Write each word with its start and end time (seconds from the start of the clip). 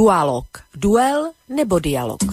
Dualog. 0.00 0.48
Duel 0.72 1.36
nebo 1.52 1.76
dialog. 1.76 2.24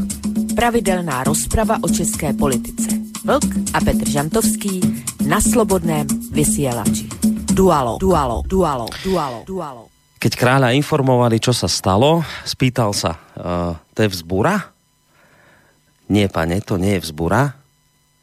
Pravidelná 0.56 1.28
rozprava 1.28 1.76
o 1.84 1.92
české 1.92 2.32
politice. 2.32 2.96
Vlk 3.28 3.76
a 3.76 3.84
Petr 3.84 4.08
Žantovský 4.08 4.80
na 5.28 5.44
slobodném 5.44 6.08
vysielači. 6.32 7.12
Dualog. 7.52 8.00
Dualog. 8.00 8.48
Dualog. 8.48 8.92
Dualog. 9.04 9.44
Dualog. 9.44 9.88
Keď 10.16 10.32
kráľa 10.40 10.80
informovali, 10.80 11.44
čo 11.44 11.52
sa 11.52 11.68
stalo, 11.68 12.24
spýtal 12.48 12.96
sa, 12.96 13.20
uh, 13.36 13.76
to 13.92 14.08
je 14.08 14.16
vzbura? 14.16 14.72
Nie, 16.08 16.32
pane, 16.32 16.64
to 16.64 16.80
nie 16.80 16.96
je 16.96 17.04
vzbura, 17.04 17.52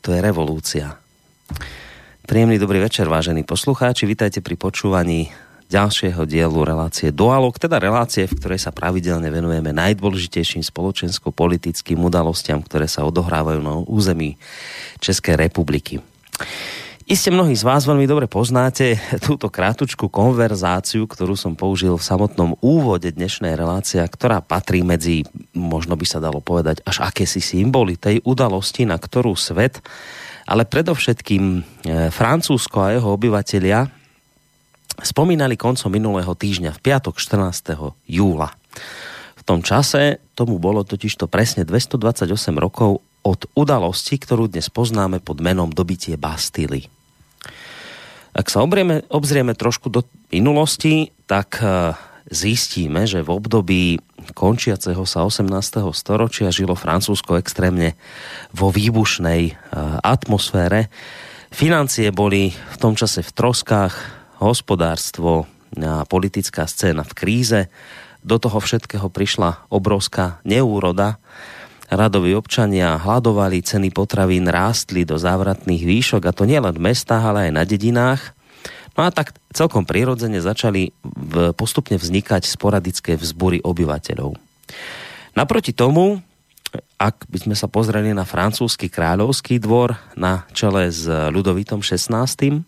to 0.00 0.16
je 0.16 0.24
revolúcia. 0.24 0.96
Príjemný 2.24 2.56
dobrý 2.56 2.80
večer, 2.80 3.12
vážení 3.12 3.44
poslucháči. 3.44 4.08
Vítajte 4.08 4.40
pri 4.40 4.56
počúvaní 4.56 5.28
ďalšieho 5.74 6.22
dielu 6.22 6.60
relácie 6.62 7.10
Dualog, 7.10 7.58
teda 7.58 7.82
relácie, 7.82 8.30
v 8.30 8.38
ktorej 8.38 8.62
sa 8.62 8.70
pravidelne 8.70 9.26
venujeme 9.26 9.74
najdôležitejším 9.74 10.62
spoločensko-politickým 10.62 11.98
udalostiam, 11.98 12.62
ktoré 12.62 12.86
sa 12.86 13.02
odohrávajú 13.02 13.58
na 13.58 13.82
území 13.82 14.38
Českej 15.02 15.34
republiky. 15.34 15.98
Iste 17.04 17.28
mnohí 17.28 17.52
z 17.52 17.68
vás 17.68 17.84
veľmi 17.84 18.08
dobre 18.08 18.24
poznáte 18.30 18.96
túto 19.26 19.52
krátučku 19.52 20.08
konverzáciu, 20.08 21.04
ktorú 21.04 21.36
som 21.36 21.52
použil 21.52 21.98
v 22.00 22.06
samotnom 22.06 22.56
úvode 22.64 23.12
dnešnej 23.12 23.58
relácie, 23.58 24.00
ktorá 24.00 24.40
patrí 24.40 24.80
medzi, 24.80 25.26
možno 25.52 26.00
by 26.00 26.06
sa 26.08 26.22
dalo 26.22 26.40
povedať, 26.40 26.80
až 26.86 27.04
akési 27.04 27.44
symboly 27.44 28.00
tej 28.00 28.24
udalosti, 28.24 28.88
na 28.88 28.96
ktorú 28.96 29.36
svet, 29.36 29.84
ale 30.48 30.64
predovšetkým 30.64 31.44
e, 31.44 31.60
Francúzsko 32.08 32.76
a 32.80 32.96
jeho 32.96 33.12
obyvatelia 33.12 34.03
spomínali 35.02 35.58
koncom 35.58 35.90
minulého 35.90 36.30
týždňa, 36.36 36.76
v 36.76 36.80
piatok 36.82 37.18
14. 37.18 37.74
júla. 38.06 38.54
V 39.34 39.42
tom 39.42 39.60
čase 39.60 40.22
tomu 40.38 40.62
bolo 40.62 40.86
totižto 40.86 41.26
presne 41.26 41.66
228 41.66 42.30
rokov 42.56 43.02
od 43.24 43.40
udalosti, 43.56 44.20
ktorú 44.20 44.52
dnes 44.52 44.68
poznáme 44.68 45.18
pod 45.18 45.40
menom 45.40 45.72
dobitie 45.72 46.20
Bastily. 46.20 46.86
Ak 48.34 48.50
sa 48.50 48.66
obrieme, 48.66 49.06
obzrieme 49.08 49.54
trošku 49.54 49.88
do 49.88 50.02
minulosti, 50.34 51.14
tak 51.30 51.62
e, 51.62 51.94
zistíme, 52.28 53.06
že 53.06 53.22
v 53.22 53.30
období 53.30 53.82
končiaceho 54.34 55.06
sa 55.06 55.22
18. 55.22 55.46
storočia 55.94 56.50
žilo 56.50 56.74
Francúzsko 56.74 57.38
extrémne 57.38 57.94
vo 58.50 58.74
výbušnej 58.74 59.42
e, 59.48 59.52
atmosfére. 60.02 60.90
Financie 61.54 62.10
boli 62.10 62.50
v 62.50 62.76
tom 62.82 62.98
čase 62.98 63.22
v 63.22 63.30
troskách, 63.30 64.23
hospodárstvo 64.38 65.50
a 65.74 66.06
politická 66.06 66.70
scéna 66.70 67.02
v 67.02 67.12
kríze. 67.18 67.60
Do 68.24 68.38
toho 68.38 68.62
všetkého 68.62 69.10
prišla 69.10 69.66
obrovská 69.68 70.40
neúroda, 70.46 71.18
radoví 71.92 72.32
občania 72.32 72.96
hladovali, 72.96 73.60
ceny 73.60 73.92
potravín 73.92 74.48
rástli 74.48 75.04
do 75.04 75.20
závratných 75.20 75.82
výšok 75.84 76.22
a 76.24 76.32
to 76.32 76.48
nielen 76.48 76.72
v 76.72 76.84
mestách, 76.90 77.20
ale 77.20 77.50
aj 77.50 77.52
na 77.52 77.62
dedinách. 77.68 78.22
No 78.94 79.04
a 79.04 79.10
tak 79.10 79.34
celkom 79.50 79.82
prirodzene 79.82 80.38
začali 80.38 80.94
postupne 81.58 81.98
vznikať 81.98 82.46
sporadické 82.46 83.18
vzbury 83.18 83.60
obyvateľov. 83.66 84.38
Naproti 85.34 85.74
tomu, 85.74 86.22
ak 86.96 87.26
by 87.26 87.38
sme 87.42 87.54
sa 87.58 87.66
pozreli 87.66 88.14
na 88.14 88.22
francúzsky 88.22 88.86
kráľovský 88.86 89.58
dvor 89.58 89.98
na 90.14 90.46
čele 90.54 90.94
s 90.94 91.06
Ludovitom 91.10 91.82
XVI, 91.82 92.62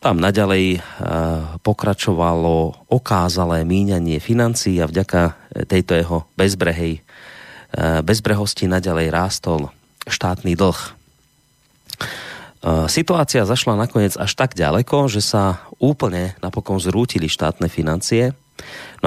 tam 0.00 0.16
naďalej 0.16 0.80
uh, 0.80 1.60
pokračovalo 1.60 2.88
okázalé 2.88 3.68
míňanie 3.68 4.16
financií 4.16 4.80
a 4.80 4.88
vďaka 4.88 5.36
tejto 5.68 5.92
jeho 5.92 6.24
bezbrehej 6.40 7.04
Eh, 7.70 8.02
bezbrehosti 8.02 8.66
naďalej 8.66 9.14
rástol 9.14 9.70
štátny 10.02 10.58
dlh. 10.58 10.74
Eh, 10.74 10.90
situácia 12.90 13.46
zašla 13.46 13.78
nakoniec 13.78 14.18
až 14.18 14.34
tak 14.34 14.58
ďaleko, 14.58 15.06
že 15.06 15.22
sa 15.22 15.62
úplne 15.78 16.34
napokon 16.42 16.82
zrútili 16.82 17.30
štátne 17.30 17.70
financie. 17.70 18.34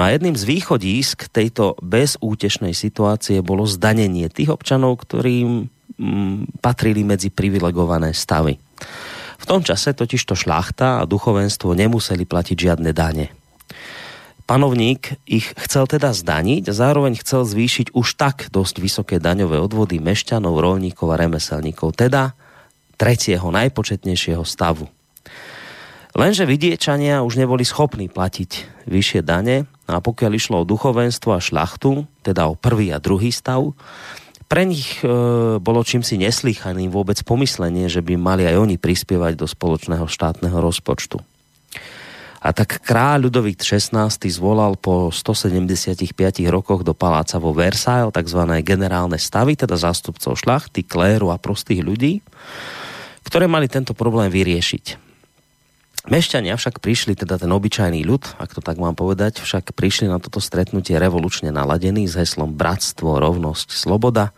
a 0.00 0.16
jedným 0.16 0.32
z 0.32 0.48
východísk 0.48 1.28
tejto 1.28 1.76
bezútešnej 1.84 2.72
situácie 2.72 3.44
bolo 3.44 3.68
zdanenie 3.68 4.32
tých 4.32 4.48
občanov, 4.48 5.04
ktorým 5.04 5.68
mm, 6.00 6.64
patrili 6.64 7.04
medzi 7.04 7.28
privilegované 7.28 8.16
stavy. 8.16 8.56
V 9.44 9.48
tom 9.52 9.60
čase 9.60 9.92
totižto 9.92 10.32
šlachta 10.32 11.04
a 11.04 11.08
duchovenstvo 11.08 11.76
nemuseli 11.76 12.24
platiť 12.24 12.56
žiadne 12.56 12.96
dane 12.96 13.28
panovník 14.44 15.16
ich 15.24 15.56
chcel 15.56 15.88
teda 15.88 16.12
zdaniť 16.12 16.68
zároveň 16.68 17.16
chcel 17.20 17.48
zvýšiť 17.48 17.96
už 17.96 18.08
tak 18.16 18.52
dosť 18.52 18.74
vysoké 18.80 19.16
daňové 19.16 19.56
odvody 19.60 20.00
mešťanov, 20.00 20.60
rolníkov 20.60 21.12
a 21.12 21.20
remeselníkov, 21.20 21.96
teda 21.96 22.36
tretieho 23.00 23.48
najpočetnejšieho 23.50 24.44
stavu. 24.44 24.86
Lenže 26.14 26.46
vidiečania 26.46 27.26
už 27.26 27.42
neboli 27.42 27.66
schopní 27.66 28.06
platiť 28.06 28.86
vyššie 28.86 29.20
dane 29.26 29.66
a 29.90 29.98
pokiaľ 29.98 30.32
išlo 30.38 30.62
o 30.62 30.68
duchovenstvo 30.68 31.34
a 31.34 31.42
šlachtu, 31.42 32.06
teda 32.22 32.46
o 32.46 32.54
prvý 32.54 32.94
a 32.94 33.02
druhý 33.02 33.34
stav, 33.34 33.74
pre 34.44 34.68
nich 34.68 35.00
e, 35.00 35.08
bolo 35.58 35.80
čím 35.82 36.04
si 36.04 36.20
neslýchaným 36.20 36.92
vôbec 36.92 37.16
pomyslenie, 37.24 37.88
že 37.88 38.04
by 38.04 38.14
mali 38.20 38.44
aj 38.44 38.60
oni 38.60 38.76
prispievať 38.76 39.40
do 39.40 39.46
spoločného 39.48 40.04
štátneho 40.04 40.58
rozpočtu. 40.60 41.18
A 42.44 42.52
tak 42.52 42.84
kráľ 42.84 43.24
Ludovít 43.32 43.64
XVI 43.64 44.12
zvolal 44.12 44.76
po 44.76 45.08
175 45.08 46.12
rokoch 46.52 46.84
do 46.84 46.92
paláca 46.92 47.40
vo 47.40 47.56
Versailles 47.56 48.12
tzv. 48.12 48.40
generálne 48.60 49.16
stavy, 49.16 49.56
teda 49.56 49.80
zástupcov 49.80 50.36
šlachty, 50.36 50.84
kléru 50.84 51.32
a 51.32 51.40
prostých 51.40 51.80
ľudí, 51.80 52.20
ktoré 53.24 53.48
mali 53.48 53.64
tento 53.64 53.96
problém 53.96 54.28
vyriešiť. 54.28 55.13
Mešťania 56.04 56.60
však 56.60 56.84
prišli, 56.84 57.16
teda 57.16 57.40
ten 57.40 57.48
obyčajný 57.48 58.04
ľud, 58.04 58.36
ak 58.36 58.52
to 58.52 58.60
tak 58.60 58.76
mám 58.76 58.92
povedať, 58.92 59.40
však 59.40 59.72
prišli 59.72 60.12
na 60.12 60.20
toto 60.20 60.36
stretnutie 60.36 61.00
revolučne 61.00 61.48
naladení 61.48 62.04
s 62.04 62.20
heslom 62.20 62.52
Bratstvo, 62.52 63.16
rovnosť, 63.16 63.72
sloboda. 63.72 64.36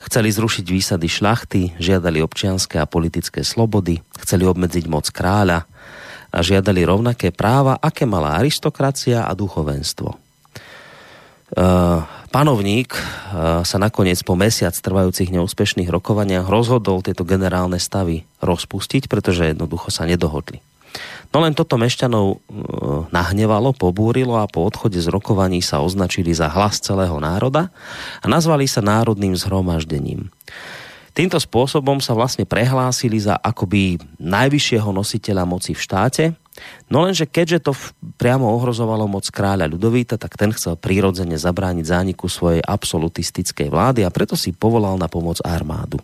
Chceli 0.00 0.32
zrušiť 0.32 0.64
výsady 0.64 1.08
šlachty, 1.12 1.76
žiadali 1.76 2.24
občianské 2.24 2.80
a 2.80 2.88
politické 2.88 3.44
slobody, 3.44 4.00
chceli 4.16 4.48
obmedziť 4.48 4.88
moc 4.88 5.04
kráľa, 5.12 5.68
a 6.34 6.42
žiadali 6.42 6.82
rovnaké 6.82 7.30
práva, 7.30 7.78
aké 7.78 8.02
mala 8.10 8.34
aristokracia 8.34 9.22
a 9.22 9.32
duchovenstvo. 9.38 10.10
E, 10.10 10.16
panovník 12.34 12.90
e, 12.98 13.02
sa 13.62 13.76
nakoniec 13.78 14.18
po 14.26 14.34
mesiac 14.34 14.74
trvajúcich 14.74 15.30
neúspešných 15.30 15.86
rokovaniach 15.86 16.50
rozhodol 16.50 17.06
tieto 17.06 17.22
generálne 17.22 17.78
stavy 17.78 18.26
rozpustiť, 18.42 19.06
pretože 19.06 19.54
jednoducho 19.54 19.94
sa 19.94 20.10
nedohodli. 20.10 20.58
No 21.34 21.42
len 21.42 21.50
toto 21.50 21.74
mešťanov 21.74 22.26
e, 22.30 22.36
nahnevalo, 23.10 23.74
pobúrilo 23.74 24.38
a 24.38 24.46
po 24.46 24.62
odchode 24.62 25.02
z 25.02 25.10
rokovaní 25.10 25.58
sa 25.58 25.82
označili 25.82 26.30
za 26.30 26.46
hlas 26.46 26.78
celého 26.78 27.18
národa 27.18 27.74
a 28.22 28.26
nazvali 28.30 28.70
sa 28.70 28.78
národným 28.78 29.34
zhromaždením. 29.34 30.30
Týmto 31.14 31.38
spôsobom 31.38 32.02
sa 32.02 32.10
vlastne 32.10 32.42
prehlásili 32.42 33.22
za 33.22 33.38
akoby 33.38 34.02
najvyššieho 34.18 34.90
nositeľa 34.90 35.46
moci 35.46 35.70
v 35.70 35.78
štáte, 35.78 36.24
no 36.90 37.06
lenže 37.06 37.30
keďže 37.30 37.70
to 37.70 37.72
priamo 38.18 38.50
ohrozovalo 38.50 39.06
moc 39.06 39.22
kráľa 39.30 39.70
Ľudovíta, 39.70 40.18
tak 40.18 40.34
ten 40.34 40.50
chcel 40.50 40.74
prírodzene 40.74 41.38
zabrániť 41.38 41.86
zániku 41.86 42.26
svojej 42.26 42.62
absolutistickej 42.62 43.70
vlády 43.70 44.02
a 44.02 44.10
preto 44.10 44.34
si 44.34 44.50
povolal 44.50 44.98
na 44.98 45.06
pomoc 45.06 45.38
armádu. 45.46 46.02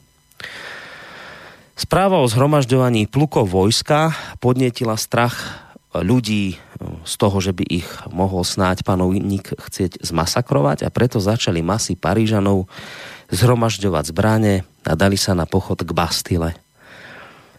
Správa 1.81 2.21
o 2.21 2.29
zhromažďovaní 2.29 3.09
plukov 3.09 3.49
vojska 3.57 4.13
podnietila 4.37 5.01
strach 5.01 5.65
ľudí 5.97 6.61
z 7.09 7.15
toho, 7.17 7.41
že 7.41 7.57
by 7.57 7.65
ich 7.65 7.89
mohol 8.13 8.45
snáď 8.45 8.85
panovník 8.85 9.57
chcieť 9.57 10.05
zmasakrovať 10.05 10.85
a 10.85 10.93
preto 10.93 11.25
začali 11.25 11.65
masy 11.65 11.97
Parížanov 11.97 12.69
zhromažďovať 13.33 14.13
zbrane 14.13 14.69
a 14.85 14.93
dali 14.93 15.17
sa 15.17 15.33
na 15.33 15.49
pochod 15.49 15.81
k 15.81 15.89
Bastile, 15.97 16.53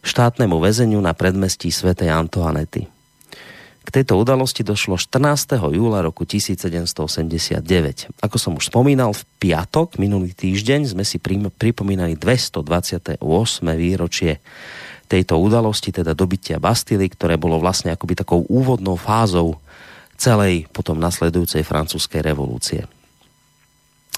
štátnemu 0.05 0.53
väzeniu 0.61 1.01
na 1.01 1.17
predmestí 1.17 1.73
svätej 1.73 2.13
Antoanety. 2.13 3.00
K 3.81 3.89
tejto 3.89 4.13
udalosti 4.13 4.61
došlo 4.61 4.93
14. 4.93 5.57
júla 5.57 6.05
roku 6.05 6.21
1789. 6.21 8.13
Ako 8.21 8.37
som 8.37 8.53
už 8.53 8.69
spomínal, 8.69 9.09
v 9.17 9.25
piatok, 9.41 9.97
minulý 9.97 10.37
týždeň, 10.37 10.93
sme 10.93 11.01
si 11.01 11.17
pripomínali 11.57 12.13
228. 12.13 13.25
výročie 13.73 14.37
tejto 15.09 15.41
udalosti, 15.41 15.89
teda 15.89 16.13
dobytia 16.13 16.61
Bastily, 16.61 17.09
ktoré 17.09 17.41
bolo 17.41 17.57
vlastne 17.57 17.89
akoby 17.91 18.21
takou 18.21 18.45
úvodnou 18.47 18.95
fázou 18.95 19.57
celej 20.15 20.69
potom 20.69 21.01
nasledujúcej 21.01 21.65
francúzskej 21.65 22.21
revolúcie. 22.21 22.85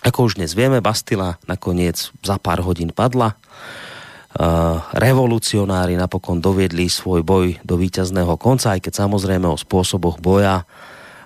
Ako 0.04 0.28
už 0.28 0.36
dnes 0.36 0.52
vieme, 0.52 0.84
Bastila 0.84 1.40
nakoniec 1.48 2.12
za 2.20 2.36
pár 2.36 2.60
hodín 2.68 2.92
padla. 2.92 3.40
Revolucionári 4.98 5.94
napokon 5.94 6.42
doviedli 6.42 6.90
svoj 6.90 7.22
boj 7.22 7.62
do 7.62 7.78
víťazného 7.78 8.34
konca, 8.42 8.74
aj 8.74 8.82
keď 8.82 9.06
samozrejme 9.06 9.46
o 9.46 9.58
spôsoboch 9.58 10.18
boja 10.18 10.66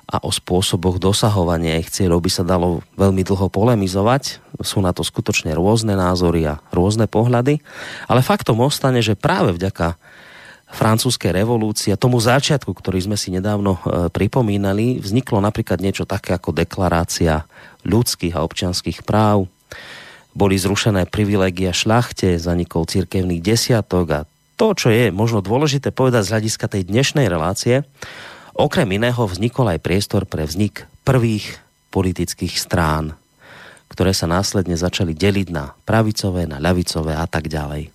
a 0.07 0.17
o 0.23 0.31
spôsoboch 0.31 0.99
dosahovania 0.99 1.83
ich 1.83 1.91
cieľov 1.91 2.23
by 2.23 2.31
sa 2.31 2.43
dalo 2.47 2.83
veľmi 2.95 3.27
dlho 3.27 3.51
polemizovať. 3.51 4.39
Sú 4.63 4.79
na 4.79 4.95
to 4.95 5.03
skutočne 5.03 5.51
rôzne 5.55 5.99
názory 5.99 6.47
a 6.47 6.59
rôzne 6.71 7.11
pohľady. 7.11 7.59
Ale 8.07 8.23
faktom 8.23 8.63
ostane, 8.63 9.03
že 9.03 9.19
práve 9.19 9.55
vďaka 9.55 9.99
francúzskej 10.67 11.31
revolúcie 11.31 11.95
a 11.95 11.99
tomu 11.99 12.19
začiatku, 12.19 12.71
ktorý 12.75 13.07
sme 13.07 13.15
si 13.15 13.31
nedávno 13.31 13.79
e, 13.79 14.11
pripomínali, 14.11 14.99
vzniklo 14.99 15.39
napríklad 15.39 15.79
niečo 15.79 16.03
také 16.03 16.35
ako 16.35 16.51
deklarácia 16.51 17.47
ľudských 17.87 18.35
a 18.35 18.43
občianských 18.43 19.07
práv. 19.07 19.47
Boli 20.37 20.53
zrušené 20.53 21.09
privilegia 21.09 21.73
šľachte, 21.73 22.37
zanikol 22.37 22.85
cirkevný 22.85 23.41
desiatok 23.41 24.05
a 24.13 24.19
to, 24.53 24.77
čo 24.77 24.93
je 24.93 25.09
možno 25.09 25.41
dôležité 25.41 25.89
povedať 25.89 26.29
z 26.29 26.31
hľadiska 26.37 26.65
tej 26.69 26.85
dnešnej 26.85 27.25
relácie, 27.25 27.81
Okrem 28.57 28.89
iného 28.97 29.21
vznikol 29.21 29.69
aj 29.69 29.85
priestor 29.85 30.25
pre 30.25 30.41
vznik 30.49 30.89
prvých 31.05 31.61
politických 31.93 32.57
strán, 32.57 33.13
ktoré 33.85 34.17
sa 34.17 34.25
následne 34.25 34.73
začali 34.73 35.13
deliť 35.13 35.47
na 35.53 35.77
pravicové, 35.85 36.49
na 36.49 36.57
ľavicové 36.57 37.13
a 37.13 37.29
tak 37.29 37.53
ďalej. 37.53 37.93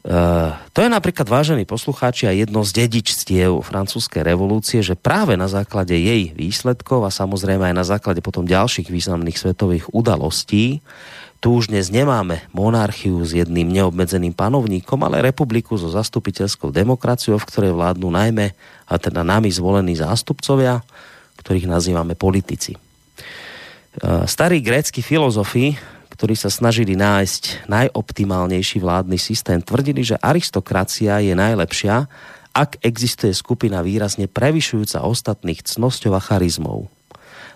Uh, 0.00 0.56
to 0.72 0.80
je 0.80 0.88
napríklad, 0.88 1.28
vážení 1.28 1.68
poslucháči, 1.68 2.24
a 2.24 2.32
jedno 2.32 2.64
z 2.64 2.72
dedičstiev 2.72 3.60
francúzskej 3.60 4.24
revolúcie, 4.24 4.80
že 4.80 4.96
práve 4.96 5.36
na 5.36 5.44
základe 5.44 5.92
jej 5.92 6.32
výsledkov 6.32 7.04
a 7.04 7.12
samozrejme 7.12 7.68
aj 7.68 7.76
na 7.76 7.84
základe 7.84 8.24
potom 8.24 8.48
ďalších 8.48 8.88
významných 8.88 9.36
svetových 9.36 9.92
udalostí 9.92 10.80
tu 11.40 11.56
už 11.56 11.72
dnes 11.72 11.88
nemáme 11.88 12.44
monarchiu 12.52 13.16
s 13.24 13.32
jedným 13.32 13.72
neobmedzeným 13.72 14.36
panovníkom, 14.36 15.00
ale 15.00 15.24
republiku 15.24 15.72
so 15.80 15.88
zastupiteľskou 15.88 16.68
demokraciou, 16.68 17.40
v 17.40 17.48
ktorej 17.48 17.72
vládnu 17.72 18.12
najmä, 18.12 18.52
a 18.84 18.94
teda 19.00 19.24
nami 19.24 19.48
zvolení 19.48 19.96
zástupcovia, 19.96 20.84
ktorých 21.40 21.64
nazývame 21.64 22.12
politici. 22.12 22.76
E, 22.76 22.78
starí 24.28 24.60
grécky 24.60 25.00
filozofi, 25.00 25.80
ktorí 26.20 26.36
sa 26.36 26.52
snažili 26.52 27.00
nájsť 27.00 27.64
najoptimálnejší 27.64 28.84
vládny 28.84 29.16
systém, 29.16 29.64
tvrdili, 29.64 30.04
že 30.04 30.20
aristokracia 30.20 31.16
je 31.24 31.32
najlepšia, 31.32 32.12
ak 32.52 32.76
existuje 32.84 33.32
skupina 33.32 33.80
výrazne 33.80 34.28
prevyšujúca 34.28 35.00
ostatných 35.00 35.64
cnosťov 35.64 36.12
a 36.12 36.20
charizmov. 36.20 36.92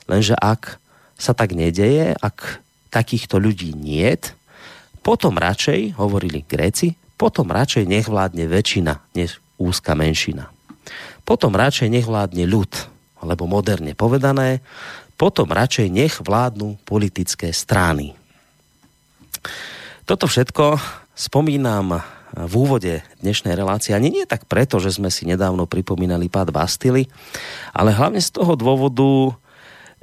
Lenže 0.09 0.33
ak 0.41 0.81
sa 1.21 1.37
tak 1.37 1.53
nedeje, 1.53 2.17
ak 2.17 2.65
takýchto 2.89 3.37
ľudí 3.37 3.77
niet, 3.77 4.33
potom 5.05 5.37
radšej, 5.37 6.01
hovorili 6.01 6.49
Gréci, 6.49 6.97
potom 7.21 7.53
radšej 7.53 7.85
nech 7.85 8.09
vládne 8.09 8.49
väčšina, 8.49 9.13
než 9.13 9.45
úzka 9.61 9.93
menšina. 9.93 10.49
Potom 11.29 11.53
radšej 11.53 11.93
nech 11.93 12.09
vládne 12.09 12.49
ľud, 12.49 12.73
alebo 13.21 13.45
moderne 13.45 13.93
povedané, 13.93 14.65
potom 15.21 15.53
radšej 15.53 15.93
nech 15.93 16.17
vládnu 16.25 16.81
politické 16.89 17.53
strany. 17.53 18.24
Toto 20.05 20.29
všetko 20.29 20.79
spomínam 21.15 22.03
v 22.35 22.53
úvode 22.59 23.01
dnešnej 23.23 23.55
relácie. 23.55 23.95
Ani 23.95 24.11
nie 24.11 24.27
tak 24.27 24.51
preto, 24.51 24.83
že 24.83 24.91
sme 24.91 25.09
si 25.09 25.25
nedávno 25.25 25.71
pripomínali 25.71 26.27
pád 26.27 26.51
Bastily, 26.51 27.07
ale 27.71 27.95
hlavne 27.95 28.19
z 28.19 28.31
toho 28.35 28.59
dôvodu, 28.59 29.39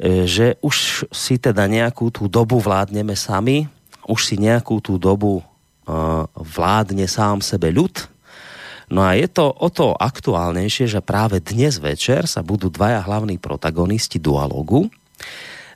E, 0.01 0.25
že 0.25 0.57
už 0.65 1.05
si 1.13 1.37
teda 1.37 1.69
nejakú 1.69 2.09
tú 2.09 2.25
dobu 2.25 2.57
vládneme 2.57 3.13
sami, 3.13 3.69
už 4.09 4.33
si 4.33 4.35
nejakú 4.41 4.81
tú 4.81 4.97
dobu 4.97 5.39
e, 5.39 5.43
vládne 6.33 7.05
sám 7.05 7.45
sebe 7.45 7.69
ľud. 7.69 8.09
No 8.89 9.05
a 9.05 9.13
je 9.13 9.29
to 9.29 9.53
o 9.53 9.69
to 9.69 9.93
aktuálnejšie, 9.93 10.89
že 10.89 11.05
práve 11.05 11.37
dnes 11.39 11.77
večer 11.77 12.25
sa 12.25 12.41
budú 12.41 12.73
dvaja 12.73 13.05
hlavní 13.05 13.37
protagonisti 13.37 14.17
dualogu 14.17 14.89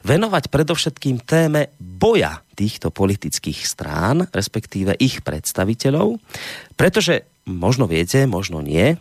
venovať 0.06 0.54
predovšetkým 0.54 1.25
téme 1.25 1.74
boja 1.81 2.46
týchto 2.54 2.94
politických 2.94 3.66
strán, 3.66 4.30
respektíve 4.30 4.94
ich 5.02 5.25
predstaviteľov, 5.25 6.22
pretože 6.78 7.25
možno 7.50 7.90
viete, 7.90 8.30
možno 8.30 8.62
nie, 8.62 8.94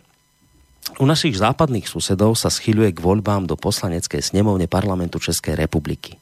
u 1.01 1.05
našich 1.05 1.33
západných 1.33 1.89
susedov 1.89 2.37
sa 2.37 2.53
schyluje 2.53 2.93
k 2.93 3.01
voľbám 3.01 3.49
do 3.49 3.57
poslaneckej 3.57 4.21
snemovne 4.21 4.69
parlamentu 4.69 5.17
Českej 5.17 5.57
republiky. 5.57 6.21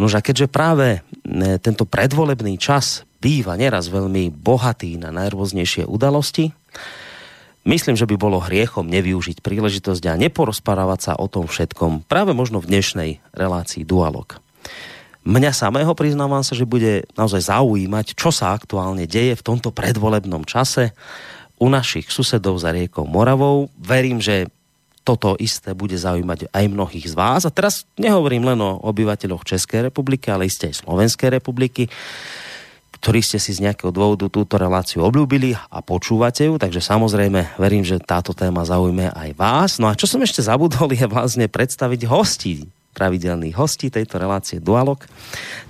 Nož 0.00 0.16
a 0.16 0.24
keďže 0.24 0.48
práve 0.48 0.86
e, 0.96 1.60
tento 1.60 1.84
predvolebný 1.84 2.56
čas 2.56 3.04
býva 3.20 3.52
neraz 3.60 3.92
veľmi 3.92 4.32
bohatý 4.32 4.96
na 4.96 5.12
najrôznejšie 5.12 5.84
udalosti, 5.84 6.56
myslím, 7.66 7.94
že 7.98 8.08
by 8.08 8.16
bolo 8.18 8.42
hriechom 8.42 8.86
nevyužiť 8.86 9.42
príležitosť 9.42 10.02
a 10.10 10.18
neporozprávať 10.18 11.00
sa 11.00 11.12
o 11.18 11.26
tom 11.26 11.46
všetkom 11.46 12.06
práve 12.06 12.34
možno 12.34 12.58
v 12.62 12.70
dnešnej 12.70 13.10
relácii 13.34 13.86
Dualog. 13.86 14.38
Mňa 15.22 15.54
samého 15.54 15.94
priznávam 15.94 16.42
sa, 16.42 16.58
že 16.58 16.66
bude 16.66 17.06
naozaj 17.14 17.46
zaujímať, 17.46 18.18
čo 18.18 18.34
sa 18.34 18.58
aktuálne 18.58 19.06
deje 19.06 19.38
v 19.38 19.46
tomto 19.46 19.70
predvolebnom 19.70 20.42
čase, 20.42 20.90
u 21.62 21.70
našich 21.70 22.10
susedov 22.10 22.58
za 22.58 22.74
riekou 22.74 23.06
Moravou. 23.06 23.70
Verím, 23.78 24.18
že 24.18 24.50
toto 25.06 25.38
isté 25.38 25.78
bude 25.78 25.94
zaujímať 25.94 26.50
aj 26.50 26.64
mnohých 26.66 27.06
z 27.06 27.14
vás. 27.14 27.46
A 27.46 27.54
teraz 27.54 27.86
nehovorím 27.94 28.50
len 28.50 28.58
o 28.58 28.82
obyvateľoch 28.82 29.46
Českej 29.46 29.86
republiky, 29.86 30.30
ale 30.30 30.50
isté 30.50 30.70
aj 30.70 30.82
Slovenskej 30.82 31.38
republiky, 31.38 31.86
ktorí 33.02 33.18
ste 33.18 33.42
si 33.42 33.50
z 33.50 33.66
nejakého 33.66 33.90
dôvodu 33.90 34.30
túto 34.30 34.54
reláciu 34.54 35.02
obľúbili 35.02 35.58
a 35.58 35.82
počúvate 35.82 36.46
ju, 36.46 36.54
takže 36.54 36.78
samozrejme 36.78 37.58
verím, 37.58 37.82
že 37.82 37.98
táto 37.98 38.30
téma 38.30 38.62
zaujme 38.62 39.10
aj 39.10 39.30
vás. 39.34 39.82
No 39.82 39.90
a 39.90 39.98
čo 39.98 40.06
som 40.06 40.22
ešte 40.22 40.38
zabudol 40.38 40.94
je 40.94 41.10
vlastne 41.10 41.50
predstaviť 41.50 42.06
hostí 42.06 42.70
pravidelných 42.92 43.56
hostí 43.56 43.88
tejto 43.88 44.20
relácie 44.20 44.60
Dualog. 44.60 45.00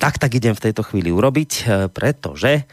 Tak, 0.02 0.19
tak 0.19 0.34
idem 0.34 0.58
v 0.58 0.64
tejto 0.69 0.82
chvíli 0.82 1.14
urobiť, 1.14 1.70
pretože 1.94 2.67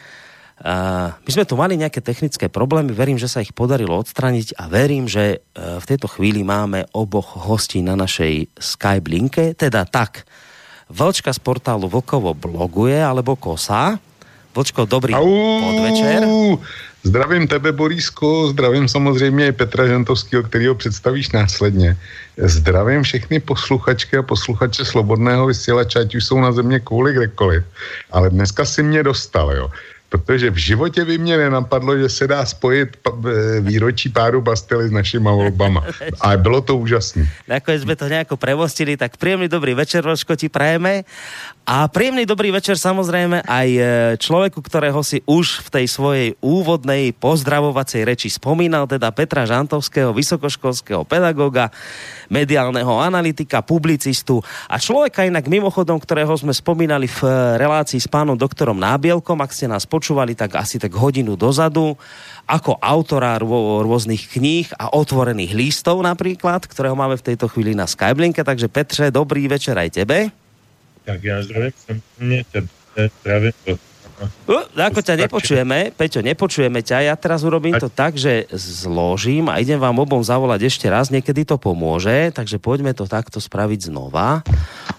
my 1.24 1.30
sme 1.30 1.48
tu 1.48 1.56
mali 1.56 1.80
nejaké 1.80 2.04
technické 2.04 2.52
problémy, 2.52 2.92
verím, 2.92 3.16
že 3.16 3.32
sa 3.32 3.40
ich 3.40 3.56
podarilo 3.56 3.96
odstraniť 3.96 4.60
a 4.60 4.68
verím, 4.68 5.08
že 5.08 5.40
e, 5.40 5.56
v 5.56 5.88
tejto 5.88 6.04
chvíli 6.04 6.44
máme 6.44 6.84
oboch 6.92 7.48
hostí 7.48 7.80
na 7.80 7.96
našej 7.96 8.60
Skype 8.60 9.08
linke, 9.08 9.56
teda 9.56 9.88
tak, 9.88 10.28
Vlčka 10.90 11.32
z 11.32 11.40
portálu 11.40 11.88
Vlkovo 11.88 12.36
bloguje, 12.36 12.98
alebo 13.00 13.40
Kosa. 13.40 13.96
Vlčko, 14.54 14.84
dobrý 14.84 15.14
Au, 15.14 15.26
podvečer. 15.60 16.26
Zdravím 17.02 17.48
tebe, 17.48 17.72
Borísko, 17.72 18.48
zdravím 18.48 18.88
samozřejmě 18.88 19.46
i 19.46 19.52
Petra 19.52 19.86
Žantovského, 19.86 20.44
ho 20.68 20.74
představíš 20.74 21.30
následně. 21.30 21.96
Zdravím 22.36 23.02
všechny 23.02 23.40
posluchačky 23.40 24.16
a 24.16 24.22
posluchače 24.22 24.84
Slobodného 24.84 25.46
vysílače, 25.46 25.98
ať 26.00 26.14
už 26.14 26.24
jsou 26.24 26.40
na 26.40 26.52
země 26.52 26.80
kvůli 26.80 27.12
kdekoliv. 27.12 27.64
Ale 28.10 28.30
dneska 28.30 28.64
si 28.64 28.82
mě 28.82 29.02
dostal, 29.02 29.52
jo 29.52 29.70
protože 30.10 30.50
v 30.50 30.56
životě 30.56 31.04
by 31.04 31.18
mě 31.18 31.36
nenapadlo, 31.36 31.98
že 31.98 32.08
se 32.08 32.26
dá 32.26 32.42
spojit 32.46 32.98
výročí 33.60 34.08
pádu 34.08 34.42
Bastily 34.42 34.88
s 34.88 34.90
našimi 34.90 35.30
volbama. 35.30 35.86
A 36.20 36.36
bylo 36.36 36.60
to 36.60 36.76
úžasné. 36.76 37.30
Nakoniec 37.46 37.86
sme 37.86 37.94
to 37.94 38.10
nejako 38.10 38.34
premostili, 38.34 38.98
tak 38.98 39.14
príjemný 39.14 39.46
dobrý 39.46 39.78
večer, 39.78 40.02
Rožko, 40.02 40.34
ti 40.34 40.50
prajeme. 40.50 41.06
A 41.70 41.86
príjemný 41.86 42.26
dobrý 42.26 42.50
večer 42.50 42.74
samozrejme 42.74 43.46
aj 43.46 43.68
e, 43.70 43.82
človeku, 44.18 44.58
ktorého 44.58 45.06
si 45.06 45.22
už 45.22 45.62
v 45.62 45.78
tej 45.78 45.86
svojej 45.86 46.28
úvodnej 46.42 47.14
pozdravovacej 47.14 48.10
reči 48.10 48.26
spomínal, 48.26 48.90
teda 48.90 49.14
Petra 49.14 49.46
Žantovského, 49.46 50.10
vysokoškolského 50.10 51.06
pedagóga, 51.06 51.70
mediálneho 52.26 52.98
analytika, 52.98 53.62
publicistu 53.62 54.42
a 54.66 54.82
človeka 54.82 55.22
inak 55.22 55.46
mimochodom, 55.46 56.02
ktorého 56.02 56.34
sme 56.34 56.50
spomínali 56.50 57.06
v 57.06 57.22
e, 57.22 57.62
relácii 57.62 58.02
s 58.02 58.10
pánom 58.10 58.34
doktorom 58.34 58.74
Nábielkom, 58.74 59.38
ak 59.38 59.54
ste 59.54 59.70
nás 59.70 59.86
počúvali 59.86 60.34
tak 60.34 60.58
asi 60.58 60.82
tak 60.82 60.90
hodinu 60.98 61.38
dozadu, 61.38 61.94
ako 62.50 62.82
autora 62.82 63.38
rôznych 63.38 64.26
kníh 64.26 64.66
a 64.74 64.90
otvorených 64.90 65.54
lístov 65.54 66.02
napríklad, 66.02 66.66
ktorého 66.66 66.98
máme 66.98 67.14
v 67.14 67.30
tejto 67.30 67.46
chvíli 67.46 67.78
na 67.78 67.86
Skyblinke. 67.86 68.42
Takže 68.42 68.66
Petře, 68.66 69.14
dobrý 69.14 69.46
večer 69.46 69.78
aj 69.78 70.02
tebe. 70.02 70.49
Tak 71.04 71.18
ja 71.24 71.40
zdravím 71.42 71.76
samozrejme 71.76 72.38
tebe, 72.50 73.02
zdravím 73.20 73.78
Uh, 74.44 74.68
ako 74.76 75.00
ťa 75.00 75.16
nepočujeme, 75.16 75.96
Peťo, 75.96 76.20
nepočujeme 76.20 76.84
ťa. 76.84 77.08
Ja 77.08 77.16
teraz 77.16 77.40
urobím 77.40 77.80
to 77.80 77.88
tak, 77.88 78.20
že 78.20 78.44
zložím 78.52 79.48
a 79.48 79.56
idem 79.56 79.80
vám 79.80 79.96
obom 79.96 80.20
zavolať 80.20 80.68
ešte 80.68 80.92
raz. 80.92 81.08
Niekedy 81.08 81.48
to 81.48 81.56
pomôže, 81.56 82.28
takže 82.36 82.60
poďme 82.60 82.92
to 82.92 83.08
takto 83.08 83.40
spraviť 83.40 83.88
znova. 83.88 84.44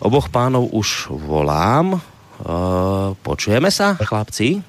Oboch 0.01 0.33
pánov 0.33 0.73
už 0.73 1.13
volám. 1.13 2.01
Uh, 2.41 3.13
počujeme 3.21 3.69
sa, 3.69 3.93
chlapci? 4.01 4.65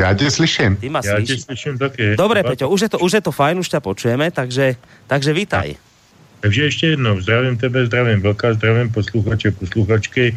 Ja 0.00 0.14
tě 0.14 0.30
slyším. 0.30 0.80
Ty 0.80 0.88
ma 0.88 1.04
ja 1.04 1.20
slyš... 1.20 1.44
slyším 1.44 1.76
taky. 1.76 2.16
Dobre, 2.16 2.40
Peťo, 2.40 2.72
už 2.72 2.80
je, 2.80 2.88
to, 2.88 2.98
už 3.04 3.20
je 3.20 3.22
to 3.26 3.32
fajn, 3.36 3.58
už 3.60 3.68
ťa 3.68 3.80
počujeme, 3.84 4.32
takže, 4.32 4.80
takže 5.10 5.30
vítaj. 5.36 5.76
Takže 6.40 6.62
ještě 6.62 6.86
jednou, 6.86 7.20
zdravím 7.20 7.56
tebe, 7.56 7.86
zdravím 7.86 8.20
Vlka, 8.20 8.54
zdravím 8.54 8.90
posluchače, 8.90 9.50
posluchačky. 9.50 10.36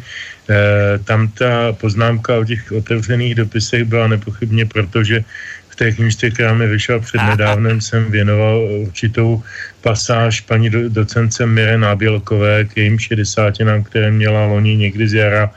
E, 0.50 0.98
tam 0.98 1.28
ta 1.28 1.72
poznámka 1.72 2.38
o 2.38 2.44
těch 2.44 2.72
otevřených 2.72 3.34
dopisech 3.34 3.84
byla 3.84 4.08
nepochybně, 4.08 4.66
protože 4.66 5.24
v 5.68 5.76
té 5.76 5.92
knižce, 5.92 6.30
která 6.30 6.54
mi 6.54 6.66
vyšla 6.66 6.98
před 6.98 7.18
nedávnem, 7.18 7.80
jsem 7.80 8.10
věnoval 8.10 8.62
určitou 8.86 9.42
pasáž 9.82 10.40
paní 10.40 10.70
docence 10.70 11.46
Mire 11.46 11.78
Nábělkové 11.78 12.64
k 12.64 12.76
jejím 12.76 12.98
šedesátinám, 12.98 13.82
které 13.82 14.10
měla 14.10 14.46
loni 14.46 14.76
někdy 14.76 15.08
z 15.08 15.14
jara 15.14 15.50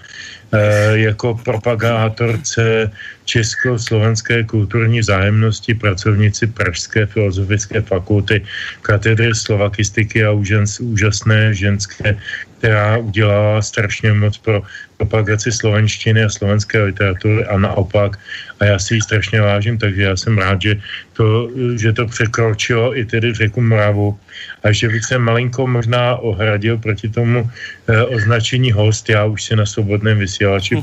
jako 0.94 1.40
propagátorce 1.44 2.92
Československé 3.26 4.44
kulturní 4.44 5.04
zájemnosti 5.04 5.74
pracovnici 5.74 6.48
Pražské 6.48 7.06
filozofické 7.06 7.82
fakulty 7.82 8.46
katedry 8.82 9.36
slovakistiky 9.36 10.26
a 10.26 10.32
úžasné 10.80 11.54
ženské, 11.54 12.18
která 12.58 12.98
udělala 12.98 13.62
strašně 13.62 14.14
moc 14.14 14.38
pro 14.38 14.62
propagaci 14.98 15.52
slovenštiny 15.52 16.24
a 16.24 16.30
slovenské 16.30 16.84
literatury 16.84 17.46
a 17.46 17.58
naopak. 17.58 18.20
A 18.60 18.66
já 18.66 18.80
si 18.80 18.96
ji 18.96 19.02
strašně 19.02 19.42
vážím, 19.42 19.78
takže 19.78 20.02
já 20.02 20.16
jsem 20.18 20.38
rád, 20.38 20.62
že 20.62 20.82
to, 21.14 21.50
že 21.78 21.94
to 21.94 22.06
překročilo 22.06 22.98
i 22.98 23.06
tedy 23.06 23.34
řeku 23.34 23.62
Mravu 23.62 24.20
a 24.64 24.72
že 24.72 24.90
bych 24.90 25.06
se 25.06 25.18
malinko 25.18 25.68
možná 25.68 26.16
ohradil 26.16 26.78
proti 26.78 27.10
tomu 27.10 27.46
eh, 27.46 28.04
označení 28.04 28.72
host. 28.72 29.10
Já 29.10 29.26
už 29.26 29.44
si 29.44 29.56
na 29.56 29.66
svobodném 29.66 30.18
vysílači 30.18 30.82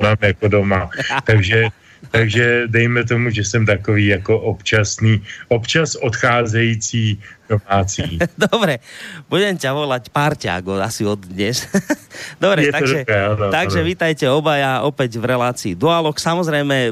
mám 0.00 0.16
jako 0.20 0.48
doma. 0.48 0.90
Takže 1.24 1.72
takže 2.10 2.66
dejme 2.66 3.04
tomu, 3.04 3.30
že 3.30 3.44
jsem 3.44 3.66
takový 3.66 4.06
jako 4.06 4.40
občasný, 4.40 5.22
občas 5.48 5.94
odcházející 5.94 7.18
domácí. 7.46 8.18
Dobre, 8.50 8.82
budem 9.30 9.54
ťa 9.54 9.70
volať 9.70 10.10
Parťágo 10.10 10.76
asi 10.82 11.06
od 11.06 11.22
dnes. 11.22 11.62
Dobre, 12.42 12.68
Je 12.68 12.72
takže, 12.74 12.98
dobré, 13.06 13.18
áno, 13.22 13.44
takže 13.54 13.80
áno. 13.80 13.88
vítajte 13.88 14.24
obaja 14.26 14.82
opäť 14.82 15.16
v 15.22 15.24
relácii 15.30 15.72
Dualog. 15.78 16.18
Samozrejme, 16.18 16.90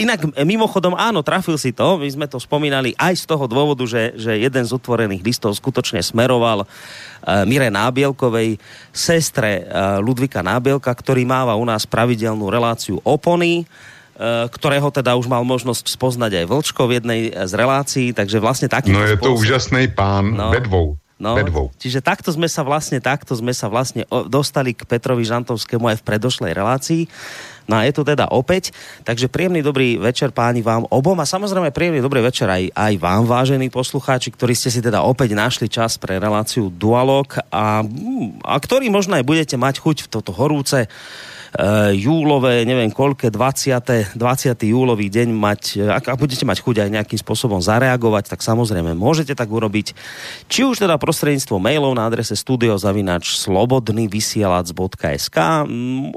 inak 0.00 0.32
mimochodom 0.40 0.96
áno, 0.96 1.20
trafil 1.20 1.60
si 1.60 1.70
to, 1.76 2.00
my 2.00 2.08
sme 2.08 2.26
to 2.26 2.40
spomínali 2.40 2.96
aj 2.96 3.14
z 3.20 3.24
toho 3.28 3.44
dôvodu, 3.44 3.84
že, 3.84 4.16
že 4.16 4.40
jeden 4.40 4.64
z 4.64 4.72
otvorených 4.72 5.22
listov 5.22 5.52
skutočne 5.52 6.00
smeroval 6.00 6.64
uh, 6.64 7.44
Mire 7.44 7.68
Nábielkovej, 7.68 8.56
sestre 8.94 9.68
uh, 9.68 10.00
Ludvika 10.00 10.40
Nábielka, 10.40 10.90
ktorý 10.90 11.28
máva 11.28 11.58
u 11.58 11.64
nás 11.66 11.84
pravidelnú 11.84 12.48
reláciu 12.48 13.04
Opony 13.04 13.68
ktorého 14.20 14.88
teda 14.94 15.18
už 15.18 15.26
mal 15.26 15.42
možnosť 15.42 15.90
spoznať 15.90 16.44
aj 16.44 16.46
Vlčko 16.46 16.86
v 16.86 17.02
jednej 17.02 17.20
z 17.34 17.52
relácií, 17.54 18.06
takže 18.14 18.38
vlastne 18.38 18.70
taký. 18.70 18.94
No 18.94 19.02
je 19.02 19.18
spôsob... 19.18 19.26
to 19.26 19.40
úžasný 19.42 19.90
pán 19.90 20.34
no. 20.34 20.54
vedvou. 20.54 20.98
No, 21.14 21.38
Vedvou. 21.38 21.70
čiže 21.78 22.02
takto 22.02 22.34
sme 22.34 22.50
sa 22.50 22.66
vlastne, 22.66 22.98
takto 22.98 23.38
sme 23.38 23.54
sa 23.54 23.70
vlastne 23.70 24.02
dostali 24.26 24.74
k 24.74 24.82
Petrovi 24.82 25.22
Žantovskému 25.22 25.86
aj 25.86 26.02
v 26.02 26.06
predošlej 26.10 26.52
relácii. 26.52 27.06
No 27.70 27.78
a 27.78 27.86
je 27.86 27.94
tu 27.94 28.02
teda 28.02 28.28
opäť. 28.34 28.74
Takže 29.06 29.30
príjemný 29.30 29.62
dobrý 29.62 29.94
večer 29.94 30.34
páni 30.34 30.58
vám 30.60 30.90
obom 30.90 31.14
a 31.22 31.24
samozrejme 31.24 31.70
príjemný 31.70 32.02
dobrý 32.02 32.18
večer 32.18 32.50
aj, 32.50 32.66
aj 32.74 32.92
vám, 32.98 33.30
vážení 33.30 33.70
poslucháči, 33.70 34.34
ktorí 34.34 34.58
ste 34.58 34.74
si 34.74 34.82
teda 34.82 35.06
opäť 35.06 35.38
našli 35.38 35.70
čas 35.70 35.96
pre 36.02 36.18
reláciu 36.18 36.66
Dualog 36.66 37.30
a, 37.46 37.86
a 38.42 38.54
ktorí 38.58 38.90
možno 38.90 39.14
aj 39.14 39.22
budete 39.22 39.54
mať 39.54 39.80
chuť 39.86 39.96
v 40.04 40.10
toto 40.10 40.34
horúce 40.34 40.84
Eh, 40.84 41.43
júlové, 41.94 42.66
neviem 42.66 42.90
koľké, 42.90 43.30
20. 43.30 44.18
20. 44.18 44.58
júlový 44.66 45.06
deň 45.06 45.30
mať, 45.30 45.78
eh, 45.78 45.86
ak, 45.86 46.10
ak 46.10 46.18
budete 46.18 46.42
mať 46.42 46.58
chuť 46.58 46.82
aj 46.82 46.90
nejakým 46.90 47.22
spôsobom 47.22 47.62
zareagovať, 47.62 48.34
tak 48.34 48.42
samozrejme 48.42 48.98
môžete 48.98 49.38
tak 49.38 49.54
urobiť. 49.54 49.94
Či 50.50 50.66
už 50.66 50.82
teda 50.82 50.98
prostredníctvom 50.98 51.62
mailov 51.62 51.94
na 51.94 52.10
adrese 52.10 52.34
studiozavinač 52.34 53.38
slobodnyvysielac.sk 53.38 55.38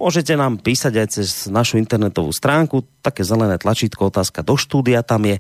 môžete 0.02 0.34
nám 0.34 0.58
písať 0.58 1.06
aj 1.06 1.08
cez 1.14 1.46
našu 1.54 1.78
internetovú 1.78 2.34
stránku, 2.34 2.82
také 3.06 3.22
zelené 3.22 3.62
tlačítko, 3.62 4.10
otázka 4.10 4.42
do 4.42 4.58
štúdia 4.58 5.06
tam 5.06 5.30
je 5.30 5.38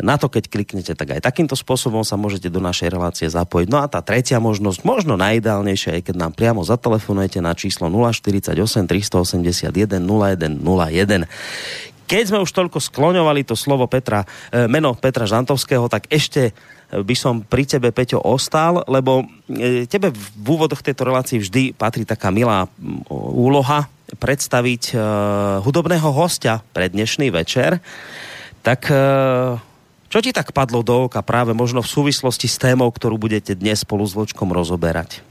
na 0.00 0.16
to, 0.16 0.32
keď 0.32 0.48
kliknete, 0.48 0.92
tak 0.96 1.16
aj 1.16 1.24
takýmto 1.24 1.56
spôsobom 1.56 2.04
sa 2.04 2.16
môžete 2.16 2.48
do 2.48 2.60
našej 2.60 2.88
relácie 2.92 3.26
zapojiť. 3.28 3.68
No 3.68 3.80
a 3.80 3.86
tá 3.86 4.00
tretia 4.00 4.40
možnosť, 4.40 4.82
možno 4.84 5.16
najideálnejšia, 5.20 6.00
je 6.00 6.06
keď 6.12 6.16
nám 6.16 6.32
priamo 6.34 6.64
zatelefonujete 6.64 7.40
na 7.44 7.52
číslo 7.52 7.92
048 7.92 8.56
381 8.88 10.00
0101. 10.02 11.28
Keď 12.10 12.24
sme 12.26 12.42
už 12.42 12.50
toľko 12.50 12.82
skloňovali 12.82 13.46
to 13.46 13.54
slovo 13.54 13.86
Petra, 13.86 14.26
e, 14.50 14.66
meno 14.66 14.98
Petra 14.98 15.30
Žantovského, 15.30 15.86
tak 15.86 16.10
ešte 16.10 16.50
by 16.90 17.14
som 17.14 17.46
pri 17.46 17.62
tebe, 17.70 17.94
Peťo, 17.94 18.18
ostal, 18.18 18.82
lebo 18.90 19.22
e, 19.46 19.86
tebe 19.86 20.10
v 20.10 20.46
úvodoch 20.50 20.82
tejto 20.82 21.06
relácii 21.06 21.38
vždy 21.38 21.62
patrí 21.78 22.02
taká 22.02 22.34
milá 22.34 22.66
úloha 23.14 23.86
predstaviť 24.10 24.98
uh, 24.98 25.02
hudobného 25.62 26.10
hostia 26.10 26.58
pre 26.74 26.90
dnešný 26.90 27.30
večer. 27.30 27.78
Tak 28.66 28.90
čo 30.10 30.18
ti 30.18 30.34
tak 30.34 30.50
padlo 30.50 30.82
do 30.82 31.06
oka 31.06 31.22
práve 31.22 31.54
možno 31.54 31.86
v 31.86 31.88
súvislosti 31.88 32.50
s 32.50 32.58
témou, 32.58 32.90
ktorú 32.90 33.14
budete 33.14 33.54
dnes 33.54 33.86
spolu 33.86 34.02
s 34.02 34.18
Vočkom 34.18 34.50
rozoberať? 34.50 35.22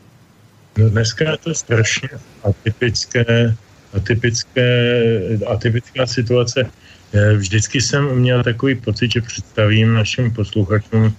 No 0.80 0.88
dneska 0.90 1.32
je 1.32 1.38
to 1.38 1.52
strašně 1.56 2.10
atypické, 2.44 3.56
atypické, 3.94 4.70
atypická 5.48 6.08
situace. 6.08 6.72
Eh, 7.14 7.34
vždycky 7.34 7.82
jsem 7.82 8.16
měl 8.16 8.44
takový 8.44 8.76
pocit, 8.76 9.12
že 9.12 9.22
představím 9.22 9.94
našim 9.94 10.32
posluchačům 10.32 11.14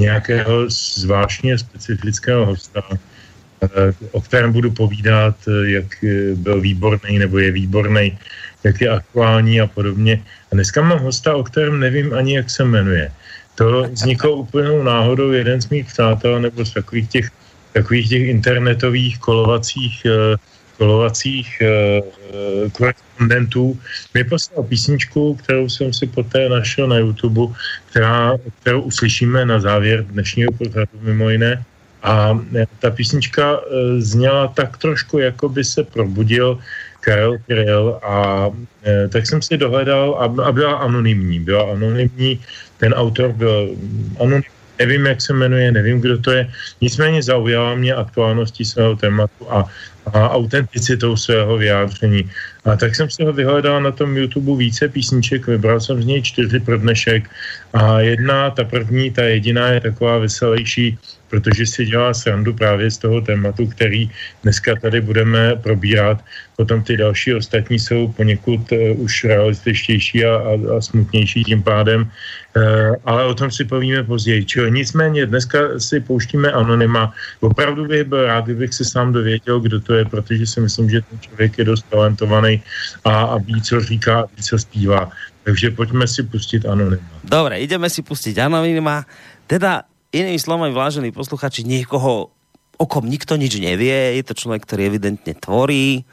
nějakého 0.00 0.70
zvláštně 0.70 1.58
specifického 1.58 2.46
hosta, 2.46 2.82
eh, 2.90 3.94
o 4.12 4.20
kterém 4.20 4.52
budu 4.52 4.70
povídat, 4.70 5.36
eh, 5.46 5.70
jak 5.70 5.86
byl 6.34 6.60
výborný 6.60 7.18
nebo 7.18 7.38
je 7.38 7.50
výborný, 7.52 8.18
jak 8.64 8.80
je 8.80 8.88
aktuální 8.88 9.60
a 9.60 9.66
podobně. 9.66 10.24
Dneska 10.54 10.82
mám 10.82 10.98
hosta, 10.98 11.34
o 11.34 11.42
kterém 11.42 11.80
nevím 11.80 12.14
ani, 12.14 12.36
jak 12.36 12.50
se 12.50 12.64
jmenuje. 12.64 13.10
To 13.54 13.82
vzniklo 13.82 14.46
úplnou 14.46 14.82
náhodou 14.82 15.32
jeden 15.34 15.60
z 15.60 15.68
mých 15.68 15.86
přátel, 15.86 16.40
nebo 16.40 16.64
z 16.64 16.70
takových 16.70 17.08
těch, 17.08 17.26
takových 17.72 18.08
těch 18.08 18.22
internetových 18.22 19.18
kolovacích, 19.18 20.06
eh, 20.06 20.36
kolovacích 20.78 21.58
eh, 21.58 21.66
eh, 21.66 22.70
korespondentů 22.70 23.78
mi 24.14 24.24
poslal 24.24 24.62
písničku, 24.62 25.34
kterou 25.42 25.68
jsem 25.68 25.90
si 25.92 26.06
poté 26.06 26.48
našel 26.48 26.86
na 26.86 26.98
YouTube, 27.02 27.50
která, 27.90 28.38
kterou 28.62 28.86
uslyšíme 28.86 29.44
na 29.44 29.58
závěr 29.58 30.06
dnešního 30.06 30.52
pořadu 30.54 30.94
mimo 31.02 31.30
jiné. 31.34 31.64
A 32.02 32.38
ta 32.78 32.90
písnička 32.90 33.64
zněla 33.98 34.52
tak 34.54 34.76
trošku, 34.76 35.18
jako 35.18 35.48
by 35.48 35.64
se 35.64 35.82
probudil 35.82 36.60
Karel 37.04 37.38
Kryl 37.46 38.00
a 38.02 38.48
e, 38.86 39.08
tak 39.08 39.26
jsem 39.26 39.42
si 39.42 39.56
dohledal 39.56 40.16
a, 40.18 40.24
a 40.42 40.52
byla 40.52 40.74
anonymní, 40.74 41.40
byla 41.40 41.72
anonymní, 41.72 42.40
ten 42.78 42.92
autor 42.94 43.32
byl 43.32 43.76
anonymní, 44.20 44.54
nevím, 44.78 45.06
jak 45.06 45.20
se 45.20 45.32
jmenuje, 45.32 45.72
nevím, 45.72 46.00
kdo 46.00 46.18
to 46.18 46.30
je, 46.32 46.50
nicméně 46.80 47.22
zaujala 47.22 47.74
mě 47.74 47.94
aktuálností 47.94 48.64
svého 48.64 48.96
tématu 48.96 49.52
a, 49.52 49.64
a 50.12 50.30
autenticitou 50.30 51.16
svého 51.16 51.56
vyjádření. 51.56 52.30
A 52.64 52.76
tak 52.76 52.94
jsem 52.94 53.10
si 53.10 53.24
ho 53.24 53.32
vyhledal 53.32 53.82
na 53.82 53.92
tom 53.92 54.16
YouTube 54.16 54.58
více 54.58 54.88
písniček, 54.88 55.46
vybral 55.46 55.80
jsem 55.80 56.02
z 56.02 56.06
něj 56.06 56.22
čtyři 56.22 56.60
pro 56.60 56.78
dnešek 56.78 57.30
a 57.72 58.00
jedna, 58.00 58.50
ta 58.50 58.64
první, 58.64 59.10
ta 59.10 59.22
jediná 59.22 59.68
je 59.68 59.80
taková 59.80 60.18
veselější, 60.18 60.98
protože 61.34 61.66
si 61.66 61.90
dělá 61.90 62.14
srandu 62.14 62.54
právě 62.54 62.86
z 62.94 62.98
toho 62.98 63.18
tématu, 63.20 63.66
který 63.66 64.06
dneska 64.46 64.78
tady 64.78 65.00
budeme 65.02 65.58
probírat. 65.58 66.22
Potom 66.54 66.78
ty 66.86 66.94
další 66.94 67.34
ostatní 67.34 67.78
jsou 67.78 68.14
poněkud 68.14 68.62
uh, 68.70 69.02
už 69.02 69.24
realističtější 69.24 70.24
a, 70.24 70.30
a, 70.30 70.52
a 70.54 70.80
smutnější 70.80 71.42
tím 71.42 71.62
pádem, 71.62 72.06
uh, 72.06 72.94
ale 73.02 73.26
o 73.26 73.34
tom 73.34 73.50
si 73.50 73.66
povíme 73.66 74.06
později. 74.06 74.44
Čili 74.46 74.70
nicméně 74.70 75.26
dneska 75.26 75.58
si 75.82 75.98
pouštíme 76.00 76.54
anonyma. 76.54 77.10
Opravdu 77.42 77.90
bych 77.90 78.06
byl 78.06 78.30
rád, 78.30 78.44
kdybych 78.44 78.70
se 78.74 78.84
sám 78.86 79.10
dověděl, 79.10 79.58
kdo 79.58 79.82
to 79.82 79.98
je, 79.98 80.04
protože 80.06 80.46
si 80.46 80.60
myslím, 80.62 80.86
že 80.90 81.02
ten 81.02 81.18
člověk 81.18 81.58
je 81.58 81.64
dost 81.64 81.90
talentovaný 81.90 82.62
a, 83.04 83.34
a 83.34 83.36
ví, 83.42 83.58
co 83.58 83.80
říká 83.80 84.22
a 84.22 84.26
ví, 84.30 84.42
co 84.42 84.54
zpívá. 84.58 85.10
Takže 85.42 85.74
pojďme 85.74 86.06
si 86.06 86.22
pustit 86.22 86.62
anonyma. 86.62 87.10
Dobre, 87.26 87.58
ideme 87.58 87.90
si 87.90 88.06
pustiť 88.06 88.38
anonyma. 88.38 89.02
Teda 89.50 89.82
Inými 90.14 90.38
slovami, 90.38 90.70
vážení 90.70 91.10
posluchači, 91.10 91.66
niekoho, 91.66 92.30
o 92.78 92.86
kom 92.86 93.02
nikto 93.02 93.34
nič 93.34 93.58
nevie, 93.58 94.14
je 94.14 94.22
to 94.22 94.38
človek, 94.38 94.62
ktorý 94.62 94.86
evidentne 94.86 95.34
tvorí 95.34 96.06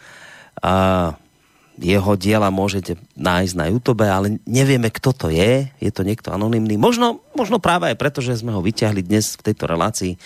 a 0.58 1.14
jeho 1.78 2.14
diela 2.18 2.50
môžete 2.50 2.98
nájsť 3.14 3.54
na 3.54 3.66
YouTube, 3.70 4.02
ale 4.06 4.42
nevieme, 4.50 4.90
kto 4.90 5.14
to 5.14 5.28
je. 5.30 5.70
Je 5.78 5.92
to 5.94 6.02
niekto 6.02 6.34
anonymný. 6.34 6.82
Možno, 6.82 7.22
možno 7.38 7.62
práve 7.62 7.94
aj 7.94 7.98
preto, 7.98 8.20
že 8.26 8.42
sme 8.42 8.54
ho 8.54 8.62
vyťahli 8.62 9.06
dnes 9.06 9.38
v 9.38 9.54
tejto 9.54 9.70
relácii, 9.70 10.18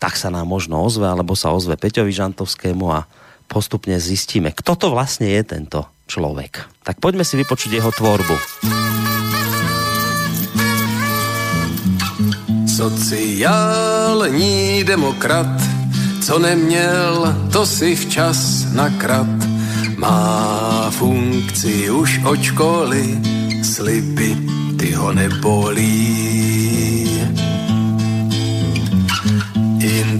tak 0.00 0.16
sa 0.16 0.32
nám 0.32 0.48
možno 0.48 0.80
ozve, 0.80 1.04
alebo 1.04 1.36
sa 1.36 1.52
ozve 1.52 1.76
Peťovi 1.76 2.10
Žantovskému 2.12 2.86
a 2.92 3.04
postupne 3.44 3.96
zistíme, 4.00 4.56
kto 4.56 4.72
to 4.76 4.86
vlastne 4.88 5.28
je 5.28 5.42
tento 5.44 5.84
človek. 6.08 6.64
Tak 6.84 6.98
poďme 7.00 7.28
si 7.28 7.36
vypočuť 7.36 7.70
jeho 7.76 7.92
tvorbu. 7.92 8.36
Sociální 12.82 14.84
demokrat, 14.84 15.62
co 16.20 16.38
neměl, 16.38 17.36
to 17.52 17.66
si 17.66 17.96
včas 17.96 18.66
nakrat. 18.72 19.26
Má 19.96 20.90
funkci 20.90 21.90
už 21.90 22.20
od 22.24 22.42
školy, 22.42 23.18
sliby 23.62 24.36
ty 24.78 24.92
ho 24.92 25.12
nebolí. 25.12 26.51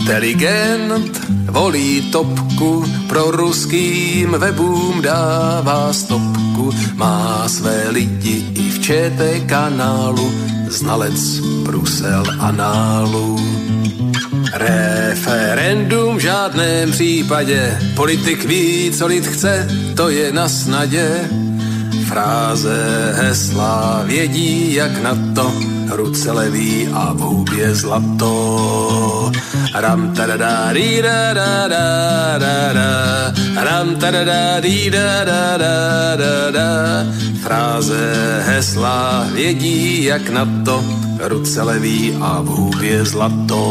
Inteligent 0.02 1.14
volí 1.50 2.10
topku, 2.10 2.84
pro 3.08 3.30
ruským 3.30 4.30
webům 4.30 5.02
dává 5.02 5.92
stopku, 5.92 6.70
má 6.94 7.48
své 7.48 7.88
lidi 7.90 8.44
i 8.54 8.70
v 8.70 8.78
ČT 8.82 9.46
kanálu, 9.46 10.32
znalec 10.68 11.38
Brusel 11.38 12.24
análu. 12.40 13.38
Referendum 14.52 16.16
v 16.16 16.20
žádném 16.20 16.90
případě, 16.90 17.78
politik 17.94 18.44
ví, 18.44 18.90
co 18.90 19.06
lid 19.06 19.26
chce, 19.26 19.68
to 19.96 20.08
je 20.08 20.32
na 20.32 20.48
snadě. 20.48 21.30
Fráze, 22.08 23.12
hesla 23.16 24.02
vědí, 24.04 24.74
jak 24.74 25.02
na 25.02 25.18
to, 25.34 25.52
ruce 25.90 26.32
levý 26.32 26.88
a 26.92 27.12
v 27.12 27.18
hubě 27.18 27.74
zlato. 27.74 29.32
Ram 29.74 30.14
tadada 30.14 30.72
da 30.72 31.34
da 31.34 31.68
da 31.68 32.38
da 32.38 32.72
da 32.72 33.34
ram 33.64 33.96
tadada 33.96 34.60
da 34.60 35.24
da 35.24 35.56
da 35.56 36.16
da 36.16 36.50
da 36.50 37.06
Fráze, 37.42 38.42
hesla 38.46 39.26
vědí, 39.34 40.04
jak 40.04 40.28
na 40.30 40.48
to, 40.64 40.84
ruce 41.20 41.62
levý 41.62 42.16
a 42.20 42.40
v 42.42 42.46
hubě 42.46 43.04
zlato. 43.04 43.62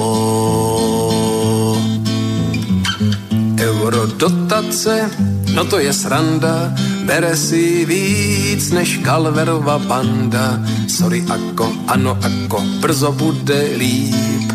Eurodotace, 3.60 5.10
no 5.56 5.66
to 5.66 5.80
je 5.80 5.94
sranda, 5.94 6.74
bere 7.06 7.36
si 7.36 7.86
víc 7.86 8.72
než 8.72 8.98
Kalverova 8.98 9.80
banda. 9.80 10.60
Sorry 10.88 11.24
ako, 11.28 11.72
ano 11.88 12.18
ako, 12.22 12.60
brzo 12.82 13.12
bude 13.12 13.78
líp, 13.78 14.48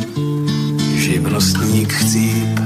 živnostník 0.97 1.93
chcíp. 1.93 2.61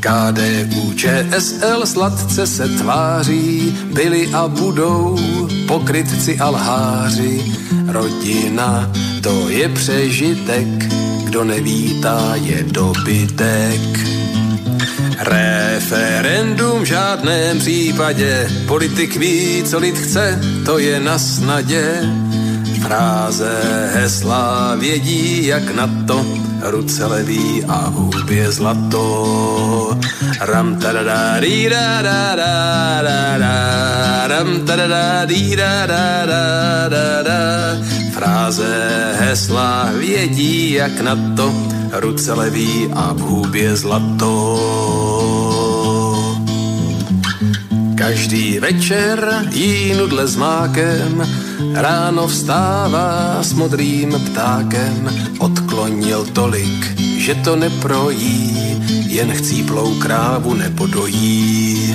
KDU, 0.00 0.92
ČSL 0.96 1.86
sladce 1.86 2.46
se 2.46 2.68
tváří, 2.68 3.76
byli 3.92 4.28
a 4.32 4.48
budou 4.48 5.18
pokrytci 5.68 6.38
a 6.38 6.48
lháři. 6.50 7.44
Rodina, 7.86 8.90
to 9.22 9.48
je 9.48 9.68
přežitek, 9.68 10.66
kdo 11.24 11.44
nevítá, 11.44 12.32
je 12.34 12.62
dobytek. 12.62 13.80
Referendum 15.18 16.82
v 16.82 16.84
žádném 16.84 17.58
případě, 17.58 18.48
politik 18.66 19.16
ví, 19.16 19.62
co 19.66 19.78
lid 19.78 19.98
chce, 19.98 20.40
to 20.66 20.78
je 20.78 21.00
na 21.00 21.18
snadě. 21.18 22.00
Fráze, 22.90 23.90
hesla 23.94 24.74
vědí, 24.74 25.46
jak 25.46 25.74
na 25.74 25.90
to, 26.06 26.26
ruce 26.60 27.06
levý 27.06 27.64
a 27.68 27.90
v 27.90 27.94
hubě 27.94 28.52
zlato. 28.52 29.96
Ram 30.40 30.76
tadada 30.76 31.40
da 31.40 32.02
da 32.02 32.36
da 32.36 33.02
da 33.02 33.38
da 33.38 34.26
ram 34.26 34.66
tadada 34.66 35.26
da 35.26 35.86
da 35.86 36.26
da 36.26 36.88
da 36.88 37.22
da 37.22 37.40
Fráze, 38.12 39.14
hesla 39.18 39.90
vědí, 39.94 40.72
jak 40.72 41.00
na 41.00 41.16
to, 41.36 41.54
ruce 41.92 42.32
levý 42.32 42.90
a 42.94 43.12
v 43.12 43.20
hubě 43.20 43.76
zlato. 43.76 44.34
Každý 47.94 48.58
večer 48.58 49.46
jí 49.52 49.94
nudle 49.94 50.26
s 50.26 50.36
mákem, 50.36 51.26
ráno 51.74 52.26
vstává 52.26 53.38
s 53.42 53.52
modrým 53.52 54.12
ptákem, 54.30 55.08
odklonil 55.38 56.26
tolik, 56.32 57.00
že 57.18 57.34
to 57.34 57.56
neprojí, 57.56 58.56
jen 59.08 59.32
chcíplou 59.32 59.94
krávu 59.94 60.54
nepodojí. 60.54 61.94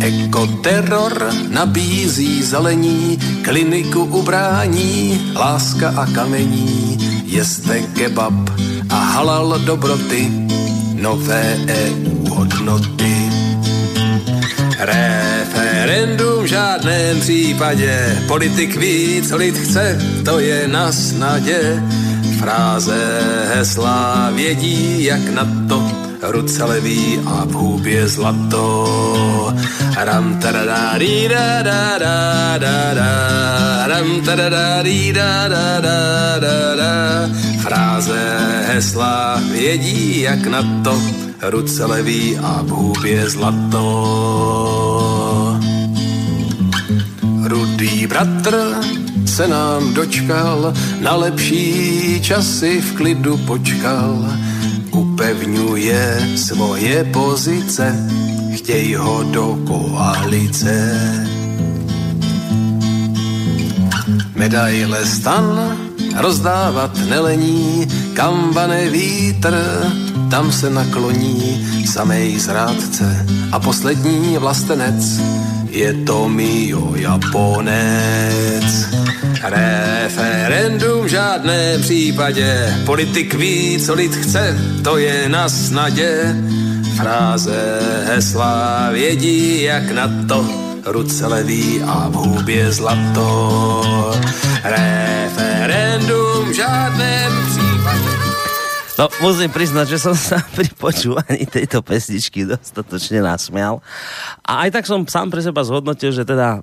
Ekoterror 0.00 1.30
nabízí 1.48 2.42
zelení, 2.42 3.18
kliniku 3.42 4.04
ubrání, 4.04 5.20
láska 5.34 5.94
a 5.96 6.06
kamení, 6.06 6.98
jeste 7.24 7.80
kebab 7.94 8.50
a 8.90 8.96
halal 8.96 9.58
dobroty, 9.64 10.30
nové 10.94 11.58
EU 11.68 12.34
hodnoty. 12.34 13.14
Referendum 15.92 16.44
v 16.44 16.46
žádném 16.46 17.20
případě, 17.20 18.22
politik 18.26 18.76
ví, 18.76 19.22
co 19.28 19.36
lid 19.36 19.58
chce, 19.58 19.98
to 20.24 20.38
je 20.38 20.68
na 20.68 20.92
snadě. 20.92 21.82
Fráze, 22.38 23.20
hesla 23.54 24.30
vědí, 24.34 25.04
jak 25.04 25.28
na 25.28 25.48
to, 25.68 25.92
ruce 26.22 26.64
levý 26.64 27.20
a 27.26 27.44
v 27.44 27.52
hubě 27.52 28.08
zlato. 28.08 29.54
Ram 29.96 30.38
tadada 30.38 30.98
da 31.28 31.62
da 31.62 31.98
da 31.98 32.58
da 32.58 32.94
da 32.94 33.86
ram 33.86 34.20
tadada 34.24 34.82
da 35.12 35.48
da 35.48 35.80
da 35.80 36.38
da 36.40 36.76
da 36.76 37.28
Fráze, 37.60 38.38
hesla 38.66 39.40
vědí, 39.52 40.20
jak 40.20 40.46
na 40.46 40.62
to, 40.84 41.02
ruce 41.42 41.84
levý 41.84 42.38
a 42.38 42.62
v 42.62 42.68
hubě 42.68 43.30
zlato. 43.30 45.11
Rudý 47.82 48.06
bratr 48.06 48.78
se 49.26 49.48
nám 49.48 49.94
dočkal, 49.94 50.74
na 51.00 51.14
lepší 51.14 52.20
časy 52.22 52.80
v 52.80 52.92
klidu 52.94 53.36
počkal. 53.36 54.22
Upevňuje 54.90 56.28
svoje 56.36 57.04
pozice, 57.04 58.06
chtěj 58.54 58.94
ho 58.94 59.22
do 59.22 59.58
koalice. 59.66 60.94
Medaile 64.34 65.06
stan 65.06 65.76
rozdávat 66.16 66.98
nelení, 67.10 67.86
kam 68.14 68.52
vane 68.54 68.90
vítr, 68.90 69.58
tam 70.30 70.52
se 70.52 70.70
nakloní 70.70 71.66
samej 71.86 72.38
zrádce 72.38 73.26
a 73.52 73.58
poslední 73.58 74.38
vlastenec 74.38 75.20
je 75.72 76.04
to 76.04 76.28
Mio 76.28 76.96
Japonec. 76.96 78.72
Referendum 79.42 81.04
v 81.04 81.06
žádném 81.06 81.82
případě, 81.82 82.76
politik 82.86 83.34
ví, 83.34 83.78
co 83.78 83.94
lid 83.94 84.14
chce, 84.14 84.56
to 84.84 84.98
je 84.98 85.28
na 85.28 85.48
snadě. 85.48 86.36
Fráze, 86.96 87.80
hesla 88.06 88.88
vědí, 88.92 89.62
jak 89.62 89.90
na 89.90 90.10
to, 90.28 90.46
ruce 90.84 91.26
leví 91.26 91.82
a 91.86 92.08
v 92.08 92.14
hubě 92.14 92.72
zlato. 92.72 94.12
Referendum 94.64 96.50
v 96.50 96.52
žádném 96.52 97.32
případě. 97.46 97.71
No, 99.00 99.08
musím 99.24 99.48
priznať, 99.48 99.96
že 99.96 99.98
som 99.98 100.12
sa 100.34 100.42
pri 100.52 100.68
počúvaní 100.76 101.48
tejto 101.48 101.80
pesničky 101.80 102.44
dostatočne 102.44 103.24
nasmial. 103.24 103.80
A 104.44 104.68
aj 104.68 104.80
tak 104.80 104.84
som 104.84 105.08
sám 105.08 105.32
pre 105.32 105.40
seba 105.40 105.64
zhodnotil, 105.64 106.12
že 106.12 106.28
teda 106.28 106.60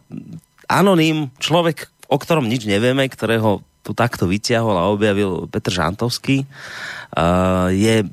anonym, 0.69 1.33
človek, 1.41 1.89
o 2.05 2.17
ktorom 2.21 2.45
nič 2.45 2.69
nevieme, 2.69 3.09
ktorého 3.09 3.65
tu 3.81 3.97
takto 3.97 4.29
vyťahol 4.29 4.75
a 4.77 4.91
objavil 4.91 5.49
Petr 5.49 5.73
Žantovský, 5.73 6.45
uh, 6.45 7.73
je 7.73 8.05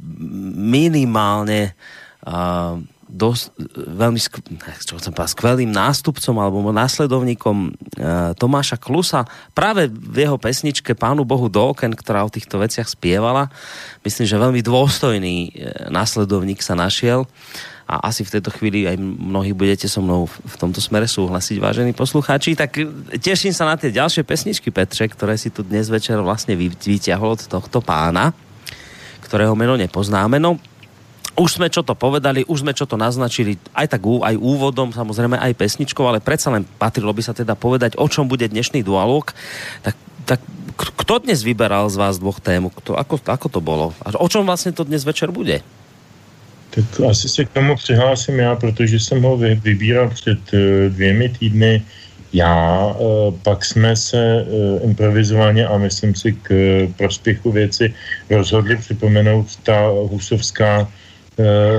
minimálne 0.56 1.76
uh, 2.24 2.80
dos, 3.16 3.48
veľmi 3.74 4.20
skv, 4.20 4.44
čo 4.84 5.00
chcem 5.00 5.16
povedať, 5.16 5.32
skvelým 5.32 5.72
nástupcom 5.72 6.36
alebo 6.36 6.68
následovníkom 6.68 7.56
e, 7.66 7.70
Tomáša 8.36 8.76
Klusa 8.76 9.24
práve 9.56 9.88
v 9.88 10.28
jeho 10.28 10.36
pesničke 10.36 10.92
Pánu 10.92 11.24
Bohu 11.24 11.48
do 11.48 11.72
oken, 11.72 11.96
ktorá 11.96 12.28
o 12.28 12.30
týchto 12.30 12.60
veciach 12.60 12.84
spievala. 12.84 13.48
Myslím, 14.04 14.28
že 14.28 14.36
veľmi 14.36 14.60
dôstojný 14.60 15.36
e, 15.48 15.50
následovník 15.88 16.60
sa 16.60 16.76
našiel 16.76 17.24
a 17.86 18.10
asi 18.10 18.26
v 18.26 18.38
tejto 18.38 18.50
chvíli 18.50 18.82
aj 18.90 18.98
mnohí 18.98 19.54
budete 19.54 19.86
so 19.86 20.02
mnou 20.02 20.26
v 20.26 20.56
tomto 20.58 20.82
smere 20.82 21.06
súhlasiť, 21.06 21.62
vážení 21.62 21.94
poslucháči. 21.94 22.58
Tak 22.58 22.82
teším 23.22 23.54
sa 23.54 23.70
na 23.70 23.78
tie 23.78 23.94
ďalšie 23.94 24.26
pesničky, 24.26 24.74
Petre, 24.74 25.06
ktoré 25.06 25.38
si 25.38 25.54
tu 25.54 25.62
dnes 25.62 25.86
večer 25.86 26.18
vlastne 26.18 26.58
vyťahol 26.58 27.38
od 27.38 27.46
tohto 27.46 27.78
pána, 27.78 28.34
ktorého 29.22 29.54
meno 29.54 29.78
nepoznáme. 29.78 30.42
No, 30.42 30.58
už 31.36 31.60
sme 31.60 31.68
čo 31.68 31.84
to 31.84 31.92
povedali, 31.92 32.48
už 32.48 32.64
sme 32.64 32.72
čo 32.72 32.88
to 32.88 32.96
naznačili, 32.96 33.60
aj 33.76 33.92
tak 33.92 34.02
aj 34.02 34.34
úvodom, 34.40 34.90
samozrejme 34.90 35.36
aj 35.36 35.52
pesničkou, 35.52 36.04
ale 36.08 36.24
predsa 36.24 36.48
len 36.48 36.64
patrilo 36.80 37.12
by 37.12 37.22
sa 37.22 37.36
teda 37.36 37.52
povedať, 37.52 38.00
o 38.00 38.08
čom 38.08 38.24
bude 38.24 38.48
dnešný 38.48 38.80
dualog. 38.80 39.36
Tak, 39.84 39.94
tak 40.24 40.40
kto 40.76 41.24
dnes 41.24 41.44
vyberal 41.44 41.88
z 41.92 41.96
vás 42.00 42.16
dvoch 42.16 42.40
tému? 42.40 42.72
Kto, 42.72 42.96
ako, 42.96 43.20
ako 43.28 43.46
to 43.52 43.60
bolo? 43.60 43.92
A 44.00 44.16
o 44.16 44.28
čom 44.28 44.48
vlastne 44.48 44.72
to 44.72 44.84
dnes 44.88 45.04
večer 45.04 45.28
bude? 45.28 45.60
Tak 46.76 46.84
asi 47.08 47.28
se 47.28 47.44
k 47.44 47.52
tomu 47.52 47.76
přihlásím 47.76 48.38
já, 48.38 48.56
protože 48.56 49.00
jsem 49.00 49.22
ho 49.22 49.36
vybíral 49.36 50.10
před 50.10 50.40
dvěmi 50.88 51.28
týdny 51.28 51.82
já, 52.32 52.92
pak 53.42 53.64
jsme 53.64 53.96
se 53.96 54.46
improvizovaně 54.84 55.66
a 55.66 55.78
myslím 55.78 56.14
si 56.14 56.32
k 56.32 56.48
prospěchu 56.96 57.52
věci 57.52 57.94
rozhodli 58.30 58.76
připomenout 58.76 59.56
ta 59.62 59.88
husovská 59.88 60.88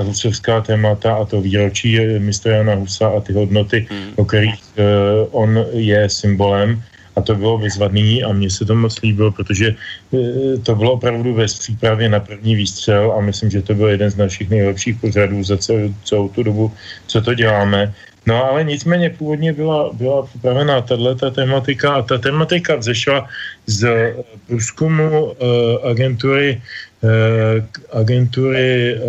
husovská 0.02 0.60
témata 0.60 1.14
a 1.14 1.24
to 1.24 1.40
výročí 1.40 1.98
mistra 2.18 2.52
Jana 2.56 2.74
Husa 2.74 3.08
a 3.08 3.20
ty 3.20 3.32
hodnoty, 3.32 3.86
hmm. 3.90 4.12
o 4.16 4.24
kterých 4.24 4.54
uh, 4.54 4.84
on 5.30 5.66
je 5.72 6.08
symbolem 6.08 6.82
a 7.18 7.20
to 7.20 7.34
bylo 7.34 7.58
vyzvadný 7.58 8.22
a 8.22 8.32
mně 8.32 8.50
se 8.50 8.62
to 8.64 8.74
moc 8.74 9.02
líbilo, 9.02 9.34
protože 9.34 9.74
to 10.62 10.74
bylo 10.74 10.92
opravdu 10.92 11.34
ve 11.34 11.46
přípravě 11.50 12.08
na 12.08 12.20
první 12.20 12.54
výstřel 12.54 13.12
a 13.18 13.20
myslím, 13.20 13.50
že 13.50 13.62
to 13.62 13.74
byl 13.74 13.88
jeden 13.98 14.10
z 14.10 14.16
našich 14.16 14.46
nejlepších 14.50 14.96
pořadů 15.02 15.42
za 15.42 15.56
celou, 15.58 15.94
celou 16.04 16.28
tu 16.28 16.42
dobu, 16.42 16.72
co 17.06 17.18
to 17.20 17.34
děláme. 17.34 17.94
No 18.26 18.44
ale 18.44 18.64
nicméně 18.64 19.10
původně 19.10 19.52
byla, 19.52 19.90
byla 19.92 20.26
připravená 20.26 20.80
tato 20.80 21.30
tematika 21.30 21.94
a 21.94 22.02
ta 22.02 22.18
tematika 22.18 22.76
vzešla 22.76 23.26
z 23.66 24.14
průzkumu 24.46 25.24
uh, 25.24 25.34
agentury 25.90 26.60
Eh, 26.60 26.62
agentury, 27.92 28.94
eh, 28.94 29.00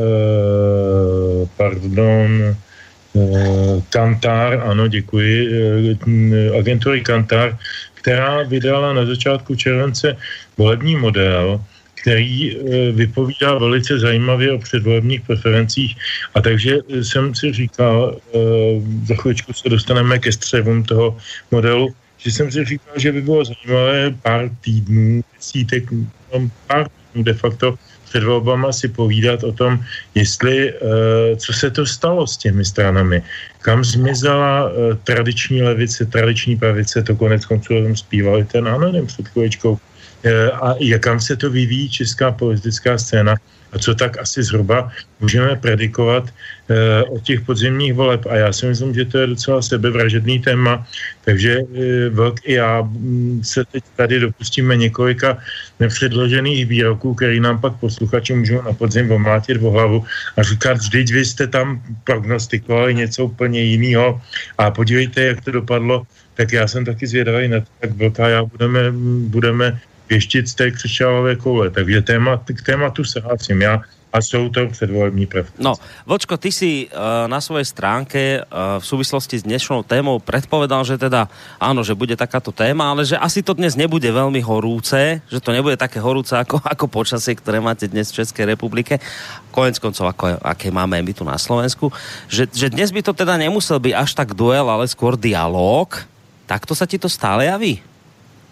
pardon, 1.58 2.56
eh, 3.16 3.82
Kantar, 3.90 4.62
ano, 4.66 4.88
děkuji, 4.88 5.98
agentury 6.60 7.02
Kantar, 7.02 7.58
která 7.94 8.44
vydala 8.44 8.94
na 8.94 9.06
začátku 9.06 9.56
července 9.56 10.18
volební 10.58 10.96
model, 10.96 11.62
který 12.02 12.58
vypovídá 12.92 13.58
velice 13.58 14.00
zajímavě 14.00 14.52
o 14.52 14.58
předvolebních 14.58 15.22
preferencích. 15.22 15.98
A 16.36 16.42
takže 16.42 16.80
jsem 17.02 17.36
si 17.36 17.52
říkal, 17.52 18.16
za 19.08 19.16
chvíličku 19.16 19.54
se 19.54 19.70
dostaneme 19.70 20.20
ke 20.20 20.32
střevům 20.32 20.84
toho 20.84 21.18
modelu, 21.52 21.92
že 22.18 22.32
jsem 22.32 22.52
si 22.52 22.66
říkal, 22.66 22.94
že 22.96 23.12
by 23.12 23.22
bylo 23.22 23.46
zajímavé 23.46 24.16
pár 24.24 24.50
týdnů, 24.62 25.22
desítek, 25.36 25.84
pár 26.68 26.88
de 27.16 27.34
facto 27.34 27.76
před 28.10 28.24
volbama 28.24 28.74
si 28.74 28.88
povídat 28.88 29.44
o 29.44 29.52
tom, 29.52 29.80
jestli, 30.16 30.74
uh, 30.74 30.80
co 31.38 31.54
se 31.54 31.72
to 31.72 31.86
stalo 31.86 32.28
s 32.28 32.38
těmi 32.38 32.66
stranami. 32.66 33.22
Kam 33.62 33.84
zmizela 33.84 34.66
uh, 34.66 34.98
tradiční 35.04 35.62
levice, 35.62 36.06
tradiční 36.06 36.58
pravice, 36.58 37.04
to 37.04 37.16
konec 37.16 37.46
konců 37.46 37.74
o 37.74 37.96
zpívali 37.96 38.46
ten 38.46 38.68
anonym 38.68 39.06
před 39.06 39.28
chvíličkou. 39.28 39.72
Uh, 39.72 39.80
a 40.54 40.76
jakam 40.80 41.20
se 41.20 41.36
to 41.36 41.50
vyvíjí 41.50 41.90
česká 41.90 42.32
politická 42.32 42.98
scéna 42.98 43.36
a 43.74 43.80
co 43.80 43.96
tak 43.96 44.18
asi 44.18 44.44
zhruba 44.44 44.92
můžeme 45.20 45.56
predikovat 45.56 46.30
e, 46.30 47.04
od 47.04 47.24
těch 47.24 47.42
podzimních 47.42 47.94
voleb. 47.94 48.26
A 48.30 48.36
já 48.36 48.54
si 48.54 48.66
myslím, 48.66 48.94
že 48.94 49.06
to 49.06 49.18
je 49.18 49.28
docela 49.28 49.62
sebevražedný 49.62 50.40
téma, 50.40 50.88
takže 51.26 51.62
e, 51.62 52.10
Vlk 52.10 52.40
i 52.44 52.54
já 52.54 52.82
mm, 52.82 53.42
se 53.44 53.66
teď 53.66 53.84
tady 53.96 54.20
dopustíme 54.20 54.78
několika 54.78 55.38
nepředložených 55.80 56.66
výroků, 56.66 57.14
který 57.14 57.40
nám 57.40 57.62
pak 57.62 57.74
posluchači 57.80 58.34
můžou 58.34 58.62
na 58.62 58.74
podzim 58.74 59.12
omlátit 59.12 59.58
v 59.58 59.70
hlavu 59.70 60.06
a 60.38 60.44
říkat, 60.44 60.78
vždyť 60.78 61.14
vy 61.14 61.26
jste 61.26 61.48
tam 61.48 61.82
prognostikovali 62.04 62.96
něco 62.96 63.26
úplně 63.26 63.62
jiného 63.62 64.22
a 64.58 64.72
podívejte, 64.72 65.22
jak 65.22 65.42
to 65.42 65.52
dopadlo, 65.52 66.04
tak 66.34 66.52
já 66.54 66.68
jsem 66.68 66.86
taky 66.86 67.08
zvědavý 67.08 67.48
na 67.48 67.60
to, 67.60 67.72
jak 67.82 67.92
Vlka 67.92 68.30
já 68.30 68.44
budeme, 68.44 68.80
budeme 69.28 69.80
věštit 70.10 70.50
z 70.50 70.54
té 70.54 70.72
křišťálové 70.72 71.36
koule. 71.36 71.70
Takže 71.70 72.02
téma, 72.02 72.42
k 72.46 72.62
tématu 72.62 73.04
se 73.06 73.20
hlásím 73.20 73.62
já 73.62 73.82
a 74.14 74.22
jsou 74.22 74.50
to 74.50 74.68
předvolební 74.68 75.26
preference. 75.26 75.62
No, 75.62 75.78
Vočko, 76.06 76.38
ty 76.38 76.50
si 76.52 76.90
uh, 76.90 77.30
na 77.30 77.38
svojej 77.42 77.66
stránke 77.66 78.42
uh, 78.42 78.82
v 78.82 78.86
súvislosti 78.86 79.38
s 79.38 79.46
dnešnou 79.46 79.86
témou 79.86 80.18
predpovedal, 80.18 80.82
že 80.82 80.98
teda 80.98 81.30
áno, 81.62 81.86
že 81.86 81.94
bude 81.94 82.18
takáto 82.18 82.50
téma, 82.50 82.90
ale 82.90 83.06
že 83.06 83.22
asi 83.22 83.46
to 83.46 83.54
dnes 83.54 83.78
nebude 83.78 84.10
veľmi 84.10 84.42
horúce, 84.42 85.22
že 85.30 85.40
to 85.40 85.54
nebude 85.54 85.78
také 85.78 86.02
horúce 86.02 86.34
ako, 86.34 86.58
ako 86.74 86.90
počasie, 86.90 87.38
ktoré 87.38 87.62
máte 87.62 87.86
dnes 87.86 88.10
v 88.10 88.26
Českej 88.26 88.50
republike, 88.50 88.98
konec 89.54 89.78
koncov, 89.78 90.10
ako, 90.10 90.42
aké 90.42 90.74
máme 90.74 90.98
my 91.06 91.14
tu 91.14 91.22
na 91.22 91.38
Slovensku, 91.38 91.94
že, 92.26 92.50
že 92.50 92.74
dnes 92.74 92.90
by 92.90 93.06
to 93.06 93.14
teda 93.14 93.38
nemusel 93.38 93.78
byť 93.78 93.94
až 93.94 94.18
tak 94.18 94.34
duel, 94.34 94.66
ale 94.66 94.90
skôr 94.90 95.14
dialog. 95.14 95.94
Takto 96.50 96.74
sa 96.74 96.90
ti 96.90 96.98
to 96.98 97.06
stále 97.06 97.46
javí? 97.46 97.86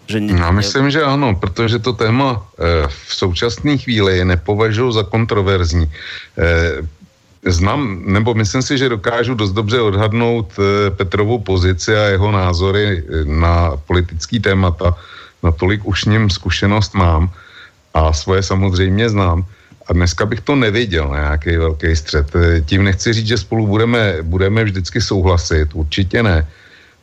Že 0.08 0.20
ne... 0.20 0.32
Já 0.40 0.50
myslím, 0.50 0.90
že 0.90 1.02
ano, 1.04 1.36
protože 1.36 1.78
to 1.78 1.92
téma 1.92 2.40
e, 2.40 2.88
v 2.88 3.14
současné 3.14 3.76
chvíli 3.76 4.24
nepovažuji 4.24 4.92
za 4.92 5.02
kontroverzní. 5.02 5.84
E, 5.84 7.50
znám, 7.50 8.02
nebo 8.08 8.34
myslím 8.34 8.62
si, 8.62 8.78
že 8.78 8.88
dokážu 8.88 9.34
dost 9.34 9.52
dobře 9.52 9.80
odhadnout 9.80 10.52
e, 10.56 10.90
Petrovou 10.90 11.38
pozici 11.38 11.96
a 11.96 12.16
jeho 12.16 12.32
názory 12.32 13.04
na 13.24 13.76
politický 13.86 14.40
témata. 14.40 14.96
Natolik 15.42 15.84
už 15.84 16.04
ním 16.04 16.30
zkušenost 16.30 16.94
mám 16.94 17.30
a 17.94 18.12
svoje 18.12 18.42
samozřejmě 18.42 19.08
znám. 19.08 19.44
A 19.88 19.92
dneska 19.92 20.26
bych 20.26 20.40
to 20.40 20.56
neviděl, 20.56 21.08
nějaký 21.12 21.56
velký 21.56 21.96
střed. 21.96 22.32
Tím 22.64 22.84
nechci 22.84 23.12
říct, 23.12 23.26
že 23.26 23.38
spolu 23.38 23.66
budeme, 23.66 24.16
budeme 24.22 24.64
vždycky 24.64 25.00
souhlasit, 25.00 25.68
určitě 25.72 26.22
ne. 26.22 26.48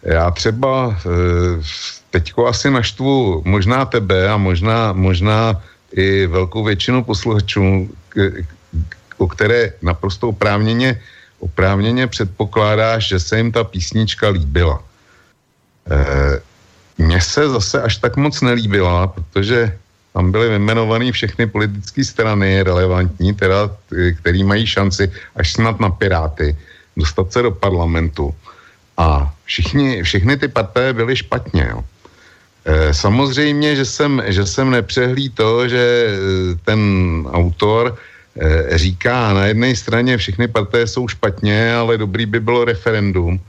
Já 0.04 0.32
třeba 0.32 0.98
teďko 2.16 2.48
asi 2.48 2.72
naštvu 2.72 3.44
možná 3.44 3.84
tebe 3.84 4.32
a 4.32 4.40
možná, 4.40 4.96
možná 4.96 5.60
i 5.92 6.28
velkou 6.32 6.64
většinu 6.64 7.04
posluchačů, 7.04 7.92
o 9.20 9.28
které 9.28 9.76
naprosto 9.84 10.32
oprávněně, 10.32 10.96
oprávněně 11.44 12.08
předpokládáš, 12.08 13.08
že 13.12 13.20
se 13.20 13.34
jim 13.38 13.52
ta 13.52 13.68
písnička 13.68 14.32
líbila. 14.32 14.80
E, 15.92 16.40
mně 17.04 17.20
se 17.20 17.50
zase 17.52 17.82
až 17.84 18.00
tak 18.00 18.16
moc 18.16 18.32
nelíbila, 18.40 19.12
protože 19.12 19.76
tam 20.16 20.32
byly 20.32 20.56
vyjmenované 20.56 21.12
všechny 21.12 21.52
politické 21.52 22.00
strany 22.00 22.64
relevantní, 22.64 23.36
teda, 23.36 23.76
který 24.24 24.48
mají 24.48 24.64
šanci 24.64 25.12
až 25.36 25.60
snad 25.60 25.84
na 25.84 25.92
Piráty 25.92 26.56
dostat 26.96 27.28
se 27.28 27.44
do 27.44 27.52
parlamentu. 27.52 28.32
A 28.96 29.28
všichni, 29.44 30.00
všechny 30.08 30.40
ty 30.40 30.48
partaje 30.48 30.96
byly 30.96 31.16
špatně. 31.16 31.68
Jo. 31.76 31.84
Eh, 32.66 32.94
samozřejmě, 32.94 33.76
že 33.76 33.86
jsem, 33.86 34.24
že 34.26 34.46
jsem 34.46 34.70
nepřehlí 34.70 35.30
to, 35.30 35.70
že 35.70 35.86
eh, 35.86 36.10
ten 36.66 36.82
autor 37.30 37.94
eh, 37.94 38.78
říká 38.78 39.34
na 39.34 39.46
jedné 39.46 39.76
straně 39.76 40.18
všechny 40.18 40.48
partaje 40.48 40.88
jsou 40.88 41.08
špatně, 41.08 41.76
ale 41.76 41.98
dobrý 41.98 42.26
by 42.26 42.40
bylo 42.40 42.66
referendum. 42.66 43.40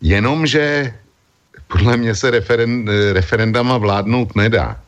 Jenomže 0.00 0.94
podle 1.68 1.96
mě 1.96 2.14
se 2.14 2.30
referend, 2.30 2.88
referendama 3.12 3.78
vládnout 3.78 4.36
nedá. 4.36 4.80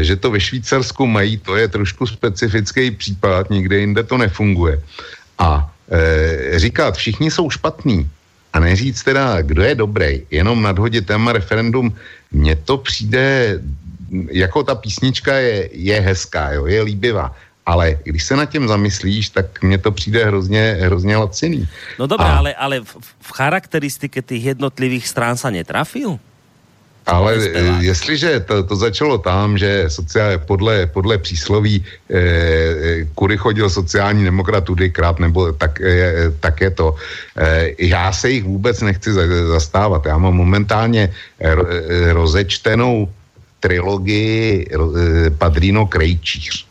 Že 0.00 0.16
to 0.16 0.30
ve 0.30 0.40
Švýcarsku 0.40 1.06
mají, 1.06 1.36
to 1.38 1.56
je 1.56 1.68
trošku 1.68 2.06
specifický 2.06 2.90
případ, 2.90 3.50
nikde 3.50 3.78
jinde 3.78 4.02
to 4.02 4.18
nefunguje. 4.18 4.82
A 5.38 5.72
e, 5.92 6.58
říkat, 6.58 6.96
všichni 6.96 7.30
jsou 7.30 7.50
špatní, 7.50 8.10
a 8.54 8.60
neříct 8.60 9.04
teda, 9.04 9.42
kdo 9.42 9.62
je 9.62 9.74
dobrý, 9.74 10.22
jenom 10.30 10.62
nadhodit 10.62 11.06
téma 11.06 11.32
referendum, 11.32 11.94
mně 12.32 12.56
to 12.56 12.78
přijde, 12.78 13.58
jako 14.30 14.62
ta 14.62 14.74
písnička 14.74 15.34
je, 15.34 15.68
je 15.72 16.00
hezká, 16.00 16.52
jo, 16.52 16.66
je 16.66 16.82
líbivá, 16.82 17.34
ale 17.66 17.98
když 18.04 18.24
se 18.24 18.36
nad 18.36 18.46
tím 18.46 18.68
zamyslíš, 18.68 19.28
tak 19.28 19.62
mně 19.62 19.78
to 19.78 19.92
přijde 19.92 20.24
hrozně, 20.24 20.76
hrozně 20.80 21.16
laciný. 21.16 21.68
No 21.98 22.06
dobré, 22.06 22.26
a... 22.26 22.36
ale, 22.36 22.54
ale 22.54 22.80
v, 22.80 22.96
v 23.20 23.32
charakteristike 23.32 24.22
těch 24.22 24.44
jednotlivých 24.44 25.08
strán 25.08 25.36
se 25.36 25.50
netrafil? 25.50 26.18
Ale 27.06 27.36
jestliže 27.80 28.40
to, 28.40 28.62
to 28.62 28.76
začalo 28.76 29.18
tam, 29.18 29.58
že 29.58 29.84
sociál, 29.88 30.38
podle, 30.38 30.86
podle 30.86 31.18
přísloví 31.18 31.84
eh, 31.84 32.16
eh, 32.16 33.04
kudy 33.14 33.36
chodil 33.36 33.70
sociální 33.70 34.24
demokrat 34.24 34.64
tudykrát, 34.64 35.20
nebo 35.20 35.52
tak, 35.52 35.80
eh, 35.80 36.32
tak 36.40 36.60
je 36.60 36.70
to. 36.70 36.96
Eh, 37.36 37.76
já 37.78 38.12
se 38.12 38.30
jich 38.30 38.44
vůbec 38.44 38.80
nechci 38.80 39.12
zastávat. 39.52 40.06
Já 40.06 40.18
mám 40.18 40.34
momentálně 40.34 41.12
eh, 41.40 41.54
rozečtenou 42.12 43.08
trilogii 43.60 44.64
eh, 44.64 45.30
Padrino 45.30 45.86
Krejčíř. 45.86 46.66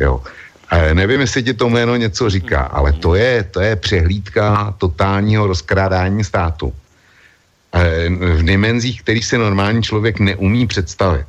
Jo. 0.00 0.22
Eh, 0.72 0.94
nevím, 0.94 1.20
jestli 1.20 1.42
ti 1.42 1.54
to 1.54 1.68
jméno 1.68 1.96
něco 1.96 2.30
říká, 2.30 2.72
ale 2.72 2.92
to 2.92 3.14
je, 3.14 3.44
to 3.52 3.60
je 3.60 3.76
přehlídka 3.76 4.74
totálního 4.78 5.46
rozkrádání 5.46 6.24
státu 6.24 6.72
Eh, 6.72 6.87
v 8.10 8.42
dimenzích, 8.42 9.02
který 9.02 9.22
si 9.22 9.38
normální 9.38 9.82
člověk 9.82 10.20
neumí 10.20 10.66
představit. 10.66 11.26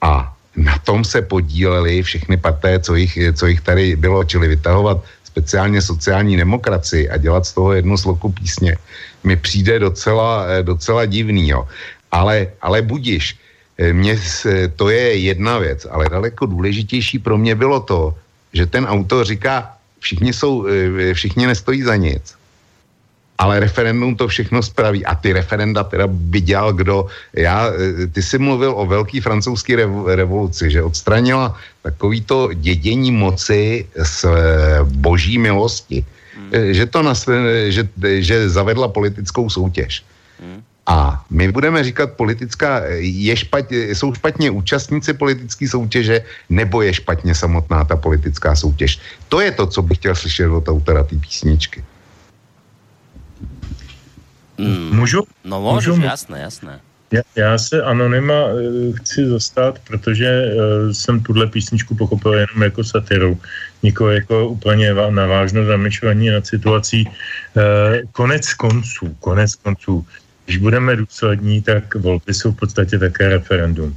A 0.00 0.32
na 0.56 0.78
tom 0.78 1.04
se 1.04 1.22
podíleli 1.22 2.02
všechny 2.02 2.36
parté, 2.36 2.80
co 2.80 2.94
jich, 2.94 3.18
co 3.32 3.46
jich 3.46 3.60
tady 3.60 3.96
bylo, 3.96 4.24
čili 4.24 4.48
vytahovat 4.48 5.04
speciálně 5.24 5.82
sociální 5.82 6.36
demokracii 6.36 7.08
a 7.08 7.16
dělat 7.16 7.46
z 7.46 7.52
toho 7.52 7.72
jednu 7.72 7.96
sloku 7.96 8.32
písně, 8.32 8.76
mi 9.24 9.36
přijde 9.36 9.78
docela, 9.78 10.46
eh, 10.48 10.62
docela 10.62 11.04
divný. 11.04 11.48
Jo. 11.48 11.68
Ale, 12.12 12.56
ale 12.62 12.82
budiš, 12.82 13.36
eh, 13.78 13.92
mě, 13.92 14.16
to 14.76 14.88
je 14.88 15.28
jedna 15.28 15.58
věc, 15.58 15.86
ale 15.90 16.08
daleko 16.08 16.46
důležitější 16.46 17.18
pro 17.18 17.36
mě 17.36 17.54
bylo 17.54 17.80
to, 17.80 18.14
že 18.52 18.66
ten 18.66 18.88
autor 18.88 19.26
říká, 19.26 19.76
všichni, 20.00 20.32
jsou, 20.32 20.64
všichni 21.12 21.46
nestojí 21.46 21.82
za 21.82 21.96
nic 21.96 22.35
ale 23.38 23.60
referendum 23.60 24.16
to 24.16 24.28
všechno 24.28 24.62
spraví. 24.62 25.04
A 25.04 25.14
ty 25.14 25.32
referenda 25.32 25.84
teda 25.84 26.06
by 26.06 26.40
dělal 26.40 26.72
kdo. 26.72 27.06
Já, 27.32 27.68
eh, 27.68 28.06
ty 28.06 28.22
jsi 28.22 28.38
mluvil 28.38 28.72
o 28.76 28.86
velký 28.86 29.20
francouzské 29.20 29.76
revoluci, 30.06 30.70
že 30.70 30.82
odstranila 30.82 31.56
takovýto 31.82 32.52
dědění 32.54 33.12
moci 33.12 33.86
z 33.94 34.24
eh, 34.24 34.30
boží 34.84 35.38
milosti. 35.38 36.04
Hmm. 36.36 36.74
Že, 36.74 36.86
to 36.86 37.02
nas, 37.02 37.28
že, 37.68 37.88
že 38.20 38.48
zavedla 38.48 38.88
politickou 38.88 39.50
soutěž. 39.50 40.04
Hmm. 40.40 40.62
A 40.86 41.24
my 41.30 41.52
budeme 41.52 41.84
říkat, 41.84 42.12
politická, 42.12 42.82
je 43.02 43.36
špatně, 43.36 43.94
jsou 43.94 44.14
špatně 44.14 44.50
účastníci 44.50 45.14
politické 45.14 45.68
soutěže, 45.68 46.22
nebo 46.48 46.82
je 46.82 46.94
špatně 46.94 47.34
samotná 47.34 47.84
ta 47.84 47.96
politická 47.96 48.54
soutěž. 48.54 49.00
To 49.28 49.40
je 49.40 49.50
to, 49.50 49.66
co 49.66 49.82
bych 49.82 49.98
chtěl 49.98 50.14
slyšet 50.14 50.46
od 50.46 50.68
autora 50.68 51.02
té 51.02 51.16
písničky. 51.16 51.82
Mm. 54.58 54.96
Můžu? 54.96 55.22
No 55.44 55.60
můžu, 55.60 55.90
můžu, 55.90 56.02
jasné, 56.02 56.40
jasné. 56.40 56.80
Já, 57.12 57.22
já 57.36 57.58
se 57.58 57.82
Anonyma 57.82 58.44
uh, 58.44 58.96
chci 58.96 59.26
zastat, 59.26 59.78
protože 59.78 60.42
uh, 60.44 60.92
jsem 60.92 61.20
tuhle 61.20 61.46
písničku 61.46 61.94
pochopil 61.94 62.34
jenom 62.34 62.62
jako 62.62 62.84
satiru. 62.84 63.40
Nikoho 63.82 64.10
jako 64.10 64.48
úplně 64.48 64.94
na 64.94 65.26
vážno 65.26 65.64
zamýšlení 65.64 66.30
nad 66.30 66.46
situací. 66.46 67.06
Uh, 67.06 67.62
konec 68.12 68.54
konců, 68.54 69.16
konec 69.20 69.54
konců. 69.54 70.06
Když 70.44 70.56
budeme 70.56 70.96
důslední, 70.96 71.62
tak 71.62 71.94
volby 71.94 72.34
jsou 72.34 72.52
v 72.52 72.56
podstatě 72.56 72.98
také 72.98 73.28
referendum. 73.28 73.96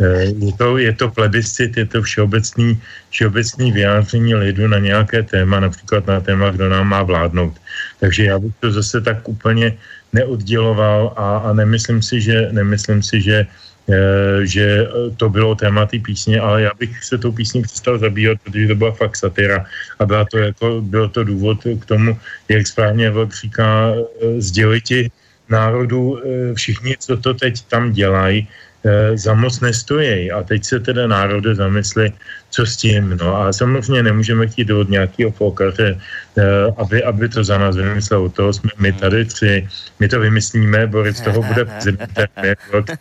Je 0.00 0.52
to, 0.60 0.76
je 0.76 0.92
to 0.92 1.08
plebiscit, 1.08 1.76
je 1.76 1.86
to 1.86 2.02
všeobecný, 2.02 2.76
všeobecný 3.10 3.72
vyjádření 3.72 4.34
lidu 4.34 4.68
na 4.68 4.78
nějaké 4.78 5.22
téma, 5.22 5.60
například 5.60 6.06
na 6.06 6.20
téma, 6.20 6.50
kdo 6.50 6.68
nám 6.68 6.88
má 6.88 7.02
vládnout. 7.02 7.56
Takže 8.00 8.24
já 8.24 8.38
bych 8.38 8.52
to 8.60 8.72
zase 8.72 9.00
tak 9.00 9.28
úplně 9.28 9.72
neodděloval 10.12 11.12
a, 11.16 11.36
a 11.36 11.52
nemyslím 11.52 12.02
si, 12.02 12.20
že, 12.20 12.48
nemyslím 12.52 13.02
si, 13.02 13.20
že 13.20 13.46
e, 13.88 14.46
že 14.46 14.84
to 15.16 15.32
bylo 15.32 15.54
téma 15.54 15.86
té 15.86 15.98
písně, 15.98 16.40
ale 16.40 16.62
já 16.62 16.70
bych 16.78 17.04
se 17.04 17.18
tou 17.18 17.32
písní 17.32 17.62
přestal 17.62 17.98
zabývat, 17.98 18.38
protože 18.44 18.68
to 18.68 18.74
byla 18.74 18.92
fakt 18.92 19.16
satira 19.16 19.64
a 19.98 20.02
byla 20.04 20.24
to 20.24 20.38
jako, 20.38 20.80
byl 20.84 21.08
to 21.08 21.24
důvod 21.24 21.58
k 21.80 21.84
tomu, 21.84 22.18
jak 22.48 22.66
správně 22.66 23.10
Vlk 23.10 23.32
říká, 23.34 23.96
e, 23.96 24.40
sděliti 24.40 25.10
národu 25.48 26.18
všichni, 26.54 26.96
co 26.98 27.16
to 27.16 27.34
teď 27.34 27.70
tam 27.70 27.92
dělají, 27.94 28.44
Eh, 28.44 28.65
za 29.14 29.34
moc 29.34 29.60
nestojí. 29.60 30.30
A 30.30 30.42
teď 30.42 30.64
se 30.64 30.80
teda 30.80 31.06
národe 31.06 31.54
zamysli, 31.54 32.12
co 32.50 32.66
s 32.66 32.76
tím. 32.76 33.16
No 33.20 33.36
a 33.36 33.52
samozřejmě 33.52 34.02
nemůžeme 34.02 34.46
chtít 34.46 34.70
od 34.70 34.90
nějakého 34.90 35.30
folkaře, 35.30 36.00
eh, 36.38 36.42
aby, 36.76 37.02
aby 37.02 37.28
to 37.28 37.44
za 37.44 37.58
nás 37.58 37.76
vymyslel. 37.76 38.22
U 38.22 38.28
toho 38.28 38.52
jsme 38.52 38.70
my 38.78 38.92
tady 38.92 39.24
tři. 39.24 39.68
My 40.00 40.08
to 40.08 40.20
vymyslíme, 40.20 40.86
Boris 40.86 41.20
toho 41.20 41.42
bude 41.42 41.64
prezidentem, 41.70 42.26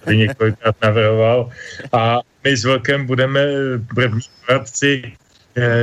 tady 0.06 0.18
několikrát 0.18 0.76
navrhoval. 0.82 1.50
A 1.94 2.20
my 2.44 2.58
s 2.58 2.64
Velkem 2.66 3.06
budeme 3.06 3.42
první 3.96 4.22
poradci 4.46 5.14
Eh, 5.16 5.25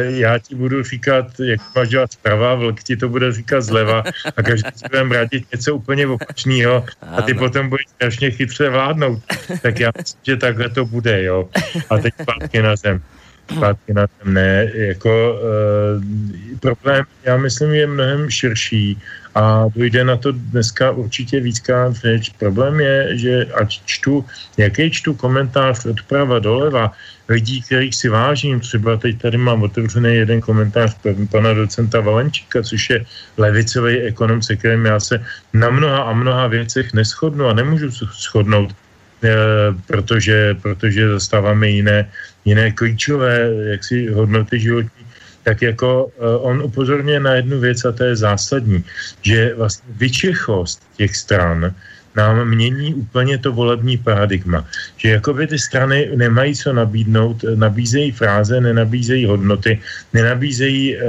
já 0.09 0.39
ti 0.39 0.55
budu 0.55 0.83
říkat, 0.83 1.27
jak 1.41 1.61
máš 1.77 1.89
dělat 1.89 2.13
zprava, 2.13 2.55
vlk 2.55 2.83
ti 2.83 2.97
to 2.97 3.09
bude 3.09 3.33
říkat 3.33 3.61
zleva 3.61 4.05
a 4.37 4.43
každý 4.43 4.71
si 4.75 4.85
budeme 4.91 5.17
radit 5.17 5.53
něco 5.53 5.75
úplně 5.75 6.07
opačného 6.07 6.85
a 7.17 7.23
ty 7.23 7.35
potom 7.35 7.69
budeš 7.69 7.87
strašně 7.89 8.31
chytře 8.31 8.69
vládnout. 8.69 9.23
Tak 9.63 9.81
já 9.81 9.91
myslím, 9.99 10.21
že 10.23 10.37
takhle 10.37 10.69
to 10.69 10.85
bude, 10.85 11.23
jo. 11.23 11.49
A 11.91 11.99
teď 11.99 12.15
zpátky 12.23 12.63
na 12.63 12.77
zem. 12.77 13.03
Zpátky 13.57 13.95
na 13.95 14.07
zem, 14.07 14.35
ne. 14.35 14.71
Jako 14.75 15.35
uh, 15.35 16.59
problém, 16.61 17.05
já 17.25 17.37
myslím, 17.37 17.73
je 17.73 17.87
mnohem 17.87 18.31
širší 18.31 18.99
a 19.35 19.65
dojde 19.77 20.05
na 20.05 20.17
to 20.17 20.33
dneska 20.33 20.91
určitě 20.91 21.41
víckrát 21.41 21.97
řeč. 21.97 22.29
Problém 22.39 22.81
je, 22.81 23.19
že 23.19 23.47
ať 23.55 23.81
čtu, 23.85 24.25
jaký 24.57 24.91
čtu 24.91 25.15
komentář 25.15 25.87
odprava 25.87 26.39
doleva, 26.39 26.93
lidí, 27.29 27.63
kterých 27.63 27.95
si 27.95 28.09
vážím. 28.09 28.61
Třeba 28.61 28.97
teď 28.97 29.23
tady 29.23 29.39
mám 29.39 29.63
otevřený 29.63 30.15
jeden 30.15 30.41
komentář 30.41 30.97
pana 31.31 31.55
docenta 31.55 32.01
Valenčíka, 32.01 32.63
což 32.63 32.91
je 32.91 33.05
levicový 33.37 34.01
ekonom, 34.01 34.43
se 34.43 34.57
kterým 34.57 34.85
já 34.87 35.01
se 35.01 35.25
na 35.53 35.71
mnoha 35.71 36.03
a 36.03 36.13
mnoha 36.13 36.47
věcech 36.47 36.93
neschodnu 36.93 37.47
a 37.47 37.53
nemůžu 37.53 37.91
shodnout, 37.91 38.75
e, 39.25 39.35
protože, 39.87 40.55
protože 40.63 41.09
zastáváme 41.09 41.69
jiné, 41.69 42.11
jiné 42.45 42.73
klíčové 42.73 43.51
jaksi 43.71 44.09
hodnoty 44.09 44.61
životní 44.61 45.03
tak 45.43 45.63
jako 45.63 46.05
uh, 46.05 46.47
on 46.47 46.63
upozorňuje 46.63 47.21
na 47.21 47.35
jednu 47.35 47.61
věc 47.61 47.85
a 47.85 47.93
to 47.93 48.05
je 48.05 48.17
zásadní, 48.17 48.85
že 49.23 49.55
vlastně 49.55 49.95
vyčechost 49.99 50.83
těch 50.97 51.17
stran 51.17 51.75
nám 52.17 52.49
mění 52.49 52.95
úplně 52.95 53.39
to 53.39 53.53
volební 53.53 53.99
paradigma. 53.99 54.67
Že 54.97 55.09
jakoby 55.09 55.47
ty 55.47 55.59
strany 55.59 56.11
nemají 56.17 56.55
co 56.55 56.73
nabídnout, 56.73 57.45
nabízejí 57.55 58.11
fráze, 58.13 58.61
nenabízejí 58.61 59.27
hodnoty, 59.27 59.81
nenabízejí 60.13 60.97
uh, 60.97 61.03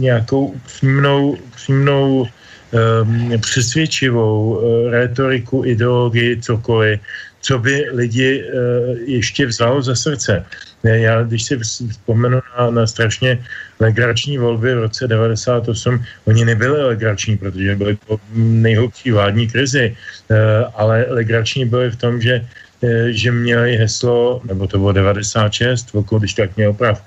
nějakou 0.00 0.54
přímnou, 0.66 1.36
přímnou 1.56 2.26
um, 2.26 3.40
přesvědčivou 3.40 4.54
uh, 4.54 4.90
retoriku, 4.90 5.62
ideologii, 5.64 6.40
cokoliv, 6.40 7.00
co 7.40 7.58
by 7.58 7.86
lidi 7.92 8.44
uh, 8.44 8.98
ještě 9.06 9.46
vzalo 9.46 9.82
za 9.82 9.94
srdce. 9.94 10.44
Já, 10.84 11.22
když 11.22 11.42
si 11.44 11.58
vzpomenu 11.58 12.40
na, 12.58 12.70
na 12.70 12.86
strašně 12.86 13.38
legrační 13.80 14.38
volby 14.38 14.74
v 14.74 14.78
roce 14.78 15.08
98, 15.08 16.04
oni 16.24 16.44
nebyly 16.44 16.82
legrační, 16.82 17.36
protože 17.36 17.76
byly 17.76 17.96
po 18.06 18.20
nejhlubší 18.36 19.10
vládní 19.10 19.48
krizi, 19.48 19.96
eh, 20.30 20.36
ale 20.74 21.06
legrační 21.08 21.64
byly 21.64 21.90
v 21.90 21.96
tom, 21.96 22.20
že 22.20 22.44
eh, 22.84 23.12
že 23.12 23.32
měli 23.32 23.76
heslo, 23.76 24.44
nebo 24.44 24.66
to 24.66 24.78
bylo 24.78 24.92
96, 24.92 25.96
když 26.18 26.34
tak 26.34 26.56
měl 26.56 26.72
prav, 26.72 27.00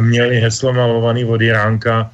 měli 0.00 0.40
heslo 0.40 0.72
malovaný 0.72 1.24
od 1.24 1.40
Jiránka, 1.40 2.10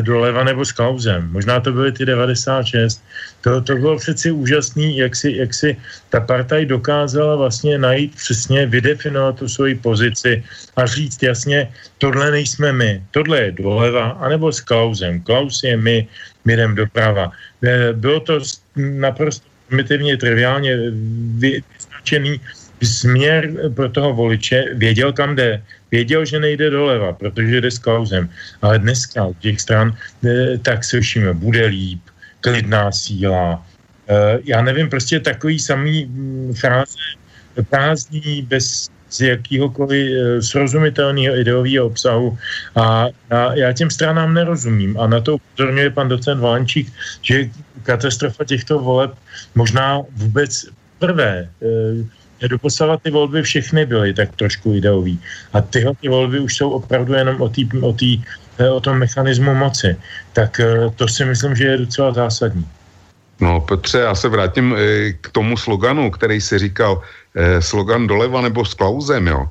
doleva 0.00 0.44
nebo 0.44 0.64
s 0.64 0.72
Klausem. 0.72 1.28
Možná 1.32 1.60
to 1.60 1.72
byly 1.72 1.92
ty 1.92 2.06
96. 2.06 3.04
To, 3.40 3.60
to 3.60 3.74
bylo 3.76 3.96
přeci 3.96 4.30
úžasný, 4.30 4.96
jak 4.96 5.16
si, 5.16 5.32
jak 5.36 5.54
si 5.54 5.76
ta 6.10 6.20
partaj 6.20 6.66
dokázala 6.66 7.36
vlastně 7.36 7.78
najít 7.78 8.14
přesně, 8.16 8.66
vydefinovat 8.66 9.38
tu 9.38 9.48
svoji 9.48 9.74
pozici 9.74 10.44
a 10.76 10.86
říct 10.86 11.22
jasně, 11.22 11.72
tohle 11.98 12.30
nejsme 12.30 12.72
my, 12.72 13.02
tohle 13.10 13.40
je 13.40 13.52
doleva, 13.52 14.08
anebo 14.20 14.52
s 14.52 14.60
Klausem. 14.60 15.20
Klaus 15.20 15.62
je 15.62 15.76
my, 15.76 16.08
my 16.44 16.52
jdem 16.52 16.74
doprava. 16.74 17.32
Eh, 17.64 17.92
bylo 17.92 18.20
to 18.20 18.40
naprosto 18.76 19.46
primitivně, 19.68 20.16
triviálně 20.16 20.76
vyznačený 21.40 22.40
směr 22.86 23.50
pro 23.74 23.88
toho 23.88 24.12
voliče, 24.14 24.64
věděl, 24.74 25.12
kam 25.12 25.36
jde 25.36 25.62
Věděl, 25.92 26.24
že 26.24 26.40
nejde 26.40 26.70
doleva, 26.70 27.12
protože 27.12 27.60
jde 27.60 27.70
s 27.70 27.78
Klausem. 27.78 28.28
Ale 28.62 28.78
dneska 28.78 29.26
u 29.26 29.34
těch 29.44 29.60
stran 29.60 29.92
eh, 30.24 30.58
tak 30.58 30.84
slyšíme, 30.84 31.36
bude 31.36 31.66
líp, 31.66 32.00
klidná 32.40 32.92
síla. 32.92 33.60
Eh, 34.08 34.38
já 34.44 34.62
nevím, 34.62 34.88
prostě 34.88 35.20
takový 35.20 35.60
samý 35.60 36.08
mm, 36.08 36.56
fráze 36.56 36.96
prázdný, 37.68 38.48
bez 38.48 38.88
z 39.12 39.20
jakýhokoliv 39.20 40.00
eh, 40.08 40.42
srozumitelného 40.42 41.36
ideového 41.36 41.92
obsahu 41.92 42.38
a, 42.72 43.12
a 43.30 43.38
já 43.54 43.72
těm 43.72 43.92
stranám 43.92 44.32
nerozumím 44.32 44.96
a 44.96 45.04
na 45.06 45.20
to 45.20 45.36
upozorňuje 45.36 45.90
pan 45.92 46.08
docent 46.08 46.40
Valenčík, 46.40 46.88
že 47.20 47.52
katastrofa 47.84 48.44
těchto 48.48 48.80
voleb 48.80 49.12
možná 49.54 50.00
vůbec 50.16 50.72
prvé 50.98 51.52
doposavat 52.48 53.02
ty 53.02 53.10
volby 53.10 53.42
všechny 53.42 53.86
byly 53.86 54.14
tak 54.14 54.36
trošku 54.36 54.74
ideový. 54.74 55.20
A 55.52 55.60
tyhle 55.60 55.92
ty 56.00 56.08
volby 56.08 56.40
už 56.40 56.56
jsou 56.56 56.70
opravdu 56.70 57.14
jenom 57.14 57.40
o, 57.40 57.48
tý, 57.48 57.68
o, 57.80 57.92
tý, 57.92 58.22
eh, 58.58 58.70
o 58.70 58.80
tom 58.80 58.98
mechanismu 58.98 59.54
moci. 59.54 59.96
Tak 60.32 60.60
eh, 60.60 60.90
to 60.96 61.08
si 61.08 61.24
myslím, 61.24 61.56
že 61.56 61.64
je 61.64 61.76
docela 61.76 62.12
zásadní. 62.12 62.66
No 63.40 63.60
Petře, 63.60 63.98
já 63.98 64.14
se 64.14 64.28
vrátím 64.28 64.74
eh, 64.74 65.12
k 65.12 65.28
tomu 65.30 65.56
sloganu, 65.56 66.10
který 66.10 66.40
si 66.40 66.58
říkal, 66.58 67.02
slogan 67.60 68.06
doleva 68.06 68.40
nebo 68.40 68.60
s 68.64 68.74
Klausem, 68.74 69.26
jo. 69.26 69.48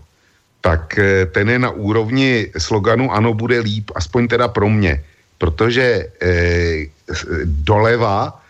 Tak 0.61 0.99
ten 1.33 1.49
je 1.49 1.59
na 1.59 1.69
úrovni 1.73 2.53
sloganu 2.57 3.09
ano, 3.09 3.33
bude 3.33 3.59
líp, 3.59 3.91
aspoň 3.95 4.27
teda 4.27 4.47
pro 4.47 4.69
mě. 4.69 5.01
Protože 5.37 6.13
doleva 7.45 8.40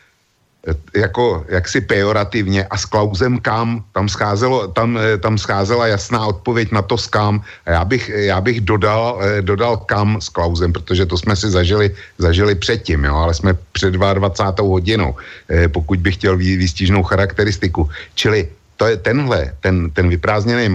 jako 0.96 1.46
jaksi 1.50 1.82
pejorativně 1.82 2.66
a 2.66 2.78
s 2.78 2.86
Klausem 2.86 3.40
kam, 3.40 3.84
tam, 3.94 4.10
scházelo, 4.10 4.68
tam, 4.68 4.98
eh, 4.98 5.18
tam 5.18 5.38
scházela 5.38 5.88
jasná 5.88 6.26
odpověď 6.26 6.72
na 6.72 6.82
to 6.82 6.98
s 6.98 7.08
kam 7.08 7.42
a 7.66 7.72
já 7.72 7.86
bych, 7.86 8.10
já 8.10 8.42
bych 8.42 8.62
dodal, 8.62 9.18
eh, 9.22 9.42
dodal 9.42 9.78
kam 9.78 10.22
s 10.22 10.30
Klausem, 10.30 10.74
protože 10.74 11.06
to 11.06 11.18
jsme 11.18 11.36
si 11.36 11.50
zažili, 11.50 11.90
zažili 12.18 12.56
předtím, 12.56 13.04
jo, 13.10 13.16
ale 13.16 13.34
jsme 13.34 13.58
před 13.74 13.94
22. 13.94 14.70
hodinou, 14.70 15.18
eh, 15.50 15.68
pokud 15.68 15.98
bych 16.00 16.16
chtěl 16.16 16.38
výstižnou 16.38 17.04
charakteristiku. 17.04 17.90
Čili 18.14 18.48
to 18.78 18.86
je 18.86 18.98
tenhle, 18.98 19.54
ten, 19.62 19.90
ten 19.90 20.10
vyprázdněný 20.10 20.70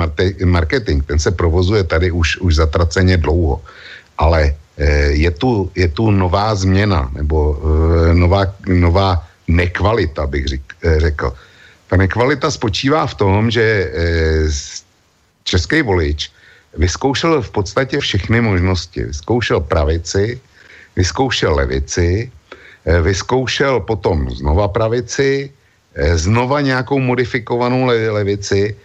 marketing, 0.44 1.02
ten 1.06 1.18
se 1.18 1.30
provozuje 1.30 1.82
tady 1.82 2.10
už, 2.10 2.38
už 2.38 2.54
zatraceně 2.54 3.16
dlouho. 3.18 3.62
Ale 4.18 4.54
je 5.10 5.30
tu, 5.30 5.72
je 5.74 5.88
tu 5.88 6.10
nová 6.12 6.54
změna 6.54 7.10
nebo 7.16 7.58
nová, 8.12 8.46
nová 8.68 9.26
nekvalita, 9.48 10.26
bych 10.26 10.46
řekl. 10.98 11.32
Ta 11.86 11.96
nekvalita 11.96 12.50
spočívá 12.50 13.06
v 13.06 13.14
tom, 13.14 13.50
že 13.50 13.92
český 15.44 15.82
volič 15.82 16.30
vyzkoušel 16.76 17.42
v 17.42 17.50
podstatě 17.50 17.98
všechny 17.98 18.40
možnosti. 18.40 19.02
Vyzkoušel 19.04 19.60
pravici, 19.60 20.40
vyzkoušel 20.96 21.54
levici, 21.54 22.30
eh, 22.84 23.00
vyzkoušel 23.00 23.80
potom 23.80 24.30
znova 24.30 24.68
pravici, 24.68 25.50
eh, 25.94 26.18
znova 26.18 26.60
nějakou 26.60 26.98
modifikovanou 26.98 27.86
levici 28.10 28.76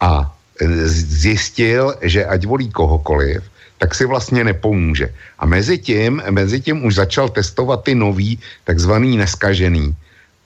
a 0.00 0.28
eh, 0.60 0.66
zjistil, 0.88 1.94
že 2.02 2.26
ať 2.26 2.46
volí 2.46 2.70
kohokoliv, 2.70 3.42
tak 3.78 3.94
si 3.94 4.04
vlastně 4.04 4.44
nepomůže. 4.44 5.08
A 5.38 5.46
mezi 5.46 5.78
tím, 5.78 6.22
mezi 6.30 6.60
tím 6.60 6.84
už 6.84 6.94
začal 6.94 7.28
testovat 7.28 7.84
ty 7.84 7.94
nový, 7.94 8.38
takzvaný 8.64 9.16
neskažený. 9.16 9.96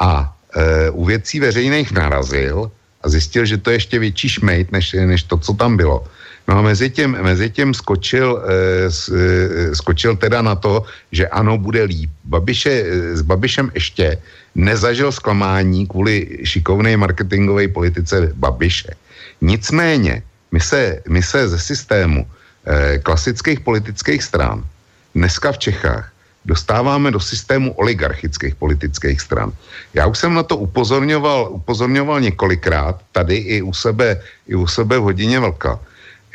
A 0.04 0.28
e, 0.52 0.90
u 0.90 1.04
věcí 1.04 1.40
veřejných 1.40 1.92
narazil 1.92 2.68
a 3.00 3.08
zjistil, 3.08 3.44
že 3.48 3.56
to 3.56 3.72
je 3.72 3.76
ještě 3.76 3.96
větší 3.98 4.28
šmejt, 4.28 4.72
než, 4.72 4.92
než 4.92 5.22
to, 5.22 5.36
co 5.40 5.52
tam 5.56 5.76
bylo. 5.76 6.04
No 6.48 6.58
a 6.58 6.62
mezi 6.62 6.90
tím, 6.90 7.16
mezi 7.24 7.50
tím 7.50 7.72
skočil, 7.72 8.36
eh, 8.36 8.88
eh, 8.88 9.74
skočil 9.74 10.16
teda 10.16 10.44
na 10.44 10.54
to, 10.54 10.84
že 11.12 11.28
ano, 11.28 11.56
bude 11.56 11.88
líp. 11.88 12.12
Babiše, 12.24 12.72
eh, 12.72 13.16
s 13.16 13.22
Babišem 13.24 13.72
ještě 13.74 14.20
nezažil 14.54 15.12
zklamání 15.12 15.88
kvůli 15.88 16.44
šikovné 16.44 16.96
marketingové 16.96 17.68
politice 17.68 18.32
Babiše. 18.36 18.92
Nicméně, 19.40 20.22
my 20.52 20.60
se, 20.60 21.00
my 21.08 21.22
se 21.22 21.48
ze 21.48 21.58
systému 21.58 22.28
eh, 22.28 23.00
klasických 23.00 23.60
politických 23.60 24.20
stran 24.22 24.64
dneska 25.16 25.52
v 25.52 25.58
Čechách 25.58 26.13
dostáváme 26.44 27.10
do 27.10 27.20
systému 27.20 27.72
oligarchických 27.72 28.54
politických 28.54 29.20
stran. 29.20 29.52
Já 29.94 30.06
už 30.06 30.18
jsem 30.18 30.34
na 30.34 30.42
to 30.42 30.56
upozorňoval, 30.56 31.48
upozorňoval 31.50 32.20
několikrát, 32.20 33.00
tady 33.12 33.36
i 33.36 33.62
u 33.62 33.72
sebe, 33.72 34.20
i 34.46 34.54
u 34.54 34.66
sebe 34.66 34.98
v 34.98 35.02
hodině 35.02 35.40
velká 35.40 35.80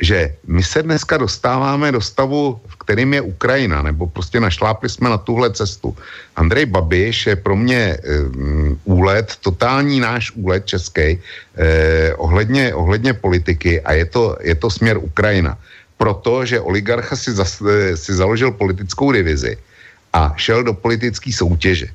že 0.00 0.34
my 0.46 0.62
se 0.62 0.82
dneska 0.82 1.16
dostáváme 1.16 1.92
do 1.92 2.00
stavu, 2.00 2.60
v 2.66 2.76
kterým 2.76 3.14
je 3.14 3.20
Ukrajina, 3.20 3.82
nebo 3.82 4.06
prostě 4.06 4.40
našlápli 4.40 4.88
jsme 4.88 5.10
na 5.10 5.18
tuhle 5.18 5.52
cestu. 5.52 5.96
Andrej 6.36 6.66
Babiš 6.66 7.26
je 7.26 7.36
pro 7.36 7.56
mě 7.56 7.96
um, 8.00 8.80
úlet, 8.84 9.36
totální 9.40 10.00
náš 10.00 10.32
úlet 10.34 10.66
český, 10.66 11.20
eh, 11.56 12.14
ohledně, 12.16 12.74
ohledně 12.74 13.12
politiky 13.12 13.80
a 13.80 13.92
je 13.92 14.04
to, 14.04 14.36
je 14.40 14.54
to 14.54 14.70
směr 14.70 14.96
Ukrajina. 14.96 15.58
Protože 16.00 16.60
oligarcha 16.60 17.16
si, 17.16 17.32
zas, 17.32 17.60
eh, 17.60 17.96
si 17.96 18.12
založil 18.16 18.56
politickou 18.56 19.12
divizi 19.12 19.56
a 20.12 20.34
šel 20.36 20.62
do 20.62 20.74
politické 20.74 21.32
soutěže. 21.32 21.86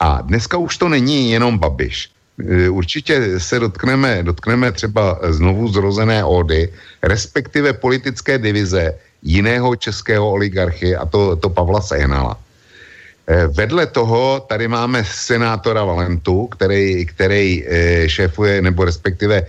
A 0.00 0.20
dneska 0.22 0.56
už 0.56 0.76
to 0.76 0.88
není 0.88 1.30
jenom 1.30 1.58
Babiš. 1.58 2.10
Eh, 2.40 2.68
určitě 2.68 3.40
se 3.40 3.58
dotkneme, 3.58 4.22
dotkneme 4.22 4.72
třeba 4.72 5.18
znovu 5.28 5.68
zrozené 5.68 6.24
ódy, 6.24 6.72
respektive 7.02 7.72
politické 7.72 8.38
divize 8.38 8.94
jiného 9.22 9.76
českého 9.76 10.30
oligarchy, 10.30 10.96
a 10.96 11.06
to, 11.06 11.36
to 11.36 11.48
Pavla 11.50 11.80
Sehnala. 11.80 12.36
Eh, 13.26 13.46
vedle 13.46 13.86
toho 13.86 14.40
tady 14.48 14.68
máme 14.68 15.04
senátora 15.04 15.84
Valentu, 15.84 16.46
který, 16.46 17.06
který 17.06 17.62
eh, 17.62 18.08
šéfuje, 18.08 18.62
nebo 18.62 18.84
respektive 18.84 19.46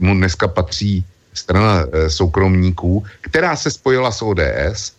mu 0.00 0.14
dneska 0.14 0.48
patří 0.48 1.04
strana 1.34 1.86
soukromníků, 2.08 3.04
která 3.20 3.56
se 3.56 3.70
spojila 3.70 4.10
s 4.10 4.22
ODS. 4.22 4.92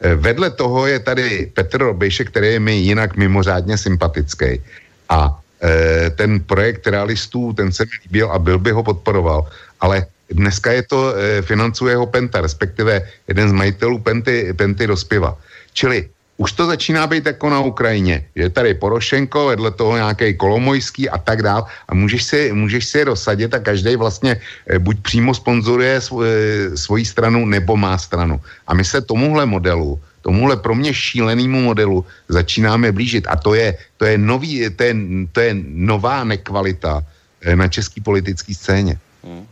Vedle 0.00 0.50
toho 0.50 0.86
je 0.86 0.98
tady 0.98 1.52
Petr 1.54 1.78
Robejšek, 1.78 2.28
který 2.30 2.46
je 2.46 2.60
mi 2.60 2.74
jinak 2.74 3.16
mimořádně 3.16 3.78
sympatický. 3.78 4.62
A 5.08 5.40
Eh, 5.60 6.10
ten 6.16 6.40
projekt 6.40 6.86
realistů, 6.86 7.52
ten 7.52 7.72
se 7.72 7.84
mi 7.84 7.90
líbil 8.04 8.32
a 8.32 8.38
byl 8.38 8.58
by 8.58 8.70
ho 8.70 8.82
podporoval, 8.82 9.44
ale 9.80 10.06
dneska 10.32 10.72
je 10.72 10.82
to, 10.82 11.12
eh, 11.12 11.42
financuje 11.42 11.96
ho 11.96 12.06
Penta, 12.08 12.40
respektive 12.40 13.04
jeden 13.28 13.48
z 13.48 13.52
majitelů 13.52 13.98
Penty, 14.00 14.56
Penty 14.56 14.86
dospěva. 14.86 15.36
Čili 15.76 16.08
už 16.40 16.52
to 16.56 16.66
začíná 16.66 17.04
být 17.06 17.26
jako 17.26 17.52
na 17.52 17.60
Ukrajině, 17.60 18.24
že 18.36 18.48
tady 18.48 18.74
Porošenko, 18.74 19.52
vedle 19.52 19.70
toho 19.70 19.96
nějaký 19.96 20.40
Kolomojský 20.40 21.04
a 21.12 21.20
tak 21.20 21.44
dál 21.44 21.68
a 21.88 21.92
můžeš 21.92 22.22
si, 22.24 22.40
můžeš 22.56 22.84
si 22.88 22.98
je 22.98 23.12
dosadit 23.12 23.52
a 23.54 23.60
každý 23.60 23.96
vlastně 23.96 24.40
eh, 24.40 24.78
buď 24.80 24.96
přímo 25.04 25.36
sponzoruje 25.36 26.00
svoji 26.74 27.04
stranu 27.04 27.44
nebo 27.44 27.76
má 27.76 27.98
stranu. 28.00 28.40
A 28.64 28.72
my 28.72 28.84
se 28.84 29.04
tomuhle 29.04 29.44
modelu 29.44 30.00
tomuhle 30.20 30.56
pro 30.56 30.74
mě 30.74 30.94
šílenému 30.94 31.60
modelu 31.60 32.04
začínáme 32.28 32.92
blížit. 32.92 33.24
A 33.28 33.36
to 33.36 33.54
je, 33.56 33.76
to 33.96 34.04
je, 34.04 34.18
nový, 34.18 34.68
to 34.76 34.82
je, 34.82 34.94
to 35.32 35.40
je 35.40 35.52
nová 35.64 36.24
nekvalita 36.24 37.04
eh, 37.40 37.56
na 37.56 37.68
české 37.68 38.00
politické 38.00 38.52
scéně. 38.52 39.00
Hmm. 39.24 39.44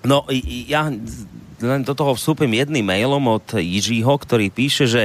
No, 0.00 0.24
ja 0.66 0.88
len 1.60 1.84
do 1.84 1.92
toho 1.92 2.16
vstúpim 2.16 2.48
jedným 2.48 2.88
mailom 2.88 3.20
od 3.36 3.60
Jiřího, 3.60 4.16
ktorý 4.16 4.48
píše, 4.48 4.88
že 4.88 5.02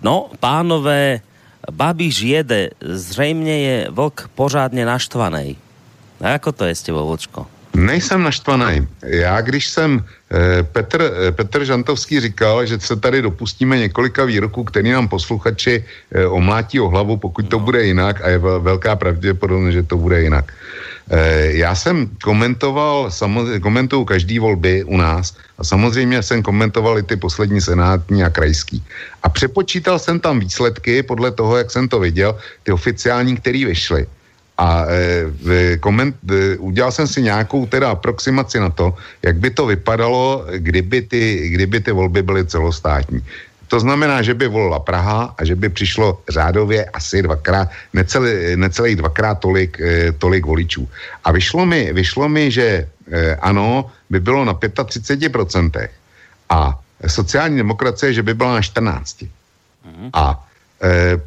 no, 0.00 0.32
pánové, 0.40 1.20
Babiš 1.68 2.16
jede, 2.22 2.70
zřejmě 2.80 3.58
je 3.58 3.76
vlk 3.90 4.30
pořádně 4.34 4.86
naštvaný. 4.86 5.56
A 6.20 6.34
ako 6.34 6.52
to 6.52 6.64
je 6.64 6.74
s 6.74 6.82
tebou, 6.82 7.06
Vlčko? 7.06 7.57
Nejsem 7.78 8.22
naštvaný. 8.22 8.88
Já, 9.06 9.40
když 9.40 9.68
jsem 9.70 10.02
eh, 10.02 10.62
Petr, 10.62 10.98
eh, 10.98 11.32
Petr 11.32 11.64
Žantovský 11.64 12.20
říkal, 12.20 12.66
že 12.66 12.80
se 12.80 12.96
tady 12.96 13.22
dopustíme 13.22 13.78
několika 13.78 14.24
výroků, 14.24 14.64
který 14.64 14.90
nám 14.90 15.08
posluchači 15.08 15.84
eh, 16.10 16.26
omlátí 16.26 16.80
o 16.80 16.90
hlavu, 16.90 17.16
pokud 17.16 17.46
to 17.48 17.58
bude 17.58 17.86
jinak 17.86 18.18
a 18.24 18.28
je 18.28 18.38
velká 18.38 18.96
pravděpodobnost, 18.96 19.72
že 19.72 19.82
to 19.82 19.96
bude 19.96 20.22
jinak. 20.22 20.52
Já 21.56 21.74
jsem 21.74 22.10
komentoval, 22.20 23.08
komentuju 23.62 24.04
každý 24.04 24.38
volby 24.38 24.84
u 24.84 24.96
nás 24.96 25.36
a 25.58 25.64
samozřejmě 25.64 26.22
jsem 26.22 26.42
komentoval 26.42 26.98
i 26.98 27.02
ty 27.02 27.16
poslední 27.16 27.60
senátní 27.60 28.24
a 28.24 28.28
krajský. 28.28 28.84
A 29.22 29.28
přepočítal 29.28 29.98
jsem 29.98 30.20
tam 30.20 30.40
výsledky 30.40 31.02
podle 31.02 31.32
toho, 31.32 31.56
jak 31.56 31.70
jsem 31.70 31.88
to 31.88 31.96
viděl, 32.00 32.36
ty 32.62 32.72
oficiální, 32.72 33.40
které 33.40 33.64
vyšly. 33.64 34.06
A 34.58 34.84
e, 34.90 35.76
koment, 35.78 36.16
e, 36.30 36.56
udělal 36.56 36.92
jsem 36.92 37.06
si 37.06 37.22
nějakou 37.22 37.66
teda 37.66 37.90
aproximaci 37.90 38.60
na 38.60 38.70
to, 38.70 38.94
jak 39.22 39.36
by 39.36 39.50
to 39.50 39.66
vypadalo, 39.66 40.46
kdyby 40.56 41.02
ty, 41.02 41.48
kdyby 41.48 41.80
ty 41.80 41.92
volby 41.92 42.22
byly 42.22 42.46
celostátní. 42.46 43.22
To 43.68 43.80
znamená, 43.80 44.22
že 44.22 44.34
by 44.34 44.48
volila 44.48 44.80
Praha 44.80 45.34
a 45.38 45.44
že 45.44 45.54
by 45.54 45.68
přišlo 45.68 46.22
řádově 46.28 46.84
asi 46.84 47.22
dvakrát, 47.22 47.68
necelý, 47.92 48.56
necelých 48.56 48.96
dvakrát 48.96 49.38
tolik, 49.38 49.80
e, 49.80 50.12
tolik 50.12 50.46
voličů. 50.46 50.88
A 51.24 51.32
vyšlo 51.32 51.66
mi, 51.66 51.92
vyšlo 51.92 52.28
mi, 52.28 52.50
že 52.50 52.88
e, 53.12 53.36
ano, 53.36 53.92
by 54.10 54.20
bylo 54.20 54.44
na 54.44 54.54
35% 54.54 55.88
a 56.50 56.80
sociální 57.06 57.56
demokracie, 57.56 58.12
že 58.12 58.22
by 58.22 58.34
byla 58.34 58.54
na 58.54 58.60
14%. 58.60 59.28
Mm-hmm. 59.84 60.10
A 60.12 60.47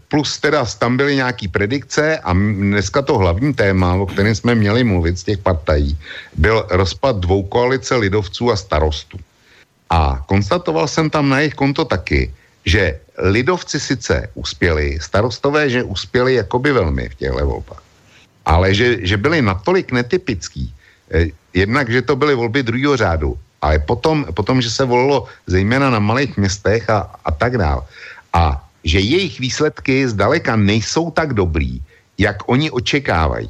plus 0.07 0.39
teda 0.39 0.65
tam 0.79 0.97
byly 0.97 1.15
nějaký 1.15 1.47
predikce 1.47 2.17
a 2.17 2.33
dneska 2.33 3.01
to 3.01 3.17
hlavní 3.17 3.53
téma, 3.53 3.95
o 3.95 4.05
kterém 4.05 4.35
jsme 4.35 4.55
měli 4.55 4.83
mluvit 4.83 5.19
z 5.19 5.23
těch 5.23 5.37
partají, 5.37 5.97
byl 6.35 6.67
rozpad 6.69 7.19
dvou 7.19 7.43
koalice 7.43 7.95
lidovců 7.95 8.51
a 8.51 8.55
starostů. 8.55 9.19
A 9.89 10.23
konstatoval 10.25 10.87
jsem 10.87 11.09
tam 11.09 11.29
na 11.29 11.39
jejich 11.39 11.53
konto 11.53 11.85
taky, 11.85 12.33
že 12.65 12.99
lidovci 13.17 13.79
sice 13.79 14.29
uspěli, 14.33 14.99
starostové, 15.01 15.69
že 15.69 15.83
uspěli 15.83 16.33
jakoby 16.33 16.71
velmi 16.71 17.09
v 17.09 17.15
těchto 17.15 17.45
volbách, 17.45 17.83
ale 18.45 18.73
že, 18.73 19.05
že 19.05 19.17
byli 19.17 19.41
natolik 19.41 19.91
netypický, 19.91 20.73
eh, 21.11 21.27
jednak, 21.53 21.91
že 21.91 22.01
to 22.01 22.15
byly 22.15 22.35
volby 22.35 22.63
druhého 22.63 22.97
řádu, 22.97 23.35
ale 23.61 23.79
potom, 23.79 24.25
potom, 24.31 24.61
že 24.61 24.71
se 24.71 24.85
volilo 24.85 25.27
zejména 25.47 25.89
na 25.89 25.99
malých 25.99 26.37
městech 26.37 26.89
a, 26.89 27.11
a 27.25 27.31
tak 27.31 27.57
dál. 27.57 27.85
A 28.33 28.63
že 28.83 28.99
jejich 28.99 29.39
výsledky 29.39 30.07
zdaleka 30.07 30.55
nejsou 30.55 31.11
tak 31.11 31.33
dobrý, 31.33 31.81
jak 32.17 32.37
oni 32.45 32.71
očekávají. 32.71 33.49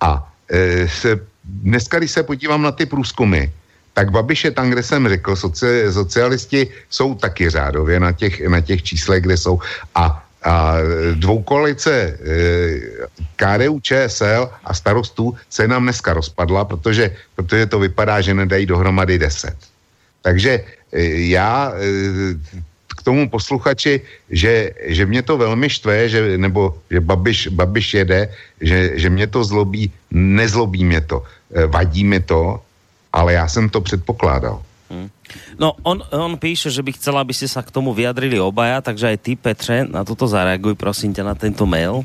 A 0.00 0.32
e, 0.50 0.88
se, 0.88 1.20
dneska, 1.44 1.98
když 1.98 2.10
se 2.10 2.22
podívám 2.22 2.62
na 2.62 2.72
ty 2.72 2.86
průzkumy, 2.86 3.50
tak 3.94 4.10
Babiš 4.10 4.44
je 4.44 4.50
tam, 4.50 4.70
kde 4.70 4.82
jsem 4.82 5.08
řekl, 5.08 5.36
soci, 5.36 5.92
socialisti 5.92 6.68
jsou 6.90 7.14
taky 7.14 7.50
řádově 7.50 8.00
na 8.00 8.12
těch, 8.12 8.40
na 8.48 8.60
těch 8.60 8.82
číslech, 8.82 9.22
kde 9.22 9.36
jsou. 9.36 9.60
A, 9.94 10.24
a 10.44 10.74
dvoukolice 11.14 11.92
e, 11.92 12.16
KDU, 13.36 13.80
ČSL 13.80 14.50
a 14.64 14.74
starostů 14.74 15.36
se 15.50 15.68
nám 15.68 15.82
dneska 15.82 16.12
rozpadla, 16.12 16.64
protože, 16.64 17.16
protože 17.36 17.66
to 17.66 17.78
vypadá, 17.78 18.20
že 18.20 18.34
nedají 18.34 18.66
dohromady 18.66 19.18
10. 19.18 19.54
Takže 20.22 20.52
e, 20.92 21.02
já 21.30 21.72
e, 21.76 21.82
tomu 23.02 23.28
posluchači, 23.28 24.00
že, 24.30 24.70
že 24.86 25.06
mě 25.06 25.22
to 25.22 25.36
velmi 25.36 25.70
štve, 25.70 26.08
že, 26.08 26.38
nebo 26.38 26.78
že 26.90 27.00
Babiš, 27.00 27.48
Babiš 27.48 27.94
jede, 27.94 28.28
že, 28.60 28.98
že 28.98 29.10
mě 29.10 29.26
to 29.26 29.44
zlobí, 29.44 29.90
nezlobí 30.10 30.84
mě 30.84 31.00
to, 31.00 31.22
eh, 31.54 31.66
vadí 31.66 32.04
mi 32.04 32.20
to, 32.20 32.60
ale 33.12 33.32
já 33.32 33.48
jsem 33.48 33.68
to 33.68 33.80
předpokládal. 33.80 34.62
Hm. 34.90 35.08
No, 35.58 35.72
on, 35.82 36.02
on 36.10 36.36
píše, 36.36 36.70
že 36.70 36.82
by 36.82 36.92
chcela, 36.92 37.24
aby 37.24 37.32
ste 37.32 37.48
sa 37.48 37.64
k 37.64 37.72
tomu 37.72 37.96
vyjadrili 37.96 38.36
obaja, 38.36 38.84
takže 38.84 39.16
aj 39.16 39.18
ty, 39.24 39.32
Petře, 39.36 39.88
na 39.88 40.04
toto 40.04 40.28
zareaguj, 40.28 40.76
prosím 40.76 41.16
ťa, 41.16 41.24
na 41.24 41.34
tento 41.34 41.64
mail. 41.64 42.04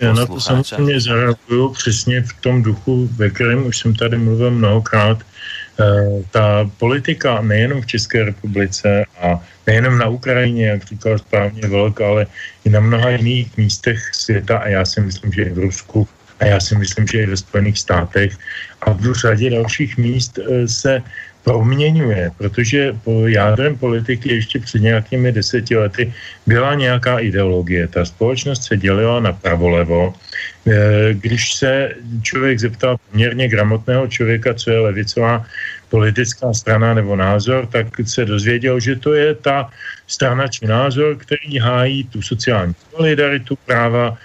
Já 0.00 0.12
na 0.12 0.26
to 0.26 0.40
samozřejmě 0.40 1.00
zareaguju 1.00 1.68
přesně 1.68 2.22
v 2.22 2.32
tom 2.40 2.62
duchu, 2.62 3.08
ve 3.16 3.30
kterém 3.30 3.66
už 3.66 3.78
jsem 3.78 3.94
tady 3.94 4.18
mluvil 4.18 4.50
mnohokrát. 4.50 5.18
E, 5.82 6.22
ta 6.30 6.70
politika 6.78 7.42
nejenom 7.42 7.82
v 7.82 7.86
České 7.86 8.24
republice 8.24 9.04
a 9.18 9.40
nejenom 9.66 9.98
na 9.98 10.06
Ukrajině, 10.08 10.66
jak 10.66 10.84
říkal 10.84 11.18
správně 11.18 11.62
Velk, 11.68 12.00
ale 12.00 12.26
i 12.64 12.70
na 12.70 12.80
mnoha 12.80 13.10
jiných 13.10 13.56
místech 13.56 14.14
světa 14.14 14.58
a 14.58 14.68
já 14.68 14.84
si 14.84 15.00
myslím, 15.00 15.32
že 15.32 15.42
i 15.42 15.50
v 15.50 15.58
Rusku 15.58 16.08
a 16.40 16.44
já 16.44 16.60
si 16.60 16.74
myslím, 16.74 17.06
že 17.06 17.22
i 17.22 17.26
ve 17.26 17.36
Spojených 17.36 17.78
státech 17.78 18.32
a 18.82 18.92
v 18.92 19.12
řadě 19.12 19.50
dalších 19.50 19.98
míst 19.98 20.38
e, 20.38 20.68
se 20.68 21.02
proměňuje, 21.44 22.30
protože 22.38 22.94
po 23.04 23.26
jádrem 23.26 23.78
politiky 23.78 24.34
ještě 24.34 24.58
před 24.58 24.78
nějakými 24.82 25.32
deseti 25.32 25.76
lety 25.76 26.12
byla 26.46 26.74
nějaká 26.74 27.18
ideologie. 27.18 27.88
Ta 27.88 28.04
společnost 28.04 28.62
se 28.64 28.76
dělila 28.76 29.20
na 29.20 29.32
pravolevo. 29.32 30.14
E, 30.14 31.14
když 31.14 31.54
se 31.54 31.90
člověk 32.22 32.58
zeptal 32.58 32.96
poměrně 33.10 33.48
gramotného 33.48 34.06
člověka, 34.06 34.54
co 34.54 34.70
je 34.70 34.78
levicová 34.78 35.46
politická 35.92 36.56
strana 36.56 36.96
nebo 36.96 37.12
názor, 37.16 37.68
tak 37.68 37.86
se 38.08 38.24
dozvěděl, 38.24 38.80
že 38.80 38.96
to 38.96 39.12
je 39.12 39.34
ta 39.34 39.68
strana 40.08 40.48
či 40.48 40.64
názor, 40.66 41.20
který 41.20 41.58
hájí 41.60 42.04
tu 42.08 42.22
sociální 42.24 42.72
solidaritu, 42.96 43.58
práva 43.68 44.16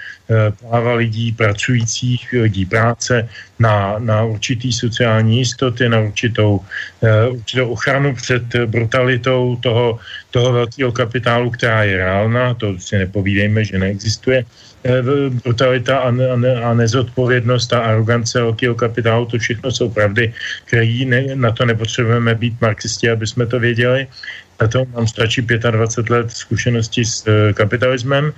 práva 0.59 0.93
lidí 0.93 1.31
pracujících, 1.31 2.31
lidí 2.31 2.65
práce 2.65 3.29
na, 3.59 3.95
na 3.99 4.23
určitý 4.23 4.73
sociální 4.73 5.37
jistoty, 5.37 5.89
na 5.89 5.99
určitou, 5.99 6.59
uh, 6.59 7.35
určitou 7.35 7.67
ochranu 7.69 8.15
před 8.15 8.43
brutalitou 8.65 9.55
toho, 9.55 9.99
toho 10.31 10.53
velkého 10.53 10.91
kapitálu, 10.91 11.49
která 11.49 11.83
je 11.83 11.97
reálná, 11.97 12.53
to 12.53 12.79
si 12.79 12.97
nepovídejme, 12.97 13.65
že 13.65 13.79
neexistuje. 13.79 14.45
Brutalita 15.43 15.97
a, 15.97 16.11
ne, 16.11 16.27
a, 16.29 16.69
a 16.69 16.73
nezodpovědnost 16.73 17.73
a 17.73 17.79
arogance 17.79 18.39
velkého 18.39 18.75
kapitálu, 18.75 19.25
to 19.25 19.37
všechno 19.37 19.71
jsou 19.71 19.89
pravdy, 19.89 20.33
které 20.65 21.03
ne, 21.05 21.35
na 21.35 21.51
to 21.51 21.65
nepotřebujeme 21.65 22.35
být 22.35 22.61
marxisti, 22.61 23.09
aby 23.09 23.27
jsme 23.27 23.45
to 23.45 23.59
věděli 23.59 24.07
na 24.61 24.67
to 24.67 24.85
mám 24.93 25.07
stačí 25.07 25.41
25 25.41 26.09
let 26.09 26.31
zkušenosti 26.31 27.05
s 27.05 27.27
e, 27.27 27.53
kapitalismem 27.53 28.25
e, 28.29 28.33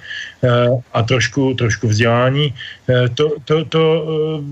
a 0.94 1.04
trošku, 1.04 1.54
trošku 1.54 1.88
vzdělání. 1.88 2.54
E, 2.90 3.10
to, 3.10 3.36
to, 3.46 3.66
to 3.66 3.84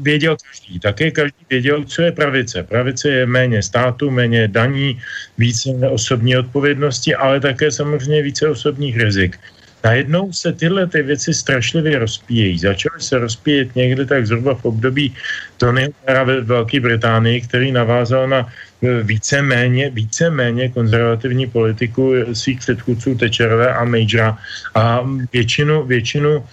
věděl 0.01 0.38
každý. 0.39 0.80
Také 0.80 1.11
každý 1.11 1.43
věděl, 1.49 1.84
co 1.84 2.01
je 2.01 2.11
pravice. 2.11 2.63
Pravice 2.63 3.09
je 3.09 3.26
méně 3.26 3.63
státu, 3.63 4.11
méně 4.11 4.47
daní, 4.47 4.99
více 5.38 5.70
osobní 5.91 6.38
odpovědnosti, 6.38 7.15
ale 7.15 7.39
také 7.39 7.72
samozřejmě 7.72 8.22
více 8.22 8.47
osobních 8.47 8.97
rizik. 8.97 9.39
Najednou 9.84 10.34
se 10.34 10.53
tyhle 10.53 10.88
ty 10.88 11.01
věci 11.01 11.34
strašlivě 11.34 11.99
rozpíjejí. 11.99 12.59
Začaly 12.59 12.99
se 12.99 13.18
rozpíjet 13.18 13.76
někde 13.76 14.05
tak 14.05 14.28
zhruba 14.28 14.55
v 14.55 14.65
období 14.65 15.15
Tony 15.57 15.89
ve 16.07 16.41
Velké 16.41 16.80
Británii, 16.80 17.41
který 17.41 17.72
navázal 17.72 18.28
na 18.28 18.49
víceméně, 18.82 19.89
víceméně 19.89 20.69
konzervativní 20.69 21.47
politiku 21.47 22.13
svých 22.34 22.59
předchůdců 22.59 23.15
Tečerové 23.15 23.73
a 23.73 23.86
Majora. 23.86 24.38
A 24.75 25.05
většinu, 25.34 25.84
většinu 25.84 26.43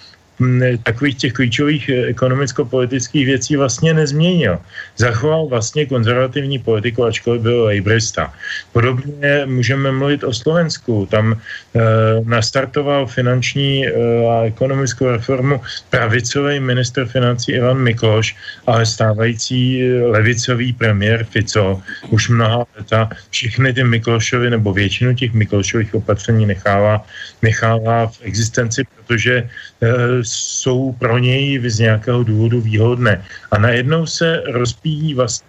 takových 0.82 1.16
těch 1.16 1.32
klíčových 1.32 1.88
eh, 1.88 2.06
ekonomicko-politických 2.10 3.26
věcí 3.26 3.56
vlastně 3.56 3.94
nezměnil. 3.94 4.58
Zachoval 4.96 5.46
vlastně 5.46 5.86
konzervativní 5.86 6.58
politiku, 6.58 7.04
ačkoliv 7.04 7.42
byl 7.42 7.64
lejbrista. 7.64 8.32
Podobně 8.72 9.46
můžeme 9.46 9.92
mluvit 9.92 10.24
o 10.24 10.32
Slovensku. 10.32 11.06
Tam 11.10 11.32
e, 11.32 11.38
nastartoval 12.24 13.06
finanční 13.06 13.86
e, 13.86 13.90
a 14.26 14.44
ekonomickou 14.44 15.06
reformu 15.06 15.60
pravicový 15.90 16.60
minister 16.60 17.06
financí 17.06 17.52
Ivan 17.52 17.78
Mikloš, 17.78 18.36
ale 18.66 18.86
stávající 18.86 19.82
levicový 20.02 20.72
premiér 20.72 21.24
Fico 21.24 21.82
už 22.10 22.28
mnoha 22.28 22.66
leta 22.78 23.10
všechny 23.30 23.72
ty 23.72 23.84
Miklošovi 23.84 24.50
nebo 24.50 24.72
většinu 24.72 25.14
těch 25.14 25.32
Miklošových 25.32 25.94
opatření 25.94 26.46
nechává, 26.46 27.06
nechává 27.42 28.06
v 28.06 28.18
existenci, 28.22 28.82
protože 28.96 29.34
e, 29.36 30.23
jsou 30.24 30.92
pro 30.92 31.18
něj 31.18 31.60
z 31.70 31.78
nějakého 31.78 32.24
důvodu 32.24 32.60
výhodné. 32.60 33.24
A 33.50 33.58
najednou 33.58 34.06
se 34.06 34.42
rozpíjí 34.46 35.14
vlastně 35.14 35.46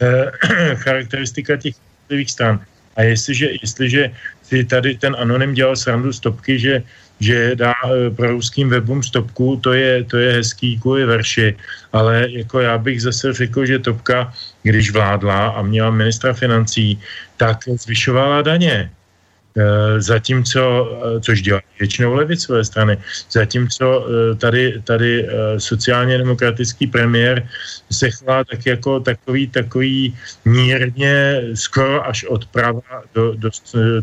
eh, 0.00 0.30
charakteristika 0.74 1.56
těch 1.56 1.74
jednotlivých 1.74 2.30
stran. 2.30 2.60
A 2.96 3.02
jestliže, 3.02 3.48
jestliže 3.62 4.10
si 4.42 4.64
tady 4.64 4.96
ten 4.96 5.16
anonym 5.18 5.54
dělal 5.54 5.76
srandu 5.76 6.12
stopky, 6.12 6.58
že, 6.58 6.82
že 7.20 7.56
dá 7.56 7.74
eh, 7.84 8.10
pro 8.10 8.30
ruským 8.30 8.68
webům 8.68 9.02
stopku, 9.02 9.56
to 9.56 9.72
je, 9.72 10.04
to 10.04 10.16
je 10.16 10.32
hezký 10.32 10.78
kvůli 10.80 11.04
verši, 11.04 11.56
ale 11.92 12.26
jako 12.30 12.60
já 12.60 12.78
bych 12.78 13.02
zase 13.02 13.32
řekl, 13.32 13.66
že 13.66 13.78
Topka, 13.78 14.32
když 14.62 14.90
vládla 14.90 15.48
a 15.48 15.62
měla 15.62 15.90
ministra 15.90 16.32
financí, 16.32 17.00
tak 17.36 17.68
zvyšovala 17.68 18.42
daně. 18.42 18.90
Eh, 19.58 20.00
zatímco, 20.00 20.60
eh, 20.60 21.20
což 21.20 21.42
dělá 21.42 21.60
většinou 21.78 22.14
levicové 22.14 22.64
strany, 22.64 22.98
zatímco 23.30 24.06
eh, 24.08 24.34
tady, 24.34 24.82
tady 24.84 25.28
sociálně 25.58 26.18
demokratický 26.18 26.86
premiér 26.86 27.48
se 27.90 28.10
chová 28.10 28.44
tak 28.44 28.66
jako 28.66 29.00
takový, 29.00 29.46
takový 29.48 30.16
mírně 30.44 31.42
skoro 31.54 32.06
až 32.06 32.24
od 32.24 32.46
prava 32.46 33.02
do, 33.14 33.32
do, 33.32 33.50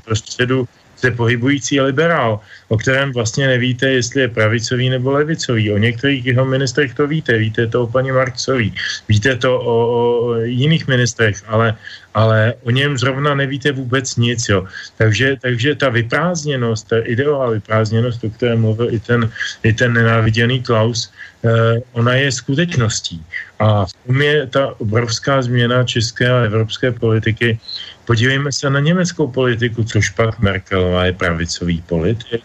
do 0.09 0.15
středu 0.15 0.67
se 1.03 1.11
pohybující 1.11 1.83
liberál, 1.83 2.39
o 2.71 2.79
kterém 2.79 3.11
vlastně 3.11 3.47
nevíte, 3.47 3.91
jestli 3.91 4.23
je 4.23 4.31
pravicový 4.31 4.87
nebo 4.87 5.11
levicový. 5.11 5.75
O 5.75 5.77
některých 5.77 6.31
jeho 6.31 6.47
ministrech 6.47 6.95
to 6.95 7.03
víte, 7.03 7.35
víte 7.35 7.67
to 7.67 7.83
o 7.83 7.91
paní 7.91 8.15
Marcový, 8.15 8.71
víte 9.11 9.35
to 9.35 9.51
o, 9.59 9.75
o 9.91 9.99
jiných 10.47 10.87
ministrech, 10.87 11.43
ale, 11.51 11.75
ale 12.15 12.55
o 12.63 12.71
něm 12.71 12.95
zrovna 12.95 13.35
nevíte 13.35 13.75
vůbec 13.75 14.15
nic. 14.15 14.39
Jo. 14.47 14.63
Takže, 14.95 15.43
takže 15.43 15.75
ta 15.75 15.91
vyprázdněnost, 15.91 16.87
ta 16.87 17.03
ideová 17.03 17.59
vyprázdněnost, 17.59 18.23
o 18.23 18.31
které 18.31 18.55
mluvil 18.55 18.95
i 18.95 18.99
ten, 19.03 19.27
i 19.67 19.75
ten 19.75 19.91
nenáviděný 19.91 20.63
Klaus, 20.63 21.11
eh, 21.43 21.83
ona 21.99 22.15
je 22.15 22.31
skutečností. 22.31 23.19
A 23.59 23.85
v 23.85 23.93
tom 24.07 24.21
je 24.23 24.47
ta 24.47 24.71
obrovská 24.79 25.43
změna 25.43 25.83
české 25.83 26.31
a 26.31 26.47
evropské 26.47 26.95
politiky, 26.95 27.59
Podívejme 28.05 28.51
se 28.51 28.69
na 28.69 28.79
německou 28.79 29.27
politiku, 29.27 29.83
což 29.83 30.09
pak 30.09 30.39
Merkelová 30.39 31.05
je 31.05 31.13
pravicový 31.13 31.81
politik. 31.81 32.43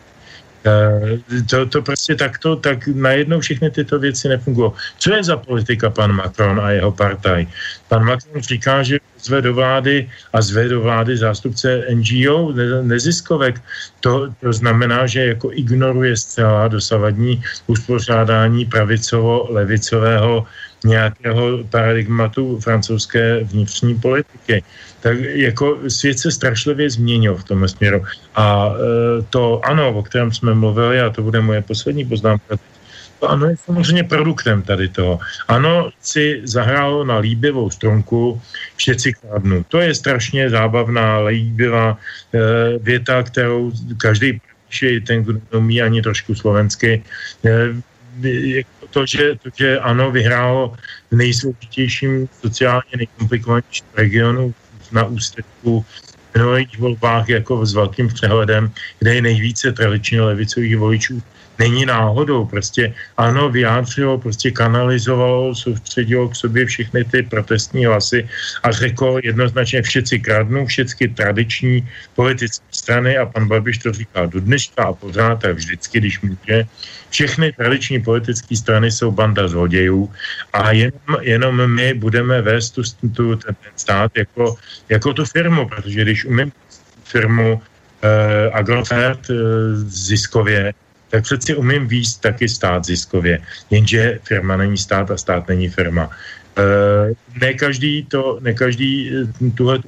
Eh, 0.67 1.19
to, 1.51 1.67
to 1.67 1.83
prostě 1.83 2.15
takto, 2.15 2.57
tak 2.57 2.87
najednou 2.87 3.41
všechny 3.41 3.71
tyto 3.71 3.99
věci 3.99 4.29
nefungují. 4.29 4.73
Co 4.99 5.15
je 5.15 5.25
za 5.25 5.37
politika 5.37 5.91
pan 5.91 6.13
Macron 6.13 6.61
a 6.61 6.71
jeho 6.71 6.93
partaj? 6.93 7.47
Pan 7.89 8.05
Macron 8.05 8.43
říká, 8.43 8.83
že 8.83 8.99
zve 9.23 9.43
do 9.43 9.55
vlády 9.55 10.11
a 10.33 10.43
zve 10.43 10.69
do 10.69 10.81
vlády 10.81 11.17
zástupce 11.17 11.87
NGO, 11.95 12.53
neziskovek. 12.83 13.63
To, 14.01 14.35
to 14.41 14.53
znamená, 14.53 15.07
že 15.07 15.39
jako 15.39 15.53
ignoruje 15.53 16.17
zcela 16.17 16.69
dosavadní 16.69 17.43
uspořádání 17.67 18.67
pravicovo-levicového 18.67 20.47
nějakého 20.85 21.65
paradigmatu 21.71 22.61
francouzské 22.61 23.45
vnitřní 23.45 23.95
politiky 23.95 24.63
tak 25.01 25.19
jako 25.21 25.79
svět 25.89 26.19
se 26.19 26.31
strašlivě 26.31 26.91
změnil 26.91 27.37
v 27.37 27.45
tom 27.45 27.69
směru. 27.69 28.05
A 28.35 28.73
e, 28.75 29.23
to 29.31 29.61
ano, 29.65 29.95
o 29.95 30.03
kterém 30.03 30.33
jsme 30.33 30.55
mluvili, 30.55 31.01
a 31.01 31.11
to 31.11 31.23
bude 31.23 31.41
moje 31.41 31.63
poslední 31.63 32.05
poznámka, 32.05 32.57
to 33.21 33.31
ano 33.31 33.47
je 33.47 33.57
samozřejmě 33.57 34.05
produktem 34.05 34.63
tady 34.63 34.89
toho. 34.89 35.19
Ano 35.49 35.91
si 36.01 36.41
zahrálo 36.45 37.05
na 37.05 37.19
líbivou 37.19 37.71
strunku 37.71 38.41
všetci 38.77 39.13
kladnu. 39.13 39.65
To 39.69 39.79
je 39.79 39.95
strašně 39.95 40.51
zábavná, 40.51 41.19
líbivá 41.19 41.99
e, 42.35 42.39
věta, 42.79 43.23
kterou 43.23 43.73
každý 43.99 44.41
píše, 44.69 45.01
ten, 45.01 45.23
kdo 45.23 45.41
umí 45.59 45.83
ani 45.83 46.03
trošku 46.03 46.35
slovensky. 46.35 47.03
E, 47.45 47.75
to, 48.91 49.07
že, 49.07 49.37
to, 49.43 49.51
že 49.57 49.79
ano 49.79 50.11
vyhrálo 50.11 50.75
v 51.11 51.17
nejsložitějším 51.17 52.29
sociálně 52.41 52.95
nejkomplikovanějším 52.97 53.87
regionu 53.95 54.55
na 54.93 55.05
ústeku 55.05 55.85
v 56.33 56.35
minulých 56.35 56.79
volbách 56.79 57.29
jako 57.29 57.67
s 57.67 57.75
velkým 57.75 58.09
přehledem, 58.09 58.73
kde 58.99 59.15
je 59.15 59.23
nejvíce 59.23 59.73
tradičně 59.73 60.23
levicových 60.23 60.77
voličů, 60.77 61.23
není 61.59 61.87
náhodou. 61.87 62.45
Prostě 62.45 62.95
ano, 63.17 63.51
vyjádřilo, 63.51 64.19
prostě 64.19 64.51
kanalizovalo, 64.51 65.55
soustředilo 65.55 66.29
k 66.29 66.37
sobě 66.37 66.67
všechny 66.67 67.05
ty 67.05 67.23
protestní 67.23 67.87
hlasy 67.87 68.29
a 68.63 68.71
řekl 68.71 69.21
jednoznačně 69.23 69.83
všetci 69.83 70.21
kradnou, 70.21 70.67
všechny 70.67 71.09
tradiční 71.09 71.89
politické 72.15 72.65
strany 72.71 73.19
a 73.19 73.27
pan 73.27 73.49
Babiš 73.49 73.79
to 73.79 73.93
říká 73.93 74.27
do 74.27 74.41
dneška 74.41 74.85
a 74.85 74.93
pořád 74.93 75.45
a 75.45 75.53
vždycky, 75.53 76.01
když 76.01 76.21
může. 76.21 76.67
Všechny 77.11 77.53
tradiční 77.53 78.03
politické 78.03 78.57
strany 78.57 78.93
jsou 78.93 79.11
banda 79.11 79.49
zlodějů 79.49 80.13
a 80.53 80.73
jenom, 80.73 81.17
jenom 81.21 81.67
my 81.67 81.95
budeme 81.95 82.43
vést 82.43 82.71
tu, 82.71 82.83
tu, 83.17 83.37
ten, 83.37 83.57
stát 83.77 84.13
jako, 84.17 84.57
jako 84.89 85.15
tu 85.15 85.25
firmu, 85.25 85.69
protože 85.69 86.03
když 86.03 86.25
umím 86.25 86.53
firmu 87.05 87.63
eh, 88.03 88.51
Agrofert 88.53 89.31
eh, 89.31 89.35
ziskově, 89.89 90.75
tak 91.11 91.23
přeci 91.25 91.57
umím 91.57 91.89
výst 91.89 92.21
taky 92.21 92.49
stát 92.49 92.85
ziskově. 92.85 93.41
Jenže 93.71 94.19
firma 94.23 94.57
není 94.57 94.79
stát 94.79 95.11
a 95.11 95.17
stát 95.17 95.49
není 95.49 95.69
firma. 95.69 96.11
E, 96.59 96.65
ne 97.41 97.55
každý 97.55 98.05
to, 98.05 98.39
ne 98.41 98.55
každý 98.55 99.11
eh, 99.13 99.51
tuhle 99.57 99.79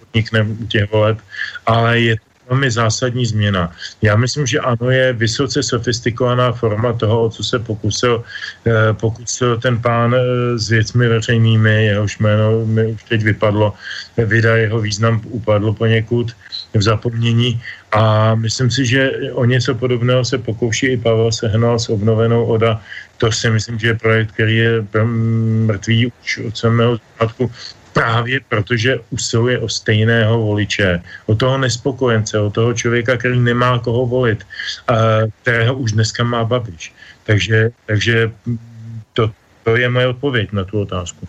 podnikne 0.00 0.42
u 0.42 0.66
těch 0.66 0.92
voleb, 0.92 1.18
ale 1.66 2.00
je 2.00 2.16
to 2.16 2.35
velmi 2.48 2.70
zásadní 2.70 3.26
změna. 3.26 3.72
Já 4.02 4.16
myslím, 4.16 4.46
že 4.46 4.60
ano, 4.60 4.90
je 4.90 5.12
vysoce 5.12 5.62
sofistikovaná 5.62 6.52
forma 6.52 6.92
toho, 6.92 7.30
co 7.30 7.44
se 7.44 7.58
pokusil, 7.58 8.24
eh, 8.66 8.92
pokusil 8.94 9.58
ten 9.58 9.82
pán 9.82 10.14
s 10.56 10.68
věcmi 10.68 11.08
veřejnými, 11.08 11.84
jehož 11.84 12.18
jméno 12.18 12.66
mi 12.66 12.86
už 12.86 13.02
teď 13.08 13.22
vypadlo, 13.22 13.74
vydá 14.16 14.56
jeho 14.56 14.80
význam 14.80 15.20
upadlo 15.24 15.74
poněkud 15.74 16.32
v 16.74 16.82
zapomnění, 16.82 17.60
a 17.96 18.34
myslím 18.34 18.70
si, 18.70 18.86
že 18.86 19.10
o 19.32 19.44
něco 19.44 19.74
podobného 19.74 20.24
se 20.24 20.38
pokouší 20.38 20.86
i 20.86 20.96
Pavel 20.96 21.32
Sehnal 21.32 21.78
s 21.78 21.88
obnovenou 21.88 22.44
ODA. 22.44 22.80
To 23.16 23.32
si 23.32 23.50
myslím, 23.50 23.78
že 23.78 23.86
je 23.86 23.94
projekt, 23.94 24.32
který 24.32 24.56
je 24.56 24.84
mrtvý 25.64 26.06
už 26.06 26.38
od 26.38 26.58
samého 26.58 26.98
začátku 26.98 27.50
právě 27.96 28.44
protože 28.44 29.00
usiluje 29.08 29.56
o 29.58 29.68
stejného 29.68 30.36
voliče, 30.36 31.00
o 31.26 31.34
toho 31.34 31.56
nespokojence, 31.58 32.36
o 32.36 32.52
toho 32.52 32.76
člověka, 32.76 33.16
který 33.16 33.40
nemá 33.40 33.80
koho 33.80 34.04
volit, 34.06 34.44
a 34.84 35.24
kterého 35.40 35.74
už 35.80 35.96
dneska 35.96 36.20
má 36.20 36.44
Babiš. 36.44 36.92
Takže, 37.24 37.72
takže 37.88 38.30
to, 39.16 39.32
to 39.64 39.76
je 39.80 39.88
moje 39.88 40.06
odpověď 40.12 40.52
na 40.52 40.64
tu 40.68 40.84
otázku. 40.84 41.24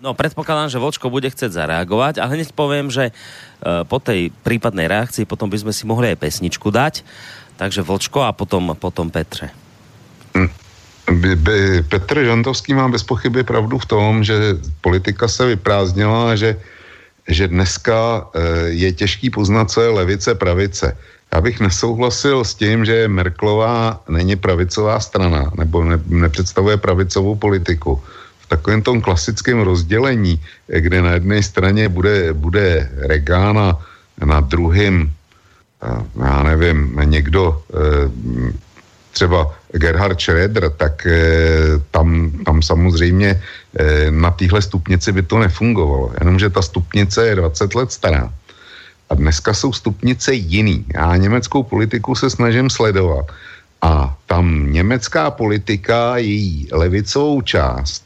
No, 0.00 0.16
predpokladám, 0.16 0.72
že 0.72 0.80
Vočko 0.80 1.12
bude 1.12 1.28
chcieť 1.28 1.52
zareagovať, 1.52 2.24
ale 2.24 2.40
hneď 2.40 2.56
poviem, 2.56 2.88
že 2.88 3.12
uh, 3.12 3.84
po 3.84 4.00
tej 4.00 4.32
prípadnej 4.44 4.88
reakcii 4.88 5.28
potom 5.28 5.48
by 5.48 5.60
sme 5.60 5.72
si 5.76 5.84
mohli 5.84 6.08
aj 6.12 6.20
pesničku 6.20 6.72
dať. 6.72 7.04
Takže 7.60 7.84
Vočko 7.84 8.24
a 8.24 8.32
potom, 8.32 8.72
potom 8.76 9.12
Petře. 9.12 9.52
Hm. 10.36 10.59
Petr 11.88 12.24
Žantovský 12.24 12.74
má 12.74 12.88
bez 12.88 13.02
pochyby 13.02 13.42
pravdu 13.42 13.78
v 13.78 13.86
tom, 13.86 14.24
že 14.24 14.34
politika 14.80 15.28
se 15.28 15.46
vyprázdnila 15.46 16.36
že, 16.36 16.56
že 17.28 17.48
dneska 17.48 18.26
eh, 18.34 18.40
je 18.68 18.92
těžký 18.92 19.30
poznat, 19.30 19.70
co 19.70 19.82
je 19.82 19.88
levice, 19.88 20.34
pravice. 20.34 20.96
Já 21.32 21.40
bych 21.40 21.60
nesouhlasil 21.60 22.44
s 22.44 22.54
tím, 22.54 22.84
že 22.84 23.08
Merklová 23.08 24.02
není 24.08 24.36
pravicová 24.36 25.00
strana 25.00 25.50
nebo 25.58 25.84
ne, 25.84 25.98
nepředstavuje 26.06 26.76
pravicovou 26.76 27.34
politiku 27.34 28.02
takovém 28.50 28.82
tom 28.82 28.98
klasickém 29.00 29.62
rozdělení, 29.62 30.42
kde 30.66 31.02
na 31.02 31.10
jedné 31.22 31.38
straně 31.42 31.88
bude, 31.88 32.34
bude 32.34 32.90
Reagan 33.06 33.58
a 33.58 33.78
na 34.18 34.40
druhém, 34.40 35.10
já 36.18 36.42
nevím, 36.42 36.98
někdo, 37.04 37.62
eh, 37.70 38.10
třeba 39.20 39.52
Gerhard 39.76 40.16
Schroeder, 40.16 40.72
tak 40.80 41.04
eh, 41.06 41.76
tam, 41.92 42.32
tam 42.40 42.62
samozřejmě 42.64 43.36
eh, 43.36 44.08
na 44.10 44.32
téhle 44.32 44.64
stupnici 44.64 45.12
by 45.12 45.22
to 45.28 45.44
nefungovalo. 45.44 46.16
Jenomže 46.24 46.48
ta 46.48 46.64
stupnice 46.64 47.28
je 47.28 47.36
20 47.36 47.74
let 47.74 47.92
stará. 47.92 48.32
A 49.10 49.14
dneska 49.14 49.52
jsou 49.52 49.76
stupnice 49.76 50.32
jiný. 50.32 50.88
Já 50.94 51.16
německou 51.20 51.68
politiku 51.68 52.16
se 52.16 52.32
snažím 52.32 52.72
sledovat. 52.72 53.28
A 53.84 54.16
tam 54.24 54.72
německá 54.72 55.30
politika, 55.30 56.16
její 56.16 56.72
levicovou 56.72 57.44
část, 57.44 58.00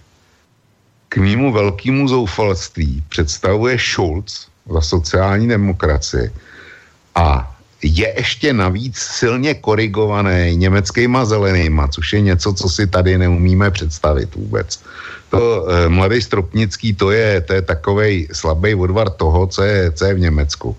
k 1.09 1.23
mýmu 1.23 1.55
velkému 1.55 2.11
zoufalství 2.11 3.07
představuje 3.07 3.79
Schulz 3.79 4.51
za 4.67 4.81
sociální 4.81 5.47
demokracii 5.47 6.31
a 7.15 7.54
je 7.85 8.09
ještě 8.17 8.53
navíc 8.53 8.97
silně 8.97 9.55
korigovaný 9.55 10.57
německýma 10.57 11.25
zelenýma, 11.25 11.89
což 11.89 12.13
je 12.13 12.21
něco, 12.21 12.53
co 12.53 12.69
si 12.69 12.87
tady 12.87 13.19
neumíme 13.19 13.71
představit 13.71 14.35
vůbec. 14.35 14.81
To 15.29 15.41
eh, 15.69 15.89
mladý 15.89 16.23
Stropnický, 16.23 16.95
to 16.95 17.11
je, 17.11 17.41
to 17.41 17.53
je 17.53 17.63
takovej 17.63 18.29
slabý 18.33 18.75
odvar 18.75 19.11
toho, 19.11 19.47
co 19.47 19.63
je, 19.63 19.93
co 19.93 20.05
je 20.05 20.15
v 20.15 20.25
Německu. 20.25 20.77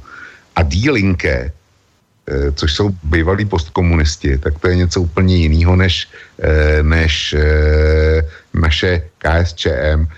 A 0.55 0.63
Die 0.63 0.91
Linke, 0.91 1.53
eh, 1.53 2.51
což 2.51 2.73
jsou 2.73 2.89
bývalí 3.03 3.45
postkomunisti, 3.45 4.37
tak 4.37 4.57
to 4.59 4.67
je 4.67 4.75
něco 4.75 5.01
úplně 5.01 5.35
jiného 5.37 5.75
než, 5.75 6.09
eh, 6.41 6.81
než 6.83 7.33
eh, 7.37 8.25
naše 8.53 9.05
KSČM. 9.21 10.09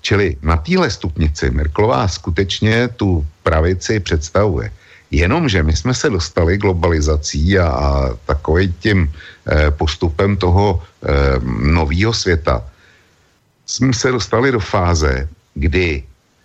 Čili 0.00 0.36
na 0.40 0.56
téhle 0.56 0.88
stupnici 0.90 1.50
Merklová 1.52 2.08
skutečně 2.08 2.88
tu 2.96 3.26
pravici 3.44 4.00
představuje. 4.00 4.72
Jenomže 5.10 5.62
my 5.62 5.76
jsme 5.76 5.94
se 5.94 6.10
dostali 6.10 6.58
globalizací 6.58 7.58
a, 7.58 7.66
a 7.66 7.90
takovým 8.26 8.72
tím 8.80 8.98
eh, 9.10 9.70
postupem 9.70 10.36
toho 10.36 10.82
eh, 11.02 11.08
nového 11.74 12.12
světa, 12.12 12.62
jsme 13.66 13.92
se 13.92 14.12
dostali 14.12 14.52
do 14.52 14.60
fáze, 14.60 15.28
kdy 15.54 16.02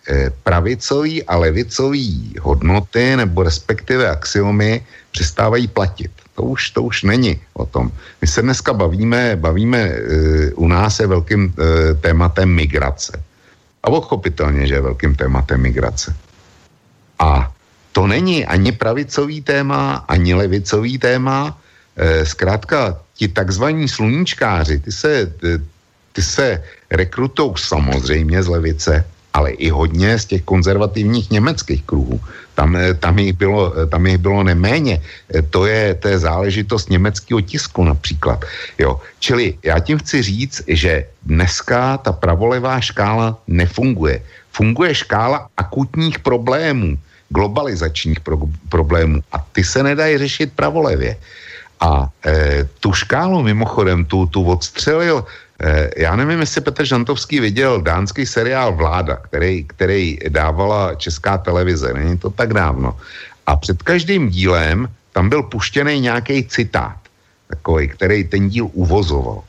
eh, 0.07 0.31
pravicový 0.43 1.23
a 1.23 1.37
levicový 1.37 2.35
hodnoty 2.41 3.15
nebo 3.15 3.43
respektive 3.43 4.09
axiomy 4.09 4.85
přestávají 5.11 5.67
platit. 5.67 6.11
To 6.35 6.43
už, 6.43 6.69
to 6.69 6.83
už 6.83 7.03
není 7.03 7.39
o 7.53 7.65
tom. 7.65 7.91
My 8.21 8.27
se 8.27 8.41
dneska 8.41 8.73
bavíme, 8.73 9.39
bavíme 9.39 9.79
e, 9.79 9.95
u 10.59 10.67
nás 10.67 10.99
je 10.99 11.07
velkým 11.07 11.47
e, 11.47 11.93
tématem 12.03 12.51
migrace. 12.51 13.23
A 13.83 13.89
pochopitelně, 13.89 14.67
že 14.67 14.73
je 14.75 14.81
velkým 14.81 15.15
tématem 15.15 15.61
migrace. 15.61 16.15
A 17.19 17.54
to 17.95 18.07
není 18.07 18.43
ani 18.43 18.75
pravicový 18.75 19.39
téma, 19.41 20.03
ani 20.07 20.35
levicový 20.35 20.99
téma. 20.99 21.55
E, 21.95 22.25
zkrátka, 22.27 22.99
ti 23.15 23.31
takzvaní 23.31 23.87
sluníčkáři, 23.87 24.79
ty 24.83 24.91
se, 24.91 25.31
ty 26.11 26.21
se 26.21 26.63
rekrutou 26.91 27.55
samozřejmě 27.55 28.43
z 28.43 28.47
levice, 28.47 28.93
ale 29.35 29.51
i 29.55 29.71
hodně 29.71 30.19
z 30.19 30.25
těch 30.25 30.43
konzervativních 30.43 31.31
německých 31.31 31.83
kruhů. 31.83 32.19
Tam, 32.55 32.75
eh, 32.75 32.95
tam, 32.95 33.19
jich, 33.19 33.35
bylo, 33.35 33.71
eh, 33.75 33.85
tam 33.87 34.07
jich 34.07 34.17
bylo 34.17 34.43
neméně. 34.43 35.03
Eh, 35.31 35.43
to 35.43 35.67
je, 35.67 35.95
to 35.99 36.07
je 36.07 36.17
záležitost 36.19 36.87
německého 36.87 37.43
tisku 37.43 37.83
například. 37.83 38.43
Jo. 38.79 38.99
Čili 39.19 39.59
já 39.63 39.79
tím 39.79 39.99
chci 39.99 40.23
říct, 40.23 40.63
že 40.67 41.07
dneska 41.23 41.99
ta 41.99 42.11
pravolevá 42.15 42.79
škála 42.79 43.39
nefunguje. 43.47 44.23
Funguje 44.55 44.95
škála 44.95 45.51
akutních 45.59 46.23
problémů, 46.23 46.95
globalizačních 47.29 48.19
pro, 48.19 48.37
problémů 48.69 49.21
a 49.31 49.37
ty 49.51 49.63
se 49.63 49.83
nedají 49.83 50.17
řešit 50.17 50.53
pravolevě. 50.55 51.17
A 51.79 52.09
e, 52.25 52.63
tu 52.79 52.93
škálu 52.93 53.43
mimochodem, 53.43 54.05
tu, 54.05 54.25
tu 54.25 54.43
odstřelil 54.43 55.25
Eh, 55.63 55.89
já 55.97 56.15
nevím, 56.15 56.39
jestli 56.39 56.61
Petr 56.61 56.85
Žantovský 56.85 57.39
viděl 57.39 57.81
dánský 57.81 58.25
seriál 58.25 58.75
Vláda, 58.75 59.15
který, 59.15 59.63
který 59.63 60.17
dávala 60.29 60.95
česká 60.95 61.37
televize, 61.37 61.93
není 61.93 62.17
to 62.17 62.29
tak 62.29 62.53
dávno. 62.53 62.97
A 63.47 63.55
před 63.55 63.83
každým 63.83 64.29
dílem 64.29 64.89
tam 65.13 65.29
byl 65.29 65.43
puštěný 65.43 65.99
nějaký 65.99 66.43
citát, 66.43 66.97
takový, 67.47 67.87
který 67.87 68.23
ten 68.23 68.49
díl 68.49 68.69
uvozoval. 68.73 69.43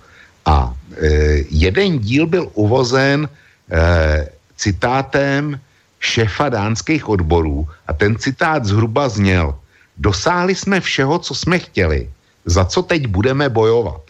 A 0.46 0.74
e, 0.94 1.08
jeden 1.50 1.98
díl 1.98 2.26
byl 2.26 2.50
uvozen 2.54 3.28
e, 3.70 4.28
citátem 4.56 5.60
šefa 6.06 6.48
dánských 6.48 7.08
odborů 7.08 7.66
a 7.86 7.92
ten 7.92 8.14
citát 8.18 8.64
zhruba 8.64 9.08
zněl 9.08 9.54
Dosáhli 9.96 10.54
jsme 10.54 10.80
všeho, 10.80 11.18
co 11.18 11.34
jsme 11.34 11.58
chtěli, 11.58 12.10
za 12.44 12.64
co 12.64 12.82
teď 12.82 13.06
budeme 13.06 13.48
bojovat. 13.48 14.00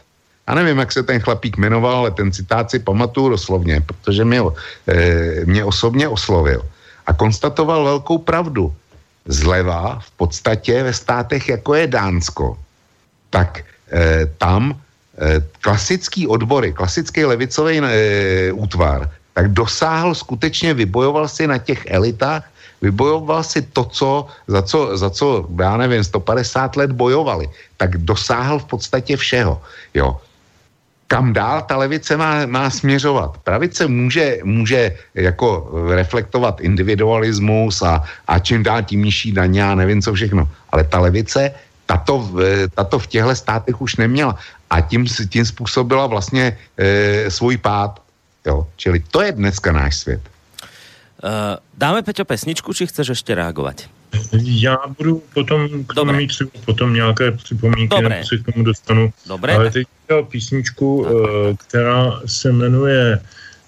Já 0.49 0.55
nevím, 0.55 0.79
jak 0.79 0.93
se 0.93 1.03
ten 1.03 1.21
chlapík 1.21 1.57
jmenoval, 1.57 1.97
ale 1.97 2.11
ten 2.11 2.33
citát 2.33 2.71
si 2.71 2.79
pamatuju 2.79 3.29
doslovně, 3.29 3.81
protože 3.81 4.25
mě, 4.25 4.43
e, 4.87 4.95
mě 5.47 5.65
osobně 5.65 6.09
oslovil. 6.09 6.63
A 7.07 7.13
konstatoval 7.13 7.85
velkou 7.85 8.19
pravdu. 8.19 8.75
Zleva 9.27 9.99
v 9.99 10.11
podstatě 10.11 10.83
ve 10.83 10.93
státech, 10.95 11.49
jako 11.49 11.75
je 11.75 11.87
Dánsko, 11.87 12.59
tak 13.31 13.63
e, 13.91 14.27
tam 14.39 14.71
e, 14.71 15.43
klasický 15.63 16.27
odbory, 16.27 16.73
klasický 16.73 17.25
levicový 17.25 17.83
útvar, 18.55 19.11
tak 19.37 19.53
dosáhl 19.53 20.16
skutečně, 20.16 20.74
vybojoval 20.74 21.28
si 21.28 21.45
na 21.45 21.61
těch 21.61 21.84
elitách 21.87 22.49
vybojoval 22.82 23.43
si 23.45 23.62
to, 23.72 23.84
co, 23.84 24.26
za, 24.49 24.62
co, 24.62 24.97
za 24.97 25.11
co, 25.11 25.49
já 25.49 25.76
nevím, 25.76 26.05
150 26.05 26.76
let 26.76 26.93
bojovali, 26.93 27.49
tak 27.76 27.97
dosáhl 28.05 28.59
v 28.59 28.64
podstatě 28.64 29.16
všeho. 29.16 29.61
Jo 29.95 30.20
kam 31.07 31.32
dál 31.32 31.62
ta 31.62 31.76
levice 31.76 32.16
má, 32.16 32.47
má 32.47 32.70
směřovat. 32.70 33.39
Pravice 33.47 33.87
může, 33.87 34.39
může 34.45 34.99
jako 35.14 35.70
reflektovat 35.95 36.61
individualismus 36.61 37.82
a, 37.82 38.03
a 38.26 38.39
čím 38.39 38.62
dál 38.62 38.82
tím 38.82 39.07
nižší 39.07 39.32
daně 39.32 39.64
a 39.64 39.74
nevím 39.74 40.03
co 40.03 40.12
všechno. 40.14 40.49
Ale 40.70 40.84
ta 40.84 40.99
levice 40.99 41.55
tato, 41.87 42.30
tato 42.74 42.99
v 42.99 43.07
těchto 43.07 43.34
státech 43.34 43.80
už 43.80 43.97
neměla. 43.97 44.34
A 44.70 44.80
tím, 44.80 45.07
tím 45.30 45.45
způsobila 45.47 46.07
vlastně 46.07 46.59
e, 46.78 47.30
svůj 47.30 47.57
pád. 47.57 48.03
Jo? 48.47 48.67
Čili 48.77 49.03
to 49.11 49.23
je 49.23 49.33
dneska 49.33 49.73
náš 49.73 49.97
svět. 49.97 50.21
Uh, 51.25 51.31
dáme, 51.79 52.03
Peťo, 52.03 52.25
pesničku, 52.25 52.73
či 52.73 52.87
chceš 52.87 53.09
ještě 53.09 53.35
reagovat? 53.35 53.83
Já 54.43 54.77
budu 54.99 55.23
potom 55.35 55.85
k 55.85 55.95
tomu 55.95 56.13
mít 56.13 56.27
třeba 56.27 56.51
potom 56.65 56.95
nějaké 56.95 57.31
připomínky, 57.33 58.03
nebo 58.03 58.25
se 58.25 58.39
k 58.39 58.53
tomu 58.53 58.65
dostanu. 58.65 59.13
Dobré. 59.27 59.55
Ale 59.55 59.71
teď 59.71 59.87
písničku, 60.29 60.97
uh, 60.97 61.09
která 61.57 62.21
se 62.27 62.53
jmenuje 62.53 63.21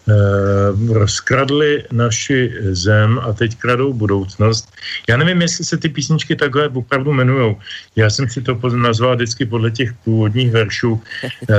uh, 0.06 0.92
rozkradli 0.92 1.84
naši 1.92 2.52
zem 2.60 3.18
a 3.18 3.32
teď 3.32 3.56
kradou 3.56 3.92
budoucnost. 3.92 4.72
Já 5.08 5.16
nevím, 5.16 5.42
jestli 5.42 5.64
se 5.64 5.76
ty 5.76 5.88
písničky 5.88 6.36
takhle 6.36 6.68
opravdu 6.68 7.10
jmenují. 7.10 7.56
Já 7.96 8.10
jsem 8.10 8.28
si 8.28 8.42
to 8.42 8.60
nazval 8.76 9.16
vždycky 9.16 9.46
podle 9.46 9.70
těch 9.70 9.92
původních 9.92 10.50
veršů. 10.50 10.92
Uh, 10.92 11.56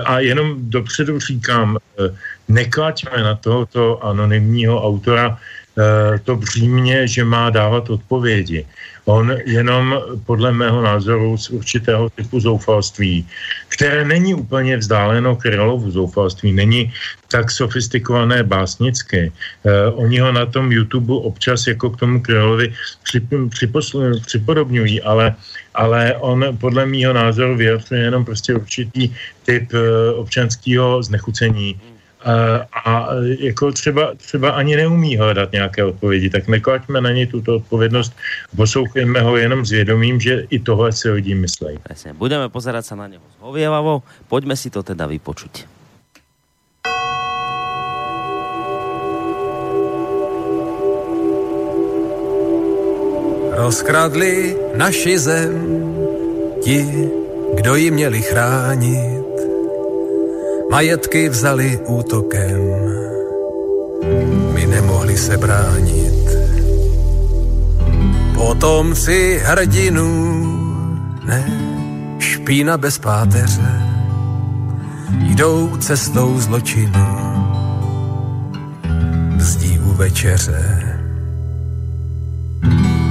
a 0.04 0.20
jenom 0.20 0.56
dopředu 0.58 1.20
říkám, 1.20 1.78
uh, 1.98 2.16
neklaďme 2.48 3.22
na 3.22 3.34
tohoto 3.34 4.04
anonymního 4.04 4.84
autora 4.86 5.38
Eh, 5.78 6.18
to 6.24 6.36
břímě, 6.36 7.08
že 7.08 7.24
má 7.24 7.50
dávat 7.50 7.90
odpovědi. 7.90 8.66
On 9.04 9.36
jenom 9.46 10.02
podle 10.26 10.52
mého 10.52 10.82
názoru 10.82 11.38
z 11.38 11.50
určitého 11.50 12.10
typu 12.10 12.40
zoufalství, 12.40 13.26
které 13.68 14.04
není 14.04 14.34
úplně 14.34 14.76
vzdáleno 14.76 15.36
Krylovu 15.36 15.90
zoufalství, 15.90 16.52
není 16.52 16.92
tak 17.30 17.50
sofistikované 17.50 18.42
básnicky. 18.42 19.32
Uh, 19.62 20.02
oni 20.02 20.18
ho 20.18 20.32
na 20.32 20.46
tom 20.46 20.72
YouTube 20.72 21.14
občas 21.14 21.66
jako 21.66 21.90
k 21.90 21.96
tomu 21.96 22.20
Krylovi 22.20 22.74
připodobňují, 24.26 25.02
ale, 25.02 25.34
ale 25.74 26.14
on 26.20 26.44
podle 26.60 26.86
mého 26.86 27.12
názoru 27.12 27.56
vyjadřuje 27.56 28.00
jenom 28.00 28.24
prostě 28.24 28.54
určitý 28.54 29.14
typ 29.44 29.72
uh, 29.72 29.80
občanského 30.20 31.02
znechucení 31.02 31.80
a 32.24 33.08
jako 33.38 33.72
třeba, 33.72 34.14
třeba 34.14 34.50
ani 34.50 34.76
neumí 34.76 35.16
hledat 35.16 35.52
nějaké 35.52 35.84
odpovědi, 35.84 36.30
tak 36.30 36.48
neklaďme 36.48 37.00
na 37.00 37.10
něj 37.10 37.26
tuto 37.26 37.56
odpovědnost, 37.56 38.12
poslouchejme 38.56 39.20
ho 39.20 39.36
jenom 39.36 39.66
s 39.66 39.70
vědomím, 39.70 40.20
že 40.20 40.46
i 40.50 40.58
tohle 40.58 40.92
si 40.92 41.10
lidi 41.10 41.34
myslejí. 41.34 41.78
Presne. 41.78 42.12
Budeme 42.12 42.48
pozerať 42.48 42.84
sa 42.84 42.94
na 42.98 43.06
něho 43.06 43.22
zhovievavo, 43.38 44.02
pojďme 44.28 44.56
si 44.56 44.70
to 44.70 44.82
teda 44.82 45.06
vypočuť. 45.06 45.78
Rozkradli 53.58 54.54
naši 54.78 55.18
zem 55.18 55.54
ti, 56.62 57.10
kdo 57.54 57.74
ji 57.74 57.90
měli 57.90 58.22
chránit 58.22 59.27
majetky 60.70 61.28
vzali 61.28 61.78
útokem. 61.86 62.60
My 64.54 64.66
nemohli 64.66 65.16
se 65.16 65.36
bránit. 65.36 66.28
Potom 68.34 68.94
si 68.94 69.40
hrdinu, 69.44 70.08
ne, 71.24 71.42
špína 72.18 72.76
bez 72.78 72.98
páteře, 72.98 73.82
jdou 75.10 75.76
cestou 75.76 76.40
zločinu, 76.40 77.08
zdí 79.38 79.78
u 79.78 79.92
večeře. 79.92 80.98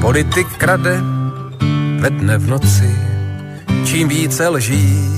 Politik 0.01 0.47
krade 0.57 1.01
ve 1.99 2.09
dne 2.09 2.37
v 2.37 2.47
noci, 2.47 2.95
čím 3.85 4.07
více 4.07 4.47
lží, 4.47 5.17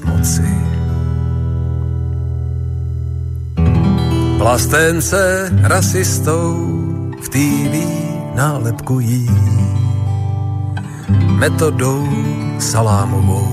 moci. 0.00 0.52
Plastence 4.38 5.50
rasistou 5.62 6.56
v 7.22 7.28
TV 7.28 7.74
nálepkují 8.34 9.30
metodou 11.38 12.08
salámovou 12.58 13.48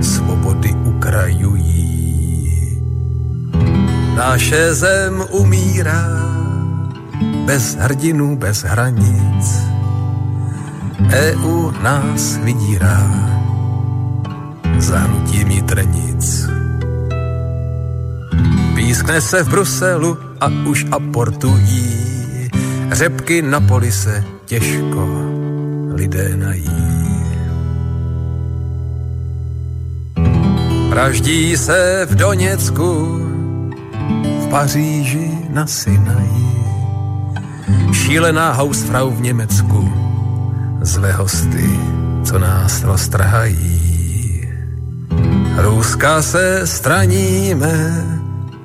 svobody 0.00 0.74
ukrajují. 0.84 1.74
Naše 4.16 4.74
zem 4.74 5.24
umírá 5.30 6.08
bez 7.46 7.74
hrdinů, 7.74 8.36
bez 8.36 8.62
hranic. 8.62 9.66
EU 11.12 11.70
nás 11.82 12.36
vydírá 12.36 13.33
zahnutím 14.84 15.50
jitrnic. 15.50 16.48
Pískne 18.74 19.20
se 19.20 19.42
v 19.42 19.48
Bruselu 19.48 20.18
a 20.40 20.48
už 20.66 20.86
aportují 20.90 22.04
řepky 22.92 23.42
na 23.42 23.60
polise 23.60 24.24
těžko 24.44 25.08
lidé 25.94 26.36
nají. 26.36 26.84
Praždí 30.90 31.56
se 31.56 32.06
v 32.10 32.14
Doněcku, 32.14 33.18
v 34.44 34.48
Paříži 34.50 35.30
na 35.50 35.66
Sinaji. 35.66 36.44
Šílená 37.92 38.52
hausfrau 38.52 39.10
v 39.10 39.20
Německu, 39.20 39.92
zlé 40.82 41.12
hosty, 41.12 41.70
co 42.24 42.38
nás 42.38 42.82
roztrhají. 42.82 43.83
Ruska 45.56 46.22
se 46.22 46.66
straníme, 46.66 48.04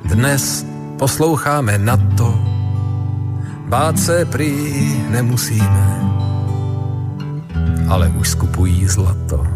dnes 0.03 0.65
posloucháme 0.97 1.77
na 1.77 1.97
to, 2.17 2.39
bát 3.67 3.99
se 3.99 4.25
prý 4.25 5.03
nemusíme, 5.09 6.01
ale 7.89 8.09
už 8.09 8.29
skupují 8.29 8.87
zlato. 8.87 9.47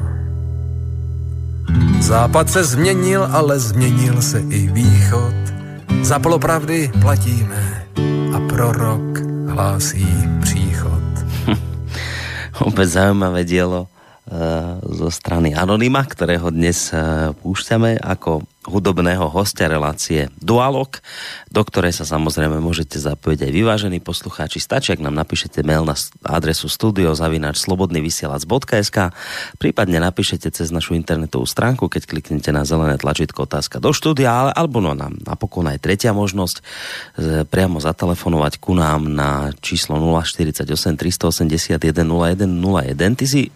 Západ 2.00 2.50
se 2.50 2.64
změnil, 2.64 3.28
ale 3.32 3.60
změnil 3.60 4.22
se 4.22 4.40
i 4.40 4.68
východ. 4.68 5.34
Za 6.02 6.20
polopravdy 6.20 6.92
platíme 7.02 7.86
a 8.36 8.40
prorok 8.50 9.20
hlásí 9.48 10.08
příchod. 10.42 11.04
Opět 12.60 12.88
zajímavé 12.88 13.44
dielo 13.44 13.93
zo 14.88 15.12
strany 15.12 15.52
Anonyma, 15.52 16.08
ktorého 16.08 16.48
dnes 16.48 16.96
eh, 16.96 17.36
púšťame 17.36 18.00
ako 18.00 18.48
hudobného 18.64 19.28
hostia 19.28 19.68
relácie 19.68 20.32
Dualog, 20.40 21.04
do 21.52 21.60
ktorej 21.60 21.92
sa 21.92 22.08
samozrejme 22.08 22.64
môžete 22.64 22.96
zapojiť 22.96 23.44
aj 23.44 23.52
vyvážení 23.52 24.00
poslucháči. 24.00 24.64
Stačí, 24.64 24.96
ak 24.96 25.04
nám 25.04 25.20
napíšete 25.20 25.68
mail 25.68 25.84
na 25.84 26.00
adresu 26.24 26.72
studiozavináč.slobodnyvysielac.sk 26.72 29.12
prípadne 29.60 30.00
napíšete 30.00 30.48
cez 30.56 30.72
našu 30.72 30.96
internetovú 30.96 31.44
stránku, 31.44 31.92
keď 31.92 32.08
kliknete 32.08 32.56
na 32.56 32.64
zelené 32.64 32.96
tlačítko 32.96 33.44
otázka 33.44 33.84
do 33.84 33.92
štúdia, 33.92 34.32
ale, 34.32 34.56
alebo 34.56 34.80
no, 34.80 34.96
nám 34.96 35.20
napokon 35.28 35.68
aj 35.68 35.84
tretia 35.84 36.16
možnosť 36.16 36.64
e, 36.64 37.44
priamo 37.44 37.84
zatelefonovať 37.84 38.64
ku 38.64 38.72
nám 38.72 39.12
na 39.12 39.52
číslo 39.60 40.00
048 40.00 40.64
381 40.72 41.76
0101. 41.92 43.20
Ty 43.20 43.28
si 43.28 43.52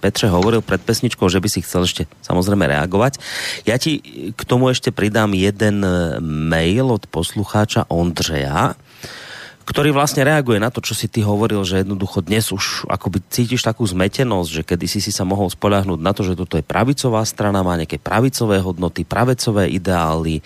Petře 0.00 0.28
hovoril 0.28 0.60
před 0.60 0.82
pesničkou, 0.82 1.28
že 1.28 1.40
by 1.40 1.48
si 1.48 1.62
chcel 1.62 1.82
ještě 1.82 2.06
samozřejmě 2.22 2.66
reagovat. 2.66 3.18
Já 3.66 3.78
ti 3.78 4.00
k 4.36 4.44
tomu 4.44 4.68
ještě 4.68 4.90
přidám 4.90 5.34
jeden 5.34 5.86
mail 6.20 6.92
od 6.92 7.06
poslucháča 7.06 7.84
Ondřeja, 7.88 8.74
ktorý 9.70 9.94
vlastne 9.94 10.26
reaguje 10.26 10.58
na 10.58 10.66
to, 10.74 10.82
čo 10.82 10.98
si 10.98 11.06
ty 11.06 11.22
hovoril, 11.22 11.62
že 11.62 11.86
jednoducho 11.86 12.26
dnes 12.26 12.50
už 12.50 12.90
akoby 12.90 13.22
cítiš 13.30 13.62
takú 13.62 13.86
zmetenosť, 13.86 14.50
že 14.50 14.62
kedy 14.66 14.86
si 14.90 15.14
sa 15.14 15.22
mohol 15.22 15.46
spoľahnúť 15.46 16.00
na 16.02 16.10
to, 16.10 16.26
že 16.26 16.34
toto 16.34 16.58
je 16.58 16.66
pravicová 16.66 17.22
strana, 17.22 17.62
má 17.62 17.78
nejaké 17.78 18.02
pravicové 18.02 18.58
hodnoty, 18.58 19.06
pravicové 19.06 19.70
ideály 19.70 20.42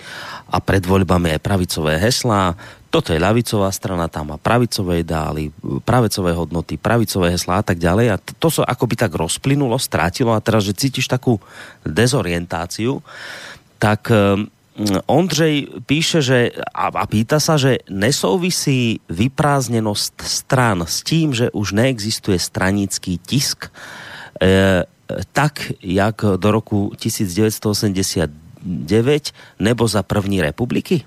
a 0.52 0.60
pred 0.60 0.84
voľbami 0.84 1.32
aj 1.32 1.40
pravicové 1.40 1.96
heslá 1.96 2.52
toto 2.94 3.10
je 3.10 3.18
ľavicová 3.18 3.74
strana, 3.74 4.06
tam 4.06 4.30
má 4.30 4.38
pravicové 4.38 5.02
ideály, 5.02 5.50
pravicové 5.82 6.30
hodnoty, 6.30 6.78
pravicové 6.78 7.34
heslá 7.34 7.58
a 7.58 7.66
tak 7.66 7.82
ďalej. 7.82 8.06
A 8.14 8.22
to 8.38 8.54
sa 8.54 8.62
akoby 8.62 8.94
tak 8.94 9.18
rozplynulo, 9.18 9.74
strátilo 9.82 10.30
a 10.30 10.38
teraz, 10.38 10.62
že 10.62 10.78
cítiš 10.78 11.10
takú 11.10 11.42
dezorientáciu, 11.82 13.02
tak 13.82 14.14
ehm, 14.14 14.46
Ondřej 15.06 15.86
píše, 15.86 16.18
že 16.18 16.50
a, 16.74 16.90
a 16.90 17.06
pýta 17.06 17.38
sa, 17.38 17.54
že 17.54 17.78
nesouvisí 17.86 18.98
vyprázdnenosť 19.06 20.26
stran 20.26 20.82
s 20.82 21.06
tím, 21.06 21.30
že 21.30 21.46
už 21.54 21.78
neexistuje 21.78 22.34
stranický 22.42 23.22
tisk, 23.22 23.70
e, 24.42 24.82
tak, 25.30 25.78
jak 25.78 26.26
do 26.42 26.48
roku 26.50 26.90
1989 26.98 29.30
nebo 29.62 29.86
za 29.86 30.02
první 30.02 30.42
republiky? 30.42 31.06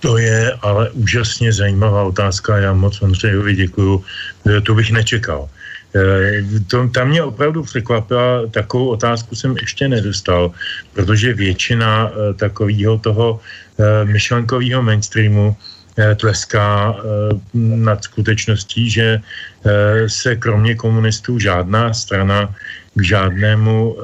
To 0.00 0.18
je 0.18 0.52
ale 0.60 0.90
úžasně 0.90 1.52
zajímavá 1.52 2.02
otázka. 2.02 2.58
Já 2.58 2.72
moc 2.72 3.02
Ondřejovi 3.02 3.54
děkuju. 3.54 4.04
E, 4.46 4.60
to 4.60 4.74
bych 4.74 4.92
nečekal. 4.92 5.48
E, 5.96 6.00
to, 6.68 6.88
tam 6.88 7.08
mě 7.08 7.22
opravdu 7.22 7.62
překvapila, 7.62 8.46
takovou 8.50 8.88
otázku 8.88 9.34
jsem 9.34 9.56
ještě 9.56 9.88
nedostal, 9.88 10.52
protože 10.92 11.34
většina 11.34 12.10
e, 12.10 12.34
takového 12.34 12.98
toho 12.98 13.40
myšlenkového 14.04 14.82
mainstreamu 14.82 15.56
tleská 16.16 16.96
nad 17.54 18.04
skutečností, 18.04 18.90
že 18.90 19.20
se 20.06 20.36
kromě 20.36 20.74
komunistů 20.74 21.38
žádná 21.38 21.92
strana 21.92 22.56
k 22.96 23.02
žádnému, 23.02 23.96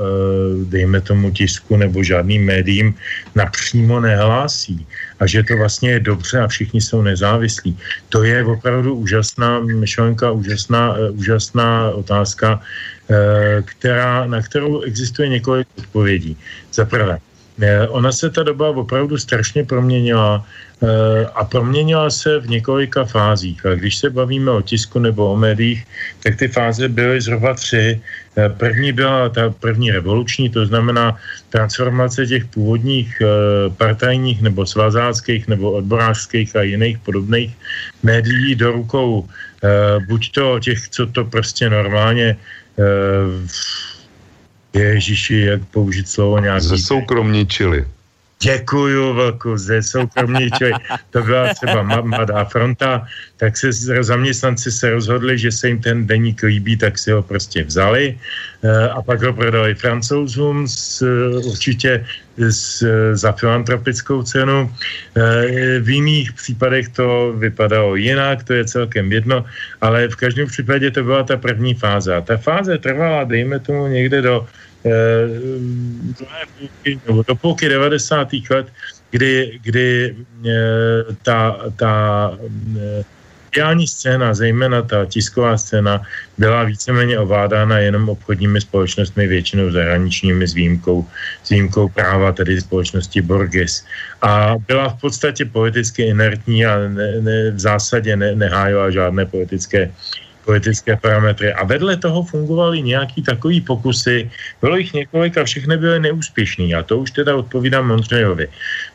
dejme 0.69 1.01
tomu 1.01 1.31
tisku 1.31 1.77
nebo 1.77 2.05
žádným 2.05 2.45
médiím 2.45 2.95
napřímo 3.35 4.01
nehlásí 4.01 4.87
a 5.23 5.27
že 5.27 5.47
to 5.47 5.55
vlastně 5.57 5.91
je 5.91 6.01
dobře 6.11 6.37
a 6.43 6.51
všichni 6.51 6.81
jsou 6.83 7.03
nezávislí. 7.03 7.79
To 8.11 8.27
je 8.27 8.43
opravdu 8.45 8.95
úžasná 8.95 9.63
myšlenka, 9.63 10.35
úžasná, 10.35 10.99
eh, 10.99 11.11
úžasná 11.15 11.95
otázka, 11.95 12.59
eh, 12.59 13.63
která, 13.63 14.27
na 14.27 14.43
kterou 14.43 14.83
existuje 14.83 15.39
několik 15.39 15.69
odpovědí. 15.79 16.35
Za 16.75 16.83
prvé, 16.85 17.23
eh, 17.63 17.87
ona 17.89 18.11
se 18.11 18.27
ta 18.35 18.43
doba 18.43 18.75
opravdu 18.75 19.15
strašně 19.15 19.63
proměnila 19.63 20.43
a 21.39 21.47
proměnila 21.47 22.11
se 22.11 22.43
v 22.43 22.59
několika 22.59 23.07
fázích. 23.07 23.63
A 23.63 23.79
když 23.79 24.03
se 24.03 24.11
bavíme 24.11 24.51
o 24.51 24.67
tisku 24.67 24.99
nebo 24.99 25.31
o 25.31 25.39
médiích, 25.39 25.87
tak 26.27 26.43
ty 26.43 26.51
fáze 26.51 26.91
byly 26.91 27.23
zhruba 27.23 27.55
tři. 27.55 28.03
Eh, 28.37 28.49
první 28.49 28.93
byla 28.93 29.29
ta 29.29 29.51
první 29.51 29.91
revoluční, 29.91 30.49
to 30.49 30.67
znamená 30.67 31.17
transformace 31.51 32.27
těch 32.27 32.45
původních 32.45 33.21
eh, 33.21 33.27
partajních 33.77 34.43
nebo 34.43 34.67
svazáckých 34.67 35.49
nebo 35.49 35.73
odborářských 35.73 36.57
a 36.57 36.63
jiných 36.63 36.99
podobných 36.99 37.53
médií 38.03 38.55
do 38.55 38.73
rukou 38.73 39.29
eh, 39.29 40.01
buď 40.09 40.33
to 40.33 40.61
těch, 40.61 40.89
co 40.89 41.07
to 41.07 41.25
prostě 41.25 41.71
normálně 41.71 42.37
Ježíši, 44.73 45.39
jak 45.39 45.61
použít 45.65 46.09
slovo 46.09 46.39
nějaký... 46.39 46.67
Zesoukromničili. 46.67 47.85
Děkuju, 48.43 49.15
Vlku, 49.15 49.57
ze 49.57 49.83
soukromní 49.83 50.51
člověk. 50.51 50.77
To 51.11 51.23
byla 51.23 51.55
třeba 51.55 51.83
Mladá 51.83 52.45
fronta, 52.45 53.07
tak 53.37 53.57
se 53.57 53.73
zaměstnanci 54.03 54.71
se 54.73 54.91
rozhodli, 54.91 55.39
že 55.39 55.53
se 55.53 55.69
jim 55.69 55.79
ten 55.79 56.07
deník 56.07 56.43
líbí, 56.43 56.77
tak 56.77 56.99
si 56.99 57.11
ho 57.11 57.23
prostě 57.23 57.65
vzali 57.65 58.19
eh, 58.63 58.89
a 58.89 59.03
pak 59.03 59.23
ho 59.23 59.33
prodali 59.33 59.75
francouzům 59.75 60.69
s, 60.69 61.03
určitě 61.47 62.05
s, 62.39 62.83
za 63.15 63.33
filantropickou 63.33 64.23
cenu. 64.23 64.67
Eh, 64.67 65.79
v 65.79 65.89
jiných 65.89 66.33
případech 66.33 66.89
to 66.89 67.35
vypadalo 67.39 67.95
jinak, 67.95 68.43
to 68.43 68.53
je 68.59 68.65
celkem 68.65 69.13
jedno, 69.13 69.45
ale 69.81 70.09
v 70.09 70.17
každém 70.17 70.47
případě 70.47 70.91
to 70.91 71.05
byla 71.05 71.23
ta 71.23 71.37
první 71.37 71.75
fáze. 71.75 72.15
A 72.15 72.21
ta 72.21 72.37
fáze 72.37 72.79
trvala, 72.79 73.25
dejme 73.25 73.59
tomu, 73.59 73.87
někde 73.87 74.23
do 74.23 74.47
Eh, 74.47 74.62
druhé 76.19 76.43
půlky, 76.59 77.01
nebo 77.07 77.23
do 77.23 77.35
půlky 77.35 77.69
90. 77.69 78.29
let, 78.51 78.67
kdy, 79.11 79.61
kdy 79.63 80.17
eh, 80.47 80.51
ta, 81.23 81.57
ta 81.77 81.95
eh, 82.77 83.05
mediální 83.53 83.87
scéna, 83.87 84.35
zejména 84.35 84.83
ta 84.83 85.05
tisková 85.05 85.59
scéna, 85.59 86.03
byla 86.39 86.65
víceméně 86.65 87.19
ovládána 87.19 87.79
jenom 87.79 88.09
obchodními 88.09 88.61
společnostmi, 88.61 89.27
většinou 89.27 89.71
zahraničními 89.71 90.49
s 90.49 90.55
výjimkou, 90.55 91.07
s 91.45 91.49
výjimkou 91.51 91.89
práva, 91.89 92.33
tedy 92.33 92.61
společnosti 92.61 93.23
Borges. 93.23 93.85
A 94.23 94.57
byla 94.67 94.89
v 94.89 95.01
podstatě 95.01 95.45
politicky 95.45 96.03
inertní 96.03 96.67
a 96.67 96.89
ne, 96.89 97.21
ne, 97.21 97.51
v 97.51 97.61
zásadě 97.61 98.17
ne, 98.17 98.35
nehájila 98.35 98.91
žádné 98.91 99.27
politické 99.27 99.93
politické 100.45 100.97
parametry. 100.97 101.53
A 101.53 101.65
vedle 101.65 101.97
toho 101.97 102.23
fungovaly 102.23 102.83
nějaký 102.83 103.23
takový 103.23 103.61
pokusy, 103.61 104.31
bylo 104.61 104.77
jich 104.77 104.93
několik 104.93 105.39
a 105.39 105.45
všechny 105.45 105.77
byly 105.77 106.01
neúspěšný. 106.01 106.75
A 106.75 106.83
to 106.83 106.99
už 106.99 107.11
teda 107.11 107.37
odpovídám 107.37 107.87
Mondřejovi. 107.89 108.49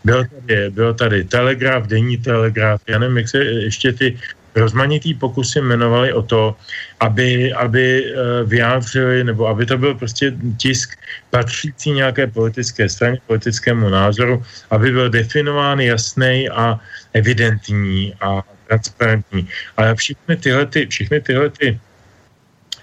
Byl 0.04 0.26
tady, 0.26 0.70
byl 0.70 0.94
tady 0.94 1.24
Telegraf, 1.24 1.88
Denní 1.88 2.18
Telegraf, 2.18 2.82
já 2.88 3.00
nevím, 3.00 3.18
jak 3.18 3.30
se 3.30 3.38
ještě 3.44 3.94
ty 3.94 4.18
rozmanitý 4.58 5.14
pokusy 5.14 5.60
jmenovali 5.60 6.14
o 6.14 6.22
to, 6.22 6.56
aby, 7.00 7.54
aby 7.54 7.86
eh, 8.06 8.14
vyjádřili, 8.44 9.24
nebo 9.24 9.48
aby 9.48 9.66
to 9.66 9.78
byl 9.78 9.96
prostě 9.96 10.34
tisk 10.58 10.98
patřící 11.30 11.92
nějaké 11.92 12.28
politické 12.28 12.90
straně, 12.90 13.18
politickému 13.28 13.90
názoru, 13.90 14.44
aby 14.70 14.92
byl 14.92 15.10
definován 15.10 15.80
jasný 15.80 16.50
a 16.50 16.80
evidentní 17.14 18.14
a 18.22 18.42
transparentní. 18.68 19.48
Ale 19.78 19.96
všechny 19.96 20.36
tyhle, 20.36 20.66
ty, 20.66 20.88
všechny 20.88 21.22
tyhle 21.22 21.50
ty, 21.50 21.80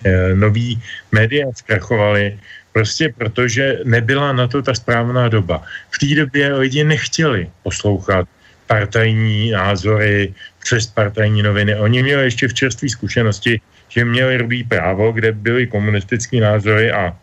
eh, 0.05 0.35
nový 0.35 0.83
média 1.13 1.47
zkrachovaly 1.55 2.39
prostě 2.75 3.15
protože 3.15 3.87
nebyla 3.87 4.33
na 4.35 4.51
to 4.51 4.63
ta 4.63 4.75
správná 4.75 5.31
doba. 5.31 5.63
V 5.95 5.97
té 5.99 6.11
době 6.27 6.55
lidi 6.55 6.85
nechtěli 6.85 7.47
poslouchat 7.63 8.27
partajní 8.67 9.55
názory 9.55 10.35
přes 10.59 10.87
partajní 10.91 11.43
noviny. 11.43 11.79
Oni 11.79 12.03
měli 12.03 12.25
ještě 12.35 12.49
v 12.49 12.55
čerstvé 12.55 12.89
zkušenosti, 12.89 13.61
že 13.89 14.05
měli 14.05 14.43
rudý 14.43 14.65
právo, 14.67 15.13
kde 15.13 15.33
byly 15.33 15.71
komunistické 15.71 16.43
názory 16.43 16.91
a, 16.91 17.15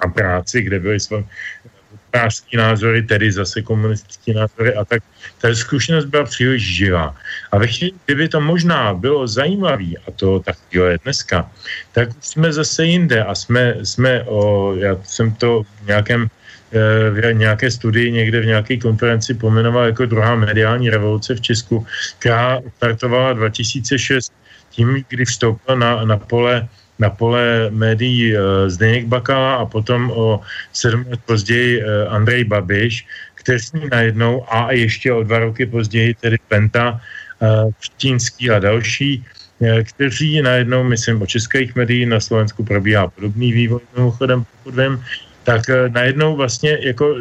a 0.00 0.06
práci, 0.08 0.62
kde 0.62 0.78
byly 0.78 1.00
hospodářský 2.08 2.56
názory, 2.56 3.02
tedy 3.02 3.32
zase 3.32 3.62
komunistické 3.62 4.32
názory 4.32 4.74
a 4.74 4.84
tak. 4.84 5.02
Ta 5.40 5.54
zkušenost 5.54 6.04
byla 6.04 6.24
příliš 6.24 6.62
živá. 6.76 7.14
A 7.52 7.58
ve 7.58 7.66
chvíli, 7.66 7.92
kdyby 8.06 8.28
to 8.28 8.40
možná 8.40 8.94
bylo 8.94 9.28
zajímavé, 9.28 10.00
a 10.06 10.10
to 10.16 10.40
tak 10.40 10.56
je 10.72 10.98
dneska, 11.04 11.50
tak 11.92 12.08
jsme 12.20 12.52
zase 12.52 12.84
jinde 12.84 13.24
a 13.24 13.34
jsme, 13.34 13.74
jsme 13.82 14.22
o, 14.24 14.74
já 14.76 14.96
jsem 15.04 15.32
to 15.34 15.62
v 15.62 15.86
nějakém 15.86 16.26
eh, 16.72 17.10
v 17.10 17.32
nějaké 17.32 17.70
studii 17.70 18.12
někde 18.12 18.40
v 18.40 18.46
nějaké 18.46 18.76
konferenci 18.76 19.34
pomenoval 19.34 19.84
jako 19.86 20.06
druhá 20.06 20.34
mediální 20.36 20.90
revoluce 20.90 21.34
v 21.34 21.40
Česku, 21.40 21.86
která 22.18 22.60
startovala 22.76 23.32
2006 23.32 24.32
tím, 24.70 25.04
kdy 25.08 25.24
vstoupil 25.24 25.76
na, 25.76 26.04
na 26.04 26.16
pole 26.16 26.68
na 26.98 27.10
pole 27.10 27.70
médií 27.70 28.34
eh, 28.34 28.40
Zdeněk 28.70 29.06
Bakala 29.06 29.54
a 29.54 29.64
potom 29.66 30.10
o 30.10 30.40
sedm 30.72 31.06
let 31.08 31.20
později 31.26 31.82
eh, 31.82 32.06
Andrej 32.08 32.44
Babiš, 32.44 33.06
kteří 33.34 33.88
najednou 33.90 34.44
a 34.48 34.72
ještě 34.72 35.12
o 35.12 35.22
dva 35.22 35.38
roky 35.38 35.66
později 35.66 36.14
tedy 36.14 36.36
Penta, 36.48 37.00
Čínský 37.96 38.50
eh, 38.50 38.54
a 38.54 38.58
další, 38.58 39.24
kteří 39.82 40.42
najednou, 40.42 40.84
myslím, 40.84 41.22
o 41.22 41.26
českých 41.26 41.74
médií 41.74 42.06
na 42.06 42.20
Slovensku 42.20 42.64
probíhá 42.64 43.08
podobný 43.08 43.52
vývoj, 43.52 43.80
mimochodem, 43.96 44.44
pokud 44.44 44.74
vím, 44.74 45.02
tak 45.48 45.64
najednou 45.88 46.36
vlastně 46.36 46.78
jako 46.80 47.16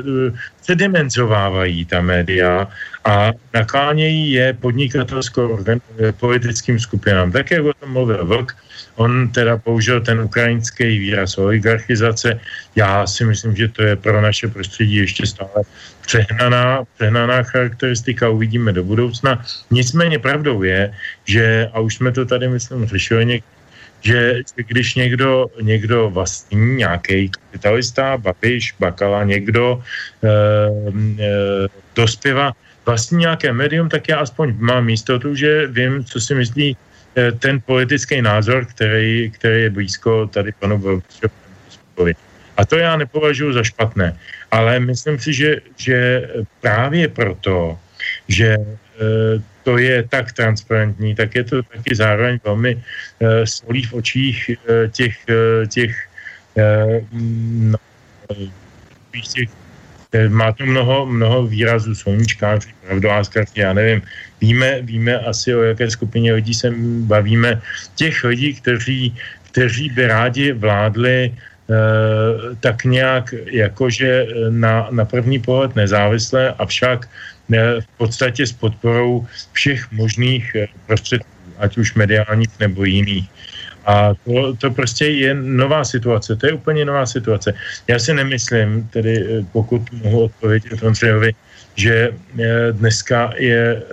předimenzovávají 0.62 1.86
ta 1.86 2.02
média 2.02 2.68
a 3.06 3.32
naklánějí 3.54 4.32
je 4.32 4.54
podnikatelsko-politickým 4.54 6.80
skupinám. 6.80 7.32
Tak, 7.32 7.52
jak 7.52 7.64
o 7.64 7.74
tom 7.74 7.92
mluvil 7.92 8.26
Vlk, 8.26 8.56
On 8.96 9.32
teda 9.32 9.58
použil 9.58 10.02
ten 10.02 10.20
ukrajinský 10.20 11.00
výraz 11.00 11.38
oligarchizace. 11.38 12.40
Já 12.76 13.08
si 13.08 13.26
myslím, 13.26 13.56
že 13.56 13.68
to 13.68 13.84
je 13.84 13.96
pro 13.96 14.22
naše 14.22 14.48
prostředí 14.48 14.96
ještě 14.96 15.26
stále 15.26 15.64
přehnaná, 16.02 16.84
přehnaná 16.98 17.44
charakteristika, 17.44 18.30
uvidíme 18.30 18.74
do 18.74 18.84
budoucna. 18.84 19.46
Nicméně 19.72 20.20
pravdou 20.20 20.64
je, 20.64 20.94
že, 21.26 21.70
a 21.74 21.80
už 21.80 21.96
jsme 21.96 22.12
to 22.12 22.26
tady, 22.26 22.50
myslím, 22.50 22.86
řešili 22.86 23.26
někdy, 23.26 23.57
že 24.02 24.42
když 24.56 24.96
někdo, 24.96 25.48
někdo 25.62 26.10
vlastní 26.10 26.76
nějaký 26.76 27.30
kapitalista, 27.30 28.18
Babiš, 28.18 28.76
Bakala, 28.80 29.24
někdo 29.24 29.82
e, 30.24 30.28
e, 30.28 31.68
dospěva 31.96 32.54
vlastní 32.86 33.18
nějaké 33.18 33.54
médium, 33.54 33.90
tak 33.90 34.10
já 34.10 34.20
aspoň 34.20 34.56
mám 34.58 34.90
jistotu, 34.90 35.36
že 35.36 35.68
vím, 35.68 36.04
co 36.04 36.22
si 36.22 36.36
myslí 36.36 36.78
Eh, 37.18 37.32
ten 37.32 37.58
politický 37.66 38.22
názor, 38.22 38.66
který, 38.66 39.32
který 39.34 39.62
je 39.62 39.70
blízko 39.70 40.28
tady 40.28 40.52
panu 40.60 40.78
Vlčovi. 40.78 42.14
A 42.58 42.66
to 42.66 42.78
já 42.78 42.98
nepovažuji 42.98 43.54
za 43.54 43.64
špatné. 43.64 44.14
Ale 44.52 44.80
myslím 44.80 45.20
si, 45.20 45.34
že, 45.34 45.50
že 45.78 46.30
právě 46.62 47.08
proto, 47.08 47.80
že 48.28 48.58
to 49.64 49.78
je 49.78 50.04
tak 50.10 50.32
transparentní, 50.32 51.16
tak 51.16 51.36
je 51.36 51.44
to 51.44 51.64
taky 51.64 51.96
zároveň 51.96 52.40
velmi 52.44 52.76
uh, 52.76 53.28
solí 53.44 53.84
v 53.84 53.94
očích 53.94 54.38
uh, 54.50 54.88
těch, 54.92 55.16
těch, 55.68 55.94
uh, 56.56 57.04
no, 57.72 57.78
těch 59.34 59.50
má 60.30 60.52
to 60.52 60.66
mnoho, 60.66 61.06
mnoho 61.06 61.48
výrazů, 61.48 61.96
sluníčkáři, 61.96 62.70
pravdoláskaři, 62.88 63.52
já 63.56 63.74
nevím, 63.74 64.02
víme, 64.42 64.82
víme 64.82 65.20
asi 65.20 65.56
o 65.56 65.62
jaké 65.62 65.92
skupině 65.92 66.34
lidí 66.34 66.54
se 66.54 66.72
bavíme, 67.12 67.62
těch 67.96 68.24
lidí, 68.24 68.54
kteří, 68.54 69.16
kteří 69.52 69.90
by 69.90 70.08
rádi 70.08 70.52
vládli 70.52 71.36
Eh, 71.68 72.56
tak 72.60 72.84
nějak 72.84 73.36
jakože 73.46 74.28
na, 74.50 74.88
na 74.92 75.06
první 75.06 75.40
pohled 75.40 75.76
nezávislé, 75.76 76.56
avšak 76.56 77.04
eh, 77.04 77.10
v 77.80 77.88
podstatě 77.98 78.48
s 78.48 78.52
podporou 78.52 79.28
všech 79.52 79.92
možných 79.92 80.56
eh, 80.56 80.68
prostředků, 80.88 81.30
ať 81.58 81.78
už 81.78 81.94
mediálních 81.94 82.60
nebo 82.60 82.84
jiných. 82.84 83.30
A 83.88 84.14
to, 84.14 84.56
to 84.56 84.72
prostě 84.72 85.08
je 85.08 85.34
nová 85.34 85.84
situace, 85.84 86.36
to 86.36 86.48
je 86.48 86.54
úplně 86.54 86.86
nová 86.86 87.06
situace. 87.06 87.54
Já 87.88 88.00
si 88.00 88.14
nemyslím, 88.14 88.84
tedy 88.92 89.46
pokud 89.52 89.82
mohu 90.04 90.24
odpovědět 90.24 90.84
Ondřejovi, 90.84 91.32
že 91.76 92.12
dneska 92.72 93.32
je, 93.38 93.84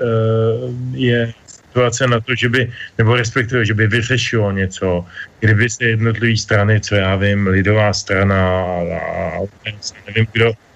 je 0.92 1.32
situace 1.74 2.06
na 2.06 2.20
to, 2.22 2.34
že 2.38 2.48
by, 2.48 2.70
nebo 2.98 3.16
respektive, 3.18 3.66
že 3.66 3.74
by 3.74 3.86
vyřešilo 3.86 4.52
něco, 4.52 5.04
kdyby 5.40 5.70
se 5.70 5.84
jednotlivé 5.84 6.36
strany, 6.38 6.80
co 6.80 6.94
já 6.94 7.16
vím, 7.16 7.46
lidová 7.46 7.92
strana 7.92 8.38
a, 8.38 8.78
a, 9.02 9.40
nevím 10.06 10.26
kdo, 10.32 10.48
eh, 10.54 10.73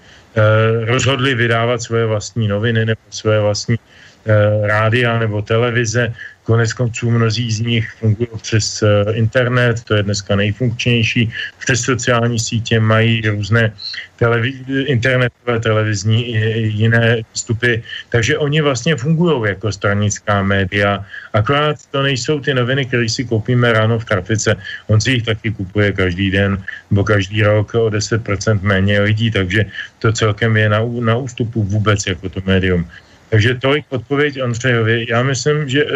rozhodli 0.85 1.35
vydávat 1.35 1.81
svoje 1.81 2.05
vlastní 2.05 2.47
noviny 2.47 2.85
nebo 2.85 3.01
svoje 3.09 3.39
vlastní 3.39 3.75
eh, 3.79 4.67
rádia 4.67 5.19
nebo 5.19 5.41
televize 5.41 6.13
Konec 6.49 6.73
konců 6.73 7.11
mnozí 7.13 7.51
z 7.51 7.59
nich 7.59 7.85
fungují 8.01 8.41
přes 8.41 8.81
eh, 8.81 9.13
internet, 9.13 9.85
to 9.85 9.93
je 9.93 10.03
dneska 10.03 10.35
nejfunkčnější. 10.35 11.29
Přes 11.61 11.81
sociální 11.81 12.39
sítě 12.39 12.79
mají 12.79 13.21
různé 13.21 13.69
televiz- 14.17 14.65
internetové 14.89 15.59
televizní 15.59 16.33
i 16.33 16.73
jiné 16.73 17.21
vstupy, 17.37 17.85
takže 18.09 18.37
oni 18.37 18.65
vlastně 18.65 18.95
fungují 18.97 19.53
jako 19.53 19.71
stranická 19.71 20.41
média. 20.41 21.05
Akorát 21.37 21.77
to 21.93 22.01
nejsou 22.01 22.41
ty 22.41 22.53
noviny, 22.53 22.85
které 22.85 23.05
si 23.05 23.29
koupíme 23.29 23.69
ráno 23.73 23.99
v 24.01 24.05
trafice. 24.09 24.57
On 24.89 24.97
si 24.97 25.21
jich 25.21 25.29
taky 25.29 25.53
kupuje 25.53 25.93
každý 25.93 26.33
den 26.33 26.57
nebo 26.89 27.03
každý 27.05 27.45
rok 27.45 27.77
o 27.77 27.93
10% 27.93 28.25
méně 28.65 29.05
lidí, 29.05 29.29
takže 29.31 29.69
to 30.01 30.09
celkem 30.13 30.57
je 30.57 30.69
na, 30.69 30.81
na 30.81 31.13
ústupu 31.17 31.63
vůbec 31.63 32.07
jako 32.07 32.29
to 32.29 32.41
médium. 32.45 32.89
Takže 33.29 33.55
tolik 33.55 33.85
odpověď 33.89 34.41
Ondřejovi. 34.41 35.05
Já 35.09 35.23
myslím, 35.23 35.69
že 35.69 35.85
eh, 35.85 35.89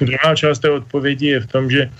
druhá 0.00 0.34
část 0.34 0.58
té 0.58 0.70
odpovědi 0.70 1.26
je 1.26 1.40
v 1.40 1.46
tom, 1.46 1.70
že 1.70 1.90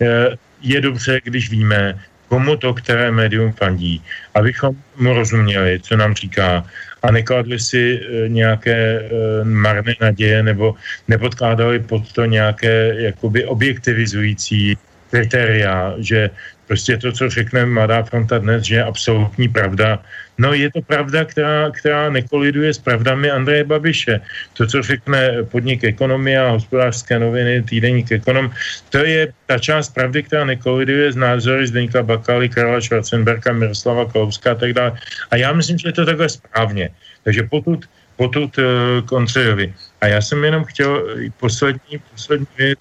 eh, 0.00 0.36
je 0.62 0.80
dobře, 0.80 1.20
když 1.24 1.50
víme, 1.50 2.00
komu 2.28 2.56
to, 2.56 2.74
které 2.74 3.10
médium 3.10 3.52
fandí, 3.52 4.02
abychom 4.34 4.76
mu 4.96 5.14
rozuměli, 5.14 5.80
co 5.82 5.96
nám 5.96 6.14
říká 6.14 6.64
a 7.02 7.10
nekladli 7.10 7.58
si 7.60 8.00
eh, 8.00 8.28
nějaké 8.28 9.08
marné 9.42 9.94
naděje 10.00 10.42
nebo 10.42 10.74
nepodkládali 11.08 11.78
pod 11.78 12.12
to 12.12 12.24
nějaké 12.24 12.94
jakoby 12.98 13.44
objektivizující 13.44 14.78
kritéria, 15.10 15.94
že 15.98 16.30
prostě 16.66 16.96
to, 16.96 17.12
co 17.12 17.30
řekne 17.30 17.66
Mladá 17.66 18.02
fronta 18.02 18.38
dnes, 18.38 18.64
že 18.64 18.74
je 18.74 18.84
absolutní 18.84 19.48
pravda, 19.48 20.02
No 20.38 20.52
je 20.52 20.68
to 20.70 20.82
pravda, 20.82 21.24
která, 21.24 21.70
která 21.70 22.10
nekoliduje 22.10 22.74
s 22.74 22.78
pravdami 22.78 23.30
Andreje 23.30 23.64
Babiše. 23.64 24.20
To, 24.52 24.66
co 24.66 24.82
řekne 24.82 25.42
podnik 25.48 25.84
ekonomie 25.84 26.40
a 26.40 26.50
hospodářské 26.50 27.18
noviny, 27.18 27.62
týdeník 27.62 28.12
ekonom, 28.12 28.50
to 28.90 28.98
je 28.98 29.32
ta 29.46 29.58
část 29.58 29.94
pravdy, 29.94 30.22
která 30.22 30.44
nekoliduje 30.44 31.12
s 31.12 31.16
názory 31.16 31.66
Zdeňka 31.66 32.02
Bakaly, 32.02 32.48
Karla 32.48 32.80
Schwarzenberga, 32.80 33.52
Miroslava 33.52 34.04
Kalouska 34.04 34.52
a 34.52 34.54
tak 34.54 34.72
dále. 34.72 34.92
A 35.30 35.36
já 35.36 35.52
myslím, 35.52 35.78
že 35.78 35.88
je 35.88 35.92
to 35.92 36.06
takhle 36.06 36.28
správně. 36.28 36.88
Takže 37.24 37.42
potud, 37.42 37.88
potud 38.16 38.58
uh, 38.58 38.64
Kontřejovi. 39.08 39.74
A 40.00 40.06
já 40.06 40.20
jsem 40.20 40.44
jenom 40.44 40.64
chtěl 40.64 41.16
poslední, 41.40 41.98
poslední 42.12 42.46
věc 42.56 42.78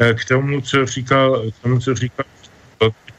uh, 0.00 0.12
k 0.16 0.24
tomu, 0.24 0.60
co 0.60 0.86
říkal, 0.86 1.50
k 1.50 1.62
tomu, 1.62 1.80
co 1.80 1.94
říkal 1.94 2.24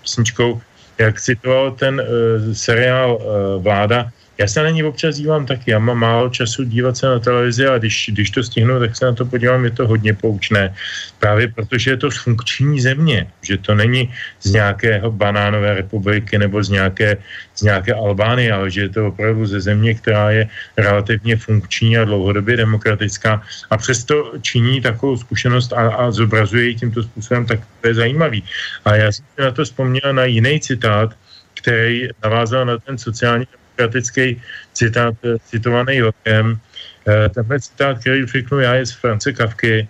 písničkou, 0.06 0.62
jak 0.97 1.22
citoval 1.22 1.72
ten 1.72 1.97
uh, 1.97 2.53
seriál 2.53 3.18
uh, 3.18 3.64
Vláda, 3.64 4.14
já 4.38 4.47
se 4.47 4.63
na 4.63 4.69
ní 4.69 4.83
občas 4.83 5.15
dívám 5.15 5.45
taky, 5.45 5.71
já 5.71 5.79
mám 5.79 5.99
málo 5.99 6.29
času 6.29 6.63
dívat 6.63 6.97
se 6.97 7.07
na 7.07 7.19
televizi 7.19 7.67
a 7.67 7.77
když, 7.77 8.09
když 8.13 8.29
to 8.29 8.43
stihnu, 8.43 8.79
tak 8.79 8.95
se 8.95 9.05
na 9.05 9.13
to 9.13 9.25
podívám, 9.25 9.65
je 9.65 9.71
to 9.71 9.88
hodně 9.88 10.13
poučné. 10.13 10.75
Právě 11.19 11.47
protože 11.47 11.91
je 11.91 11.97
to 11.97 12.11
z 12.11 12.17
funkční 12.17 12.81
země, 12.81 13.27
že 13.41 13.57
to 13.57 13.75
není 13.75 14.11
z 14.41 14.51
nějakého 14.51 15.11
banánové 15.11 15.73
republiky 15.73 16.38
nebo 16.38 16.63
z 16.63 16.69
nějaké, 16.69 17.17
z 17.55 17.61
nějaké 17.61 17.93
Albánie, 17.93 18.51
ale 18.51 18.71
že 18.71 18.81
je 18.81 18.89
to 18.89 19.07
opravdu 19.07 19.45
ze 19.45 19.59
země, 19.61 19.93
která 19.93 20.31
je 20.31 20.49
relativně 20.77 21.38
funkční 21.38 21.97
a 21.97 22.05
dlouhodobě 22.05 22.57
demokratická 22.57 23.41
a 23.69 23.77
přesto 23.77 24.33
činí 24.41 24.81
takovou 24.81 25.17
zkušenost 25.17 25.73
a, 25.73 25.95
a 25.95 26.11
zobrazuje 26.11 26.65
ji 26.65 26.75
tímto 26.75 27.03
způsobem, 27.03 27.45
tak 27.45 27.59
to 27.81 27.88
je 27.88 27.93
zajímavý. 27.93 28.43
A 28.86 28.95
já 28.95 29.11
jsem 29.11 29.25
na 29.39 29.51
to 29.51 29.63
vzpomněl 29.63 30.13
na 30.13 30.25
jiný 30.25 30.59
citát, 30.59 31.15
který 31.53 32.09
navázal 32.23 32.65
na 32.65 32.77
ten 32.77 32.97
sociální 32.97 33.47
demokratický 33.78 34.41
citát 34.73 35.15
eh, 35.23 35.36
citovaný 35.45 35.95
Jokem. 35.95 36.59
Eh, 37.07 37.30
tenhle 37.30 37.59
citát, 37.59 37.99
který 37.99 38.26
řeknu 38.26 38.59
já, 38.59 38.73
je 38.76 38.86
z 38.86 38.91
France 38.91 39.34
Kavky 39.34 39.88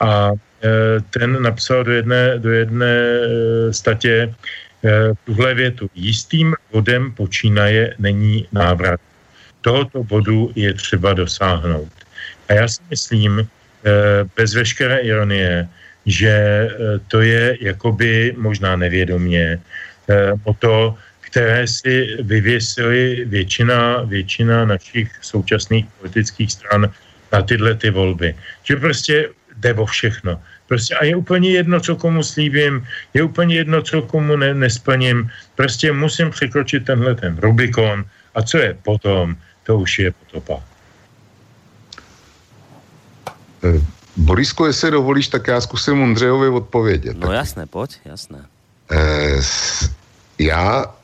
a 0.00 0.32
eh, 0.32 1.00
ten 1.10 1.42
napsal 1.42 1.84
do 1.84 1.92
jedné, 1.92 2.38
do 2.38 2.50
jedné 2.50 2.94
statě 3.70 4.34
tuhle 5.24 5.54
větu. 5.54 5.90
Jistým 5.94 6.54
bodem 6.72 7.12
počínaje 7.12 7.94
není 7.98 8.46
návrat. 8.52 9.00
Tohoto 9.60 10.04
bodu 10.04 10.52
je 10.54 10.74
třeba 10.74 11.10
dosáhnout. 11.14 11.90
A 12.48 12.52
já 12.52 12.68
si 12.68 12.82
myslím, 12.90 13.48
bez 14.36 14.54
veškeré 14.54 14.98
ironie, 15.02 15.66
že 16.06 16.34
to 17.08 17.18
je 17.20 17.58
jakoby 17.60 18.34
možná 18.38 18.76
nevědomě 18.76 19.58
o 20.44 20.54
to, 20.54 20.94
které 21.36 21.68
si 21.68 22.16
vyvěsili 22.24 23.24
většina, 23.28 24.08
většina 24.08 24.64
našich 24.64 25.12
současných 25.20 25.84
politických 26.00 26.52
stran 26.52 26.88
na 27.32 27.42
tyhle 27.42 27.74
ty 27.74 27.90
volby. 27.90 28.34
Že 28.64 28.76
prostě 28.76 29.28
jde 29.56 29.74
o 29.74 29.86
všechno. 29.86 30.40
Prostě 30.68 30.94
a 30.94 31.04
je 31.04 31.16
úplně 31.16 31.50
jedno, 31.50 31.80
co 31.80 31.96
komu 31.96 32.22
slíbím, 32.24 32.88
je 33.14 33.22
úplně 33.22 33.54
jedno, 33.56 33.82
co 33.82 34.02
komu 34.02 34.36
ne, 34.36 34.54
nesplním. 34.54 35.28
Prostě 35.54 35.92
musím 35.92 36.30
překročit 36.30 36.88
tenhle 36.88 37.14
ten 37.14 37.36
Rubikon 37.36 38.04
a 38.34 38.42
co 38.42 38.58
je 38.58 38.72
potom, 38.82 39.36
to 39.68 39.76
už 39.76 39.98
je 39.98 40.12
potopa. 40.16 40.64
Eh, 43.64 43.80
Borisko, 44.16 44.66
jestli 44.66 44.90
dovolíš, 44.90 45.28
tak 45.28 45.46
já 45.46 45.60
zkusím 45.60 46.00
Ondřejovi 46.00 46.48
odpovědět. 46.48 47.16
No 47.16 47.32
jasné, 47.32 47.66
pojď, 47.66 48.00
jasné. 48.04 48.40
Eh, 48.88 49.40
já 50.38 50.96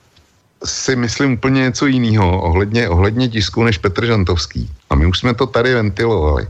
si 0.64 0.96
myslím 0.96 1.32
úplně 1.32 1.60
něco 1.60 1.86
jiného 1.86 2.42
ohledně, 2.42 2.88
ohledně 2.88 3.28
tisku 3.28 3.64
než 3.64 3.78
Petr 3.78 4.06
Žantovský. 4.06 4.70
A 4.90 4.94
my 4.94 5.06
už 5.06 5.18
jsme 5.18 5.34
to 5.34 5.46
tady 5.46 5.74
ventilovali. 5.74 6.48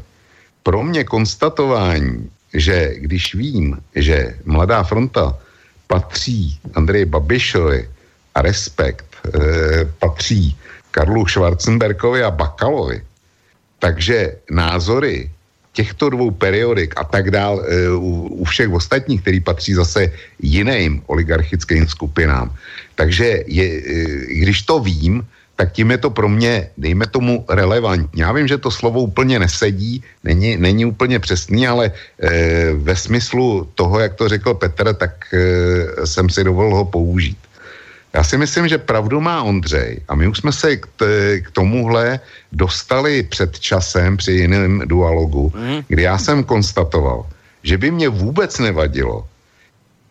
Pro 0.63 0.83
mě 0.83 1.05
konstatování, 1.05 2.31
že 2.55 2.95
když 2.97 3.35
vím, 3.35 3.79
že 3.95 4.35
Mladá 4.45 4.83
fronta 4.83 5.39
patří 5.87 6.59
Andreji 6.75 7.05
Babišovi 7.05 7.89
a 8.35 8.43
Respekt 8.43 9.07
e, 9.25 9.85
patří 9.99 10.57
Karlu 10.91 11.27
Schwarzenberkovi 11.27 12.23
a 12.23 12.31
Bakalovi, 12.31 13.03
takže 13.79 14.37
názory 14.51 15.31
těchto 15.73 16.11
dvou 16.11 16.31
periodik 16.31 16.95
a 16.97 17.05
tak 17.05 17.31
dál 17.31 17.65
e, 17.65 17.91
u, 17.91 18.41
u 18.41 18.45
všech 18.45 18.71
ostatních, 18.71 19.23
který 19.23 19.41
patří 19.41 19.75
zase 19.75 20.13
jiným 20.39 21.03
oligarchickým 21.07 21.89
skupinám. 21.89 22.55
Takže 22.95 23.45
je, 23.47 23.67
e, 23.67 23.83
když 24.45 24.63
to 24.63 24.81
vím, 24.81 25.25
tak 25.57 25.73
tím 25.73 25.91
je 25.91 25.99
to 25.99 26.11
pro 26.11 26.29
mě, 26.29 26.69
dejme 26.79 27.07
tomu, 27.07 27.45
relevantní. 27.49 28.21
Já 28.21 28.33
vím, 28.33 28.49
že 28.49 28.59
to 28.59 28.71
slovo 28.71 29.01
úplně 29.01 29.39
nesedí, 29.39 30.03
není, 30.25 30.57
není 30.57 30.85
úplně 30.85 31.19
přesný, 31.19 31.69
ale 31.69 31.93
e, 32.19 32.73
ve 32.73 32.97
smyslu 32.97 33.69
toho, 33.75 34.01
jak 34.01 34.15
to 34.15 34.29
řekl 34.29 34.55
Petr, 34.55 34.95
tak 34.95 35.13
e, 35.35 36.07
jsem 36.07 36.29
si 36.31 36.45
dovolil 36.45 36.75
ho 36.75 36.85
použít. 36.85 37.39
Já 38.13 38.25
si 38.25 38.39
myslím, 38.39 38.69
že 38.69 38.79
pravdu 38.79 39.21
má 39.21 39.43
Ondřej 39.43 40.01
a 40.09 40.15
my 40.15 40.29
už 40.29 40.39
jsme 40.39 40.53
se 40.53 40.77
k, 40.77 40.87
t, 40.97 41.05
k 41.41 41.51
tomuhle 41.51 42.21
dostali 42.53 43.23
před 43.23 43.61
časem 43.61 44.17
při 44.17 44.33
jiném 44.33 44.83
dualogu, 44.85 45.53
mm. 45.57 45.81
kdy 45.89 46.03
já 46.03 46.19
jsem 46.19 46.45
konstatoval, 46.45 47.27
že 47.63 47.79
by 47.79 47.91
mě 47.91 48.09
vůbec 48.09 48.59
nevadilo, 48.59 49.29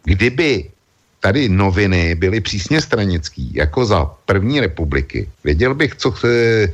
kdyby 0.04 0.70
tady 1.20 1.50
noviny 1.50 2.16
byly 2.16 2.42
přísně 2.42 2.82
stranický, 2.82 3.54
jako 3.54 3.86
za 3.86 4.06
první 4.26 4.60
republiky. 4.60 5.30
Věděl 5.44 5.74
bych, 5.76 5.96
co 5.96 6.14
e, 6.26 6.68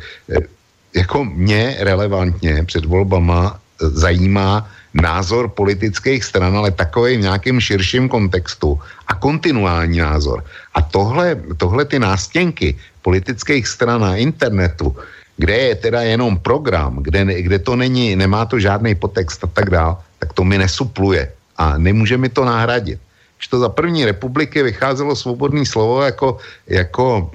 jako 0.96 1.26
mě 1.26 1.76
relevantně 1.80 2.64
před 2.64 2.86
volbama 2.86 3.60
e, 3.60 3.90
zajímá 3.90 4.70
názor 4.94 5.50
politických 5.50 6.24
stran, 6.24 6.58
ale 6.58 6.72
takový 6.72 7.18
v 7.18 7.28
nějakém 7.28 7.60
širším 7.60 8.10
kontextu 8.10 8.80
a 9.08 9.16
kontinuální 9.16 10.00
názor. 10.00 10.44
A 10.74 10.82
tohle, 10.82 11.36
tohle 11.58 11.86
ty 11.86 12.00
nástěnky 12.00 12.78
politických 13.02 13.68
stran 13.68 14.02
na 14.02 14.16
internetu, 14.16 14.96
kde 15.38 15.56
je 15.58 15.76
teda 15.76 16.02
jenom 16.02 16.38
program, 16.38 17.00
kde, 17.02 17.42
kde 17.42 17.60
to 17.60 17.76
není, 17.76 18.16
nemá 18.16 18.46
to 18.46 18.60
žádný 18.60 18.96
potext 18.96 19.44
a 19.44 19.48
tak 19.48 19.70
dál, 19.70 19.98
tak 20.20 20.34
to 20.34 20.44
mi 20.44 20.58
nesupluje 20.58 21.32
a 21.58 21.78
nemůže 21.78 22.18
mi 22.18 22.30
to 22.30 22.46
nahradit. 22.46 23.00
Když 23.38 23.48
to 23.48 23.60
za 23.60 23.70
první 23.70 24.06
republiky 24.06 24.64
vycházelo 24.64 25.16
svobodné 25.16 25.66
slovo 25.66 26.02
jako, 26.02 26.38
jako 26.68 27.32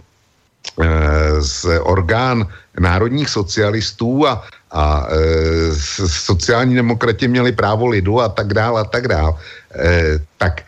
e, 0.82 0.86
z 1.40 1.78
orgán 1.82 2.46
národních 2.80 3.28
socialistů 3.28 4.28
a, 4.28 4.44
a 4.70 5.06
e, 5.10 5.16
sociální 6.08 6.74
demokrati 6.74 7.28
měli 7.28 7.52
právo 7.52 7.86
lidu 7.86 8.20
a 8.20 8.28
tak 8.28 8.54
dál 8.54 8.78
a 8.78 8.84
tak 8.84 9.08
dál, 9.08 9.38
e, 9.76 10.18
tak 10.38 10.62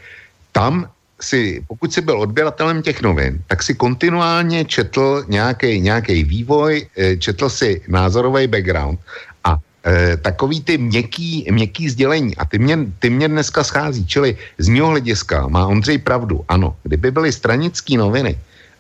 tam 0.53 0.89
si, 1.21 1.65
pokud 1.69 1.93
si 1.93 2.01
byl 2.01 2.21
odběratelem 2.21 2.83
těch 2.83 3.03
novin, 3.03 3.41
tak 3.47 3.63
si 3.63 3.75
kontinuálně 3.75 4.65
četl 4.65 5.25
nějaký 5.29 6.25
vývoj, 6.25 6.87
e, 6.97 7.17
četl 7.17 7.49
si 7.49 7.81
názorový 7.89 8.47
background 8.47 9.01
a 9.45 9.57
e, 9.87 10.17
takový 10.17 10.61
ty 10.61 10.79
měkký, 10.79 11.49
měkký 11.51 11.89
sdělení. 11.89 12.37
A 12.37 12.45
ty 12.45 12.59
mě, 12.59 12.79
ty 12.99 13.11
mě 13.11 13.29
dneska 13.29 13.65
schází, 13.65 14.07
čili 14.07 14.37
z 14.59 14.69
mého 14.69 14.89
hlediska 14.89 15.49
má 15.49 15.67
Ondřej 15.67 15.99
pravdu, 15.99 16.45
ano, 16.49 16.77
kdyby 16.83 17.11
byly 17.11 17.33
stranické 17.33 17.97
noviny 17.97 18.39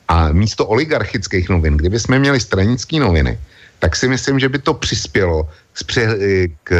a 0.08 0.32
místo 0.32 0.66
oligarchických 0.66 1.48
novin, 1.48 1.76
kdyby 1.76 2.00
jsme 2.00 2.18
měli 2.18 2.40
stranické 2.40 3.00
noviny, 3.00 3.38
tak 3.78 3.96
si 3.96 4.08
myslím, 4.08 4.40
že 4.40 4.48
by 4.48 4.58
to 4.58 4.74
přispělo 4.74 5.48
k 6.64 6.70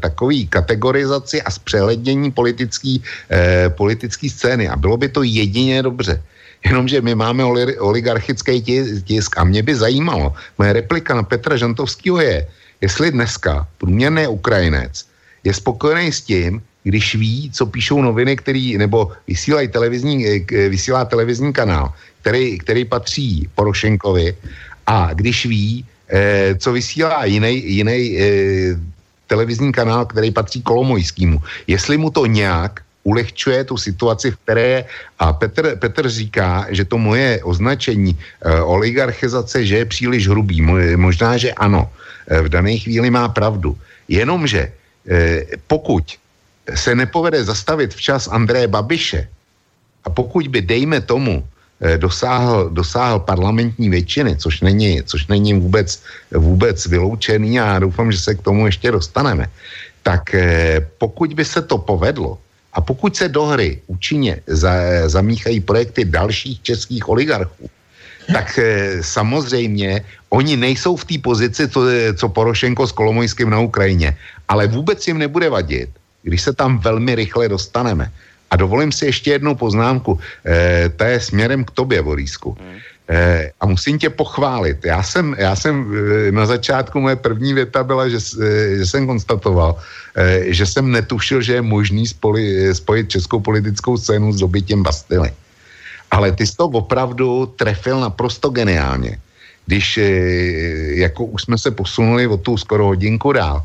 takové 0.00 0.44
kategorizaci 0.48 1.42
a 1.42 1.50
zpřehlednění 1.50 2.30
politické 2.30 3.02
eh, 3.30 3.68
politický 3.74 4.30
scény. 4.30 4.68
A 4.68 4.76
bylo 4.76 4.96
by 4.96 5.08
to 5.08 5.22
jedině 5.22 5.82
dobře. 5.82 6.22
Jenomže 6.64 7.00
my 7.00 7.14
máme 7.14 7.44
oligarchický 7.78 8.62
tisk 9.04 9.38
a 9.38 9.44
mě 9.44 9.62
by 9.62 9.74
zajímalo, 9.74 10.34
moje 10.58 10.72
replika 10.72 11.14
na 11.14 11.22
Petra 11.22 11.56
Žantovského 11.56 12.20
je, 12.20 12.46
jestli 12.80 13.10
dneska 13.10 13.66
průměrný 13.78 14.26
Ukrajinec 14.26 15.06
je 15.44 15.54
spokojený 15.54 16.12
s 16.12 16.20
tím, 16.20 16.62
když 16.86 17.14
ví, 17.14 17.50
co 17.50 17.66
píšou 17.66 17.98
noviny, 18.02 18.38
který, 18.38 18.78
nebo 18.78 19.10
vysílají 19.26 19.68
televizní, 19.68 20.22
eh, 20.22 20.68
vysílá 20.70 21.04
televizní 21.04 21.50
kanál, 21.50 21.90
který, 22.22 22.58
který 22.62 22.84
patří 22.86 23.50
Porošenkovi 23.58 24.36
a 24.86 25.10
když 25.10 25.50
ví, 25.50 25.82
eh, 25.82 26.54
co 26.54 26.68
vysílá 26.72 27.26
jiný, 27.26 27.52
jiný 27.58 27.98
eh, 28.14 28.78
televizní 29.26 29.74
kanál, 29.74 30.06
který 30.06 30.30
patří 30.30 30.62
Kolomojskému. 30.62 31.42
Jestli 31.66 31.98
mu 31.98 32.14
to 32.14 32.30
nějak 32.30 32.86
ulehčuje 33.02 33.66
tu 33.66 33.74
situaci, 33.78 34.30
v 34.30 34.36
které 34.46 34.66
je. 34.66 34.80
A 35.18 35.32
Petr, 35.32 35.78
Petr 35.78 36.06
říká, 36.06 36.66
že 36.70 36.86
to 36.86 36.98
moje 36.98 37.42
označení 37.42 38.14
eh, 38.14 38.62
oligarchizace, 38.62 39.66
že 39.66 39.76
je 39.82 39.90
příliš 39.90 40.22
hrubý. 40.30 40.62
Možná, 40.94 41.34
že 41.34 41.54
ano. 41.54 41.90
Eh, 42.30 42.42
v 42.42 42.48
dané 42.48 42.78
chvíli 42.78 43.10
má 43.10 43.26
pravdu. 43.30 43.78
Jenomže 44.06 44.70
eh, 44.70 45.46
pokud 45.66 46.02
se 46.74 46.94
nepovede 46.94 47.44
zastavit 47.44 47.94
včas 47.94 48.28
Andreje 48.28 48.68
Babiše. 48.68 49.28
A 50.04 50.10
pokud 50.10 50.48
by, 50.48 50.62
dejme 50.62 51.00
tomu, 51.00 51.44
Eh, 51.76 51.98
dosáhl, 51.98 52.72
dosáhl 52.72 53.20
parlamentní 53.20 53.92
většiny, 53.92 54.36
což 54.36 54.60
není, 54.60 55.02
což 55.04 55.26
není 55.26 55.52
vůbec, 55.60 56.02
vůbec 56.32 56.86
vyloučený 56.86 57.60
a 57.60 57.66
já 57.66 57.78
doufám, 57.78 58.12
že 58.12 58.18
se 58.18 58.34
k 58.34 58.42
tomu 58.42 58.66
ještě 58.66 58.90
dostaneme, 58.90 59.46
tak 60.02 60.34
eh, 60.34 60.80
pokud 60.96 61.34
by 61.36 61.44
se 61.44 61.60
to 61.62 61.76
povedlo 61.78 62.38
a 62.72 62.80
pokud 62.80 63.16
se 63.16 63.28
do 63.28 63.44
hry 63.44 63.84
účinně 63.92 64.40
za, 64.46 64.72
zamíchají 65.06 65.60
projekty 65.60 66.04
dalších 66.04 66.62
českých 66.62 67.08
oligarchů, 67.08 67.68
tak 68.32 68.56
eh, 68.56 69.04
samozřejmě 69.04 70.00
oni 70.32 70.56
nejsou 70.56 70.96
v 70.96 71.04
té 71.04 71.16
pozici, 71.20 71.68
co, 71.68 71.80
co 72.16 72.28
Porošenko 72.28 72.88
s 72.88 72.92
Kolomojským 72.92 73.52
na 73.52 73.60
Ukrajině, 73.60 74.16
ale 74.48 74.64
vůbec 74.66 74.96
jim 75.08 75.20
nebude 75.20 75.52
vadit, 75.52 75.92
když 76.26 76.42
se 76.42 76.52
tam 76.52 76.78
velmi 76.78 77.14
rychle 77.14 77.48
dostaneme. 77.48 78.10
A 78.50 78.56
dovolím 78.56 78.92
si 78.92 79.06
ještě 79.06 79.38
jednu 79.38 79.54
poznámku. 79.54 80.18
E, 80.42 80.90
to 80.90 81.04
je 81.04 81.20
směrem 81.20 81.64
k 81.64 81.70
tobě, 81.70 82.02
Borísku. 82.02 82.58
Hmm. 82.58 82.78
E, 83.06 83.50
a 83.60 83.66
musím 83.66 83.98
tě 83.98 84.10
pochválit. 84.10 84.82
Já 84.82 85.02
jsem, 85.02 85.34
já 85.38 85.56
jsem 85.56 85.74
e, 85.86 86.32
na 86.32 86.46
začátku 86.46 86.98
moje 87.00 87.16
první 87.16 87.54
věta 87.54 87.86
byla, 87.86 88.08
že, 88.08 88.18
že 88.76 88.86
jsem 88.86 89.06
konstatoval, 89.06 89.78
e, 90.18 90.50
že 90.50 90.66
jsem 90.66 90.90
netušil, 90.90 91.42
že 91.42 91.62
je 91.62 91.62
možný 91.62 92.06
spoli, 92.06 92.74
spojit 92.74 93.10
českou 93.10 93.40
politickou 93.40 93.94
scénu 93.94 94.34
s 94.34 94.42
dobytím 94.42 94.82
Bastily. 94.82 95.30
Ale 96.10 96.34
ty 96.34 96.46
jsi 96.46 96.56
to 96.56 96.66
opravdu 96.66 97.46
trefil 97.54 98.02
naprosto 98.02 98.50
geniálně. 98.50 99.18
Když 99.66 99.98
e, 99.98 100.06
jako 101.06 101.24
už 101.24 101.42
jsme 101.42 101.58
se 101.58 101.70
posunuli 101.70 102.26
o 102.26 102.36
tu 102.36 102.58
skoro 102.58 102.94
hodinku 102.94 103.32
dál. 103.32 103.62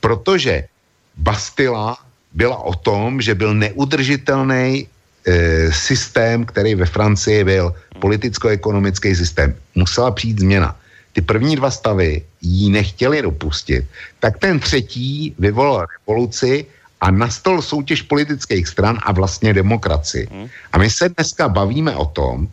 Protože 0.00 0.68
Bastila 1.16 1.96
byla 2.32 2.56
o 2.56 2.74
tom, 2.74 3.20
že 3.20 3.34
byl 3.34 3.54
neudržitelný 3.54 4.86
e, 4.86 5.72
systém, 5.72 6.44
který 6.44 6.74
ve 6.74 6.86
Francii 6.86 7.44
byl 7.44 7.74
politicko-ekonomický 7.98 9.16
systém. 9.16 9.54
Musela 9.74 10.10
přijít 10.10 10.40
změna. 10.40 10.76
Ty 11.12 11.20
první 11.20 11.56
dva 11.56 11.70
stavy 11.70 12.22
jí 12.42 12.70
nechtěli 12.70 13.22
dopustit. 13.22 13.84
Tak 14.20 14.38
ten 14.38 14.60
třetí 14.60 15.34
vyvolal 15.38 15.86
revoluci 15.88 16.66
a 17.00 17.10
nastol 17.10 17.62
soutěž 17.62 18.02
politických 18.02 18.68
stran 18.68 18.98
a 19.02 19.12
vlastně 19.12 19.54
demokracii. 19.54 20.28
Hmm. 20.32 20.48
A 20.72 20.78
my 20.78 20.90
se 20.90 21.08
dneska 21.08 21.48
bavíme 21.48 21.96
o 21.96 22.04
tom, 22.04 22.48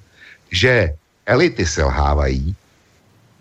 že 0.51 0.95
elity 1.25 1.65
selhávají, 1.65 2.55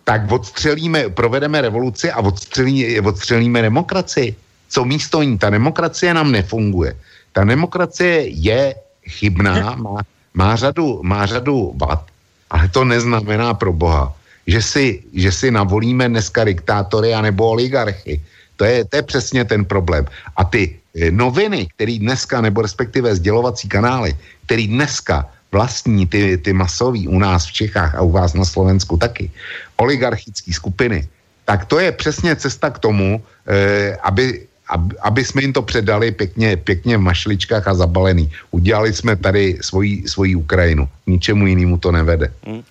tak 0.04 0.32
odstřelíme, 0.32 1.08
provedeme 1.08 1.60
revoluci 1.60 2.10
a 2.10 2.18
odstřelí, 2.18 3.00
odstřelíme 3.00 3.62
demokracii 3.62 4.36
co 4.72 4.84
místo 4.84 5.20
ní. 5.22 5.36
Ta 5.36 5.52
demokracie 5.52 6.14
nám 6.14 6.32
nefunguje. 6.32 6.96
Ta 7.32 7.44
demokracie 7.44 8.32
je 8.32 8.74
chybná, 9.04 9.76
má, 9.76 10.00
má, 10.34 10.56
řadu, 10.56 11.04
má 11.04 11.28
řadu 11.28 11.76
vad, 11.76 12.08
ale 12.50 12.68
to 12.72 12.84
neznamená 12.84 13.54
pro 13.54 13.72
Boha, 13.72 14.16
že 14.46 14.62
si, 14.62 14.86
že 15.12 15.32
si 15.32 15.50
navolíme 15.50 16.08
dneska 16.08 16.44
diktátory 16.44 17.12
anebo 17.12 17.52
oligarchy. 17.52 18.20
To 18.56 18.64
je, 18.64 18.84
to 18.84 18.96
je 18.96 19.02
přesně 19.02 19.44
ten 19.44 19.64
problém. 19.64 20.08
A 20.36 20.44
ty 20.44 20.76
eh, 20.96 21.10
noviny, 21.10 21.68
které 21.76 22.00
dneska, 22.00 22.40
nebo 22.40 22.62
respektive 22.62 23.16
sdělovací 23.16 23.68
kanály, 23.68 24.16
který 24.48 24.68
dneska 24.68 25.28
vlastní 25.52 26.06
ty, 26.08 26.38
ty 26.38 26.52
masový 26.52 27.08
u 27.08 27.18
nás 27.18 27.44
v 27.46 27.52
Čechách 27.52 27.94
a 27.94 28.00
u 28.00 28.10
vás 28.10 28.32
na 28.32 28.44
Slovensku 28.44 28.96
taky, 28.96 29.28
oligarchické 29.76 30.52
skupiny, 30.52 31.08
tak 31.44 31.68
to 31.68 31.76
je 31.80 31.92
přesně 31.92 32.36
cesta 32.36 32.70
k 32.70 32.78
tomu, 32.78 33.20
eh, 33.48 33.96
aby 34.00 34.48
aby, 34.72 34.96
aby 35.02 35.20
jsme 35.24 35.42
jim 35.42 35.52
to 35.52 35.62
předali 35.62 36.12
pěkně, 36.12 36.56
pěkně 36.56 36.96
v 36.96 37.00
mašličkách 37.00 37.68
a 37.68 37.74
zabalený. 37.74 38.30
Udělali 38.50 38.92
jsme 38.92 39.16
tady 39.16 39.58
svoji, 39.60 40.08
svoji 40.08 40.36
Ukrajinu. 40.36 40.88
Ničemu 41.06 41.46
jinému 41.46 41.78
to 41.78 41.92
nevede. 41.92 42.32
Mm. 42.46 42.56
Uh, 42.56 42.62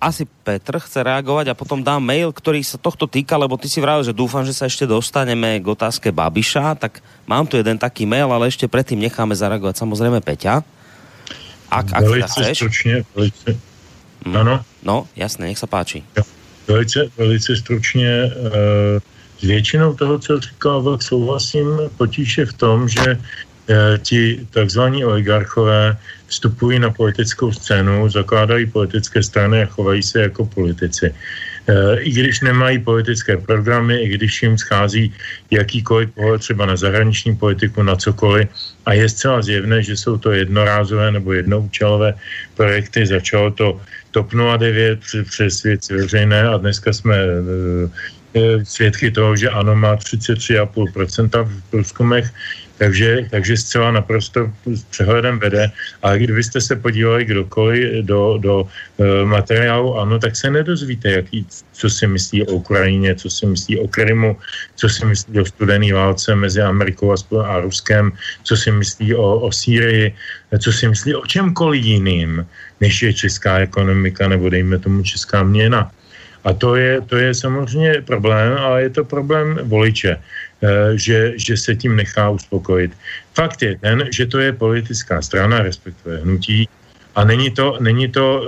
asi 0.00 0.24
Petr 0.24 0.78
chce 0.78 1.02
reagovať 1.02 1.52
a 1.52 1.58
potom 1.58 1.84
dám 1.84 2.00
mail, 2.00 2.32
ktorý 2.32 2.64
sa 2.64 2.80
tohto 2.80 3.04
týka, 3.04 3.36
lebo 3.36 3.60
ty 3.60 3.68
si 3.68 3.82
vravil, 3.82 4.06
že 4.06 4.16
dúfam, 4.16 4.46
že 4.46 4.56
sa 4.56 4.64
ešte 4.64 4.88
dostaneme 4.88 5.60
k 5.60 5.66
otázke 5.66 6.08
Babiša, 6.14 6.78
tak 6.78 7.04
mám 7.28 7.44
tu 7.44 7.60
jeden 7.60 7.76
taký 7.76 8.08
mail, 8.08 8.30
ale 8.32 8.48
ešte 8.48 8.70
predtým 8.70 8.96
necháme 8.96 9.36
zareagovať 9.36 9.76
samozrejme 9.76 10.24
Peťa. 10.24 10.64
Ak, 11.70 11.86
ak 11.92 12.02
velice 12.02 12.40
chceš. 12.40 12.56
stručně, 12.56 12.94
velice, 13.14 13.48
mm. 14.24 14.36
ano. 14.36 14.64
No, 14.80 15.04
jasné, 15.18 15.52
nech 15.52 15.60
sa 15.60 15.66
páči. 15.66 16.00
Velice, 16.66 17.10
velice 17.18 17.56
stručně 17.56 18.30
uh, 18.30 19.02
s 19.40 19.42
většinou 19.42 19.94
toho, 19.94 20.18
co 20.18 20.40
říkal 20.40 20.82
Vlk, 20.82 21.02
souhlasím. 21.02 21.66
Potíž 21.96 22.38
je 22.38 22.46
v 22.46 22.52
tom, 22.52 22.88
že 22.88 23.16
eh, 23.16 23.98
ti 23.98 24.46
takzvaní 24.50 25.04
oligarchové 25.04 25.96
vstupují 26.26 26.78
na 26.78 26.90
politickou 26.90 27.52
scénu, 27.52 28.08
zakládají 28.08 28.66
politické 28.66 29.22
strany 29.22 29.62
a 29.62 29.66
chovají 29.66 30.02
se 30.02 30.22
jako 30.22 30.46
politici. 30.46 31.14
Eh, 31.66 32.00
I 32.00 32.10
když 32.10 32.40
nemají 32.40 32.78
politické 32.78 33.36
programy, 33.36 33.96
i 34.02 34.08
když 34.08 34.42
jim 34.42 34.58
schází 34.58 35.12
jakýkoliv 35.50 36.10
pohled 36.14 36.40
třeba 36.40 36.66
na 36.66 36.76
zahraniční 36.76 37.36
politiku, 37.36 37.82
na 37.82 37.96
cokoliv, 37.96 38.48
a 38.86 38.92
je 38.92 39.08
zcela 39.08 39.42
zjevné, 39.42 39.82
že 39.82 39.96
jsou 39.96 40.18
to 40.18 40.32
jednorázové 40.32 41.10
nebo 41.10 41.32
jednoúčelové 41.32 42.14
projekty. 42.56 43.06
Začalo 43.06 43.50
to 43.50 43.80
TOP 44.10 44.32
09 44.34 44.98
přes 45.24 45.62
věci 45.62 45.94
veřejné 45.94 46.48
a 46.48 46.56
dneska 46.56 46.92
jsme 46.92 47.16
eh, 47.16 47.88
svědky 48.62 49.10
toho, 49.10 49.36
že 49.36 49.50
ano 49.50 49.76
má 49.76 49.96
33,5% 49.96 51.44
v 51.44 51.62
průzkumech, 51.70 52.30
Takže, 52.80 53.28
takže 53.30 53.56
zcela 53.56 53.92
naprosto 53.92 54.48
s 54.64 54.82
přehledem 54.88 55.38
vede. 55.38 55.68
A 56.02 56.16
kdybyste 56.16 56.60
se 56.60 56.76
podívali 56.76 57.24
kdokoliv 57.24 58.04
do, 58.08 58.40
do 58.40 58.64
e, 58.64 59.24
materiálu 59.24 60.00
ANO, 60.00 60.18
tak 60.18 60.32
se 60.36 60.48
nedozvíte, 60.50 61.10
jaký, 61.12 61.46
co 61.72 61.90
si 61.90 62.06
myslí 62.06 62.48
o 62.48 62.64
Ukrajině, 62.64 63.14
co 63.14 63.30
si 63.30 63.46
myslí 63.46 63.84
o 63.84 63.88
Krymu, 63.88 64.36
co 64.80 64.88
si 64.88 65.04
myslí 65.04 65.40
o 65.40 65.44
studené 65.44 65.92
válce 65.92 66.32
mezi 66.32 66.64
Amerikou 66.64 67.12
a, 67.12 67.16
a 67.44 67.60
Ruskem, 67.60 68.16
co 68.48 68.56
si 68.56 68.72
myslí 68.72 69.12
o, 69.14 69.40
o 69.40 69.52
Sýrii, 69.52 70.16
co 70.56 70.72
si 70.72 70.88
myslí 70.88 71.14
o 71.14 71.26
čemkoliv 71.28 71.84
jiným, 71.84 72.46
než 72.80 73.02
je 73.02 73.12
česká 73.12 73.58
ekonomika 73.60 74.24
nebo 74.28 74.48
dejme 74.48 74.80
tomu 74.80 75.04
česká 75.04 75.44
měna. 75.44 75.92
A 76.44 76.52
to 76.52 76.76
je, 76.76 77.00
to 77.00 77.16
je 77.16 77.34
samozřejmě 77.34 78.02
problém, 78.06 78.52
ale 78.58 78.82
je 78.82 78.90
to 78.90 79.04
problém 79.04 79.58
voliče. 79.62 80.18
Eh, 80.60 80.92
že, 80.92 81.32
že 81.40 81.56
se 81.56 81.72
tím 81.72 81.96
nechá 81.96 82.28
uspokojit. 82.28 82.92
Fakt 83.32 83.62
je 83.62 83.80
ten, 83.80 84.04
že 84.12 84.28
to 84.28 84.38
je 84.44 84.52
politická 84.52 85.22
strana, 85.24 85.64
respektive 85.64 86.20
hnutí, 86.20 86.68
a 87.16 87.24
není 87.24 87.50
to, 87.50 87.80
není 87.80 88.08
to 88.08 88.44
uh, 88.44 88.46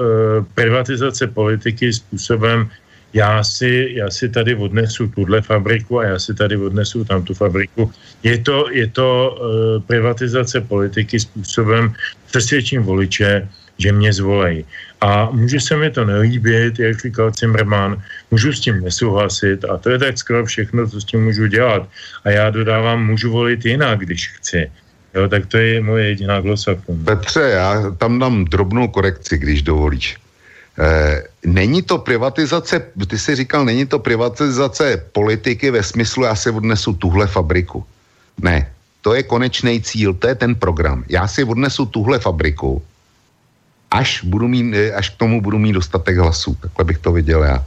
privatizace 0.54 1.26
politiky 1.26 1.92
způsobem, 1.92 2.70
já 3.12 3.44
si, 3.44 3.96
já 3.96 4.10
si 4.10 4.28
tady 4.28 4.54
odnesu 4.54 5.08
tuhle 5.08 5.40
fabriku 5.40 5.98
a 5.98 6.04
já 6.04 6.18
si 6.18 6.34
tady 6.34 6.56
odnesu 6.56 7.04
tam 7.04 7.24
tu 7.24 7.34
fabriku. 7.34 7.92
Je 8.22 8.38
to, 8.38 8.70
je 8.70 8.86
to 8.86 9.08
uh, 9.08 9.82
privatizace 9.82 10.60
politiky 10.60 11.20
způsobem, 11.20 11.94
přesvědčím 12.26 12.82
voliče, 12.82 13.48
že 13.78 13.92
mě 13.92 14.12
zvolej. 14.12 14.64
A 15.00 15.30
může 15.30 15.60
se 15.60 15.76
mi 15.76 15.90
to 15.90 16.04
nelíbit, 16.04 16.78
jak 16.78 17.00
říkal 17.00 17.32
Zimmerman, 17.34 18.02
můžu 18.30 18.52
s 18.52 18.60
tím 18.60 18.80
nesouhlasit 18.80 19.64
a 19.64 19.76
to 19.76 19.90
je 19.90 19.98
tak 19.98 20.18
skoro 20.18 20.46
všechno, 20.46 20.86
co 20.86 21.00
s 21.00 21.04
tím 21.04 21.24
můžu 21.24 21.46
dělat. 21.46 21.88
A 22.24 22.30
já 22.30 22.50
dodávám, 22.50 23.06
můžu 23.06 23.32
volit 23.32 23.64
jinak, 23.64 23.98
když 23.98 24.30
chci. 24.38 24.70
Jo, 25.14 25.28
tak 25.28 25.46
to 25.46 25.56
je 25.56 25.80
moje 25.80 26.08
jediná 26.08 26.40
glosa 26.40 26.72
Petře, 27.04 27.40
já 27.40 27.90
tam 27.98 28.18
dám 28.18 28.44
drobnou 28.44 28.88
korekci, 28.88 29.38
když 29.38 29.62
dovolíš. 29.62 30.16
E, 30.78 31.22
není 31.44 31.82
to 31.82 31.98
privatizace, 31.98 32.80
ty 33.06 33.18
jsi 33.18 33.36
říkal, 33.36 33.64
není 33.64 33.86
to 33.86 33.98
privatizace 33.98 35.04
politiky 35.12 35.70
ve 35.70 35.82
smyslu, 35.82 36.24
já 36.24 36.34
si 36.34 36.50
odnesu 36.50 36.92
tuhle 36.92 37.26
fabriku. 37.26 37.84
Ne, 38.40 38.70
to 39.02 39.14
je 39.14 39.22
konečný 39.22 39.82
cíl, 39.82 40.14
to 40.14 40.28
je 40.28 40.34
ten 40.34 40.54
program. 40.54 41.04
Já 41.08 41.28
si 41.28 41.44
odnesu 41.44 41.86
tuhle 41.86 42.18
fabriku 42.18 42.82
až, 43.92 44.24
budu 44.24 44.48
mít, 44.48 44.74
až 44.96 45.10
k 45.10 45.16
tomu 45.16 45.40
budu 45.40 45.58
mít 45.58 45.72
dostatek 45.72 46.16
hlasů. 46.16 46.56
Takhle 46.60 46.84
bych 46.84 46.98
to 46.98 47.12
viděl 47.12 47.42
já. 47.44 47.64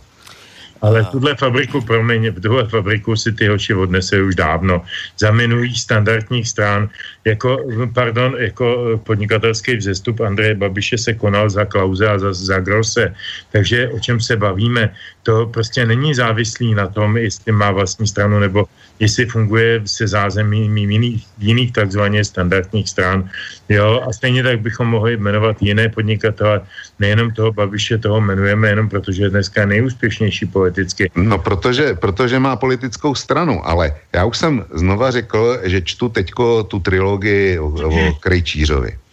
Ale 0.82 1.06
tuhle 1.06 1.36
fabriku, 1.36 1.82
promiň, 1.82 2.30
v 2.30 2.42
tuhle 2.42 2.68
fabriku 2.70 3.16
si 3.16 3.32
ty 3.32 3.48
hoči 3.48 3.74
odnese 3.74 4.22
už 4.22 4.36
dávno. 4.36 4.86
Za 5.18 5.34
standardních 5.74 6.48
stran, 6.48 6.90
jako, 7.26 7.58
pardon, 7.94 8.36
jako 8.38 9.00
podnikatelský 9.04 9.78
vzestup 9.78 10.20
Andreje 10.20 10.56
Babiše 10.56 10.98
se 10.98 11.14
konal 11.14 11.50
za 11.50 11.66
Klauze 11.66 12.10
a 12.10 12.20
za, 12.20 12.34
za 12.34 12.60
Grosse. 12.60 13.16
Takže 13.52 13.90
o 13.90 14.00
čem 14.00 14.20
se 14.20 14.36
bavíme? 14.36 14.94
To 15.26 15.50
prostě 15.50 15.86
není 15.86 16.14
závislý 16.14 16.78
na 16.78 16.88
tom, 16.88 17.18
jestli 17.18 17.52
má 17.52 17.72
vlastní 17.72 18.08
stranu 18.08 18.40
nebo 18.40 18.66
jestli 19.00 19.26
funguje 19.26 19.82
se 19.86 20.08
zázemím 20.08 20.78
jiných, 20.78 21.26
jiných 21.38 21.72
takzvaně 21.74 22.22
standardních 22.26 22.90
stran. 22.90 23.30
Jo, 23.70 24.06
a 24.10 24.14
stejně 24.14 24.44
tak 24.44 24.62
bychom 24.62 24.88
mohli 24.88 25.18
jmenovat 25.18 25.58
jiné 25.62 25.90
podnikatele, 25.90 26.62
nejenom 27.00 27.32
toho 27.32 27.52
Babiše, 27.52 27.98
toho 27.98 28.22
jmenujeme 28.22 28.70
jenom 28.70 28.90
proto, 28.90 29.12
že 29.12 29.24
je 29.24 29.30
dneska 29.30 29.66
nejúspěšnější 29.66 30.46
politicky. 30.46 31.12
No, 31.16 31.38
protože, 31.42 31.94
protože 31.94 32.40
má 32.40 32.56
politickou 32.56 33.16
stranu, 33.16 33.68
ale 33.68 33.96
já 34.14 34.26
už 34.26 34.38
jsem 34.38 34.66
znova 34.74 35.12
řekl, 35.12 35.60
že 35.64 35.82
čtu 35.82 36.10
teďko 36.10 36.64
tu 36.64 36.80
trilogii 36.80 37.60
o, 37.60 37.68
o 37.68 38.14
Krejčířovi. 38.20 39.05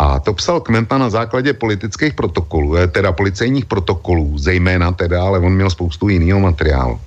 A 0.00 0.16
to 0.20 0.32
psal 0.32 0.60
Kmenta 0.60 0.98
na 0.98 1.10
základě 1.12 1.52
politických 1.52 2.16
protokolů, 2.16 2.76
eh, 2.76 2.88
teda 2.88 3.12
policejních 3.12 3.68
protokolů, 3.68 4.38
zejména 4.38 4.92
teda, 4.96 5.20
ale 5.20 5.38
on 5.38 5.52
měl 5.52 5.70
spoustu 5.70 6.08
jiného 6.08 6.40
materiálu. 6.40 7.00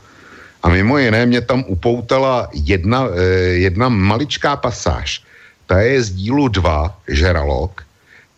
A 0.64 0.70
mimo 0.70 0.98
jiné 1.02 1.26
mě 1.26 1.42
tam 1.42 1.66
upoutala 1.68 2.48
jedna, 2.54 3.10
eh, 3.10 3.66
jedna 3.66 3.90
maličká 3.90 4.56
pasáž. 4.56 5.26
Ta 5.66 5.82
je 5.82 6.04
z 6.06 6.10
dílu 6.22 6.48
2, 6.48 6.94
Žeralok, 7.10 7.82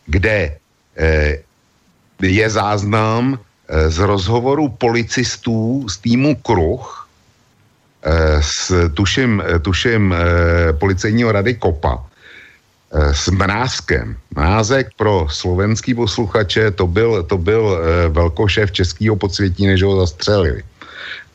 kde 0.07 0.55
eh, 0.95 1.43
je 2.23 2.47
záznam 2.49 3.35
z 3.67 3.97
rozhovoru 3.97 4.69
policistů 4.69 5.83
z 5.89 5.97
týmu 5.97 6.35
Kruh, 6.39 7.09
s, 8.39 8.71
tuším, 8.93 9.43
tuším 9.61 10.13
policejního 10.77 11.31
rady 11.31 11.57
Kopa, 11.57 12.05
s 13.11 13.29
Mrázkem. 13.29 14.15
Mrázek 14.35 14.87
pro 14.97 15.27
slovenský 15.29 15.93
posluchače, 15.93 16.71
to 16.71 16.87
byl, 16.87 17.23
to 17.23 17.37
byl 17.37 17.79
velkošéf 18.09 18.71
českého 18.71 19.15
podsvětí, 19.15 19.67
než 19.67 19.83
ho 19.83 19.99
zastřelili. 19.99 20.63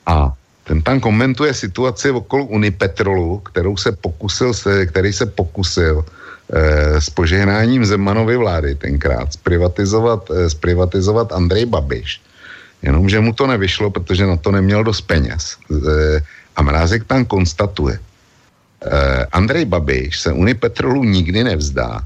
A 0.07 0.33
ten 0.71 0.83
tam 0.83 1.01
komentuje 1.01 1.55
situaci 1.55 2.11
okolo 2.11 2.45
Unipetrolu, 2.45 3.39
kterou 3.39 3.77
se 3.77 3.93
pokusil, 3.93 4.55
který 4.87 5.13
se 5.13 5.27
pokusil 5.27 6.05
eh, 6.07 7.01
s 7.01 7.11
požehnáním 7.11 7.83
Zemanovy 7.83 8.37
vlády 8.37 8.75
tenkrát 8.75 9.33
zprivatizovat, 9.33 10.31
eh, 10.31 10.51
zprivatizovat 10.51 11.33
Andrej 11.33 11.67
Babiš. 11.67 12.23
Jenomže 12.87 13.21
mu 13.21 13.33
to 13.35 13.51
nevyšlo, 13.51 13.91
protože 13.91 14.27
na 14.27 14.37
to 14.39 14.55
neměl 14.55 14.87
dost 14.87 15.11
peněz. 15.11 15.59
Eh, 15.71 16.23
a 16.57 16.63
Mrázek 16.63 17.03
tam 17.11 17.27
konstatuje, 17.27 17.99
eh, 17.99 18.10
Andrej 19.33 19.65
Babiš 19.65 20.21
se 20.21 20.33
Unipetrolu 20.33 21.05
nikdy 21.05 21.45
nevzdá. 21.45 22.01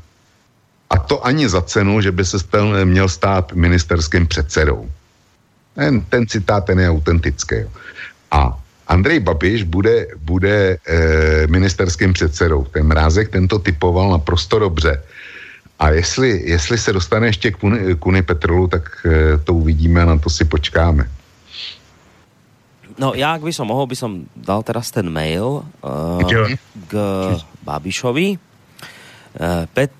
A 0.90 0.98
to 0.98 1.26
ani 1.26 1.48
za 1.48 1.62
cenu, 1.62 2.00
že 2.00 2.12
by 2.12 2.24
se 2.24 2.38
stal, 2.38 2.84
měl 2.84 3.08
stát 3.08 3.52
ministerským 3.52 4.26
předsedou. 4.26 4.90
Ten, 5.74 6.00
ten 6.00 6.26
citát 6.26 6.64
ten 6.64 6.80
je 6.80 6.90
autentický. 6.90 7.56
A 8.30 8.58
Andrej 8.86 9.20
Babiš 9.20 9.62
bude, 9.62 10.06
bude 10.22 10.78
e, 10.86 11.46
ministerským 11.46 12.12
předsedou. 12.12 12.64
Ten 12.64 12.86
Mrázek 12.86 13.28
tento 13.28 13.58
typoval 13.58 14.10
naprosto 14.10 14.58
dobře. 14.58 15.02
A 15.78 15.90
jestli, 15.90 16.42
jestli 16.44 16.78
se 16.78 16.92
dostane 16.92 17.26
ještě 17.26 17.50
k 17.50 17.56
Kuni, 17.56 17.94
Kuni 17.94 18.22
Petrolu, 18.22 18.66
tak 18.68 19.06
e, 19.06 19.38
to 19.38 19.54
uvidíme 19.54 20.02
a 20.02 20.04
na 20.04 20.18
to 20.18 20.30
si 20.30 20.44
počkáme. 20.44 21.08
No 22.94 23.12
ja, 23.18 23.34
ak 23.34 23.42
by 23.42 23.50
som 23.50 23.66
mohol, 23.66 23.90
by 23.90 23.96
som 23.98 24.26
dal 24.38 24.62
teraz 24.62 24.94
ten 24.94 25.06
mail 25.10 25.66
uh, 25.82 26.22
k 26.86 26.94
Babišovi. 27.66 28.38
Uh, 29.34 29.66
Pet, 29.74 29.90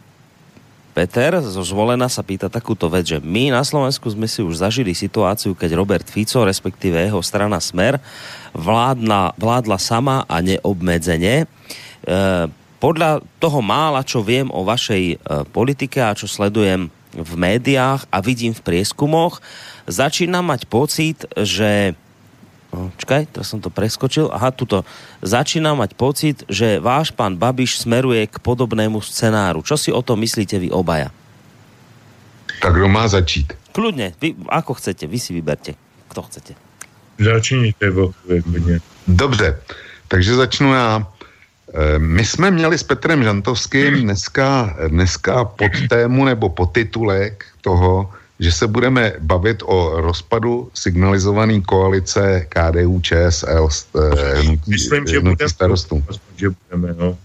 Peter 0.95 1.43
zo 1.43 1.67
Zvolena 1.67 2.07
sa 2.07 2.23
pýta 2.23 2.47
takúto 2.47 2.87
vec, 2.87 3.11
že 3.11 3.19
my 3.19 3.51
na 3.51 3.67
Slovensku 3.67 4.07
sme 4.07 4.31
si 4.31 4.39
už 4.47 4.63
zažili 4.63 4.95
situáciu, 4.95 5.59
keď 5.59 5.75
Robert 5.75 6.07
Fico, 6.07 6.47
respektíve 6.47 6.95
jeho 6.95 7.19
strana 7.19 7.59
Smer, 7.59 7.99
vládla, 8.55 9.35
vládla 9.35 9.79
sama 9.83 10.23
a 10.31 10.39
neobmedzene. 10.39 11.35
E, 11.43 11.47
podľa 12.79 13.27
toho 13.43 13.59
mála, 13.59 14.07
čo 14.07 14.23
viem 14.23 14.47
o 14.55 14.63
vašej 14.63 15.05
e, 15.11 15.17
politike 15.51 15.99
a 15.99 16.15
čo 16.15 16.31
sledujem 16.31 16.87
v 17.11 17.33
médiách 17.35 18.07
a 18.07 18.23
vidím 18.23 18.55
v 18.55 18.63
prieskumoch, 18.63 19.43
začínam 19.91 20.47
mať 20.47 20.71
pocit, 20.71 21.27
že 21.35 21.99
čakaj, 23.01 23.31
teraz 23.31 23.51
som 23.51 23.61
to 23.61 23.73
preskočil. 23.73 24.31
Aha, 24.31 24.55
tuto. 24.55 24.87
Začína 25.25 25.75
mať 25.75 25.91
pocit, 25.97 26.37
že 26.49 26.79
váš 26.79 27.11
pán 27.11 27.39
Babiš 27.39 27.83
smeruje 27.83 28.27
k 28.29 28.37
podobnému 28.39 29.01
scenáru. 29.03 29.65
Čo 29.65 29.77
si 29.81 29.91
o 29.91 30.01
tom 30.05 30.21
myslíte 30.21 30.61
vy 30.61 30.69
obaja? 30.71 31.11
Tak 32.61 32.75
kdo 32.75 32.89
má 32.89 33.09
začít? 33.09 33.53
Kľudne, 33.75 34.15
vy, 34.23 34.39
ako 34.47 34.79
chcete, 34.79 35.11
vy 35.11 35.19
si 35.19 35.35
vyberte, 35.35 35.75
kto 36.09 36.21
chcete. 36.31 36.53
Začíníte, 37.19 37.93
klidně. 38.27 38.81
Dobře, 39.07 39.59
takže 40.09 40.35
začnu 40.35 40.73
já. 40.73 41.07
E, 41.75 41.99
my 41.99 42.25
jsme 42.25 42.51
měli 42.51 42.79
s 42.79 42.83
Petrem 42.83 43.23
Žantovským 43.23 43.95
dneska, 44.03 44.77
dneska 44.89 45.45
pod 45.45 45.73
tému 45.89 46.25
nebo 46.25 46.49
podtitulek 46.49 47.45
toho, 47.61 48.11
že 48.41 48.53
se 48.53 48.67
budeme 48.67 49.13
bavit 49.19 49.63
o 49.67 50.01
rozpadu 50.01 50.71
signalizované 50.75 51.61
koalice 51.61 52.47
KDU, 52.49 53.01
ČSL, 53.01 53.69
eh, 53.69 54.41
hnutí, 54.41 54.71
Myslím, 54.71 55.07
že 55.07 55.21
budeme, 55.21 55.49
starostů. 55.49 56.05
Že 56.37 56.49
budeme, 56.51 56.95
no. 56.99 57.19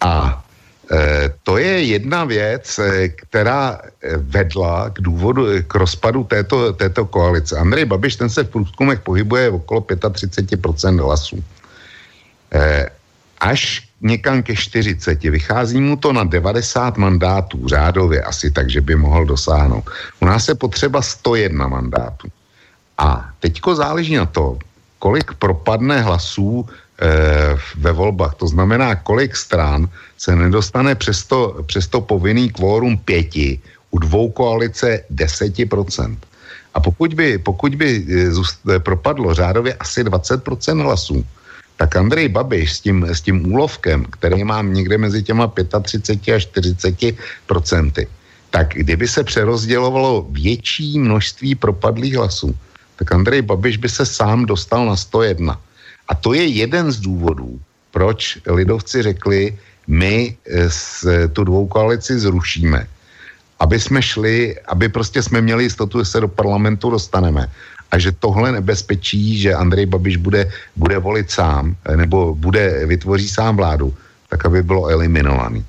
A 0.00 0.44
e, 0.92 1.32
to 1.42 1.56
je 1.58 1.82
jedna 1.82 2.24
věc, 2.24 2.78
eh, 2.78 3.08
která 3.08 3.80
vedla 4.16 4.90
k 4.90 5.00
důvodu, 5.00 5.46
k 5.66 5.74
rozpadu 5.74 6.24
této, 6.24 6.72
této 6.72 7.04
koalice. 7.08 7.56
Andrej 7.56 7.84
Babiš, 7.84 8.16
ten 8.16 8.28
se 8.28 8.44
v 8.44 8.48
průzkumech 8.48 9.00
pohybuje 9.00 9.50
okolo 9.50 9.80
35% 9.80 11.00
hlasů. 11.00 11.44
E, 12.52 12.88
až 13.40 13.83
někam 14.04 14.42
ke 14.42 14.56
40. 14.56 15.22
Vychází 15.22 15.80
mu 15.80 15.96
to 15.96 16.12
na 16.12 16.24
90 16.24 16.96
mandátů 16.96 17.68
řádově 17.68 18.22
asi 18.22 18.50
tak, 18.50 18.70
že 18.70 18.80
by 18.80 18.96
mohl 18.96 19.24
dosáhnout. 19.24 19.84
U 20.20 20.24
nás 20.24 20.48
je 20.48 20.54
potřeba 20.54 21.02
101 21.02 21.68
mandátů. 21.68 22.28
A 22.98 23.30
teďko 23.40 23.74
záleží 23.74 24.14
na 24.16 24.26
to, 24.26 24.58
kolik 24.98 25.34
propadne 25.34 26.00
hlasů 26.00 26.68
ve 27.76 27.92
volbách. 27.92 28.34
To 28.34 28.46
znamená, 28.46 28.94
kolik 28.94 29.36
stran 29.36 29.88
se 30.18 30.36
nedostane 30.36 30.94
přes 30.94 31.24
to, 31.24 31.64
přes 31.66 31.86
to 31.88 32.00
povinný 32.00 32.50
kvórum 32.50 32.98
pěti, 32.98 33.60
u 33.90 33.98
dvou 33.98 34.30
koalice 34.30 35.04
10%. 35.14 36.16
A 36.74 36.80
pokud 36.80 37.14
by, 37.14 37.38
pokud 37.38 37.74
by 37.74 38.06
e, 38.74 38.78
propadlo 38.78 39.34
řádově 39.34 39.74
asi 39.74 40.04
20% 40.04 40.82
hlasů, 40.82 41.24
tak 41.76 41.96
Andrej 41.96 42.28
Babiš 42.28 42.72
s 42.72 42.80
tím, 42.80 43.04
s 43.04 43.20
tím 43.20 43.52
úlovkem, 43.52 44.04
který 44.04 44.44
mám 44.44 44.74
někde 44.74 44.98
mezi 44.98 45.22
těma 45.22 45.52
35 45.82 46.34
a 46.34 46.38
40 46.38 46.94
procenty, 47.46 48.06
tak 48.50 48.74
kdyby 48.74 49.08
se 49.08 49.24
přerozdělovalo 49.24 50.26
větší 50.30 50.98
množství 50.98 51.54
propadlých 51.54 52.14
hlasů, 52.14 52.56
tak 52.96 53.12
Andrej 53.12 53.42
Babiš 53.42 53.76
by 53.76 53.88
se 53.88 54.06
sám 54.06 54.46
dostal 54.46 54.86
na 54.86 54.96
101. 54.96 55.60
A 56.08 56.14
to 56.14 56.34
je 56.34 56.46
jeden 56.46 56.92
z 56.92 57.00
důvodů, 57.00 57.60
proč 57.90 58.38
lidovci 58.46 59.02
řekli, 59.02 59.58
my 59.86 60.36
s, 60.48 61.06
tu 61.32 61.44
dvou 61.44 61.66
koalici 61.66 62.18
zrušíme 62.18 62.86
aby 63.60 63.80
jsme 63.80 64.02
šli, 64.02 64.56
aby 64.68 64.88
prostě 64.88 65.22
jsme 65.22 65.40
měli 65.40 65.64
jistotu, 65.64 65.98
že 65.98 66.04
se 66.04 66.20
do 66.20 66.28
parlamentu 66.28 66.90
dostaneme. 66.90 67.48
A 67.94 67.98
že 67.98 68.12
tohle 68.12 68.52
nebezpečí, 68.52 69.38
že 69.38 69.54
Andrej 69.54 69.86
Babiš 69.86 70.16
bude, 70.16 70.50
bude 70.76 70.98
volit 70.98 71.30
sám, 71.30 71.76
nebo 71.96 72.34
bude, 72.34 72.86
vytvoří 72.86 73.28
sám 73.28 73.56
vládu, 73.56 73.94
tak 74.28 74.46
aby 74.46 74.62
bylo 74.62 74.90
eliminovaný. 74.90 75.64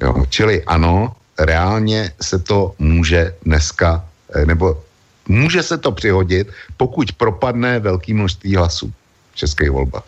Jo, 0.00 0.24
čili 0.28 0.64
ano, 0.68 1.16
reálně 1.40 2.12
se 2.20 2.38
to 2.38 2.74
může 2.78 3.32
dneska, 3.48 4.04
eh, 4.36 4.46
nebo 4.46 4.84
může 5.28 5.62
se 5.62 5.78
to 5.80 5.92
přihodit, 5.96 6.52
pokud 6.76 7.12
propadne 7.16 7.80
velký 7.80 8.12
množství 8.12 8.56
hlasů 8.56 8.92
v 9.32 9.36
českých 9.36 9.70
volbách. 9.70 10.04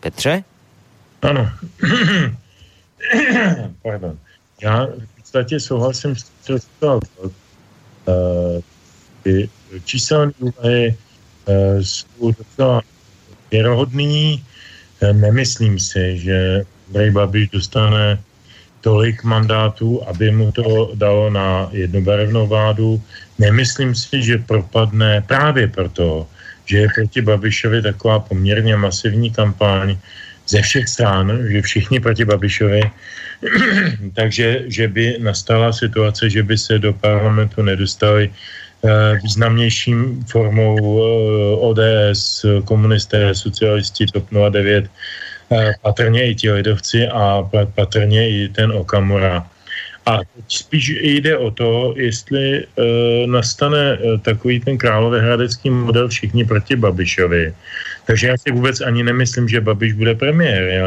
Petře? 0.00 0.44
Ano. 1.22 1.48
Pardon. 3.82 4.18
Já 4.60 4.86
v 4.86 5.08
podstatě 5.16 5.60
souhlasím 5.60 6.16
s 6.16 6.22
tím, 6.22 6.34
co 6.42 6.58
říkal. 6.58 7.00
Ty 9.22 9.48
číselné 9.84 10.32
úvahy 10.38 10.94
uh, 10.94 11.80
jsou 11.80 12.32
docela 12.32 12.82
věrohodný. 13.50 14.44
Uh, 15.02 15.12
nemyslím 15.12 15.80
si, 15.80 16.18
že 16.18 16.62
Andrej 16.88 17.10
Babiš 17.10 17.48
dostane 17.48 18.18
tolik 18.80 19.24
mandátů, 19.24 20.02
aby 20.06 20.30
mu 20.30 20.52
to 20.52 20.92
dalo 20.94 21.30
na 21.30 21.68
jednobarevnou 21.72 22.46
vládu. 22.46 23.02
Nemyslím 23.38 23.94
si, 23.94 24.22
že 24.22 24.38
propadne 24.38 25.24
právě 25.26 25.68
proto, 25.68 26.26
že 26.64 26.78
je 26.78 26.88
proti 26.94 27.20
Babišovi 27.22 27.82
taková 27.82 28.18
poměrně 28.18 28.76
masivní 28.76 29.30
kampaň 29.30 29.96
ze 30.48 30.62
všech 30.62 30.88
stran, 30.88 31.38
že 31.48 31.62
všichni 31.62 32.00
proti 32.00 32.24
Babišovi 32.24 32.82
takže 34.14 34.64
že 34.66 34.88
by 34.88 35.16
nastala 35.18 35.72
situace, 35.72 36.30
že 36.30 36.42
by 36.42 36.58
se 36.58 36.78
do 36.78 36.92
parlamentu 36.92 37.62
nedostali 37.62 38.30
eh, 38.30 38.61
významnějším 39.22 40.24
formou 40.24 40.76
eh, 40.78 41.56
ODS, 41.56 42.46
komunisté, 42.64 43.34
socialisti, 43.34 44.06
TOP 44.06 44.26
09, 44.50 44.90
eh, 45.52 45.74
patrně 45.82 46.30
i 46.30 46.34
ti 46.34 46.50
lidovci 46.50 47.08
a 47.08 47.48
patrně 47.74 48.28
i 48.28 48.48
ten 48.48 48.72
Okamura. 48.72 49.46
A 50.06 50.18
teď 50.18 50.44
spíš 50.48 50.88
jde 50.98 51.38
o 51.38 51.50
to, 51.50 51.94
jestli 51.96 52.66
nastane 53.26 53.98
takový 54.22 54.60
ten 54.60 54.78
královéhradecký 54.78 55.70
model 55.70 56.08
všichni 56.08 56.44
proti 56.44 56.76
Babišovi. 56.76 57.54
Takže 58.06 58.28
já 58.28 58.36
si 58.36 58.50
vůbec 58.50 58.80
ani 58.80 59.02
nemyslím, 59.02 59.48
že 59.48 59.60
Babiš 59.60 59.92
bude 59.92 60.14
premiér. 60.14 60.62
Já 60.62 60.86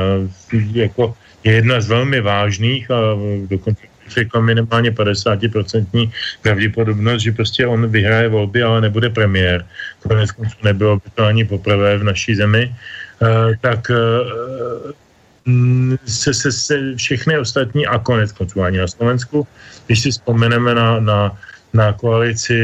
jako 0.74 1.16
je 1.44 1.54
jedna 1.54 1.82
z 1.82 1.88
velmi 1.88 2.22
vážných 2.22 2.92
a 2.92 3.16
dokonce 3.48 3.95
řekl 4.10 4.42
minimálně 4.42 4.92
50% 4.92 6.12
pravděpodobnost, 6.42 7.22
že 7.22 7.32
prostě 7.32 7.68
on 7.68 7.88
vyhraje 7.88 8.30
volby, 8.30 8.64
ale 8.64 8.82
nebude 8.82 9.10
premiér. 9.10 9.66
Konec 10.08 10.32
konců 10.32 10.58
nebylo 10.64 10.96
by 10.96 11.10
to 11.16 11.26
ani 11.26 11.46
poprvé 11.46 11.98
v 11.98 12.04
naší 12.04 12.36
zemi. 12.36 12.76
Uh, 13.22 13.56
tak 13.62 13.88
uh, 13.90 14.92
se, 16.06 16.34
se, 16.34 16.52
se 16.52 16.96
všechny 16.96 17.40
ostatní 17.40 17.88
a 17.88 18.00
konec 18.00 18.32
konců 18.32 18.64
ani 18.64 18.78
na 18.78 18.88
Slovensku, 18.88 19.48
když 19.86 20.02
si 20.02 20.12
vzpomeneme 20.12 20.76
na, 20.76 21.00
na 21.00 21.38
na 21.76 21.94
koalici 21.94 22.56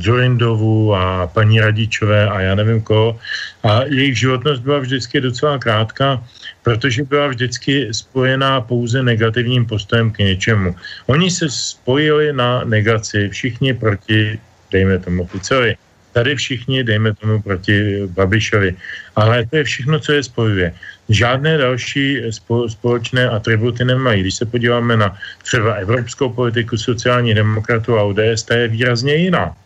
Zurindovu 0.00 0.94
a 0.96 1.26
paní 1.26 1.60
Radičové 1.60 2.28
a 2.28 2.40
já 2.40 2.54
nevím 2.54 2.80
koho. 2.80 3.20
A 3.62 3.84
jejich 3.84 4.18
životnost 4.18 4.62
byla 4.62 4.78
vždycky 4.78 5.20
docela 5.20 5.58
krátká 5.58 6.24
protože 6.64 7.04
byla 7.04 7.28
vždycky 7.28 7.88
spojená 7.92 8.60
pouze 8.60 9.02
negativním 9.02 9.68
postojem 9.68 10.10
k 10.10 10.18
něčemu. 10.18 10.74
Oni 11.06 11.30
se 11.30 11.46
spojili 11.52 12.32
na 12.32 12.64
negaci, 12.64 13.28
všichni 13.28 13.76
proti, 13.76 14.40
dejme 14.72 14.98
tomu, 14.98 15.26
Ficovi. 15.26 15.76
Tady 16.12 16.36
všichni, 16.36 16.84
dejme 16.84 17.14
tomu, 17.14 17.42
proti 17.42 18.06
Babišovi. 18.06 18.74
Ale 19.16 19.46
to 19.46 19.56
je 19.56 19.64
všechno, 19.64 19.98
co 20.00 20.12
je 20.12 20.22
spojuje. 20.22 20.74
Žádné 21.08 21.58
další 21.58 22.22
společné 22.68 23.28
atributy 23.28 23.84
nemají. 23.84 24.20
Když 24.20 24.34
se 24.34 24.46
podíváme 24.46 24.96
na 24.96 25.18
třeba 25.42 25.74
evropskou 25.74 26.30
politiku 26.30 26.78
sociální 26.78 27.34
demokratů 27.34 27.98
a 27.98 28.02
ODS, 28.02 28.42
ta 28.46 28.56
je 28.56 28.68
výrazně 28.68 29.14
jiná. 29.14 29.56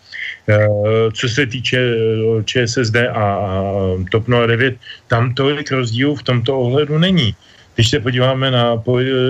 Eh, 0.48 0.68
co 1.12 1.28
se 1.28 1.46
týče 1.46 1.76
eh, 1.76 2.44
ČSSD 2.44 2.96
a 3.12 3.24
TOP 4.10 4.24
09, 4.28 4.74
tam 5.06 5.34
tolik 5.34 5.72
rozdílů 5.72 6.16
v 6.16 6.22
tomto 6.22 6.60
ohledu 6.60 6.98
není. 6.98 7.36
Když 7.74 7.90
se 7.90 8.00
podíváme 8.00 8.50
na 8.50 8.82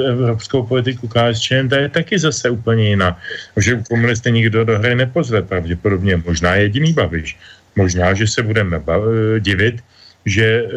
evropskou 0.08 0.62
politiku 0.62 1.08
KSČM, 1.08 1.68
ta 1.68 1.76
je 1.76 1.88
taky 1.88 2.18
zase 2.18 2.50
úplně 2.50 2.88
jiná. 2.88 3.18
Že 3.56 3.82
komunisty 3.90 4.32
nikdo 4.32 4.64
do 4.64 4.78
hry 4.78 4.94
nepozve, 4.94 5.42
pravděpodobně 5.42 6.16
možná 6.16 6.54
jediný 6.54 6.92
Babiš. 6.92 7.36
Možná, 7.76 8.14
že 8.14 8.26
se 8.26 8.42
budeme 8.42 8.80
divit, 9.38 9.84
že 10.28 10.44
eh, 10.44 10.70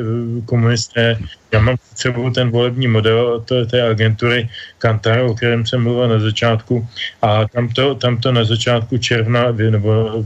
komunisté, 0.45 1.17
já 1.51 1.59
mám 1.59 1.77
sebou 1.95 2.29
ten 2.29 2.49
volební 2.49 2.87
model 2.87 3.43
to, 3.45 3.65
té 3.65 3.81
agentury 3.81 4.49
Kantar, 4.77 5.19
o 5.19 5.35
kterém 5.35 5.65
jsem 5.65 5.83
mluvil 5.83 6.07
na 6.07 6.19
začátku 6.19 6.87
a 7.21 7.47
tam 7.47 7.69
to, 7.69 7.95
tam 7.95 8.17
to 8.17 8.31
na 8.31 8.43
začátku 8.43 8.97
června, 8.97 9.51
nebo 9.51 10.23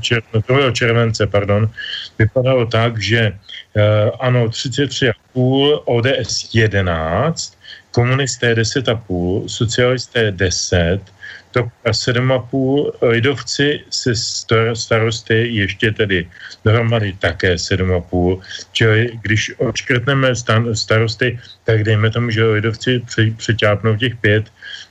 června, 0.00 0.40
2. 0.48 0.72
července, 0.72 1.26
pardon, 1.26 1.70
vypadalo 2.18 2.66
tak, 2.66 3.02
že 3.02 3.32
uh, 3.32 4.10
ano, 4.20 4.48
33,5, 4.48 5.80
ODS 5.84 6.54
11, 6.54 7.58
komunisté 7.90 8.54
10,5, 8.54 9.48
socialisté 9.48 10.32
10, 10.32 11.00
to 11.50 11.68
7,5 11.84 12.90
lidovci 13.02 13.80
se 13.90 14.12
starosty 14.74 15.48
ještě 15.48 15.92
tedy 15.92 16.28
dohromady 16.64 17.12
také 17.18 17.54
7,5. 17.54 18.40
Čili 18.72 19.18
když 19.22 19.52
odškrtneme 19.58 20.34
starosty, 20.72 21.38
tak 21.64 21.84
dejme 21.84 22.10
tomu, 22.10 22.30
že 22.30 22.44
lidovci 22.44 23.02
přeťápnou 23.36 23.96
těch 23.96 24.16
pět, 24.16 24.44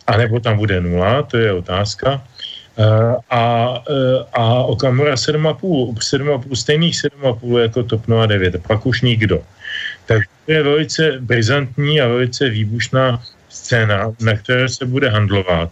anebo 0.07 0.39
tam 0.39 0.57
bude 0.57 0.81
nula, 0.81 1.23
to 1.23 1.37
je 1.37 1.53
otázka. 1.53 2.21
Uh, 2.79 3.15
a, 3.29 3.69
uh, 3.89 4.23
a 4.33 4.63
Okamura 4.63 5.15
7,5, 5.15 5.93
7,5, 5.93 6.55
stejných 6.55 6.95
7,5 6.95 7.59
jako 7.59 7.83
TOP 7.83 8.01
09, 8.27 8.63
pak 8.67 8.85
už 8.85 9.01
nikdo. 9.01 9.43
Tak 10.05 10.23
to 10.45 10.51
je 10.51 10.63
velice 10.63 11.03
brizantní 11.19 12.01
a 12.01 12.07
velice 12.07 12.49
výbušná 12.49 13.23
scéna, 13.49 14.11
na 14.21 14.33
které 14.37 14.69
se 14.69 14.85
bude 14.85 15.09
handlovat. 15.09 15.69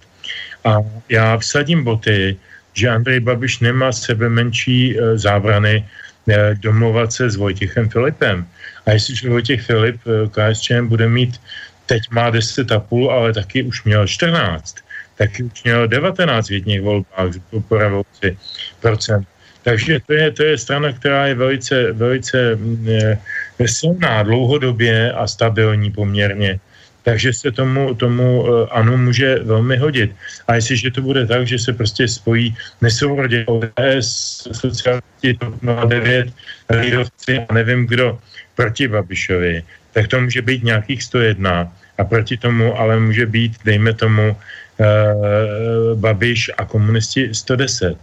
A 0.66 0.78
já 1.10 1.38
vsadím 1.38 1.84
boty, 1.84 2.38
že 2.78 2.90
Andrej 2.90 3.20
Babiš 3.26 3.60
nemá 3.66 3.90
sebe 3.92 4.30
menší 4.30 4.94
e, 4.94 5.18
zábrany 5.18 5.82
e, 5.82 6.56
domluvat 6.62 7.14
se 7.14 7.30
s 7.30 7.36
Vojtěchem 7.36 7.90
Filipem. 7.90 8.46
A 8.86 8.92
jestliže 8.92 9.30
Vojtěch 9.30 9.62
Filip 9.62 9.98
e, 10.06 10.30
KSČM 10.30 10.88
bude 10.88 11.10
mít, 11.10 11.42
teď 11.86 12.02
má 12.12 12.32
10,5, 12.32 13.10
ale 13.10 13.34
taky 13.34 13.64
už 13.64 13.84
měl 13.84 14.08
14, 14.08 14.76
taky 15.18 15.44
už 15.44 15.64
měl 15.64 15.88
19 15.88 16.50
v 16.50 16.54
jedných 16.54 16.82
volbách 16.82 17.34
po 17.68 17.78
revoluci 17.78 18.38
procent. 18.82 19.28
Takže 19.64 20.00
to 20.08 20.14
je, 20.14 20.32
to 20.32 20.44
je 20.44 20.58
strana, 20.58 20.94
která 20.94 21.28
je 21.28 21.36
velice, 21.36 21.92
velice 21.92 22.58
je, 22.84 23.18
silná 23.66 24.24
dlouhodobě 24.24 25.12
a 25.12 25.28
stabilní 25.28 25.92
poměrně 25.92 26.60
takže 27.08 27.34
se 27.34 27.52
tomu, 27.56 27.96
tomu 27.96 28.44
uh, 28.44 28.68
ano 28.72 28.98
může 29.00 29.40
velmi 29.48 29.78
hodit. 29.80 30.12
A 30.48 30.60
jestliže 30.60 30.92
to 30.92 31.02
bude 31.02 31.24
tak, 31.24 31.48
že 31.48 31.60
se 31.60 31.72
prostě 31.74 32.04
spojí 32.08 32.52
nesourodě 32.84 33.48
ODS, 33.48 34.44
sociální 34.52 35.34
TOP 35.40 35.56
09, 35.88 36.28
lidovci 36.70 37.40
a 37.40 37.54
nevím 37.54 37.88
kdo 37.88 38.20
proti 38.56 38.92
Babišovi, 38.92 39.64
tak 39.96 40.08
to 40.12 40.20
může 40.20 40.42
být 40.42 40.64
nějakých 40.64 41.04
101 41.04 41.72
a 41.98 42.04
proti 42.04 42.38
tomu 42.38 42.76
ale 42.76 43.00
může 43.00 43.26
být, 43.26 43.56
dejme 43.64 43.94
tomu, 43.96 44.36
uh, 44.36 45.96
Babiš 45.96 46.52
a 46.60 46.66
komunisti 46.68 47.32
110. 47.32 47.96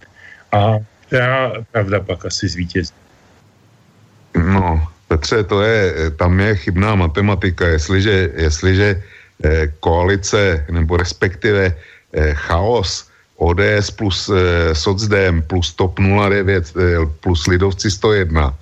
A 0.52 0.80
která 1.06 1.52
pravda 1.72 2.00
pak 2.00 2.24
asi 2.24 2.48
zvítězí. 2.48 2.96
No, 4.32 4.93
Petře, 5.24 5.44
to 5.44 5.62
je, 5.62 5.94
tam 6.20 6.40
je 6.40 6.56
chybná 6.56 6.94
matematika. 6.94 7.64
Jestliže, 7.64 8.30
jestliže 8.36 9.02
eh, 9.44 9.72
koalice, 9.80 10.68
nebo 10.68 11.00
respektive 11.00 11.72
eh, 12.12 12.34
chaos 12.36 13.08
ODS 13.40 13.88
plus 13.96 14.28
eh, 14.28 14.74
SocDem 14.76 15.40
plus 15.48 15.72
TOP 15.72 15.96
09 15.96 16.44
eh, 16.76 17.08
plus 17.24 17.48
Lidovci 17.48 17.88
101, 17.88 18.52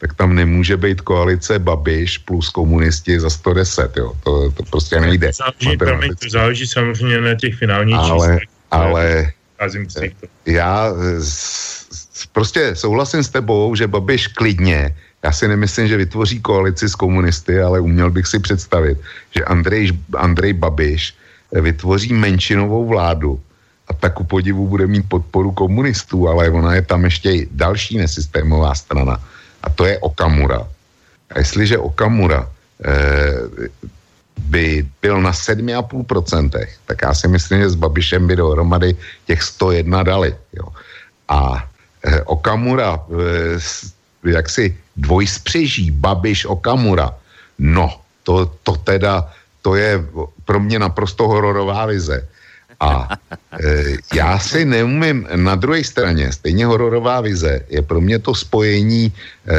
tak 0.00 0.16
tam 0.16 0.32
nemůže 0.32 0.76
být 0.76 1.04
koalice 1.04 1.58
Babiš 1.60 2.24
plus 2.24 2.48
komunisti 2.48 3.20
za 3.20 3.28
110, 3.30 3.96
jo. 3.96 4.16
To, 4.24 4.50
to 4.56 4.62
prostě 4.72 4.96
nejde. 4.96 5.36
Záleží, 5.36 5.76
promiň, 5.76 6.16
to 6.16 6.28
záleží 6.32 6.66
samozřejmě 6.66 7.20
na 7.20 7.34
těch 7.36 7.54
finálních 7.60 8.00
ale, 8.00 8.08
číslech. 8.08 8.42
Ale 8.70 9.32
Ale 9.60 9.76
já 10.48 10.92
s, 11.20 12.24
prostě 12.32 12.72
souhlasím 12.72 13.22
s 13.22 13.28
tebou, 13.28 13.76
že 13.76 13.84
Babiš 13.86 14.26
klidně, 14.26 14.96
já 15.24 15.32
si 15.32 15.48
nemyslím, 15.48 15.88
že 15.88 15.96
vytvoří 15.96 16.40
koalici 16.40 16.88
s 16.88 16.94
komunisty, 16.94 17.60
ale 17.60 17.80
uměl 17.80 18.10
bych 18.10 18.26
si 18.26 18.38
představit, 18.38 18.98
že 19.36 19.44
Andrej, 19.44 19.92
Andrej 20.16 20.52
Babiš 20.52 21.14
vytvoří 21.52 22.12
menšinovou 22.12 22.86
vládu 22.86 23.40
a 23.88 23.92
tak 23.94 24.14
ku 24.14 24.24
podivu 24.24 24.68
bude 24.68 24.86
mít 24.86 25.08
podporu 25.08 25.52
komunistů, 25.52 26.28
ale 26.28 26.50
ona 26.50 26.74
je 26.74 26.82
tam 26.82 27.04
ještě 27.04 27.46
další 27.50 27.98
nesystémová 27.98 28.74
strana 28.74 29.20
a 29.62 29.70
to 29.70 29.84
je 29.86 29.98
Okamura. 29.98 30.68
A 31.30 31.38
jestliže 31.38 31.78
Okamura 31.78 32.50
eh, 32.84 33.34
by 34.38 34.86
byl 35.02 35.22
na 35.22 35.32
7,5%, 35.32 36.66
tak 36.86 36.98
já 37.02 37.14
si 37.14 37.28
myslím, 37.28 37.60
že 37.60 37.70
s 37.70 37.74
Babišem 37.74 38.26
by 38.26 38.36
dohromady 38.36 38.96
těch 39.26 39.42
101 39.42 40.02
dali. 40.02 40.36
Jo. 40.52 40.68
A 41.28 41.64
eh, 42.04 42.22
Okamura, 42.22 43.00
eh, 43.10 43.58
jak 44.30 44.50
si 44.50 44.76
dvojspřeží 44.96 45.90
Babiš 45.90 46.44
Okamura, 46.44 47.14
no, 47.58 48.00
to, 48.22 48.52
to 48.62 48.72
teda, 48.76 49.30
to 49.62 49.74
je 49.74 50.02
pro 50.44 50.60
mě 50.60 50.78
naprosto 50.78 51.28
hororová 51.28 51.86
vize. 51.86 52.28
A 52.80 53.08
e, 53.60 53.96
já 54.14 54.38
si 54.38 54.64
neumím, 54.64 55.28
na 55.36 55.54
druhé 55.54 55.84
straně, 55.84 56.32
stejně 56.32 56.66
hororová 56.66 57.20
vize, 57.20 57.64
je 57.68 57.82
pro 57.82 58.00
mě 58.00 58.18
to 58.18 58.34
spojení 58.34 59.08
e, 59.08 59.56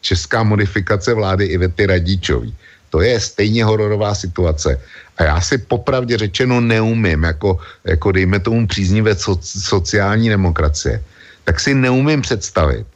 česká 0.00 0.42
modifikace 0.42 1.14
vlády 1.14 1.44
Ivety 1.44 1.86
Radičový. 1.86 2.54
To 2.90 3.02
je 3.02 3.20
stejně 3.20 3.64
hororová 3.64 4.14
situace. 4.14 4.80
A 5.18 5.24
já 5.24 5.40
si 5.40 5.58
popravdě 5.58 6.18
řečeno 6.18 6.60
neumím, 6.60 7.24
jako, 7.24 7.58
jako 7.84 8.12
dejme 8.12 8.38
tomu 8.38 8.66
příznivec 8.66 9.20
so, 9.20 9.38
sociální 9.42 10.28
demokracie, 10.28 11.02
tak 11.44 11.60
si 11.60 11.74
neumím 11.74 12.22
představit 12.22 12.86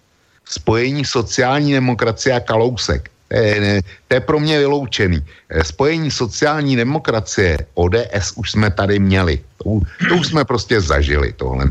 spojení 0.49 1.05
sociální 1.05 1.73
demokracie 1.73 2.35
a 2.35 2.41
Kalousek. 2.41 3.11
To 3.29 3.37
je, 3.37 3.83
to 4.09 4.15
je 4.15 4.20
pro 4.20 4.41
mě 4.41 4.59
vyloučený. 4.59 5.20
Eh, 5.20 5.65
spojení 5.65 6.11
sociální 6.11 6.77
demokracie, 6.77 7.59
ODS 7.75 8.33
už 8.37 8.51
jsme 8.51 8.70
tady 8.70 8.99
měli. 8.99 9.41
To, 9.61 9.85
to 10.09 10.15
už 10.16 10.27
jsme 10.27 10.45
prostě 10.45 10.81
zažili, 10.81 11.33
tohle. 11.37 11.69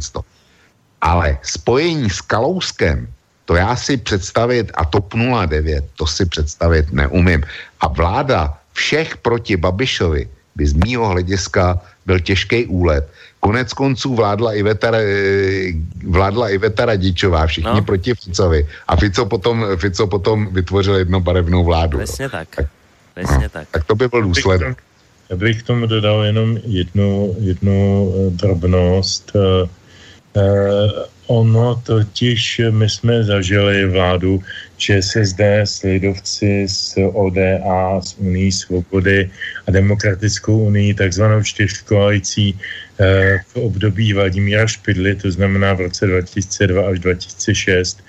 Ale 1.01 1.37
spojení 1.41 2.09
s 2.09 2.21
Kalouskem, 2.21 3.07
to 3.45 3.55
já 3.55 3.75
si 3.75 3.97
představit, 3.97 4.71
a 4.73 4.85
TOP 4.85 5.13
09, 5.47 5.85
to 5.95 6.05
si 6.07 6.25
představit 6.25 6.93
neumím. 6.93 7.43
A 7.81 7.87
vláda 7.87 8.57
všech 8.73 9.17
proti 9.17 9.57
Babišovi 9.57 10.29
by 10.55 10.63
z 10.67 10.73
mýho 10.73 11.07
hlediska 11.07 11.81
byl 12.05 12.19
těžký 12.19 12.65
úlet. 12.65 13.09
Konec 13.39 13.73
konců 13.73 14.15
vládla 14.15 14.53
Iveta, 14.53 14.91
eh, 14.93 15.71
vládla 16.07 16.49
Iveta 16.49 16.85
Radičová, 16.85 17.47
všichni 17.47 17.71
no. 17.73 17.81
proti 17.81 18.13
Ficovi. 18.13 18.67
A 18.87 18.95
Fico 18.95 19.25
potom, 19.25 19.65
Fico 19.77 20.07
potom 20.07 20.47
vytvořil 20.53 20.95
jednobarevnou 20.95 21.63
vládu. 21.63 21.97
Přesně 21.97 22.29
tak. 22.29 22.47
tak. 22.55 22.65
Přesně 23.15 23.43
no, 23.43 23.49
tak. 23.49 23.67
Tak 23.71 23.83
to 23.83 23.95
by 23.95 24.07
byl 24.07 24.21
důsledek. 24.21 24.77
Já 25.29 25.35
bych 25.35 25.63
k 25.63 25.65
tomu 25.65 25.85
dodal 25.85 26.23
jenom 26.23 26.57
jednu, 26.63 27.35
jednu 27.39 28.13
eh, 28.15 28.29
drobnost. 28.29 29.31
Uh, 29.35 29.69
ono 31.27 31.75
totiž, 31.75 32.61
my 32.71 32.89
jsme 32.89 33.23
zažili 33.23 33.85
vládu 33.85 34.43
ČSSD 34.77 35.39
s 35.39 35.83
Lidovci, 35.83 36.65
s 36.69 36.95
ODA, 37.13 38.01
s 38.01 38.15
Unii 38.17 38.51
svobody 38.51 39.29
a 39.67 39.71
Demokratickou 39.71 40.59
unii, 40.59 40.93
takzvanou 40.93 41.43
čtyřkoalicí 41.43 42.55
eh, 42.55 42.61
v 43.53 43.55
období 43.55 44.13
Vladimíra 44.13 44.67
Špidly, 44.67 45.15
to 45.15 45.31
znamená 45.31 45.73
v 45.73 45.81
roce 45.81 46.07
2002 46.07 46.89
až 46.89 46.99
2006. 46.99 48.03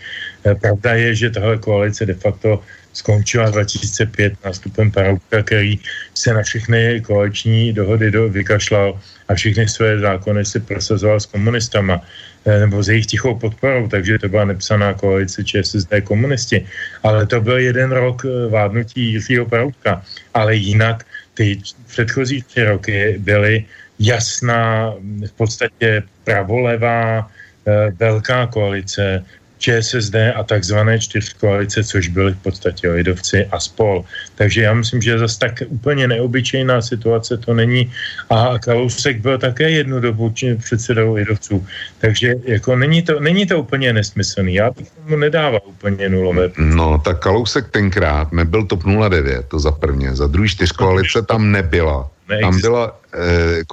Eh, 0.45 0.55
pravda 0.55 0.95
je, 0.95 1.15
že 1.15 1.31
tahle 1.31 1.59
koalice 1.59 2.07
de 2.07 2.15
facto 2.15 2.63
skončila 2.93 3.51
2005 3.51 4.33
nástupem 4.45 4.91
Parouka, 4.91 5.43
který 5.43 5.79
se 6.15 6.35
na 6.35 6.43
všechny 6.43 7.01
koaliční 7.01 7.73
dohody 7.73 8.11
do, 8.11 8.29
vykašlal 8.29 9.01
a 9.29 9.35
všechny 9.35 9.69
své 9.69 9.99
zákony 9.99 10.45
si 10.45 10.61
prosazoval 10.61 11.21
s 11.21 11.27
komunistama. 11.27 12.01
Eh, 12.47 12.61
nebo 12.61 12.83
s 12.83 12.89
jejich 12.89 13.07
tichou 13.07 13.35
podporou, 13.35 13.89
takže 13.89 14.19
to 14.19 14.29
byla 14.29 14.45
nepsaná 14.45 14.95
koalice 14.95 15.45
ČSSD 15.45 16.01
komunisti. 16.05 16.65
Ale 17.03 17.27
to 17.27 17.41
byl 17.41 17.59
jeden 17.59 17.91
rok 17.93 18.25
eh, 18.25 18.47
vládnutí 18.47 19.13
Jiřího 19.13 19.47
Paroutka. 19.47 20.03
Ale 20.35 20.57
jinak 20.57 21.05
ty 21.35 21.61
předchozí 21.87 22.43
tři 22.43 22.65
roky 22.65 23.15
byly 23.19 23.65
jasná, 23.99 24.95
v 25.27 25.33
podstatě 25.33 26.03
pravolevá, 26.25 27.31
eh, 27.67 27.91
velká 27.99 28.47
koalice, 28.47 29.25
ČSSD 29.59 30.15
a 30.15 30.43
takzvané 30.43 30.99
čtyřkoalice, 30.99 31.85
což 31.85 32.09
byly 32.09 32.33
v 32.33 32.43
podstatě 32.43 32.91
lidovci 32.91 33.47
a 33.47 33.61
spol. 33.61 34.05
Takže 34.35 34.63
já 34.63 34.75
myslím, 34.75 35.03
že 35.03 35.19
zase 35.19 35.39
tak 35.39 35.63
úplně 35.69 36.09
neobyčejná 36.09 36.83
situace 36.83 37.37
to 37.37 37.55
není. 37.55 37.93
A 38.31 38.59
Kalousek 38.59 39.21
byl 39.21 39.39
také 39.39 39.71
jednu 39.71 40.01
dobu 40.01 40.35
předsedou 40.59 41.15
lidovců. 41.15 41.67
Takže 41.99 42.35
jako 42.45 42.77
není 42.77 43.03
to, 43.03 43.21
není 43.21 43.47
to 43.47 43.59
úplně 43.59 43.93
nesmyslný. 43.93 44.55
Já 44.55 44.71
bych 44.71 44.91
tomu 44.91 45.17
nedával 45.17 45.61
úplně 45.67 46.09
nulové. 46.09 46.51
No, 46.59 46.99
tak 46.99 47.19
Kalousek 47.19 47.69
tenkrát 47.69 48.33
nebyl 48.33 48.65
TOP 48.65 48.83
09, 49.09 49.49
to 49.49 49.59
za 49.59 49.73
prvně. 49.73 50.17
Za 50.17 50.27
druhý 50.27 50.49
čtyřkoalice 50.49 51.23
tam 51.23 51.51
nebyla. 51.51 52.11
Tam 52.29 52.61
byla, 52.61 52.93
eh, 53.15 53.65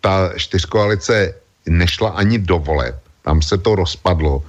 ta 0.00 0.30
čtyřkoalice 0.36 1.34
nešla 1.66 2.10
ani 2.14 2.38
do 2.38 2.58
voleb. 2.58 2.94
Tam 3.22 3.42
se 3.42 3.58
to 3.58 3.74
rozpadlo 3.74 4.42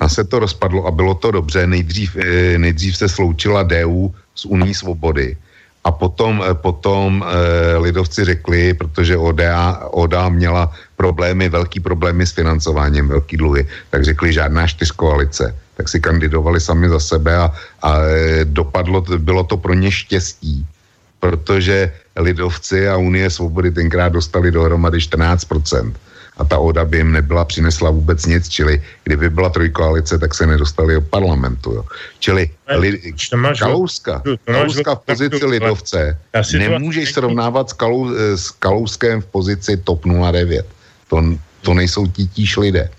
a 0.00 0.08
se 0.08 0.24
to 0.24 0.38
rozpadlo 0.38 0.86
a 0.86 0.90
bylo 0.90 1.14
to 1.14 1.30
dobře. 1.30 1.66
Nejdřív, 1.66 2.16
eh, 2.16 2.58
nejdřív 2.58 2.96
se 2.96 3.08
sloučila 3.08 3.64
DU 3.64 4.14
z 4.34 4.44
Uní 4.44 4.74
svobody 4.74 5.36
a 5.84 5.90
potom, 5.90 6.44
eh, 6.44 6.54
potom 6.54 7.24
lidovci 7.80 8.24
řekli, 8.24 8.74
protože 8.76 9.16
ODA, 9.16 9.88
ODA 9.96 10.28
měla 10.28 10.68
problémy, 10.96 11.48
velký 11.48 11.80
problémy 11.80 12.26
s 12.26 12.36
financováním, 12.36 13.08
velký 13.08 13.36
dluhy, 13.40 13.64
tak 13.90 14.04
řekli 14.04 14.32
žádná 14.32 14.68
čtyřkoalice. 14.68 15.56
Tak 15.80 15.88
si 15.88 16.00
kandidovali 16.00 16.60
sami 16.60 16.88
za 16.88 17.00
sebe 17.00 17.32
a, 17.36 17.54
a 17.82 17.90
dopadlo, 18.44 19.00
bylo 19.00 19.44
to 19.46 19.56
pro 19.56 19.74
ně 19.74 19.90
štěstí, 19.90 20.66
protože 21.20 21.92
lidovci 22.16 22.88
a 22.88 22.96
Unie 22.96 23.30
svobody 23.30 23.70
tenkrát 23.70 24.08
dostali 24.08 24.50
dohromady 24.50 24.98
14% 24.98 25.92
a 26.38 26.44
ta 26.44 26.58
ODA 26.58 26.84
by 26.84 26.96
jim 26.96 27.12
nebyla 27.12 27.44
přinesla 27.44 27.90
vůbec 27.90 28.26
nic, 28.26 28.48
čili 28.48 28.82
kdyby 29.04 29.30
byla 29.30 29.50
trojkoalice, 29.50 30.18
tak 30.18 30.34
se 30.34 30.46
nedostali 30.46 30.94
do 30.94 31.00
parlamentu. 31.00 31.72
Jo. 31.72 31.84
Čili 32.18 32.50
li, 32.76 33.14
Kalouska, 33.58 34.22
Kalouska 34.44 34.94
v 34.94 34.98
pozici 34.98 35.44
lidovce 35.44 36.18
nemůžeš 36.58 37.12
srovnávat 37.12 37.70
s, 37.70 37.72
Kalou, 37.72 38.14
s 38.14 38.50
Kalouskem 38.50 39.20
v 39.20 39.26
pozici 39.26 39.76
TOP 39.76 40.06
09. 40.06 40.66
To, 41.08 41.24
to 41.62 41.74
nejsou 41.74 42.06
titíž 42.06 42.56
lidé. 42.56 42.90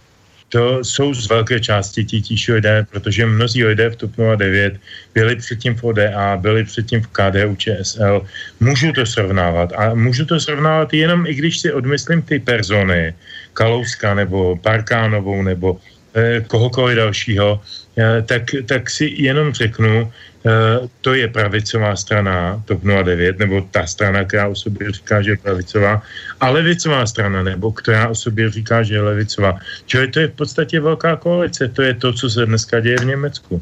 To 0.49 0.83
jsou 0.83 1.13
z 1.13 1.29
velké 1.29 1.59
části 1.59 2.05
titíž 2.05 2.47
lidé, 2.47 2.85
protože 2.91 3.25
mnozí 3.25 3.63
lidé 3.63 3.89
v 3.89 3.95
TOP 3.95 4.11
09 4.35 4.73
byli 5.13 5.35
předtím 5.35 5.75
v 5.75 5.83
ODA, 5.83 6.37
byli 6.37 6.63
předtím 6.63 7.01
v 7.01 7.07
KDU 7.07 7.55
ČSL. 7.55 8.25
Můžu 8.59 8.91
to 8.93 9.05
srovnávat 9.05 9.73
a 9.77 9.93
můžu 9.93 10.25
to 10.25 10.39
srovnávat 10.39 10.93
jenom 10.93 11.25
i 11.25 11.33
když 11.33 11.59
si 11.59 11.73
odmyslím 11.73 12.21
ty 12.21 12.39
persony, 12.39 13.13
Kalouska 13.53 14.13
nebo 14.13 14.55
Parkánovou 14.55 15.43
nebo 15.43 15.77
kohokoliv 16.47 16.97
dalšího, 16.97 17.61
eh, 17.97 18.21
tak, 18.21 18.43
tak 18.65 18.89
si 18.89 19.13
jenom 19.17 19.53
řeknu, 19.53 20.11
Eh, 20.39 20.87
to 21.01 21.13
je 21.13 21.27
pravicová 21.27 21.95
strana 21.95 22.63
TOP 22.65 22.79
09, 22.83 23.39
nebo 23.39 23.61
ta 23.71 23.83
strana, 23.83 24.23
která 24.23 24.47
o 24.47 24.55
sobě 24.55 24.91
říká, 24.91 25.21
že 25.21 25.31
je 25.31 25.37
pravicová, 25.37 26.01
a 26.39 26.49
levicová 26.49 27.05
strana, 27.05 27.43
nebo 27.43 27.71
která 27.71 28.07
o 28.07 28.15
sobě 28.15 28.51
říká, 28.51 28.83
že 28.83 28.95
je 28.95 29.01
levicová. 29.01 29.59
Čili 29.85 30.07
to 30.07 30.19
je 30.19 30.27
v 30.27 30.35
podstatě 30.39 30.79
velká 30.79 31.15
koalice, 31.15 31.67
to 31.67 31.81
je 31.81 31.93
to, 31.93 32.13
co 32.13 32.29
se 32.29 32.45
dneska 32.45 32.79
děje 32.79 32.97
v 32.97 33.05
Německu. 33.05 33.61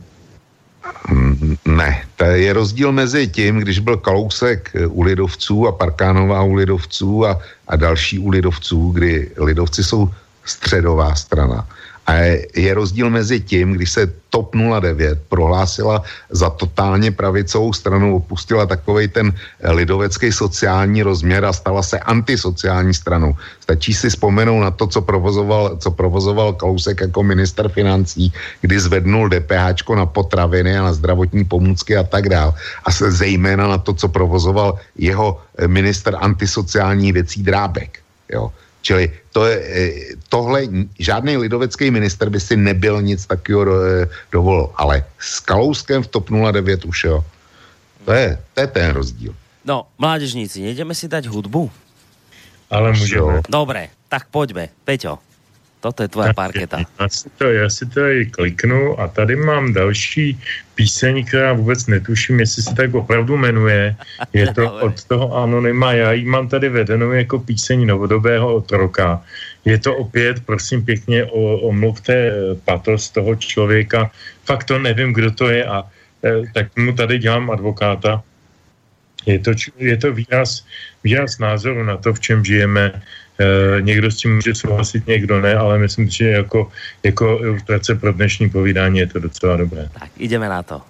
Mm, 1.09 1.57
ne, 1.65 2.03
to 2.15 2.23
je 2.23 2.53
rozdíl 2.53 2.91
mezi 2.91 3.27
tím, 3.27 3.59
když 3.59 3.79
byl 3.79 3.97
Kalousek 3.97 4.71
u 4.87 5.01
lidovců 5.01 5.67
a 5.67 5.71
Parkánová 5.71 6.43
u 6.43 6.53
lidovců 6.53 7.25
a, 7.25 7.41
a 7.67 7.75
další 7.75 8.19
u 8.19 8.29
lidovců, 8.29 8.91
kdy 8.91 9.31
lidovci 9.37 9.83
jsou 9.83 10.09
středová 10.45 11.15
strana 11.15 11.67
A 12.07 12.13
je, 12.55 12.73
rozdíl 12.73 13.09
mezi 13.09 13.39
tím, 13.39 13.73
když 13.73 13.91
se 13.91 14.07
TOP 14.29 14.55
09 14.55 15.19
prohlásila 15.29 16.03
za 16.29 16.49
totálně 16.49 17.11
pravicovou 17.11 17.73
stranu, 17.73 18.15
opustila 18.15 18.65
takový 18.65 19.07
ten 19.07 19.34
lidovecký 19.63 20.31
sociální 20.31 21.03
rozměr 21.03 21.45
a 21.45 21.53
stala 21.53 21.84
se 21.84 21.99
antisociální 21.99 22.93
stranou. 22.93 23.35
Stačí 23.59 23.93
si 23.93 24.09
vzpomenout 24.09 24.59
na 24.59 24.71
to, 24.71 24.88
co 24.88 25.01
provozoval, 25.01 25.77
co 25.77 25.91
provozoval 25.91 26.53
Kalousek 26.53 27.01
jako 27.01 27.23
minister 27.23 27.69
financí, 27.69 28.34
kdy 28.61 28.79
zvednul 28.79 29.29
DPH 29.29 29.84
na 29.95 30.05
potraviny 30.05 30.77
a 30.77 30.84
na 30.84 30.93
zdravotní 30.93 31.43
pomůcky 31.43 31.97
a 31.97 32.03
tak 32.03 32.29
dál. 32.29 32.55
A 32.85 32.91
se 32.91 33.11
zejména 33.11 33.67
na 33.67 33.77
to, 33.77 33.93
co 33.93 34.07
provozoval 34.07 34.79
jeho 34.95 35.41
minister 35.67 36.15
antisociálních 36.15 37.13
věcí 37.13 37.43
Drábek. 37.43 37.99
Jo. 38.31 38.51
Čili 38.81 39.11
to 39.31 39.45
je, 39.45 39.55
eh, 39.57 39.91
tohle, 40.29 40.87
žádný 40.99 41.37
lidovecký 41.37 41.91
minister 41.91 42.29
by 42.29 42.39
si 42.39 42.55
nebyl 42.57 43.01
nic 43.01 43.25
takového 43.25 43.65
do, 43.65 43.75
eh, 43.83 44.09
dovolil, 44.31 44.69
ale 44.75 45.03
s 45.19 45.39
Kalouskem 45.39 46.03
v 46.03 46.07
TOP 46.07 46.29
09 46.29 46.85
už 46.85 47.03
jo. 47.03 47.17
To 48.05 48.11
je, 48.11 48.39
to 48.53 48.57
je 48.61 48.67
ten 48.67 48.87
rozdíl. 48.95 49.35
No, 49.67 49.91
mládežníci, 49.99 50.63
nejdeme 50.63 50.95
si 50.95 51.11
dať 51.11 51.27
hudbu? 51.27 51.67
Ale 52.71 52.95
můžeme. 52.95 53.43
Dobre, 53.51 53.91
tak 54.07 54.31
pojďme. 54.31 54.71
Peťo, 54.87 55.19
toto 55.79 56.03
je 56.03 56.09
tvoje 56.09 56.33
parketa. 56.33 56.77
Já 56.99 57.09
si, 57.09 57.29
to, 57.37 57.45
já 57.45 57.69
si 57.69 57.85
to 57.85 57.93
tady 57.93 58.25
kliknu 58.25 58.99
a 58.99 59.07
tady 59.07 59.35
mám 59.35 59.73
další 59.73 60.39
píseň, 60.75 61.25
která 61.25 61.53
vůbec 61.53 61.87
netuším, 61.87 62.39
jestli 62.39 62.63
se 62.63 62.75
tak 62.75 62.93
opravdu 62.93 63.37
jmenuje. 63.37 63.95
Je 64.33 64.53
to 64.53 64.71
od 64.71 65.03
toho 65.03 65.35
Anonyma. 65.35 65.93
Já 65.93 66.11
ji 66.11 66.25
mám 66.25 66.47
tady 66.47 66.69
vedenou 66.69 67.11
jako 67.11 67.39
píseň 67.39 67.85
novodobého 67.85 68.55
otroka. 68.55 69.21
Je 69.65 69.77
to 69.77 69.95
opět, 69.95 70.45
prosím 70.45 70.85
pěkně, 70.85 71.25
o, 71.25 71.57
omluvte 71.69 72.13
eh, 72.13 72.33
patos 72.65 73.09
toho 73.09 73.35
člověka. 73.35 74.11
Fakt 74.45 74.63
to 74.63 74.79
nevím, 74.79 75.13
kdo 75.13 75.31
to 75.31 75.49
je 75.49 75.65
a 75.65 75.83
eh, 76.23 76.41
tak 76.53 76.77
mu 76.77 76.93
tady 76.93 77.19
dělám 77.19 77.51
advokáta. 77.51 78.23
Je 79.25 79.39
to, 79.39 79.51
je 79.77 79.97
to 79.97 80.13
výraz, 80.13 80.63
výraz 81.03 81.39
názoru 81.39 81.83
na 81.83 81.97
to, 81.97 82.13
v 82.13 82.19
čem 82.19 82.45
žijeme 82.45 83.01
někdo 83.80 84.11
s 84.11 84.15
tím 84.15 84.35
může 84.35 84.55
souhlasit, 84.55 85.07
někdo 85.07 85.41
ne, 85.41 85.55
ale 85.55 85.77
myslím, 85.77 86.09
že 86.09 86.30
jako, 86.30 86.72
jako 87.03 87.39
ilustrace 87.41 87.95
pro 87.95 88.14
dnešní 88.14 88.49
povídání 88.49 88.99
je 88.99 89.07
to 89.07 89.19
docela 89.19 89.55
dobré. 89.55 89.89
Tak 89.99 90.09
jdeme 90.18 90.49
na 90.49 90.64
to. 90.64 90.81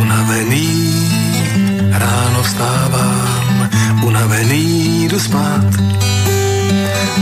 Unavený, 0.00 1.08
ráno 1.90 2.42
vstávám, 2.42 3.70
unavený 4.04 5.04
jdu 5.08 5.20
spát. 5.20 5.70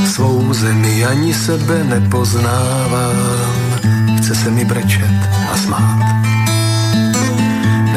Svou 0.07 0.53
zemi 0.55 1.05
ani 1.05 1.35
sebe 1.35 1.85
nepoznávám, 1.85 3.81
chce 4.19 4.35
se 4.35 4.51
mi 4.51 4.65
brečet 4.65 5.15
a 5.53 5.57
smát. 5.57 6.20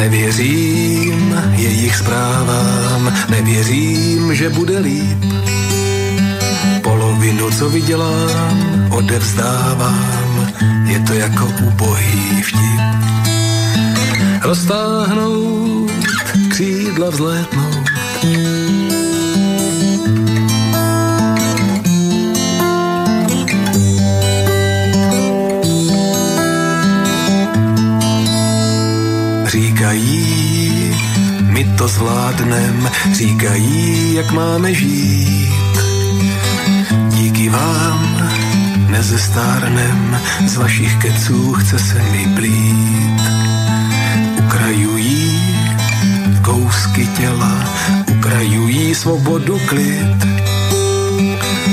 Nevěřím 0.03 1.41
jejich 1.55 1.95
zprávám, 1.95 3.13
nevěřím, 3.29 4.35
že 4.35 4.49
bude 4.49 4.79
líp. 4.79 5.25
Polovinu, 6.81 7.51
co 7.51 7.69
vydělám, 7.69 8.87
odevzdávám, 8.91 10.53
je 10.85 10.99
to 10.99 11.13
jako 11.13 11.51
ubohý 11.67 12.41
vtip. 12.41 12.81
Roztáhnout, 14.41 15.91
křídla 16.49 17.09
vzlétnout, 17.09 17.89
Říkají, 29.83 30.95
my 31.41 31.63
to 31.77 31.87
zvládnem, 31.87 32.89
říkají, 33.13 34.13
jak 34.13 34.31
máme 34.31 34.73
žít. 34.73 35.77
Díky 37.07 37.49
vám 37.49 38.29
nezestárnem, 38.89 40.17
z 40.47 40.57
vašich 40.57 40.95
keců 40.95 41.53
chce 41.53 41.79
se 41.79 42.01
mi 42.11 42.27
plít. 42.35 43.21
Ukrajují 44.45 45.55
kousky 46.41 47.07
těla, 47.07 47.69
ukrajují 48.17 48.95
svobodu 48.95 49.59
klid. 49.65 50.25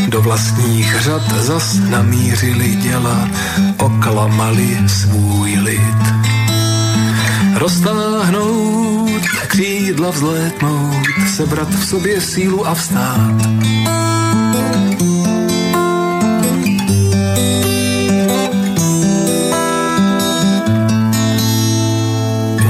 Do 0.08 0.22
vlastních 0.22 1.00
řad 1.00 1.32
zas 1.32 1.78
namířili 1.90 2.74
děla, 2.74 3.28
oklamali 3.78 4.78
svůj 4.86 5.58
lid 5.62 6.29
roztáhnout, 7.60 9.22
křídla 9.46 10.10
vzlétnout, 10.10 11.06
sebrat 11.36 11.68
v 11.68 11.86
sobě 11.86 12.20
sílu 12.20 12.66
a 12.66 12.74
vstát. 12.74 13.36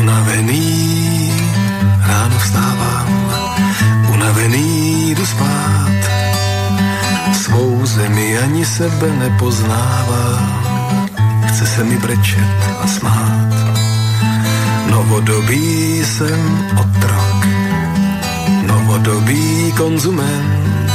Unavený, 0.00 1.32
ráno 2.06 2.38
vstávám, 2.38 3.32
unavený 4.12 5.16
spát. 5.24 5.90
Svou 7.32 7.86
zemi 7.86 8.38
ani 8.38 8.64
sebe 8.66 9.16
nepoznávám, 9.18 11.08
chce 11.46 11.66
se 11.66 11.84
mi 11.84 11.96
brečet 11.96 12.58
a 12.82 12.86
smát. 12.86 13.69
Novodobý 15.10 16.04
jsem 16.04 16.68
otrok, 16.72 17.46
novodobý 18.66 19.72
konzument, 19.76 20.92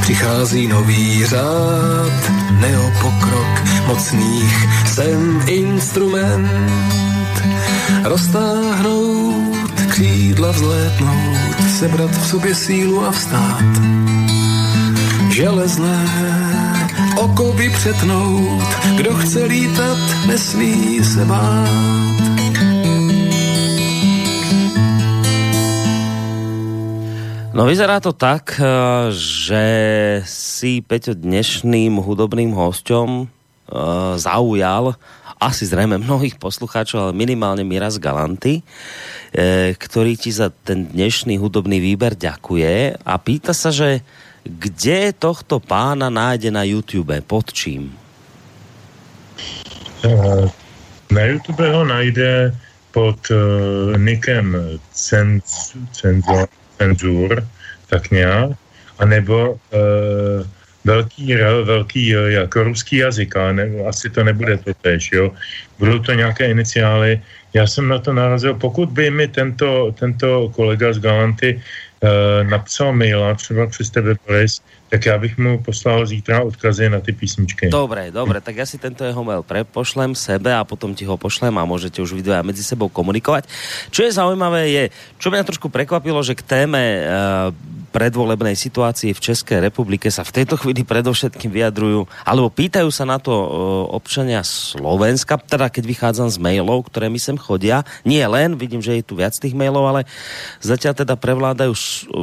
přichází 0.00 0.66
nový 0.66 1.26
řád, 1.26 2.30
neopokrok, 2.60 3.62
mocných 3.86 4.68
jsem 4.86 5.42
instrument. 5.46 6.48
Roztáhnout, 8.04 9.80
křídla 9.88 10.50
vzlétnout, 10.50 11.70
sebrat 11.78 12.10
v 12.10 12.26
sobě 12.26 12.54
sílu 12.54 13.06
a 13.06 13.10
vstát. 13.10 13.72
Železné 15.30 16.06
okovy 17.16 17.70
přetnout, 17.70 18.76
kdo 18.96 19.14
chce 19.14 19.44
lítat, 19.44 19.98
nesmí 20.26 21.04
se 21.04 21.24
bát. 21.24 22.25
No 27.56 27.64
vyzerá 27.64 28.04
to 28.04 28.12
tak, 28.12 28.60
eh, 28.60 29.08
že 29.16 29.64
si 30.28 30.84
Peťo 30.84 31.16
dnešným 31.16 31.96
hudobným 31.96 32.52
hosťom 32.52 33.08
uh, 33.24 34.12
zaujal 34.20 34.92
asi 35.36 35.68
zrejme 35.68 36.00
mnohých 36.00 36.36
poslucháčov, 36.40 37.00
ale 37.00 37.12
minimálne 37.12 37.60
Miraz 37.60 38.00
Galanty, 38.00 38.64
e, 39.36 39.76
ktorý 39.76 40.16
ti 40.16 40.32
za 40.32 40.48
ten 40.48 40.88
dnešný 40.88 41.36
hudobný 41.36 41.76
výber 41.76 42.16
ďakuje 42.16 43.04
a 43.04 43.14
pýta 43.20 43.52
sa, 43.52 43.68
že 43.68 44.00
kde 44.48 45.12
tohto 45.12 45.60
pána 45.60 46.08
nájde 46.08 46.48
na 46.48 46.64
YouTube, 46.64 47.12
pod 47.28 47.52
čím? 47.52 47.92
Na 51.12 51.22
YouTube 51.28 51.68
ho 51.68 51.84
najde 51.84 52.56
pod 52.96 53.20
uh, 53.28 53.92
nikem 54.00 54.80
Cenz, 54.88 55.76
Cenzor, 55.92 56.48
cenzur, 56.78 57.44
tak 57.86 58.10
nějak, 58.10 58.50
anebo 58.98 59.52
uh, 59.52 60.46
velký, 60.84 61.34
velký 61.64 62.06
jako 62.08 62.62
ruský 62.62 62.96
jazyk, 62.96 63.36
ale 63.36 63.52
ne, 63.52 63.64
asi 63.88 64.10
to 64.10 64.24
nebude 64.24 64.56
to 64.58 64.74
tež, 64.74 65.12
jo. 65.12 65.32
Budou 65.78 65.98
to 65.98 66.12
nějaké 66.12 66.50
iniciály. 66.50 67.20
Já 67.54 67.66
jsem 67.66 67.88
na 67.88 67.98
to 67.98 68.12
narazil, 68.12 68.54
pokud 68.54 68.88
by 68.90 69.10
mi 69.10 69.28
tento, 69.28 69.94
tento 69.98 70.48
kolega 70.54 70.92
z 70.92 70.98
Galanty 70.98 71.56
uh, 71.56 72.50
napsal 72.50 72.92
maila, 72.92 73.34
třeba 73.34 73.66
přes 73.66 73.90
tebe, 73.90 74.14
Boris, 74.26 74.62
tak 74.88 75.06
já 75.06 75.18
bych 75.18 75.38
mu 75.38 75.58
poslal 75.62 76.06
zítra 76.06 76.42
odkazy 76.42 76.88
na 76.88 77.00
ty 77.00 77.12
písničky. 77.12 77.68
Dobre, 77.68 78.14
dobre, 78.14 78.38
tak 78.40 78.56
ja 78.56 78.66
si 78.66 78.78
tento 78.78 79.02
jeho 79.02 79.22
mail 79.26 79.42
prepošlem 79.42 80.14
sebe 80.14 80.54
a 80.54 80.62
potom 80.62 80.94
ti 80.94 81.02
ho 81.02 81.18
pošlem 81.18 81.54
a 81.58 81.66
môžete 81.66 81.98
už 81.98 82.14
video 82.14 82.38
medzi 82.46 82.62
sebou 82.62 82.86
komunikovať. 82.86 83.50
Čo 83.90 84.06
je 84.06 84.14
zaujímavé 84.14 84.62
je, 84.70 84.84
čo 85.18 85.34
mňa 85.34 85.42
trošku 85.42 85.66
prekvapilo, 85.74 86.22
že 86.22 86.38
k 86.38 86.46
téme 86.46 86.82
uh, 87.02 87.50
predvolebnej 87.90 88.54
situácii 88.54 89.16
v 89.16 89.24
Českej 89.24 89.58
republike 89.64 90.12
sa 90.12 90.20
v 90.20 90.42
tejto 90.42 90.60
chvíli 90.60 90.84
predovšetkým 90.84 91.48
vyjadrujú, 91.48 92.04
alebo 92.28 92.52
pýtajú 92.52 92.92
sa 92.92 93.08
na 93.08 93.16
to 93.16 93.32
uh, 93.32 93.46
občania 93.90 94.44
Slovenska, 94.44 95.40
teda 95.40 95.72
keď 95.72 95.84
vychádzam 95.88 96.28
z 96.30 96.38
mailov, 96.38 96.92
ktoré 96.92 97.08
mi 97.08 97.18
sem 97.18 97.34
chodia. 97.34 97.82
Nie 98.04 98.28
len, 98.28 98.54
vidím, 98.54 98.84
že 98.84 99.00
je 99.00 99.06
tu 99.06 99.18
viac 99.18 99.34
tých 99.34 99.56
mailov, 99.56 99.82
ale 99.88 100.04
zatiaľ 100.62 100.92
teda 100.92 101.16
prevládajú 101.16 101.72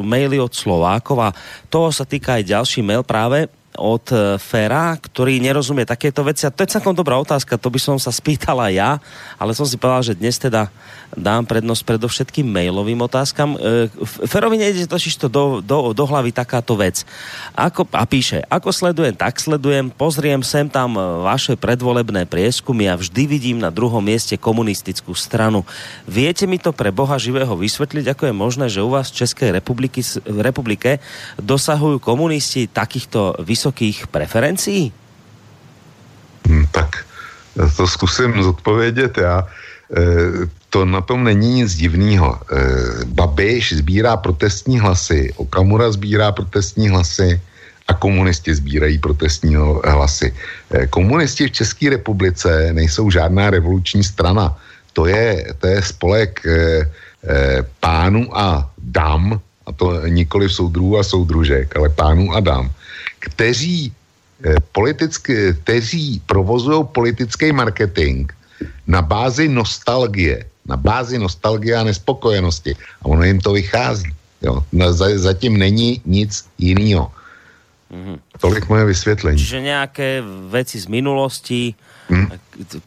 maily 0.05 0.37
od 0.37 0.53
Slovákov 0.53 1.17
a 1.19 1.35
toho 1.67 1.89
sa 1.89 2.05
týka 2.05 2.37
aj 2.37 2.52
ďalší 2.53 2.85
mail. 2.85 3.01
Práve 3.01 3.49
od 3.77 4.05
e, 4.13 4.37
Fera, 4.37 4.95
ktorý 4.97 5.41
nerozumie 5.41 5.85
takéto 5.85 6.21
veci. 6.21 6.45
A 6.45 6.53
to 6.53 6.63
je 6.65 6.73
celkom 6.73 6.93
dobrá 6.93 7.17
otázka, 7.17 7.57
to 7.57 7.69
by 7.73 7.79
som 7.81 7.97
sa 7.97 8.13
spýtala 8.13 8.69
ja, 8.69 9.01
ale 9.37 9.57
som 9.57 9.65
si 9.65 9.77
povedal, 9.77 10.13
že 10.13 10.19
dnes 10.19 10.37
teda 10.37 10.69
dám 11.13 11.45
prednosť 11.45 11.85
predovšetkým 11.85 12.45
mailovým 12.45 12.97
otázkam. 13.05 13.53
E, 13.55 13.89
Ferovi 14.25 14.57
nejde 14.57 14.89
totiž 14.89 15.21
to 15.21 15.27
do, 15.29 15.45
do, 15.61 15.93
do 15.93 16.05
hlavy 16.05 16.33
takáto 16.33 16.73
vec. 16.73 17.05
Ako, 17.53 17.85
a 17.93 18.05
píše, 18.09 18.41
ako 18.49 18.73
sledujem, 18.73 19.13
tak 19.13 19.37
sledujem, 19.37 19.93
pozriem 19.93 20.41
sem 20.41 20.65
tam 20.65 20.97
e, 20.97 21.01
vaše 21.21 21.53
predvolebné 21.53 22.25
prieskumy 22.25 22.89
a 22.89 22.97
vždy 22.97 23.23
vidím 23.29 23.57
na 23.61 23.69
druhom 23.69 24.01
mieste 24.01 24.35
komunistickú 24.37 25.13
stranu. 25.13 25.61
Viete 26.09 26.49
mi 26.49 26.57
to 26.57 26.73
pre 26.73 26.89
Boha 26.89 27.15
živého 27.21 27.53
vysvetliť, 27.53 28.13
ako 28.13 28.23
je 28.29 28.33
možné, 28.33 28.65
že 28.69 28.81
u 28.81 28.89
vás 28.89 29.13
v 29.13 29.25
Českej 29.25 29.49
republiky, 29.53 30.01
republike 30.25 30.97
dosahujú 31.37 32.01
komunisti 32.01 32.65
takýchto 32.65 33.45
vysokých 33.63 34.11
preferencií? 34.11 34.91
Hmm, 36.43 36.67
tak 36.75 37.07
to 37.55 37.87
zkusím 37.87 38.43
zodpovědět 38.43 39.17
já. 39.17 39.47
E, 39.87 40.03
to 40.69 40.83
na 40.83 40.99
tom 40.99 41.23
není 41.23 41.63
nic 41.63 41.71
divného. 41.71 42.35
E, 42.35 43.07
Babiš 43.07 43.79
sbírá 43.79 44.19
protestní 44.19 44.79
hlasy, 44.83 45.31
Okamura 45.39 45.87
sbírá 45.91 46.35
protestní 46.35 46.91
hlasy 46.91 47.39
a 47.87 47.93
komunisti 47.95 48.51
sbírají 48.51 48.99
protestní 48.99 49.55
hlasy. 49.87 50.35
E, 50.71 50.87
komunisti 50.87 51.47
v 51.47 51.55
České 51.63 51.95
republice 51.95 52.75
nejsou 52.75 53.07
žádná 53.07 53.47
revoluční 53.47 54.03
strana. 54.03 54.59
To 54.93 55.07
je, 55.07 55.55
to 55.57 55.67
je 55.67 55.81
spolek 55.81 56.43
pánů 57.79 58.27
a 58.37 58.69
dám, 58.77 59.39
a 59.65 59.71
to 59.71 60.07
nikoli 60.11 60.49
soudrů 60.49 60.99
a 60.99 61.03
soudružek, 61.03 61.77
ale 61.77 61.89
pánů 61.89 62.35
a 62.35 62.39
dám, 62.39 62.69
kteří, 63.23 63.93
e, 64.45 64.55
politicky, 64.71 65.55
kteří 65.63 66.21
provozují 66.25 66.83
politický 66.91 67.51
marketing 67.51 68.31
na 68.87 69.01
bázi 69.01 69.47
nostalgie 69.47 70.45
na 70.65 70.77
bázi 70.77 71.19
nostalgie 71.19 71.75
a 71.75 71.83
nespokojenosti. 71.83 72.75
A 73.01 73.05
ono 73.05 73.23
jim 73.23 73.39
to 73.39 73.53
vychází. 73.53 74.11
Jo. 74.41 74.63
Zatím 75.15 75.57
není 75.57 76.01
nic 76.05 76.45
jiného. 76.57 77.11
Mm-hmm. 77.91 78.19
Tolik 78.39 78.69
moje 78.69 78.85
vysvětlení. 78.85 79.37
Čiže 79.37 79.61
nějaké 79.61 80.23
věci 80.49 80.79
z 80.79 80.87
minulosti, 80.87 81.75
hmm. 82.09 82.27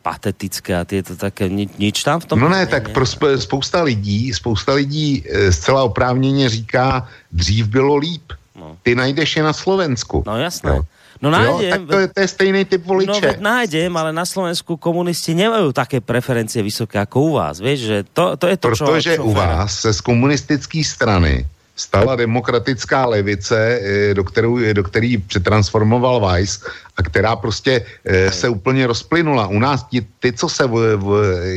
patetické 0.02 0.76
a 0.76 0.84
to 0.84 1.16
také, 1.16 1.48
ni, 1.48 1.68
nič 1.78 2.02
tam 2.02 2.20
v 2.20 2.24
tom? 2.24 2.40
No 2.40 2.48
ne, 2.48 2.66
tak 2.66 2.90
pro 2.90 3.06
spousta 3.38 3.82
lidí, 3.82 4.34
spousta 4.34 4.74
lidí 4.74 5.24
e, 5.24 5.52
zcela 5.52 5.84
oprávněně 5.84 6.48
říká, 6.48 7.08
dřív 7.32 7.66
bylo 7.66 7.96
líp. 7.96 8.32
No. 8.56 8.80
Ty 8.80 8.96
najdeš 8.96 9.36
je 9.36 9.42
na 9.44 9.52
Slovensku. 9.52 10.24
No 10.26 10.40
jasné. 10.40 10.80
Jo. 10.80 10.82
No 11.20 11.32
nájdem. 11.32 11.60
Jo, 11.60 11.70
tak 11.70 11.82
to 11.88 11.98
je, 11.98 12.06
to 12.08 12.18
je 12.20 12.28
stejný 12.28 12.62
typ 12.64 12.82
voliče. 12.84 13.40
No 13.40 13.52
nájdem, 13.56 13.92
ale 13.96 14.12
na 14.12 14.24
Slovensku 14.28 14.76
komunisti 14.76 15.32
nemajú 15.32 15.72
také 15.72 16.00
preferencie 16.04 16.60
vysoké 16.60 17.00
ako 17.00 17.16
u 17.20 17.30
vás. 17.40 17.56
Vieš, 17.60 17.80
že 17.80 17.98
to, 18.12 18.36
to 18.36 18.46
je 18.48 18.56
to, 18.56 18.66
Protože 18.68 19.12
čo, 19.16 19.20
čo 19.20 19.24
u 19.24 19.32
vás 19.32 19.80
se 19.80 19.92
z 19.92 20.00
komunistické 20.00 20.84
strany 20.84 21.48
stala 21.76 22.16
demokratická 22.16 23.06
levice, 23.06 23.80
eh, 23.82 24.14
do, 24.14 24.24
kterou, 24.24 24.58
do 24.72 24.82
který 24.82 25.18
přetransformoval 25.18 26.20
Weiss 26.20 26.64
a 26.96 27.02
která 27.02 27.36
prostě 27.36 27.84
eh, 28.04 28.32
se 28.32 28.48
úplně 28.48 28.86
rozplynula. 28.86 29.46
U 29.46 29.58
nás 29.58 29.84
ti, 29.90 30.06
ty, 30.20 30.32
co 30.32 30.48
se 30.48 30.66
v, 30.66 30.96
v, 30.96 31.08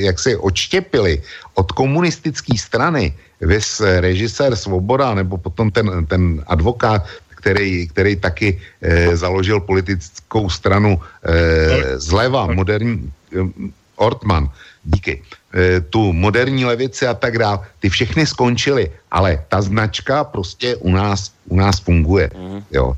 jak 0.04 0.20
se 0.20 0.38
odštěpili 0.38 1.24
od 1.54 1.72
komunistické 1.72 2.58
strany, 2.58 3.16
vys 3.42 3.80
režisér 3.80 4.56
Svoboda, 4.56 5.16
nebo 5.16 5.38
potom 5.38 5.72
ten, 5.72 6.06
ten 6.06 6.44
advokát, 6.48 7.08
který, 7.40 7.88
který 7.88 8.16
taky 8.16 8.60
eh, 8.82 9.16
založil 9.16 9.60
politickou 9.60 10.50
stranu 10.50 11.00
eh, 11.24 12.00
zleva, 12.00 12.52
moderní, 12.52 13.12
eh, 13.32 13.72
Ortman, 13.96 14.52
díky, 14.84 15.24
eh, 15.54 15.82
tu 15.82 16.14
moderní 16.14 16.66
levici 16.66 17.08
a 17.08 17.14
tak 17.14 17.38
dále, 17.38 17.60
ty 17.80 17.90
všechny 17.90 18.26
skončily, 18.26 18.92
ale 19.12 19.46
ta 19.48 19.62
značka 19.62 20.24
prostě 20.24 20.76
u 20.76 20.92
nás, 20.92 21.32
u 21.48 21.56
nás 21.56 21.80
funguje, 21.80 22.30
mm. 22.38 22.64
jo. 22.72 22.94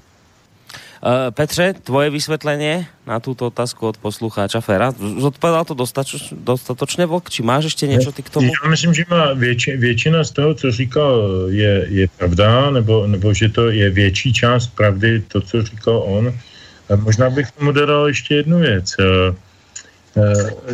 Uh, 1.02 1.34
Petře, 1.34 1.74
tvoje 1.84 2.10
vysvětlení 2.10 2.86
na 3.08 3.20
tuto 3.20 3.48
otázku 3.48 3.88
od 3.88 3.98
poslucháča 3.98 4.62
Fera. 4.62 4.94
Zodpovedal 5.18 5.66
to 5.66 5.74
dostatoč, 5.74 6.34
dostatočně 6.38 7.06
Vlk? 7.06 7.30
Či 7.30 7.44
máš 7.44 7.64
ještě 7.64 7.88
něco 7.88 8.12
ty 8.12 8.22
k 8.22 8.30
tomu? 8.30 8.52
Já 8.64 8.70
myslím, 8.70 8.94
že 8.94 9.04
má 9.10 9.34
větši, 9.34 9.78
většina 9.78 10.24
z 10.24 10.32
toho, 10.32 10.54
co 10.54 10.72
říkal, 10.72 11.22
je, 11.50 11.86
je 11.90 12.08
pravda, 12.08 12.70
nebo, 12.70 13.08
nebo 13.08 13.34
že 13.34 13.50
to 13.50 13.70
je 13.70 13.90
větší 13.90 14.34
část 14.34 14.68
pravdy, 14.68 15.24
to, 15.28 15.42
co 15.42 15.64
říkal 15.64 16.04
on. 16.06 16.34
A 16.90 16.96
možná 16.96 17.30
bych 17.30 17.52
tomu 17.52 17.72
dodal 17.72 18.08
ještě 18.08 18.36
jednu 18.36 18.60
věc. 18.60 18.96
Uh, 19.00 19.36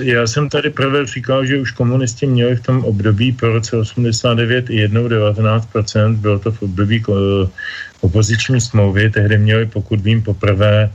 já 0.01 0.27
jsem 0.27 0.49
tady 0.49 0.69
prvé 0.69 1.05
říkal, 1.05 1.45
že 1.45 1.59
už 1.59 1.71
komunisti 1.71 2.25
měli 2.25 2.55
v 2.55 2.61
tom 2.61 2.85
období 2.85 3.31
po 3.31 3.47
roce 3.47 3.77
89 3.77 4.69
i 4.69 4.75
jednou 4.75 5.07
19%, 5.07 6.15
bylo 6.15 6.39
to 6.39 6.51
v 6.51 6.61
období 6.61 7.03
opoziční 8.01 8.61
smlouvy, 8.61 9.09
tehdy 9.09 9.37
měli, 9.37 9.65
pokud 9.65 10.01
vím, 10.01 10.21
poprvé 10.23 10.89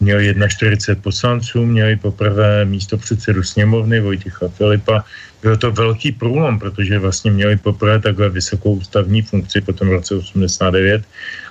měli 0.00 0.34
41 0.48 1.02
poslanců, 1.02 1.66
měli 1.66 1.96
poprvé 1.96 2.64
místo 2.64 2.98
předsedu 2.98 3.42
sněmovny 3.42 4.00
Vojtěcha 4.00 4.48
Filipa, 4.48 5.04
byl 5.42 5.56
to 5.56 5.70
velký 5.70 6.12
průlom, 6.12 6.58
protože 6.58 6.98
vlastně 6.98 7.30
měli 7.30 7.56
poprvé 7.56 8.00
takhle 8.00 8.28
vysokou 8.28 8.72
ústavní 8.72 9.22
funkci 9.22 9.60
potom 9.60 9.88
v 9.88 9.92
roce 9.92 10.14
89 10.14 11.02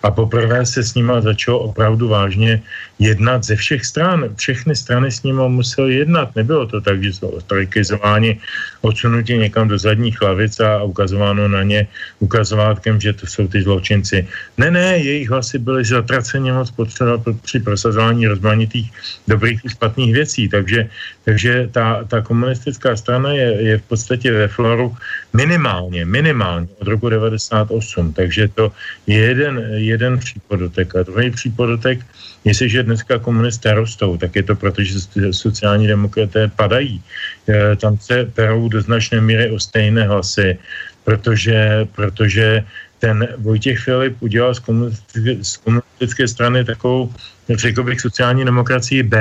a 0.04 0.12
poprvé 0.12 0.66
se 0.66 0.84
s 0.84 0.96
nima 0.96 1.22
začalo 1.22 1.60
opravdu 1.60 2.08
vážně 2.08 2.62
jednat 3.00 3.44
ze 3.44 3.56
všech 3.56 3.86
stran. 3.86 4.30
Všechny 4.36 4.76
strany 4.76 5.12
s 5.12 5.24
nima 5.24 5.48
museli 5.48 5.96
jednat. 5.96 6.36
Nebylo 6.36 6.68
to 6.68 6.82
tak, 6.82 7.04
že 7.04 7.14
jsou 7.14 7.28
ostrakizováni, 7.28 8.40
odsunutí 8.82 9.38
někam 9.38 9.68
do 9.68 9.78
zadních 9.78 10.22
hlavic 10.22 10.60
a 10.60 10.84
ukazováno 10.84 11.48
na 11.48 11.64
ně 11.64 11.88
ukazovátkem, 12.20 13.02
že 13.02 13.14
to 13.14 13.28
jsou 13.28 13.48
ty 13.48 13.62
zločinci. 13.62 14.28
Ne, 14.58 14.72
ne, 14.72 14.98
jejich 14.98 15.30
hlasy 15.30 15.60
byly 15.60 15.86
zatraceně 15.86 16.54
moc 16.54 16.72
potřeba 16.72 17.22
při 17.42 17.60
prosazování 17.60 18.28
rozmanitých 18.28 18.92
dobrých 19.28 19.66
i 19.66 19.70
špatných 19.70 20.14
věcí. 20.14 20.50
Takže, 20.50 20.90
takže 21.26 21.70
ta, 21.72 22.04
ta 22.08 22.22
komunistická 22.22 22.96
strana 22.96 23.32
je, 23.34 23.48
je 23.62 23.77
v 23.78 23.82
podstatě 23.82 24.32
ve 24.32 24.48
floru 24.48 24.96
minimálně, 25.34 26.06
minimálně 26.06 26.68
od 26.80 26.88
roku 26.88 27.10
98. 27.10 28.14
Takže 28.14 28.48
to 28.48 28.72
je 29.08 29.18
jeden, 29.18 29.64
jeden 29.74 30.20
přípodotek. 30.20 30.96
A 30.96 31.04
druhý 31.04 31.32
přípodotek, 31.32 32.00
jestliže 32.46 32.84
dneska 32.84 33.20
komunisté 33.20 33.74
rostou, 33.74 34.18
tak 34.18 34.36
je 34.36 34.44
to 34.44 34.56
proto, 34.56 34.84
že 34.84 35.00
sociální 35.32 35.88
demokraté 35.88 36.48
padají. 36.48 37.02
E, 37.50 37.76
tam 37.76 37.98
se 37.98 38.26
perou 38.26 38.70
do 38.70 38.82
značné 38.82 39.22
míry 39.22 39.52
o 39.52 39.60
stejné 39.60 40.08
hlasy, 40.08 40.58
protože, 41.04 41.88
protože 41.96 42.64
ten 43.00 43.28
Vojtěch 43.38 43.80
Filip 43.80 44.16
udělal 44.20 44.56
z 44.56 44.60
komunistické, 44.60 45.36
z 45.42 45.58
komunistické 45.58 46.28
strany 46.28 46.66
takovou, 46.66 47.14
řekl 47.50 47.84
bych, 47.84 48.02
sociální 48.02 48.46
demokracii 48.46 49.04
B, 49.04 49.18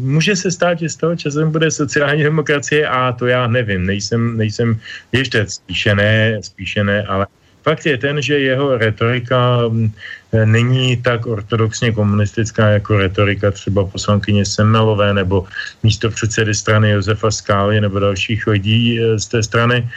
může 0.00 0.36
se 0.36 0.50
stát, 0.50 0.78
že 0.78 0.88
z 0.88 0.96
toho 0.96 1.16
časem 1.16 1.50
bude 1.50 1.70
sociální 1.70 2.22
demokracie 2.22 2.88
a 2.88 3.12
to 3.12 3.26
já 3.26 3.46
nevím, 3.46 3.86
nejsem, 3.86 4.36
nejsem 4.36 4.80
ještě 5.12 5.46
spíše 5.46 5.94
ne, 5.94 6.38
spíše 6.42 6.84
ne, 6.84 7.02
ale 7.02 7.26
fakt 7.62 7.86
je 7.86 7.98
ten, 7.98 8.22
že 8.22 8.38
jeho 8.38 8.78
retorika 8.78 9.68
mm, 9.68 9.90
eh, 10.32 10.46
není 10.46 10.96
tak 10.96 11.26
ortodoxně 11.26 11.92
komunistická 11.92 12.68
jako 12.68 12.96
retorika 12.96 13.50
třeba 13.50 13.84
poslankyně 13.84 14.46
Semelové 14.46 15.14
nebo 15.14 15.46
místo 15.82 16.10
předsedy 16.10 16.54
strany 16.54 16.90
Josefa 16.90 17.30
Skály 17.30 17.80
nebo 17.80 17.98
dalších 17.98 18.46
lidí 18.46 19.00
eh, 19.00 19.18
z 19.18 19.26
té 19.26 19.42
strany. 19.42 19.88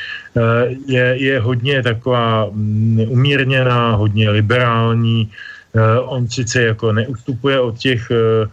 Je, 0.88 1.16
je 1.16 1.40
hodně 1.40 1.84
taková 1.84 2.50
mm, 2.52 3.06
umírněná, 3.08 3.96
hodně 3.96 4.30
liberální, 4.30 5.32
Eh, 5.32 5.55
on 6.02 6.30
sice 6.30 6.62
jako 6.62 6.92
neustupuje 6.92 7.60
od 7.60 7.78
těch 7.78 8.12
eh, 8.12 8.48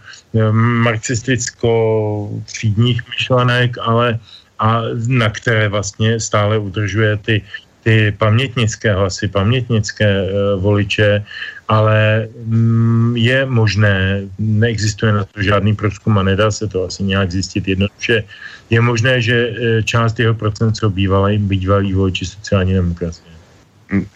marxisticko-třídních 0.53 3.03
myšlenek, 3.11 3.77
ale 3.81 4.19
a 4.59 4.83
na 5.07 5.31
které 5.31 5.69
vlastně 5.69 6.21
stále 6.21 6.59
udržuje 6.59 7.17
ty, 7.17 7.43
ty 7.83 8.15
pamětnické 8.19 8.95
hlasy, 8.95 9.29
pamětnické 9.29 10.29
voliče, 10.57 11.25
ale 11.69 12.29
mm, 12.47 13.17
je 13.17 13.47
možné, 13.47 14.23
neexistuje 14.39 15.13
na 15.13 15.25
to 15.25 15.43
žádný 15.43 15.75
průzkum 15.75 16.19
a 16.19 16.23
nedá 16.23 16.51
se 16.51 16.67
to 16.71 16.87
asi 16.87 17.03
nějak 17.03 17.31
zjistit 17.31 17.69
jednoduše, 17.69 18.25
je 18.71 18.81
možné, 18.81 19.21
že 19.21 19.55
část 19.85 20.19
jeho 20.19 20.35
procent 20.35 20.79
jsou 20.79 20.91
bývalý, 20.91 21.39
bývalý 21.39 21.93
voliči 21.93 22.27
sociální 22.27 22.75
demokracie. 22.75 23.32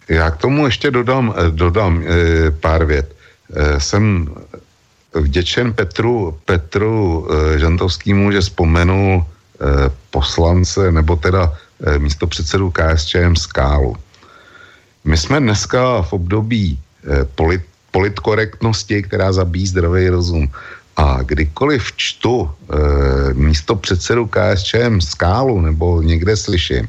Já 0.09 0.31
k 0.31 0.37
tomu 0.37 0.65
ještě 0.65 0.91
dodám, 0.91 1.33
eh, 1.37 1.51
dodám 1.51 2.03
e, 2.03 2.51
pár 2.51 2.85
vět. 2.85 3.15
E, 3.53 3.79
jsem 3.79 4.29
vděčen 5.13 5.73
Petru, 5.73 6.37
Petru 6.45 7.27
e, 7.29 7.59
Žantovskému, 7.59 8.31
že 8.31 8.41
vzpomenul 8.41 9.21
e, 9.21 9.25
poslance, 10.09 10.91
nebo 10.91 11.15
teda 11.15 11.53
e, 11.83 11.99
místo 11.99 12.27
předsedu 12.27 12.71
KSČM 12.71 13.35
Skálu. 13.35 13.95
My 15.07 15.17
jsme 15.17 15.39
dneska 15.39 16.01
v 16.01 16.13
období 16.13 16.75
eh, 16.75 17.25
polit, 17.35 17.61
politkorektnosti, 17.91 19.03
která 19.03 19.31
zabíjí 19.31 19.67
zdravý 19.67 20.09
rozum. 20.09 20.51
A 20.97 21.23
kdykoliv 21.23 21.91
čtu 21.95 22.51
eh, 22.51 23.33
místo 23.33 23.75
předsedu 23.75 24.27
KSČM 24.27 24.99
skálu 24.99 25.61
nebo 25.61 26.01
někde 26.01 26.35
slyším, 26.35 26.87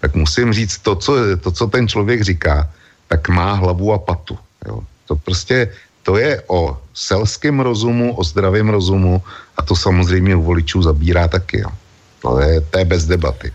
tak 0.00 0.14
musím 0.14 0.52
říct 0.52 0.78
to 0.78 0.96
co, 0.96 1.12
to, 1.40 1.50
co 1.50 1.66
ten 1.66 1.88
člověk 1.88 2.22
říká, 2.22 2.68
tak 3.08 3.28
má 3.28 3.52
hlavu 3.52 3.92
a 3.92 3.98
patu. 3.98 4.38
Jo. 4.66 4.80
To 5.06 5.16
prostě, 5.16 5.68
to 6.02 6.16
je 6.16 6.42
o 6.46 6.78
selském 6.94 7.60
rozumu, 7.60 8.16
o 8.16 8.24
zdravém 8.24 8.68
rozumu 8.68 9.22
a 9.56 9.62
to 9.62 9.76
samozřejmě 9.76 10.36
u 10.36 10.42
voličů 10.42 10.82
zabírá 10.82 11.28
taky. 11.28 11.60
Jo. 11.60 11.70
To 12.22 12.40
je, 12.40 12.60
to 12.60 12.78
je 12.78 12.84
bez 12.84 13.06
debaty. 13.06 13.52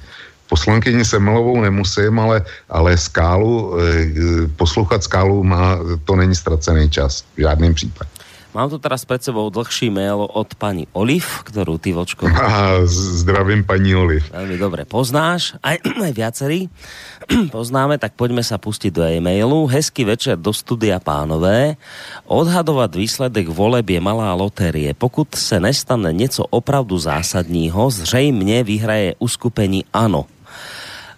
Poslankyni 0.49 1.05
Semelovou 1.05 1.61
nemusím, 1.61 2.19
ale, 2.19 2.45
ale 2.69 2.97
skálu, 2.97 3.73
eh, 3.81 4.47
poslouchat 4.55 5.03
skálu 5.03 5.43
má, 5.43 5.77
to 6.05 6.15
není 6.15 6.35
ztracený 6.35 6.89
čas 6.89 7.25
v 7.37 7.41
žádném 7.41 7.73
případě. 7.73 8.09
Mám 8.55 8.71
tu 8.71 8.79
teraz 8.79 9.03
pred 9.03 9.19
sebou 9.19 9.51
dlhší 9.51 9.91
mail 9.91 10.31
od 10.31 10.55
pani 10.55 10.87
Oliv, 10.95 11.43
ktorú 11.43 11.75
ty, 11.75 11.91
Vočko... 11.91 12.31
A 12.39 12.87
zdravím 12.87 13.67
paní 13.67 13.91
Oliv. 13.91 14.31
Veľmi 14.31 14.55
dobre 14.55 14.87
poznáš, 14.87 15.59
aj, 15.59 15.83
aj 16.07 16.13
viacerí 16.15 16.71
poznáme, 17.51 17.99
tak 17.99 18.15
poďme 18.15 18.39
sa 18.47 18.55
pustiť 18.55 18.95
do 18.95 19.03
e-mailu. 19.03 19.67
Hezký 19.67 20.07
večer 20.07 20.39
do 20.39 20.55
studia 20.55 21.03
pánové. 21.03 21.75
Odhadovat 22.31 22.95
výsledek 22.95 23.51
voleb 23.51 23.91
je 23.91 23.99
malá 23.99 24.31
lotérie. 24.31 24.95
Pokud 24.95 25.27
se 25.35 25.59
nestane 25.59 26.15
něco 26.15 26.47
opravdu 26.47 26.95
zásadního, 26.95 27.91
zřejmě 27.91 28.63
vyhraje 28.63 29.19
uskupení 29.19 29.83
ANO. 29.91 30.23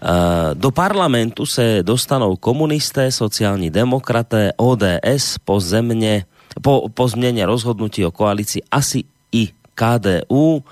Eh, 0.02 0.58
do 0.58 0.74
parlamentu 0.74 1.46
se 1.46 1.86
dostanou 1.86 2.36
komunisté, 2.36 3.12
sociální 3.12 3.70
demokraté, 3.70 4.54
ODS, 4.58 5.38
pozemně 5.46 6.26
po, 6.62 6.90
po 6.90 7.08
změně 7.08 7.46
rozhodnutí 7.46 8.06
o 8.06 8.12
koalici 8.12 8.60
asi 8.72 9.04
i 9.32 9.50
KDU. 9.76 10.64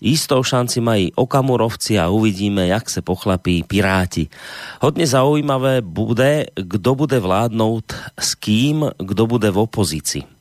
Jistou 0.00 0.42
šanci 0.42 0.80
mají 0.80 1.12
Okamurovci 1.12 1.98
a 1.98 2.08
uvidíme, 2.08 2.66
jak 2.66 2.90
se 2.90 3.02
pochlapí 3.02 3.62
Piráti. 3.62 4.28
Hodně 4.80 5.06
zaujímavé 5.06 5.80
bude, 5.80 6.46
kdo 6.54 6.94
bude 6.94 7.18
vládnout 7.20 7.92
s 8.20 8.34
kým, 8.34 8.90
kdo 8.98 9.26
bude 9.26 9.50
v 9.50 9.58
opozici. 9.58 10.35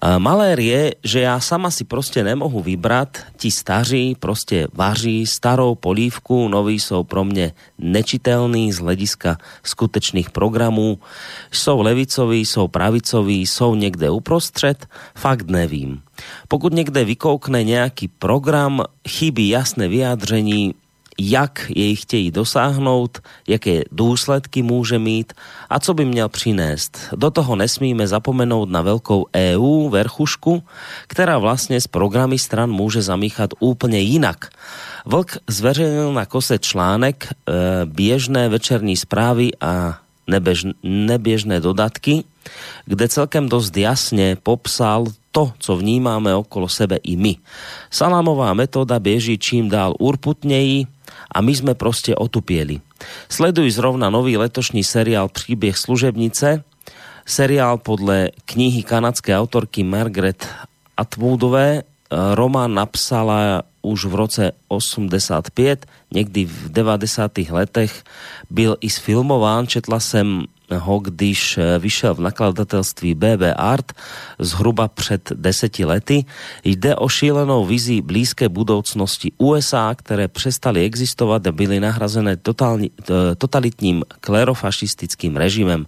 Malér 0.00 0.60
je, 0.60 0.94
že 1.04 1.20
já 1.20 1.40
sama 1.40 1.70
si 1.70 1.84
prostě 1.84 2.24
nemohu 2.24 2.62
vybrat. 2.62 3.18
Ti 3.36 3.50
staří 3.50 4.16
prostě 4.20 4.68
vaří 4.72 5.26
starou 5.26 5.74
polívku, 5.74 6.48
noví 6.48 6.80
jsou 6.80 7.04
pro 7.04 7.24
mě 7.24 7.52
nečitelní 7.78 8.72
z 8.72 8.78
hlediska 8.78 9.38
skutečných 9.62 10.30
programů. 10.30 10.98
Jsou 11.52 11.80
levicoví, 11.82 12.46
jsou 12.46 12.68
pravicoví, 12.68 13.46
jsou 13.46 13.74
někde 13.74 14.10
uprostřed, 14.10 14.86
fakt 15.14 15.50
nevím. 15.50 16.00
Pokud 16.48 16.72
někde 16.72 17.04
vykoukne 17.04 17.64
nějaký 17.64 18.08
program, 18.08 18.84
chybí 19.08 19.48
jasné 19.48 19.88
vyjádření, 19.88 20.74
jak 21.20 21.66
jej 21.68 21.96
chtějí 21.96 22.30
dosáhnout, 22.30 23.18
jaké 23.48 23.82
důsledky 23.92 24.62
může 24.62 24.98
mít 24.98 25.32
a 25.70 25.80
co 25.80 25.94
by 25.94 26.04
měl 26.04 26.28
přinést. 26.28 26.98
Do 27.12 27.30
toho 27.30 27.56
nesmíme 27.56 28.06
zapomenout 28.06 28.70
na 28.70 28.82
velkou 28.82 29.26
EU, 29.36 29.88
verchušku, 29.88 30.62
která 31.06 31.38
vlastně 31.38 31.80
s 31.80 31.86
programy 31.86 32.38
stran 32.38 32.70
může 32.70 33.02
zamíchat 33.02 33.50
úplně 33.60 34.00
jinak. 34.00 34.48
Vlk 35.06 35.36
zveřejnil 35.48 36.12
na 36.12 36.26
kose 36.26 36.58
článek 36.58 37.28
e, 37.28 37.34
běžné 37.84 38.48
večerní 38.48 38.96
zprávy 38.96 39.50
a 39.60 39.98
nebež, 40.26 40.66
neběžné 40.82 41.60
dodatky, 41.60 42.24
kde 42.86 43.08
celkem 43.08 43.48
dost 43.48 43.76
jasně 43.76 44.36
popsal 44.42 45.04
to, 45.32 45.52
co 45.58 45.76
vnímáme 45.76 46.34
okolo 46.34 46.68
sebe 46.68 46.96
i 46.96 47.16
my. 47.16 47.36
Salámová 47.90 48.54
metoda 48.54 48.98
běží 48.98 49.38
čím 49.38 49.68
dál 49.68 49.94
urputněji, 49.98 50.86
a 51.32 51.40
my 51.40 51.54
jsme 51.54 51.74
prostě 51.74 52.14
otupieli. 52.14 52.80
Sleduj 53.28 53.70
zrovna 53.70 54.10
nový 54.10 54.36
letošní 54.36 54.84
seriál 54.84 55.28
Příběh 55.28 55.78
služebnice, 55.78 56.64
seriál 57.26 57.78
podle 57.78 58.30
knihy 58.44 58.82
kanadské 58.82 59.38
autorky 59.38 59.82
Margaret 59.82 60.48
Atwoodové. 60.96 61.82
Román 62.34 62.74
napsala 62.74 63.62
už 63.82 64.04
v 64.04 64.14
roce 64.14 64.52
85, 64.68 65.86
někdy 66.10 66.44
v 66.44 66.72
90. 66.72 67.38
letech 67.38 68.04
byl 68.50 68.76
i 68.80 68.90
sfilmován, 68.90 69.66
četla 69.66 70.00
jsem 70.00 70.44
ho, 70.78 70.98
když 70.98 71.58
eh, 71.58 71.78
vyšel 71.78 72.14
v 72.14 72.20
nakladatelství 72.20 73.14
BB 73.14 73.42
Art 73.56 73.92
zhruba 74.38 74.88
před 74.88 75.32
deseti 75.34 75.84
lety. 75.84 76.24
Jde 76.64 76.96
o 76.96 77.08
šílenou 77.08 77.64
vizi 77.64 78.00
blízké 78.00 78.48
budoucnosti 78.48 79.32
USA, 79.38 79.94
které 79.94 80.28
přestaly 80.28 80.84
existovat 80.84 81.46
a 81.46 81.52
byly 81.52 81.80
nahrazené 81.80 82.36
totální, 82.36 82.90
totalitním 83.38 84.04
klerofašistickým 84.20 85.36
režimem. 85.36 85.86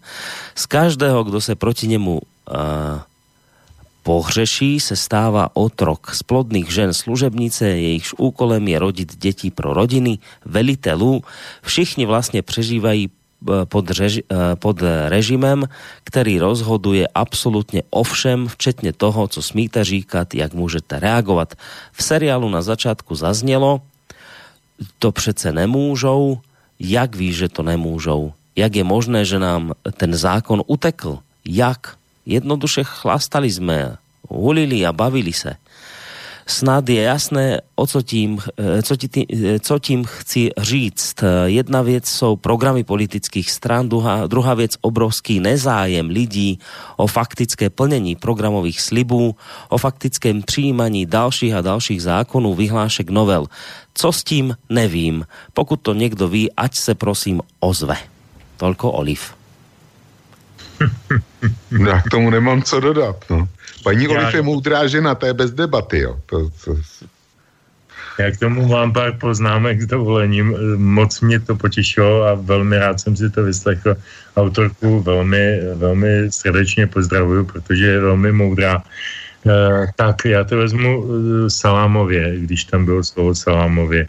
Z 0.54 0.66
každého, 0.66 1.24
kdo 1.24 1.40
se 1.40 1.54
proti 1.54 1.88
němu 1.88 2.20
uh, 2.20 2.56
pohřeší, 4.02 4.80
se 4.80 4.96
stává 4.96 5.50
otrok. 5.54 6.14
Z 6.14 6.22
plodných 6.22 6.72
žen 6.72 6.94
služebnice, 6.94 7.66
jejichž 7.66 8.14
úkolem 8.18 8.68
je 8.68 8.78
rodit 8.78 9.16
děti 9.16 9.50
pro 9.50 9.74
rodiny, 9.74 10.18
velitelů. 10.44 11.22
Všichni 11.62 12.06
vlastně 12.06 12.42
přežívají 12.42 13.10
pod, 13.64 13.90
reži, 13.90 14.22
eh, 14.22 14.56
pod 14.56 14.82
režimem, 15.08 15.64
který 16.04 16.38
rozhoduje 16.38 17.08
absolutně 17.14 17.82
o 17.90 18.02
všem, 18.02 18.48
včetně 18.48 18.92
toho, 18.92 19.28
co 19.28 19.42
smíte 19.42 19.84
říkat, 19.84 20.34
jak 20.34 20.54
můžete 20.54 20.98
reagovat. 20.98 21.54
V 21.92 22.02
seriálu 22.02 22.48
na 22.48 22.62
začátku 22.62 23.14
zaznělo, 23.14 23.80
to 24.98 25.12
přece 25.12 25.52
nemůžou, 25.52 26.40
jak 26.78 27.16
ví, 27.16 27.32
že 27.32 27.48
to 27.48 27.62
nemůžou? 27.62 28.32
Jak 28.56 28.76
je 28.76 28.84
možné, 28.84 29.24
že 29.24 29.38
nám 29.38 29.72
ten 29.96 30.14
zákon 30.14 30.62
utekl? 30.66 31.18
Jak? 31.44 31.96
Jednoduše 32.26 32.84
chlastali 32.84 33.50
jsme, 33.50 33.96
hulili 34.28 34.86
a 34.86 34.92
bavili 34.92 35.32
se 35.32 35.56
snad 36.52 36.88
je 36.88 37.02
jasné, 37.02 37.60
o 37.74 37.86
co 37.86 38.02
tím, 38.02 38.38
eh, 38.38 38.82
co, 38.82 38.96
tí, 38.96 39.26
eh, 39.26 39.58
co 39.58 39.78
tím 39.78 40.04
chci 40.04 40.50
říct. 40.58 41.16
Jedna 41.44 41.82
věc 41.82 42.08
jsou 42.08 42.36
programy 42.36 42.84
politických 42.84 43.50
stran, 43.50 43.88
druhá, 43.88 44.26
druhá 44.26 44.54
věc 44.54 44.76
obrovský 44.80 45.40
nezájem 45.40 46.08
lidí 46.08 46.58
o 46.96 47.06
faktické 47.06 47.70
plnění 47.70 48.16
programových 48.16 48.80
slibů, 48.80 49.36
o 49.68 49.78
faktickém 49.78 50.42
přijímaní 50.42 51.06
dalších 51.06 51.54
a 51.54 51.60
dalších 51.60 52.02
zákonů, 52.02 52.54
vyhlášek 52.54 53.10
novel. 53.10 53.46
Co 53.94 54.12
s 54.12 54.24
tím, 54.24 54.56
nevím. 54.68 55.26
Pokud 55.52 55.80
to 55.80 55.94
někdo 55.94 56.28
ví, 56.28 56.52
ať 56.52 56.76
se 56.76 56.94
prosím 56.94 57.40
ozve. 57.60 57.96
Tolko 58.56 58.92
Oliv. 58.92 59.41
Já 61.86 62.00
k 62.00 62.10
tomu 62.10 62.30
nemám 62.30 62.62
co 62.62 62.80
dodat. 62.80 63.24
No. 63.30 63.48
Paní 63.84 64.08
Oliv 64.08 64.34
je 64.34 64.42
moudrá 64.42 64.86
žena, 64.86 65.14
to 65.14 65.26
je 65.26 65.34
bez 65.34 65.50
debaty, 65.50 65.98
jo. 65.98 66.20
To, 66.26 66.50
to... 66.64 66.76
Já 68.18 68.30
k 68.30 68.38
tomu 68.38 68.68
mám 68.68 68.92
pár 68.92 69.18
poznámek 69.18 69.82
s 69.82 69.86
dovolením. 69.86 70.54
Moc 70.76 71.20
mě 71.20 71.40
to 71.40 71.56
potěšilo 71.56 72.24
a 72.24 72.34
velmi 72.34 72.78
rád 72.78 73.00
jsem 73.00 73.16
si 73.16 73.30
to 73.30 73.44
vyslechl. 73.44 73.96
Autorku 74.36 75.02
velmi, 75.02 75.60
velmi 75.74 76.32
srdečně 76.32 76.86
pozdravuju, 76.86 77.44
protože 77.44 77.86
je 77.86 78.00
velmi 78.00 78.32
moudrá. 78.32 78.82
E, 79.46 79.86
tak 79.96 80.24
já 80.24 80.44
to 80.44 80.56
vezmu 80.56 81.04
e, 81.04 81.50
salámově, 81.50 82.40
když 82.40 82.64
tam 82.64 82.84
bylo 82.84 83.04
slovo 83.04 83.34
salámově. 83.34 84.08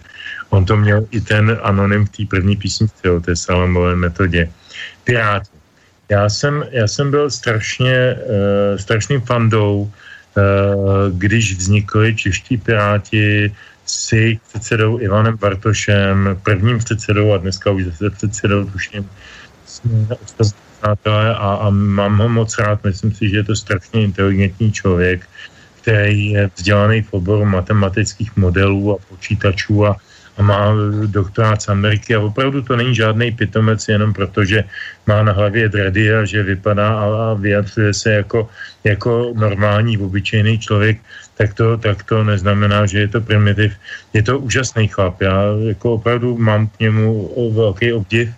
On 0.50 0.66
to 0.66 0.78
měl 0.78 1.08
i 1.12 1.22
ten 1.22 1.60
anonym 1.64 2.06
v 2.06 2.10
té 2.10 2.24
první 2.30 2.56
písničce 2.56 3.12
o 3.12 3.20
té 3.20 3.36
salámové 3.36 3.96
metodě. 3.96 4.50
Pirát 5.04 5.44
já 6.14 6.30
jsem, 6.30 6.64
já 6.72 6.88
jsem 6.88 7.12
byl 7.12 7.30
strašně, 7.30 8.16
uh, 8.16 8.78
strašným 8.78 9.22
fandou, 9.22 9.90
uh, 9.90 9.92
když 11.18 11.58
vznikly 11.58 12.16
čeští 12.16 12.58
piráti 12.58 13.50
s 13.86 14.14
předsedou 14.50 15.02
Ivanem 15.02 15.38
Bartošem, 15.38 16.40
prvním 16.44 16.78
předsedou 16.78 17.34
a 17.34 17.38
dneska 17.38 17.72
už 17.72 17.84
zase 17.84 18.10
předsedou, 18.10 18.66
tuším, 18.66 19.10
a, 20.84 21.54
a 21.56 21.70
mám 21.70 22.18
ho 22.18 22.30
moc 22.30 22.58
rád, 22.58 22.84
myslím 22.84 23.12
si, 23.12 23.30
že 23.30 23.38
je 23.38 23.44
to 23.44 23.56
strašně 23.56 24.04
inteligentní 24.04 24.72
člověk, 24.72 25.26
který 25.82 26.32
je 26.32 26.50
vzdělaný 26.56 27.02
v 27.02 27.14
oboru 27.14 27.46
matematických 27.46 28.38
modelů 28.38 28.94
a 28.94 29.02
počítačů 29.10 29.86
a, 29.86 29.98
a 30.38 30.42
má 30.42 30.74
doktorát 31.06 31.62
z 31.62 31.70
Ameriky 31.70 32.16
a 32.16 32.20
opravdu 32.20 32.62
to 32.62 32.76
není 32.76 32.96
žádný 32.96 33.32
pitomec 33.32 33.88
jenom 33.88 34.14
proto, 34.14 34.46
že 34.46 34.64
má 35.08 35.24
na 35.24 35.32
hlavě 35.32 35.70
dredy 35.70 36.16
a 36.16 36.26
že 36.26 36.44
vypadá 36.44 36.90
a, 37.00 37.06
a 37.06 37.34
vyjadřuje 37.34 37.94
se 37.94 38.10
jako, 38.14 38.50
jako 38.84 39.34
normální, 39.36 39.98
obyčejný 39.98 40.60
člověk, 40.60 40.98
tak 41.38 41.54
to, 41.54 41.78
tak 41.78 42.04
to 42.04 42.24
neznamená, 42.24 42.86
že 42.86 43.00
je 43.00 43.08
to 43.08 43.22
primitiv. 43.22 43.74
Je 44.14 44.24
to 44.24 44.40
úžasný 44.40 44.88
chlap. 44.88 45.22
Já 45.22 45.44
jako 45.68 45.94
opravdu 45.94 46.38
mám 46.38 46.68
k 46.68 46.80
němu 46.80 47.30
velký 47.54 47.94
obdiv 47.94 48.30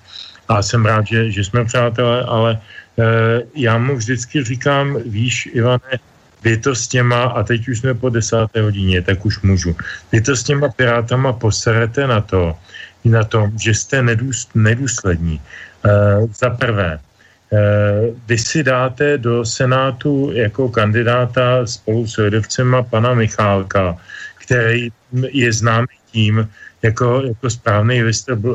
a 0.47 0.61
jsem 0.61 0.85
rád, 0.85 1.07
že, 1.07 1.31
že 1.31 1.43
jsme 1.43 1.65
přátelé, 1.65 2.23
ale 2.23 2.51
e, 2.99 3.41
já 3.55 3.77
mu 3.77 3.95
vždycky 3.95 4.43
říkám, 4.43 4.97
víš, 5.05 5.49
Ivane, 5.53 5.99
vy 6.45 6.57
to 6.57 6.75
s 6.77 6.87
těma, 6.87 7.23
a 7.33 7.43
teď 7.43 7.67
už 7.67 7.79
jsme 7.79 7.93
po 7.93 8.09
desáté 8.09 8.61
hodině, 8.61 9.01
tak 9.01 9.25
už 9.25 9.41
můžu, 9.41 9.75
vy 10.11 10.21
to 10.21 10.35
s 10.35 10.43
těma 10.43 10.69
pirátama 10.69 11.33
poserete 11.33 12.07
na 12.07 12.21
to, 12.21 12.53
na 13.05 13.23
tom, 13.23 13.51
že 13.57 13.73
jste 13.73 14.01
nedůs, 14.01 14.47
nedůslední. 14.55 15.41
E, 15.41 15.89
za 16.29 16.49
prvé, 16.49 16.97
e, 16.97 16.99
vy 18.27 18.37
si 18.37 18.63
dáte 18.63 19.17
do 19.17 19.45
Senátu 19.45 20.31
jako 20.33 20.69
kandidáta 20.69 21.65
spolu 21.65 22.07
s 22.07 22.17
lidovcema 22.17 22.83
pana 22.83 23.13
Michálka, 23.13 23.97
který 24.45 24.89
je 25.33 25.53
známý 25.53 25.97
tím, 26.13 26.49
jako, 26.81 27.21
jako 27.25 27.49
správný 27.49 28.01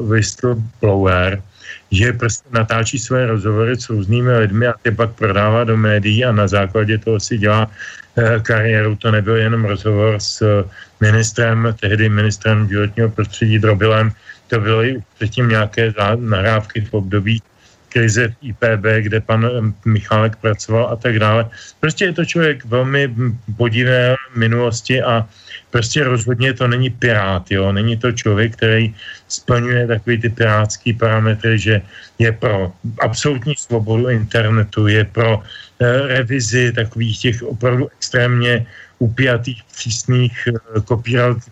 whistleblower, 0.07 1.43
že 1.91 2.13
prostě 2.13 2.49
natáčí 2.53 2.99
své 2.99 3.27
rozhovory 3.27 3.77
s 3.77 3.89
různými 3.91 4.33
lidmi 4.33 4.67
a 4.67 4.75
ty 4.83 4.91
pak 4.91 5.11
prodává 5.11 5.65
do 5.65 5.77
médií 5.77 6.25
a 6.25 6.33
na 6.33 6.49
základě 6.49 6.99
toho 6.99 7.21
si 7.21 7.39
dělá 7.39 7.71
eh, 8.17 8.41
kariéru. 8.43 8.97
To 8.97 9.11
nebyl 9.11 9.37
jenom 9.37 9.65
rozhovor 9.65 10.21
s 10.21 10.65
ministrem, 11.01 11.75
tehdy 11.81 12.09
ministrem 12.09 12.69
životního 12.69 13.11
prostředí 13.11 13.59
Drobilem, 13.59 14.13
to 14.49 14.61
byly 14.61 15.03
předtím 15.15 15.49
nějaké 15.49 15.95
nahrávky 16.17 16.81
v 16.81 16.95
období 16.95 17.43
krize 17.91 18.29
v 18.29 18.35
IPB, 18.55 18.85
kde 19.01 19.21
pan 19.21 19.75
Michálek 19.85 20.37
pracoval 20.37 20.89
a 20.93 20.97
tak 20.97 21.19
dále. 21.19 21.51
Prostě 21.81 22.05
je 22.05 22.13
to 22.13 22.25
člověk 22.25 22.65
velmi 22.65 23.11
podivné 23.57 24.17
minulosti 24.35 25.03
a 25.03 25.27
prostě 25.71 26.05
rozhodně 26.05 26.55
to 26.55 26.69
není 26.69 26.91
pirát, 26.91 27.51
jo, 27.51 27.73
není 27.73 27.97
to 27.97 28.13
člověk, 28.13 28.57
který 28.57 28.95
splňuje 29.29 29.87
takový 29.87 30.17
ty 30.21 30.29
pirátský 30.29 30.93
parametry, 30.93 31.59
že 31.59 31.83
je 32.19 32.33
pro 32.33 32.73
absolutní 33.01 33.55
svobodu 33.59 34.09
internetu, 34.09 34.87
je 34.87 35.05
pro 35.05 35.43
eh, 35.43 36.07
revizi 36.07 36.73
takových 36.73 37.19
těch 37.19 37.43
opravdu 37.43 37.89
extrémně 37.99 38.67
upjatých, 38.99 39.63
přísných 39.73 40.49
eh, 40.49 40.81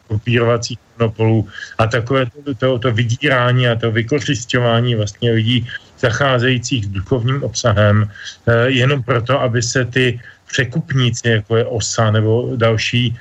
kopírovacích 0.09 0.79
monopolů 0.99 1.49
a 1.79 1.87
takové 1.87 2.27
to, 2.27 2.55
to, 2.55 2.79
to 2.79 2.89
vydírání 2.93 3.69
a 3.69 3.75
to 3.75 3.91
vykořišťování 3.91 4.95
vlastně 4.95 5.33
lidí 5.33 5.67
zacházejících 6.01 6.85
s 6.85 6.89
duchovním 6.89 7.43
obsahem, 7.43 8.11
eh, 8.47 8.71
jenom 8.71 9.03
proto, 9.03 9.41
aby 9.41 9.63
se 9.63 9.85
ty 9.85 10.21
překupníci, 10.49 11.29
jako 11.29 11.57
je 11.57 11.65
OSA 11.65 12.11
nebo 12.11 12.57
další 12.57 13.17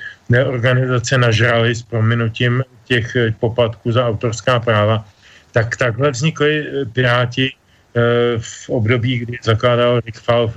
organizace 0.45 1.17
nažrali 1.17 1.75
s 1.75 1.83
prominutím 1.83 2.63
těch 2.85 3.15
eh, 3.15 3.33
poplatků 3.39 3.91
za 3.91 4.07
autorská 4.07 4.59
práva, 4.59 5.05
tak 5.51 5.77
takhle 5.77 6.11
vznikly 6.11 6.51
eh, 6.59 6.85
Piráti 6.85 7.51
Eh, 7.51 7.66
v 8.39 8.69
období, 8.69 9.19
kdy 9.19 9.37
zakládal 9.43 10.01
Rick 10.05 10.19
Fal- 10.21 10.51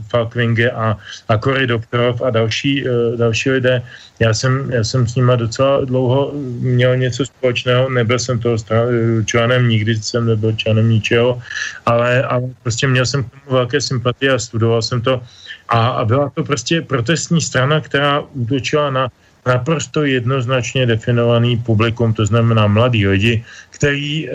a, 0.75 0.99
a 1.29 1.39
Cory 1.39 1.67
Doktorov 1.67 2.23
a 2.23 2.31
další, 2.31 2.85
eh, 2.87 3.17
další 3.17 3.51
lidé. 3.51 3.83
Já 4.21 4.35
jsem, 4.35 4.73
já 4.73 4.85
jsem 4.85 5.09
s 5.09 5.15
nimi 5.15 5.33
docela 5.37 5.85
dlouho 5.85 6.33
měl 6.61 6.97
něco 6.97 7.27
společného, 7.27 7.89
nebyl 7.91 8.19
jsem 8.19 8.39
toho 8.39 8.57
členem, 9.25 9.69
nikdy 9.69 9.97
jsem 9.97 10.27
nebyl 10.27 10.53
členem 10.53 10.91
ničeho, 10.91 11.41
ale, 11.87 12.23
ale 12.23 12.43
prostě 12.63 12.89
měl 12.89 13.07
jsem 13.07 13.25
k 13.25 13.31
tomu 13.31 13.57
velké 13.57 13.81
sympatie 13.81 14.33
a 14.33 14.39
studoval 14.39 14.83
jsem 14.83 15.01
to 15.01 15.23
a, 15.69 15.89
a 15.89 16.05
byla 16.05 16.31
to 16.35 16.45
prostě 16.45 16.83
protestní 16.83 17.41
strana, 17.41 17.81
která 17.81 18.21
útočila 18.21 18.91
na 18.91 19.09
naprosto 19.47 20.05
jednoznačně 20.05 20.87
definovaný 20.87 21.57
publikum, 21.57 22.13
to 22.13 22.27
znamená 22.27 22.67
mladí 22.67 23.07
lidi, 23.07 23.45
který 23.71 24.29
e, 24.29 24.33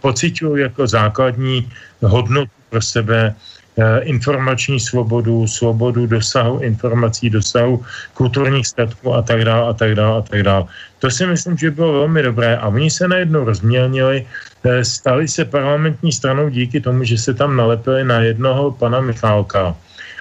pocitují 0.00 0.62
jako 0.62 0.86
základní 0.86 1.68
hodnotu 2.02 2.52
pro 2.70 2.82
sebe, 2.82 3.34
eh, 3.76 4.00
informační 4.08 4.80
svobodu, 4.80 5.46
svobodu 5.46 6.06
dosahu 6.06 6.58
informací, 6.60 7.30
dosahu 7.30 7.84
kulturních 8.14 8.66
statků 8.66 9.14
a 9.14 9.22
tak 9.22 9.44
dále 9.44 9.68
a 9.68 9.72
tak 9.72 9.94
dále 9.94 10.18
a 10.18 10.22
tak 10.22 10.42
dále. 10.42 10.64
To 10.98 11.10
si 11.10 11.26
myslím, 11.26 11.56
že 11.56 11.70
bylo 11.70 11.92
velmi 11.92 12.22
dobré 12.22 12.56
a 12.56 12.68
oni 12.68 12.90
se 12.90 13.08
najednou 13.08 13.44
rozmělnili, 13.44 14.26
eh, 14.64 14.84
stali 14.84 15.28
se 15.28 15.44
parlamentní 15.44 16.12
stranou 16.12 16.48
díky 16.48 16.80
tomu, 16.80 17.04
že 17.04 17.18
se 17.18 17.34
tam 17.34 17.56
nalepili 17.56 18.04
na 18.04 18.20
jednoho 18.20 18.70
pana 18.70 19.00
Michálka. 19.00 19.76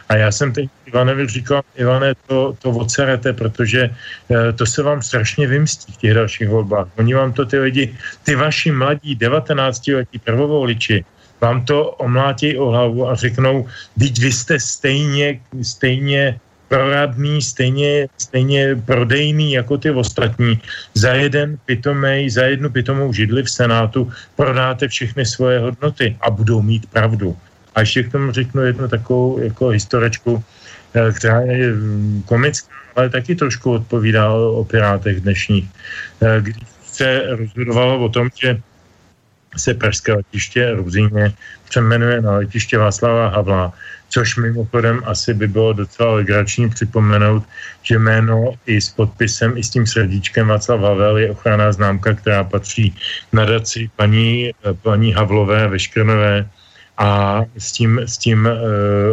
A 0.09 0.15
já 0.15 0.31
jsem 0.31 0.53
teď 0.53 0.69
Ivanovi 0.85 1.27
říkal, 1.27 1.61
Ivane, 1.75 2.13
to, 2.27 2.55
to 2.61 2.69
odserete, 2.69 3.33
protože 3.33 3.89
e, 3.89 4.53
to 4.53 4.65
se 4.65 4.83
vám 4.83 5.01
strašně 5.01 5.47
vymstí 5.47 5.91
v 5.91 5.97
těch 5.97 6.13
dalších 6.13 6.49
volbách. 6.49 6.87
Oni 6.97 7.13
vám 7.13 7.33
to 7.33 7.45
ty 7.45 7.59
lidi, 7.59 7.95
ty 8.23 8.35
vaši 8.35 8.71
mladí 8.71 9.17
19-letí 9.17 10.19
prvovoliči, 10.19 11.05
vám 11.41 11.65
to 11.65 11.91
omlátí 11.91 12.57
o 12.57 12.69
hlavu 12.69 13.09
a 13.09 13.15
řeknou, 13.15 13.67
teď 13.99 14.19
vy 14.19 14.31
jste 14.31 14.59
stejně, 14.59 15.39
stejně 15.61 16.39
proradný, 16.67 17.41
stejně, 17.41 18.07
stejně 18.17 18.75
prodejný 18.75 19.53
jako 19.53 19.77
ty 19.77 19.91
ostatní. 19.91 20.59
Za 20.93 21.13
jeden 21.13 21.57
pitomej, 21.65 22.29
za 22.29 22.43
jednu 22.43 22.69
pitomou 22.69 23.13
židli 23.13 23.43
v 23.43 23.49
Senátu 23.49 24.11
prodáte 24.35 24.87
všechny 24.87 25.25
svoje 25.25 25.59
hodnoty 25.59 26.17
a 26.21 26.29
budou 26.29 26.61
mít 26.61 26.89
pravdu. 26.89 27.37
A 27.75 27.79
ještě 27.79 28.03
k 28.03 28.11
tomu 28.11 28.31
řeknu 28.31 28.61
jednu 28.61 28.87
takovou 28.87 29.39
jako 29.39 29.67
historičku, 29.67 30.43
eh, 30.93 31.11
která 31.11 31.41
je 31.41 31.73
mm, 31.73 32.23
komická, 32.25 32.67
ale 32.95 33.09
taky 33.09 33.35
trošku 33.35 33.71
odpovídá 33.71 34.31
o, 34.31 34.51
o 34.51 34.65
pirátech 34.65 35.21
dnešních. 35.21 35.69
Eh, 36.21 36.41
když 36.41 36.55
se 36.81 37.23
rozhodovalo 37.35 37.99
o 37.99 38.09
tom, 38.09 38.29
že 38.41 38.57
se 39.57 39.73
pražské 39.73 40.13
letiště 40.13 40.71
Ruzíně 40.75 41.33
přeměnuje 41.69 42.21
na 42.21 42.31
letiště 42.31 42.77
Václava 42.77 43.29
Havla, 43.29 43.73
což 44.09 44.35
mimochodem 44.37 45.01
asi 45.05 45.33
by 45.33 45.47
bylo 45.47 45.73
docela 45.73 46.15
legrační 46.15 46.69
připomenout, 46.69 47.43
že 47.83 47.99
jméno 47.99 48.53
i 48.65 48.81
s 48.81 48.89
podpisem, 48.89 49.57
i 49.57 49.63
s 49.63 49.69
tím 49.69 49.87
srdíčkem 49.87 50.47
Václav 50.47 50.81
Havel 50.81 51.17
je 51.17 51.31
ochranná 51.31 51.71
známka, 51.71 52.13
která 52.13 52.43
patří 52.43 52.95
nadaci 53.33 53.89
paní, 53.95 54.51
paní 54.81 55.13
Havlové 55.13 55.67
Veškrnové 55.67 56.49
a 56.97 57.41
s 57.57 57.71
tím, 57.71 57.99
s 58.05 58.17
tím, 58.17 58.49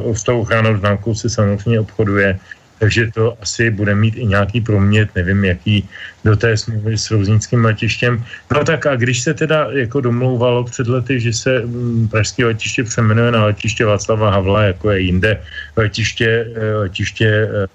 uh, 0.07 0.15
s 0.15 0.23
tou 0.23 0.41
ochranou 0.41 0.77
známkou 0.77 1.15
se 1.15 1.31
samozřejmě 1.31 1.81
obchoduje 1.81 2.39
takže 2.83 3.15
to 3.15 3.39
asi 3.39 3.71
bude 3.71 3.95
mít 3.95 4.19
i 4.19 4.27
nějaký 4.27 4.61
promět, 4.61 5.15
nevím, 5.15 5.45
jaký 5.45 5.87
do 6.27 6.35
té 6.35 6.51
smlouvy 6.57 6.99
s 6.99 7.11
Rouzínským 7.15 7.63
letištěm. 7.65 8.19
No 8.51 8.65
tak 8.67 8.87
a 8.91 8.99
když 8.99 9.23
se 9.23 9.35
teda 9.35 9.71
jako 9.71 10.01
domlouvalo 10.01 10.67
před 10.67 10.91
lety, 10.91 11.21
že 11.21 11.33
se 11.33 11.63
m, 11.63 12.09
pražské 12.11 12.43
letiště 12.43 12.83
přeměnuje 12.83 13.31
na 13.31 13.55
letiště 13.55 13.87
Václava 13.87 14.35
Havla, 14.35 14.75
jako 14.75 14.91
je 14.91 15.01
jinde 15.01 15.33
letiště, 15.79 16.27
eh, 16.59 16.75
letiště 16.75 17.31
e, 17.31 17.67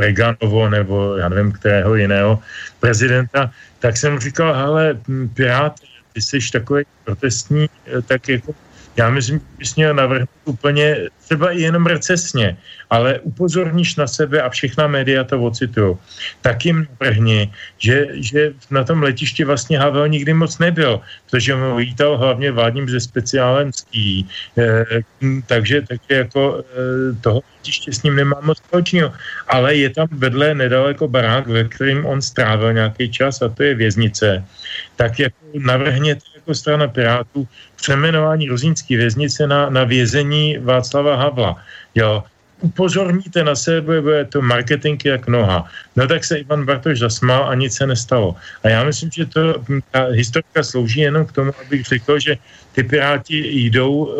Reganovo 0.00 0.72
nebo 0.72 1.20
já 1.20 1.28
nevím, 1.28 1.52
kterého 1.52 1.94
jiného 1.94 2.40
prezidenta, 2.80 3.52
tak 3.84 3.96
jsem 3.96 4.18
říkal, 4.18 4.56
hele, 4.56 4.96
Pirát, 5.36 5.76
ty 6.16 6.22
jsi 6.22 6.40
takový 6.52 6.84
protestní, 7.04 7.68
tak 8.08 8.28
jako 8.28 8.56
já 8.96 9.10
myslím, 9.10 9.38
že 9.38 9.44
bys 9.58 9.76
měl 9.76 9.94
navrhnout 9.94 10.28
úplně 10.44 10.96
třeba 11.24 11.50
i 11.50 11.60
jenom 11.60 11.86
recesně, 11.86 12.56
ale 12.90 13.20
upozorníš 13.20 13.96
na 13.96 14.06
sebe 14.06 14.42
a 14.42 14.48
všechna 14.48 14.86
média 14.86 15.24
to 15.24 15.42
ocitují. 15.42 15.96
Tak 16.40 16.64
jim 16.64 16.86
navrhni, 17.00 17.52
že, 17.78 18.06
že 18.12 18.52
na 18.70 18.84
tom 18.84 19.02
letišti 19.02 19.44
vlastně 19.44 19.78
Havel 19.78 20.08
nikdy 20.08 20.32
moc 20.34 20.58
nebyl, 20.58 21.00
protože 21.30 21.54
on 21.54 21.76
lítal 21.76 22.16
hlavně 22.16 22.52
vládním 22.52 22.88
ze 22.88 23.00
speciálem 23.00 23.72
ský, 23.72 24.28
e, 24.58 24.84
takže, 25.46 25.82
takže 25.82 26.14
jako 26.14 26.62
e, 26.62 27.14
toho 27.20 27.42
letiště 27.58 27.92
s 27.92 28.02
ním 28.02 28.16
nemá 28.16 28.40
moc 28.40 28.58
společného. 28.58 29.12
Ale 29.48 29.74
je 29.74 29.90
tam 29.90 30.08
vedle 30.10 30.54
nedaleko 30.54 31.08
barák, 31.08 31.46
ve 31.46 31.64
kterým 31.64 32.06
on 32.06 32.22
strávil 32.22 32.72
nějaký 32.72 33.10
čas 33.10 33.42
a 33.42 33.48
to 33.48 33.62
je 33.62 33.74
věznice. 33.74 34.44
Tak 34.96 35.18
jako 35.18 35.36
navrhněte 35.58 36.35
jako 36.46 36.54
strana 36.54 36.88
Pirátů 36.88 37.48
přeměnování 37.76 38.48
Rozínské 38.48 38.96
věznice 38.96 39.46
na, 39.46 39.70
na 39.70 39.84
vězení 39.84 40.58
Václava 40.62 41.16
Havla. 41.16 41.58
Jo, 41.94 42.22
upozorníte 42.60 43.44
na 43.44 43.54
sebe, 43.58 44.00
bude 44.00 44.24
to 44.24 44.38
marketing 44.42 45.02
jak 45.04 45.26
noha. 45.26 45.66
No 45.96 46.06
tak 46.06 46.24
se 46.24 46.38
Ivan 46.38 46.64
Bartoš 46.64 46.98
zasmál 46.98 47.50
a 47.50 47.54
nic 47.54 47.74
se 47.74 47.86
nestalo. 47.86 48.36
A 48.62 48.68
já 48.68 48.84
myslím, 48.84 49.10
že 49.10 49.26
to, 49.26 49.40
ta 49.90 50.14
historika 50.14 50.62
slouží 50.62 51.00
jenom 51.00 51.26
k 51.26 51.32
tomu, 51.32 51.50
abych 51.66 51.84
řekl, 51.84 52.18
že 52.18 52.38
ty 52.76 52.84
Piráti 52.84 53.36
jdou 53.72 53.92
uh, 54.04 54.12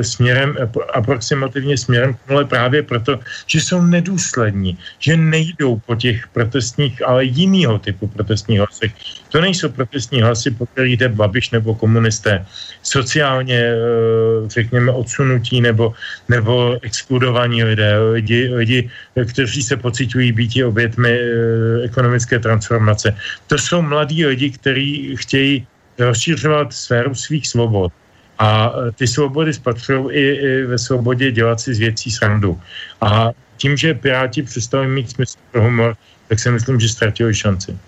směrem, 0.00 0.54
aproximativně 0.94 1.74
směrem 1.76 2.14
k 2.14 2.30
nule 2.30 2.44
právě 2.44 2.82
proto, 2.82 3.18
že 3.46 3.60
jsou 3.60 3.82
nedůslední, 3.82 4.78
že 4.98 5.16
nejdou 5.16 5.82
po 5.82 5.94
těch 5.98 6.30
protestních, 6.30 7.02
ale 7.02 7.24
jinýho 7.24 7.78
typu 7.78 8.06
protestních 8.06 8.58
hlasech. 8.62 8.92
To 9.34 9.40
nejsou 9.40 9.68
protestní 9.68 10.22
hlasy, 10.22 10.50
po 10.54 10.66
kterých 10.66 10.96
jde 10.96 11.08
Babiš 11.08 11.50
nebo 11.50 11.74
komunisté. 11.74 12.46
Sociálně, 12.86 13.74
uh, 13.74 14.46
řekněme, 14.48 14.92
odsunutí 14.94 15.60
nebo, 15.60 15.90
nebo 16.30 16.78
exkludovaní 16.86 17.64
lidé, 17.66 17.98
lidi, 17.98 18.54
lidi, 18.54 18.90
kteří 19.26 19.62
se 19.62 19.76
pocitují 19.76 20.32
být 20.32 20.62
obětmi 20.62 21.18
uh, 21.18 21.82
ekonomické 21.82 22.38
transformace. 22.38 23.10
To 23.50 23.58
jsou 23.58 23.82
mladí 23.82 24.26
lidi, 24.26 24.50
kteří 24.54 25.18
chtějí 25.18 25.66
rozšířovat 25.98 26.72
sféru 26.72 27.14
svých 27.14 27.48
svobod 27.48 27.92
A 28.38 28.72
ty 28.94 29.06
svobody 29.06 29.54
spatřují 29.54 30.10
i, 30.10 30.24
i 30.34 30.62
ve 30.66 30.78
svobodě 30.78 31.32
dělat 31.32 31.60
si 31.60 31.74
z 31.74 31.78
věcí 31.78 32.10
srandu. 32.10 32.60
A 33.00 33.30
tím, 33.56 33.76
že 33.76 33.94
Piráti 33.94 34.42
přestali 34.42 34.86
mít 34.86 35.10
smysl 35.10 35.38
pro 35.52 35.62
humor, 35.62 35.96
tak 36.28 36.38
si 36.38 36.50
myslím, 36.50 36.80
že 36.80 36.88
ztratili 36.88 37.34
šanci. 37.34 37.78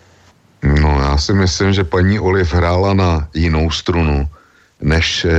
No 0.62 1.00
já 1.00 1.18
si 1.18 1.32
myslím, 1.32 1.72
že 1.72 1.84
paní 1.84 2.18
Oliv 2.20 2.54
hrála 2.54 2.94
na 2.94 3.28
jinou 3.34 3.70
strunu, 3.70 4.28
než 4.80 5.24
eh, 5.24 5.30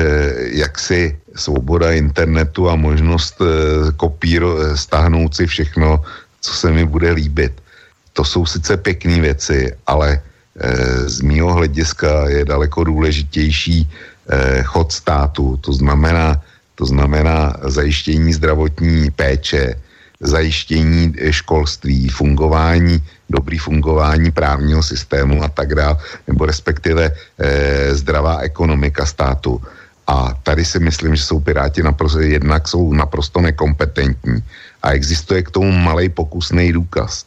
jaksi 0.59 1.17
svoboda 1.35 1.91
internetu 1.91 2.69
a 2.69 2.75
možnost 2.75 3.41
eh, 3.41 3.91
kopíro, 3.97 4.57
eh, 4.61 4.77
stáhnout 4.77 5.35
si 5.35 5.47
všechno, 5.47 6.03
co 6.41 6.51
se 6.53 6.71
mi 6.71 6.85
bude 6.85 7.11
líbit. 7.11 7.61
To 8.13 8.23
jsou 8.23 8.45
sice 8.45 8.77
pěkné 8.77 9.21
věci, 9.21 9.75
ale 9.87 10.21
eh, 10.59 11.09
z 11.09 11.21
mýho 11.21 11.53
hlediska 11.53 12.29
je 12.29 12.45
daleko 12.45 12.83
důležitější 12.83 13.87
eh, 13.89 14.16
chod 14.63 14.91
státu, 14.91 15.57
to 15.57 15.73
znamená, 15.73 16.41
to 16.75 16.85
znamená 16.85 17.55
zajištění 17.63 18.33
zdravotní 18.33 19.11
péče, 19.11 19.75
zajištění 20.19 21.13
eh, 21.17 21.33
školství, 21.33 22.09
fungování, 22.09 23.03
dobrý 23.29 23.57
fungování 23.57 24.31
právního 24.31 24.83
systému 24.83 25.43
a 25.43 25.47
tak 25.47 25.75
dále, 25.75 25.97
nebo 26.27 26.45
respektive 26.45 27.11
eh, 27.11 27.95
zdravá 27.95 28.39
ekonomika 28.39 29.05
státu. 29.05 29.61
A 30.07 30.33
tady 30.43 30.65
si 30.65 30.79
myslím, 30.79 31.15
že 31.15 31.23
jsou 31.23 31.39
Piráti 31.39 31.83
naprosto, 31.83 32.19
jednak 32.19 32.67
jsou 32.67 32.93
naprosto 32.93 33.41
nekompetentní 33.41 34.43
a 34.83 34.91
existuje 34.91 35.43
k 35.43 35.51
tomu 35.51 35.71
malý 35.71 36.09
pokusný 36.09 36.71
důkaz. 36.71 37.25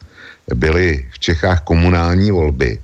Byly 0.55 1.07
v 1.13 1.19
Čechách 1.19 1.61
komunální 1.61 2.31
volby 2.31 2.79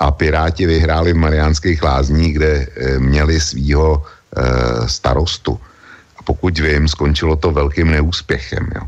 a 0.00 0.10
Piráti 0.10 0.66
vyhráli 0.66 1.12
v 1.12 1.16
Mariánských 1.16 1.82
lázních, 1.82 2.34
kde 2.34 2.52
eh, 2.66 2.98
měli 2.98 3.40
svýho 3.40 4.02
eh, 4.02 4.42
starostu. 4.88 5.60
A 6.18 6.22
pokud 6.22 6.58
vím, 6.58 6.88
skončilo 6.88 7.36
to 7.36 7.50
velkým 7.50 7.90
neúspěchem. 7.90 8.68
Jo. 8.74 8.82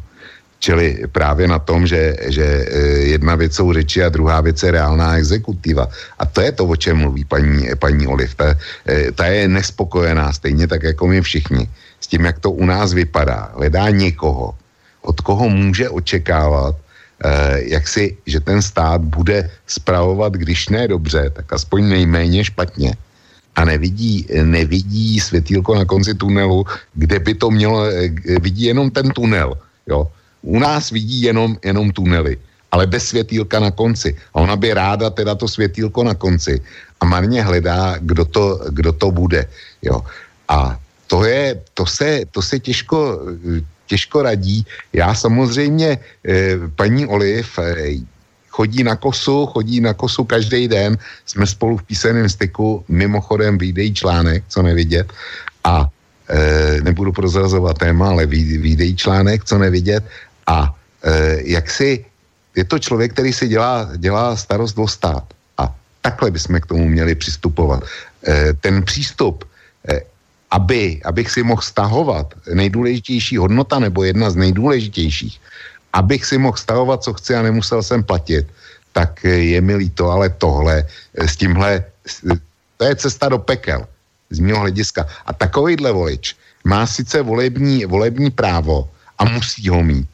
Čili 0.58 1.04
právě 1.12 1.48
na 1.48 1.58
tom, 1.58 1.86
že, 1.86 2.16
že 2.26 2.44
eh, 2.44 2.78
jedna 3.14 3.34
věc 3.34 3.54
jsou 3.54 3.72
řeči 3.72 4.04
a 4.04 4.08
druhá 4.08 4.40
věc 4.40 4.62
je 4.62 4.70
reálná 4.70 5.16
exekutiva. 5.16 5.88
A 6.18 6.26
to 6.26 6.40
je 6.40 6.52
to, 6.52 6.64
o 6.66 6.76
čem 6.76 6.96
mluví 6.96 7.24
paní, 7.24 7.68
paní 7.78 8.06
Oliv. 8.06 8.34
Ta, 8.34 8.56
ta 9.14 9.26
je 9.26 9.48
nespokojená, 9.48 10.32
stejně 10.32 10.66
tak 10.66 10.82
jako 10.82 11.06
my 11.06 11.22
všichni, 11.22 11.68
s 12.00 12.06
tím, 12.06 12.24
jak 12.24 12.38
to 12.38 12.50
u 12.50 12.66
nás 12.66 12.92
vypadá. 12.92 13.52
Hledá 13.54 13.90
někoho, 13.90 14.54
od 15.02 15.20
koho 15.20 15.48
může 15.48 15.88
očekávat, 15.88 16.76
jak 17.56 17.88
si, 17.88 18.16
že 18.26 18.40
ten 18.40 18.62
stát 18.62 19.00
bude 19.00 19.50
spravovat, 19.66 20.32
když 20.32 20.68
ne 20.68 20.88
dobře, 20.88 21.30
tak 21.30 21.52
aspoň 21.52 21.88
nejméně 21.88 22.44
špatně. 22.44 22.96
A 23.56 23.64
nevidí, 23.64 24.26
nevidí 24.44 25.20
světýlko 25.20 25.74
na 25.74 25.84
konci 25.84 26.14
tunelu, 26.14 26.64
kde 26.94 27.18
by 27.18 27.34
to 27.34 27.50
mělo, 27.50 27.88
eh, 27.88 28.12
vidí 28.40 28.68
jenom 28.68 28.90
ten 28.90 29.10
tunel. 29.10 29.56
Jo. 29.88 30.12
U 30.42 30.58
nás 30.58 30.90
vidí 30.90 31.22
jenom, 31.22 31.56
jenom 31.64 31.90
tunely, 31.90 32.36
ale 32.72 32.86
bez 32.86 33.08
světýlka 33.08 33.60
na 33.60 33.70
konci. 33.70 34.12
A 34.34 34.44
ona 34.44 34.56
by 34.56 34.74
ráda 34.74 35.10
teda 35.10 35.34
to 35.34 35.48
světýlko 35.48 36.04
na 36.04 36.14
konci 36.14 36.60
a 37.00 37.04
marně 37.08 37.42
hledá, 37.42 37.96
kdo 38.00 38.24
to, 38.24 38.60
kdo 38.70 38.92
to 38.92 39.10
bude. 39.10 39.48
Jo. 39.82 40.04
A 40.48 40.76
to, 41.06 41.24
je, 41.24 41.60
to, 41.74 41.86
se, 41.86 42.28
to 42.30 42.42
se 42.42 42.60
těžko, 42.60 43.20
těžko 43.86 44.22
radí. 44.22 44.66
Já 44.92 45.14
samozřejmě, 45.14 45.98
eh, 46.28 46.58
paní 46.76 47.06
Oliv 47.06 47.58
eh, 47.58 48.02
chodí 48.56 48.80
na 48.80 48.96
kosu, 48.96 49.44
chodí 49.52 49.84
na 49.84 49.92
kosu 49.92 50.24
každý 50.24 50.64
den, 50.72 50.96
jsme 51.28 51.44
spolu 51.44 51.76
v 51.76 51.84
písemném 51.92 52.24
styku, 52.24 52.80
mimochodem 52.88 53.60
výdej 53.60 53.92
článek, 53.92 54.48
co 54.48 54.64
nevidět, 54.64 55.12
a 55.60 55.84
e, 55.84 56.80
nebudu 56.80 57.12
prozrazovat 57.12 57.76
téma, 57.76 58.16
ale 58.16 58.24
výdej 58.64 58.96
článek, 58.96 59.44
co 59.44 59.60
nevidět, 59.60 60.00
a 60.48 60.72
e, 60.72 61.44
jak 61.52 61.68
si, 61.68 62.00
je 62.56 62.64
to 62.64 62.80
člověk, 62.80 63.12
který 63.12 63.36
si 63.36 63.44
dělá, 63.52 63.92
dělá 64.00 64.32
starost 64.40 64.80
o 64.80 64.88
stát. 64.88 65.28
A 65.60 65.68
takhle 66.00 66.32
bychom 66.32 66.56
k 66.64 66.66
tomu 66.72 66.88
měli 66.88 67.12
přistupovat. 67.14 67.84
E, 68.24 68.56
ten 68.64 68.80
přístup, 68.88 69.44
aby, 70.56 71.04
abych 71.04 71.28
si 71.30 71.44
mohl 71.44 71.60
stahovat 71.60 72.32
nejdůležitější 72.48 73.36
hodnota 73.36 73.76
nebo 73.76 74.08
jedna 74.08 74.32
z 74.32 74.36
nejdůležitějších, 74.40 75.36
abych 75.92 76.24
si 76.24 76.40
mohl 76.40 76.56
stahovat, 76.56 77.04
co 77.04 77.12
chci 77.12 77.36
a 77.36 77.44
nemusel 77.44 77.84
jsem 77.84 78.00
platit, 78.00 78.48
tak 78.96 79.20
je 79.28 79.60
mi 79.60 79.76
líto, 79.76 80.08
ale 80.08 80.32
tohle 80.32 80.88
s 81.12 81.36
tímhle, 81.36 81.84
to 82.80 82.84
je 82.88 82.96
cesta 82.96 83.28
do 83.28 83.38
pekel 83.38 83.84
z 84.32 84.40
mého 84.40 84.64
hlediska. 84.64 85.04
A 85.28 85.36
takovýhle 85.36 85.92
volič 85.92 86.32
má 86.64 86.88
sice 86.88 87.20
volební, 87.20 87.84
volební 87.84 88.32
právo 88.32 88.88
a 89.20 89.28
musí 89.28 89.68
ho 89.68 89.84
mít, 89.84 90.08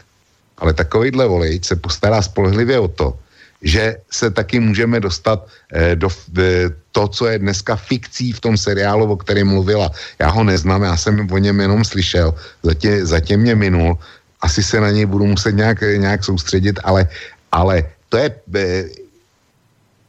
ale 0.59 0.75
takovýhle 0.75 1.23
volič 1.31 1.71
se 1.71 1.79
postará 1.79 2.19
spolehlivě 2.19 2.83
o 2.83 2.91
to, 2.91 3.15
že 3.63 3.97
se 4.11 4.31
taky 4.31 4.61
můžeme 4.61 5.01
dostat 5.01 5.47
eh, 5.73 5.97
do 5.97 6.09
eh, 6.39 6.71
to, 6.93 7.09
co 7.09 7.27
je 7.27 7.39
dneska 7.39 7.77
fikcí 7.77 8.33
v 8.33 8.41
tom 8.41 8.57
seriálu, 8.57 9.07
o 9.13 9.17
kterém 9.17 9.49
mluvila. 9.49 9.91
Já 10.19 10.29
ho 10.31 10.45
neznám, 10.45 10.83
já 10.83 10.97
jsem 10.97 11.27
o 11.31 11.39
něm 11.39 11.61
jenom 11.61 11.85
slyšel, 11.85 12.35
zatím, 12.63 13.07
zatím 13.07 13.41
mě 13.41 13.55
minul, 13.55 13.99
asi 14.41 14.63
se 14.63 14.81
na 14.81 14.91
něj 14.91 15.07
budu 15.07 15.27
muset 15.27 15.53
nějak, 15.53 15.81
nějak 15.81 16.25
soustředit, 16.25 16.81
ale, 16.85 17.09
ale 17.53 17.85
to 18.09 18.17
je 18.17 18.29
eh, 18.55 18.85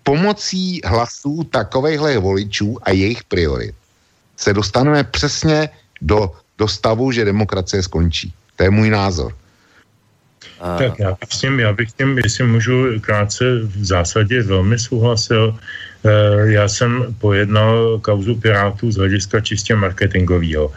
pomocí 0.03 0.81
hlasů 0.85 1.43
takovejhle 1.43 2.17
voličů 2.17 2.77
a 2.83 2.91
jejich 2.91 3.23
priorit 3.23 3.75
se 4.37 4.53
dostaneme 4.53 5.03
přesně 5.03 5.69
do, 6.01 6.31
do 6.57 6.67
stavu, 6.67 7.11
že 7.11 7.25
demokracie 7.25 7.83
skončí. 7.83 8.33
To 8.55 8.63
je 8.63 8.69
můj 8.69 8.89
názor. 8.89 9.35
Tak 10.63 10.99
já 10.99 11.11
bych 11.19 11.29
s 11.29 11.39
tím, 11.39 11.59
já 11.59 11.73
bych 11.73 11.91
tím, 11.91 12.17
jestli 12.17 12.43
můžu 12.43 12.99
krátce 13.01 13.45
v 13.59 13.85
zásadě 13.85 14.43
velmi 14.43 14.79
souhlasil. 14.79 15.55
Eh, 16.03 16.51
já 16.51 16.67
jsem 16.67 17.15
pojednal 17.19 17.99
kauzu 17.99 18.35
Pirátů 18.35 18.91
z 18.91 18.95
hlediska 18.95 19.39
čistě 19.39 19.75
marketingového, 19.75 20.71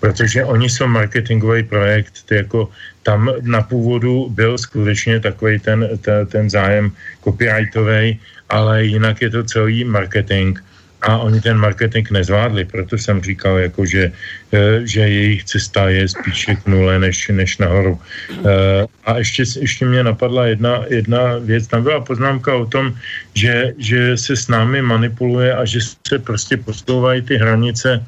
protože 0.00 0.44
oni 0.44 0.70
jsou 0.70 0.86
marketingový 0.86 1.62
projekt, 1.62 2.22
ty 2.26 2.46
jako 2.46 2.70
tam 3.02 3.30
na 3.42 3.62
původu 3.62 4.30
byl 4.30 4.58
skutečně 4.58 5.20
takový 5.20 5.58
ten, 5.58 5.88
ten, 6.02 6.26
ten 6.26 6.50
zájem 6.50 6.90
copyrightový, 7.24 8.20
ale 8.48 8.84
jinak 8.84 9.22
je 9.22 9.30
to 9.30 9.42
celý 9.42 9.84
marketing 9.84 10.58
a 11.02 11.18
oni 11.18 11.40
ten 11.40 11.58
marketing 11.58 12.10
nezvládli, 12.10 12.64
proto 12.64 12.98
jsem 12.98 13.22
říkal, 13.22 13.58
jako 13.58 13.86
že, 13.86 14.12
eh, 14.52 14.80
že 14.86 15.00
jejich 15.00 15.44
cesta 15.44 15.90
je 15.90 16.08
spíše 16.08 16.54
k 16.54 16.66
nule 16.66 16.98
než, 16.98 17.28
než 17.34 17.58
nahoru. 17.58 17.98
Eh, 17.98 18.86
a 19.06 19.18
ještě, 19.18 19.42
ještě 19.58 19.86
mě 19.86 20.02
napadla 20.04 20.46
jedna, 20.46 20.86
jedna 20.88 21.42
věc, 21.42 21.66
tam 21.66 21.82
byla 21.82 22.00
poznámka 22.00 22.54
o 22.54 22.66
tom, 22.66 22.94
že, 23.34 23.74
že 23.78 24.16
se 24.16 24.36
s 24.36 24.46
námi 24.48 24.82
manipuluje 24.82 25.50
a 25.54 25.64
že 25.64 25.80
se 26.06 26.18
prostě 26.18 26.56
posouvají 26.56 27.22
ty 27.22 27.34
hranice 27.36 27.98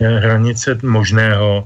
eh, 0.00 0.18
hranice 0.20 0.78
možného. 0.82 1.64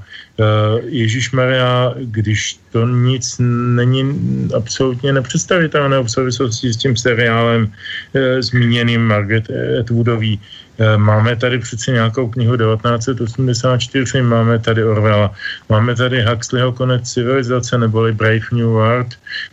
Ježíš 0.85 1.33
Maria, 1.33 1.97
když 2.13 2.61
to 2.69 2.85
nic 2.85 3.41
není 3.73 4.05
absolutně 4.53 5.09
nepředstavitelné 5.09 5.97
v 5.97 6.13
souvislosti 6.13 6.73
s 6.73 6.77
tím 6.77 6.93
seriálem 6.93 7.73
zmíněným 8.39 9.01
Margaret 9.01 9.49
Atwoodový, 9.81 10.37
máme 10.97 11.35
tady 11.35 11.59
přece 11.59 11.91
nějakou 11.91 12.27
knihu 12.29 12.57
1984, 12.57 14.21
máme 14.21 14.59
tady 14.59 14.83
Orwella, 14.83 15.33
máme 15.69 15.95
tady 15.95 16.23
Huxleyho 16.23 16.71
konec 16.71 17.13
civilizace 17.13 17.77
neboli 17.77 18.13
Brave 18.13 18.51
New 18.51 18.65
World, 18.65 19.07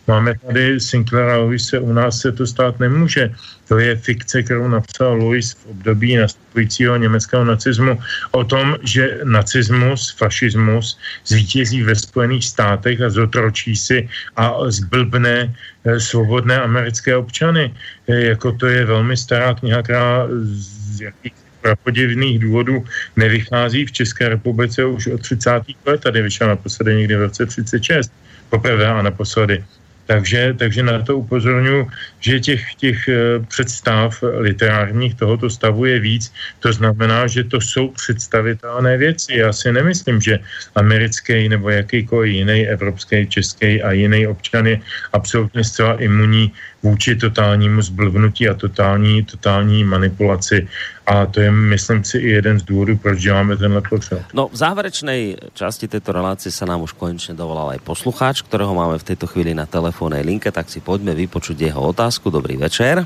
máme 0.07 0.33
tady 0.45 0.79
Sinclaira 0.79 1.37
Lewise, 1.37 1.79
u 1.79 1.93
nás 1.93 2.19
se 2.19 2.31
to 2.31 2.47
stát 2.47 2.79
nemůže. 2.79 3.31
To 3.67 3.79
je 3.79 3.95
fikce, 3.95 4.43
kterou 4.43 4.67
napsal 4.67 5.17
Lewis 5.17 5.53
v 5.53 5.65
období 5.65 6.15
nastupujícího 6.15 6.97
německého 6.97 7.45
nacismu 7.45 7.99
o 8.31 8.43
tom, 8.43 8.77
že 8.83 9.19
nacismus, 9.23 10.13
fašismus 10.17 10.97
zvítězí 11.25 11.83
ve 11.83 11.95
Spojených 11.95 12.45
státech 12.45 13.01
a 13.01 13.09
zotročí 13.09 13.75
si 13.75 14.09
a 14.35 14.53
zblbne 14.67 15.49
eh, 15.49 15.99
svobodné 15.99 16.61
americké 16.61 17.17
občany. 17.17 17.73
Eh, 18.07 18.37
jako 18.37 18.51
to 18.51 18.65
je 18.67 18.85
velmi 18.85 19.17
stará 19.17 19.53
kniha, 19.53 19.81
která 19.81 20.27
z 20.53 20.74
jakých 21.01 21.33
prapodivných 21.61 22.39
důvodů 22.39 22.85
nevychází 23.15 23.85
v 23.85 23.91
České 23.91 24.29
republice 24.29 24.85
už 24.85 25.07
od 25.07 25.21
30. 25.21 25.49
let. 25.85 26.01
Tady 26.01 26.21
vyšel 26.21 26.47
naposledy 26.47 26.95
někdy 26.95 27.15
v 27.15 27.21
roce 27.21 27.45
36, 27.45 28.11
poprvé 28.49 28.85
a 28.85 29.01
naposledy. 29.01 29.63
Takže, 30.05 30.53
takže 30.53 30.83
na 30.83 31.01
to 31.01 31.17
upozorňuji, 31.17 31.87
že 32.25 32.39
těch, 32.39 32.75
těch 32.75 33.07
eh, 33.07 33.39
představ 33.47 34.23
literárních 34.23 35.13
tohoto 35.13 35.49
stavu 35.49 35.85
je 35.85 35.99
víc. 35.99 36.33
To 36.59 36.73
znamená, 36.73 37.27
že 37.27 37.43
to 37.43 37.61
jsou 37.61 37.93
představitelné 37.93 38.97
věci. 38.97 39.37
Já 39.37 39.53
si 39.53 39.71
nemyslím, 39.71 40.21
že 40.21 40.39
americký 40.75 41.49
nebo 41.49 41.69
jakýkoliv 41.69 42.33
jiný 42.33 42.67
evropský, 42.67 43.27
český 43.27 43.81
a 43.81 43.91
jiný 43.91 44.27
občan 44.27 44.65
je 44.65 44.81
absolutně 45.13 45.63
zcela 45.63 46.01
imunní 46.01 46.51
vůči 46.85 47.15
totálnímu 47.15 47.81
zblbnutí 47.81 48.49
a 48.49 48.53
totální, 48.53 49.25
totální 49.25 49.83
manipulaci. 49.83 50.67
A 51.05 51.25
to 51.25 51.41
je, 51.41 51.51
myslím 51.51 52.03
si, 52.03 52.17
i 52.17 52.29
jeden 52.29 52.59
z 52.59 52.63
důvodů, 52.63 52.97
proč 52.97 53.21
děláme 53.21 53.57
tenhle 53.57 53.81
potřeb. 53.81 54.21
No, 54.33 54.49
v 54.49 54.57
záverečnej 54.57 55.37
časti 55.53 55.85
této 55.85 56.13
relácie 56.13 56.49
sa 56.49 56.65
nám 56.65 56.81
už 56.81 56.97
konečne 56.97 57.37
dovolal 57.37 57.77
aj 57.77 57.85
poslucháč, 57.85 58.41
ktorého 58.41 58.73
máme 58.73 58.97
v 58.97 59.13
tejto 59.13 59.29
chvíli 59.29 59.53
na 59.53 59.69
telefónnej 59.69 60.25
linke, 60.25 60.49
tak 60.49 60.65
si 60.69 60.81
poďme 60.81 61.13
vypočuť 61.13 61.57
jeho 61.61 61.77
otázku. 61.77 62.14
Dobrý 62.23 62.57
večer. 62.57 63.05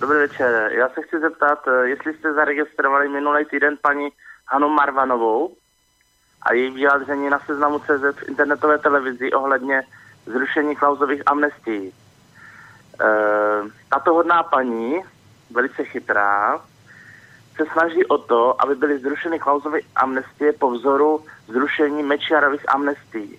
Dobrý 0.00 0.18
večer. 0.18 0.72
Já 0.72 0.88
se 0.88 1.02
chci 1.02 1.20
zeptat, 1.20 1.58
eh, 1.68 1.88
jestli 1.88 2.14
jste 2.14 2.32
zaregistrovali 2.32 3.08
minulý 3.08 3.44
týden 3.44 3.76
paní 3.82 4.08
Hanu 4.46 4.68
Marvanovou 4.68 5.56
a 6.42 6.52
její 6.52 6.70
vyjádření 6.70 7.30
na 7.30 7.38
seznamu 7.38 7.78
CZ 7.78 8.16
v 8.16 8.28
internetové 8.28 8.78
televizi 8.78 9.32
ohledně 9.32 9.82
zrušení 10.26 10.76
klauzových 10.76 11.22
amnestií. 11.26 11.88
E, 11.88 11.92
tato 13.88 14.14
hodná 14.14 14.42
paní, 14.42 15.00
velice 15.50 15.84
chytrá, 15.84 16.60
se 17.56 17.64
snaží 17.72 18.06
o 18.06 18.18
to, 18.18 18.62
aby 18.62 18.74
byly 18.74 18.98
zrušeny 18.98 19.38
klauzové 19.38 19.78
amnestie 19.96 20.52
po 20.52 20.70
vzoru 20.70 21.24
zrušení 21.48 22.02
Mečiarových 22.02 22.74
amnestií. 22.74 23.38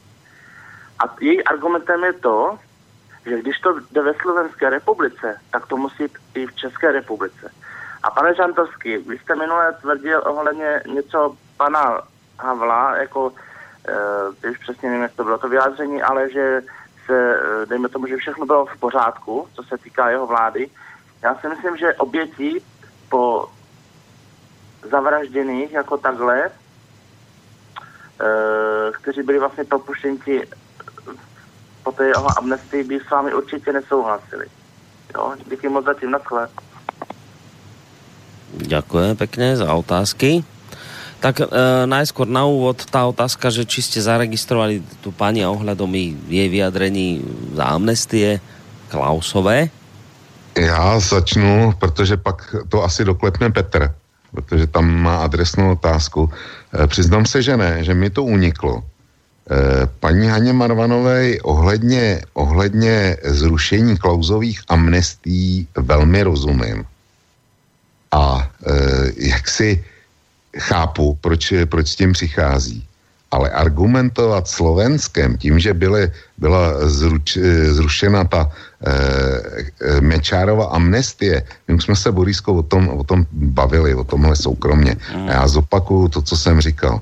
A 0.99 1.15
její 1.21 1.43
argumentem 1.43 2.03
je 2.03 2.13
to, 2.13 2.59
že 3.26 3.41
když 3.41 3.60
to 3.60 3.80
jde 3.91 4.02
ve 4.02 4.14
Slovenské 4.14 4.69
republice, 4.69 5.38
tak 5.52 5.68
to 5.68 5.77
musí 5.77 6.03
i 6.34 6.48
v 6.48 6.56
České 6.56 6.91
republice. 6.91 7.52
A 8.03 8.11
pane 8.11 8.35
Žantovský, 8.35 8.98
vy 8.98 9.18
jste 9.18 9.35
minule 9.35 9.73
tvrdil 9.81 10.23
ohledně 10.26 10.81
něco 10.88 11.38
pana 11.57 12.02
Havla, 12.39 12.98
jako, 12.98 13.34
e, 14.43 14.49
už 14.49 14.57
přesně 14.57 14.89
nevím, 14.89 15.03
jak 15.03 15.14
to 15.14 15.23
bylo 15.23 15.38
to 15.38 15.49
vyjádření, 15.49 16.02
ale 16.02 16.30
že 16.31 16.61
se, 17.06 17.35
e, 17.35 17.65
dejme 17.65 17.89
tomu, 17.89 18.07
že 18.07 18.18
všechno 18.18 18.45
bylo 18.45 18.65
v 18.65 18.80
pořádku, 18.80 19.48
co 19.53 19.64
se 19.64 19.77
týká 19.77 20.10
jeho 20.10 20.27
vlády. 20.27 20.69
Já 21.22 21.35
si 21.35 21.48
myslím, 21.48 21.77
že 21.77 21.93
oběti 21.93 22.61
po 23.10 23.49
zavražděných 24.89 25.72
jako 25.72 25.98
takhle, 25.98 26.45
e, 26.45 26.52
kteří 28.91 29.23
byli 29.23 29.39
vlastně 29.39 29.64
propuštěni 29.64 30.18
po 31.83 31.91
té 31.91 32.07
jeho 32.07 32.37
amnestii 32.37 32.83
by 32.83 32.99
s 32.99 33.09
vámi 33.09 33.33
určitě 33.33 33.73
nesouhlasili. 33.73 34.45
Jo, 35.15 35.33
díky 35.49 35.69
moc 35.69 35.85
za 35.85 35.93
tím, 35.93 36.11
nadchle. 36.11 36.47
Ďakujem 38.51 39.15
pekne 39.15 39.55
za 39.55 39.71
otázky. 39.71 40.43
Tak 41.21 41.39
e, 41.39 41.45
najskôr 41.85 42.25
na 42.25 42.43
úvod 42.49 42.83
tá 42.89 43.05
otázka, 43.05 43.53
že 43.53 43.63
či 43.63 43.85
ste 43.85 44.01
zaregistrovali 44.01 44.81
tu 45.05 45.13
pani 45.13 45.45
ohľadom 45.45 45.87
jej 46.27 46.49
vyjadrení 46.49 47.21
za 47.53 47.77
amnestie 47.77 48.41
Klausové? 48.89 49.69
Já 50.57 50.99
začnu, 50.99 51.73
protože 51.79 52.17
pak 52.17 52.55
to 52.69 52.83
asi 52.83 53.05
doklepne 53.05 53.49
Petr, 53.53 53.93
protože 54.31 54.67
tam 54.67 54.83
má 54.83 55.23
adresnou 55.23 55.71
otázku. 55.71 56.27
E, 56.73 56.87
přiznám 56.87 57.25
se, 57.25 57.41
že 57.41 57.57
ne, 57.57 57.83
že 57.83 57.93
mi 57.93 58.09
to 58.09 58.23
uniklo. 58.23 58.83
E, 59.49 59.88
paní 59.99 60.27
Haně 60.27 60.53
Marvanové 60.53 61.41
ohledně, 61.41 62.22
ohledně 62.34 63.18
zrušení 63.23 63.97
klauzových 63.97 64.61
amnestí 64.68 65.68
velmi 65.76 66.23
rozumím. 66.23 66.85
A 68.11 68.49
e, 68.65 68.73
jak 69.18 69.49
si 69.49 69.84
chápu, 70.57 71.18
proč, 71.22 71.53
proč 71.65 71.88
s 71.88 71.95
tím 71.95 72.13
přichází. 72.13 72.85
Ale 73.31 73.49
argumentovat 73.49 74.47
Slovenskem 74.47 75.38
tím, 75.38 75.59
že 75.59 75.73
byly, 75.73 76.11
byla 76.38 76.88
zruč, 76.89 77.38
zrušena 77.72 78.23
ta 78.23 78.51
e, 78.51 80.01
Mečárova 80.01 80.65
amnestie, 80.65 81.43
my 81.68 81.81
jsme 81.81 81.95
se 81.95 82.11
Boriskou 82.11 82.57
o 82.57 82.63
tom, 82.63 82.89
o 82.89 83.03
tom 83.03 83.26
bavili, 83.31 83.95
o 83.95 84.03
tomhle 84.03 84.35
soukromně. 84.35 84.95
A 85.27 85.31
já 85.31 85.47
zopakuju 85.47 86.07
to, 86.07 86.22
co 86.22 86.38
jsem 86.38 86.61
říkal. 86.61 87.01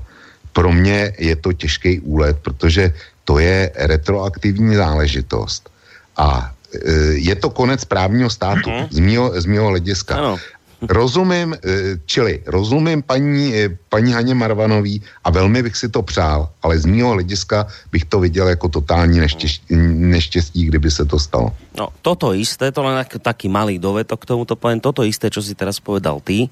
Pro 0.52 0.72
mě 0.72 1.12
je 1.18 1.36
to 1.36 1.52
těžký 1.52 2.00
úlet, 2.00 2.36
protože 2.42 2.94
to 3.24 3.38
je 3.38 3.70
retroaktivní 3.76 4.74
záležitost. 4.74 5.70
A 6.16 6.52
e, 6.74 6.92
je 7.22 7.34
to 7.34 7.50
konec 7.50 7.84
právního 7.84 8.30
státu, 8.30 8.70
mm-hmm. 8.70 8.88
z 8.90 8.98
mýho, 8.98 9.40
z 9.40 9.44
mýho 9.46 9.66
hlediska. 9.66 10.14
Ano. 10.14 10.38
Rozumím, 10.80 11.52
eh, 11.52 12.00
čili 12.08 12.40
rozumím 12.48 13.04
paní, 13.04 13.52
eh, 13.52 13.68
paní 13.88 14.12
Haně 14.12 14.34
Marvanový 14.34 15.02
a 15.24 15.30
velmi 15.30 15.62
bych 15.62 15.76
si 15.76 15.88
to 15.92 16.02
přál, 16.02 16.48
ale 16.62 16.80
z 16.80 16.88
mého 16.88 17.12
hlediska 17.12 17.66
bych 17.92 18.04
to 18.04 18.20
viděl 18.20 18.48
jako 18.48 18.68
totální 18.68 19.20
neštěstí, 19.20 19.76
neštěstí 19.76 20.64
kdyby 20.64 20.90
se 20.90 21.04
to 21.04 21.18
stalo. 21.18 21.52
No, 21.76 21.88
toto 22.02 22.32
isté, 22.32 22.72
to 22.72 22.80
len 22.82 23.04
taký 23.20 23.48
malý 23.52 23.76
dovetok 23.76 24.24
k 24.24 24.28
tomuto 24.32 24.56
poviem, 24.56 24.80
toto 24.80 25.04
isté, 25.04 25.28
čo 25.28 25.44
si 25.44 25.52
teraz 25.52 25.84
povedal 25.84 26.24
ty, 26.24 26.48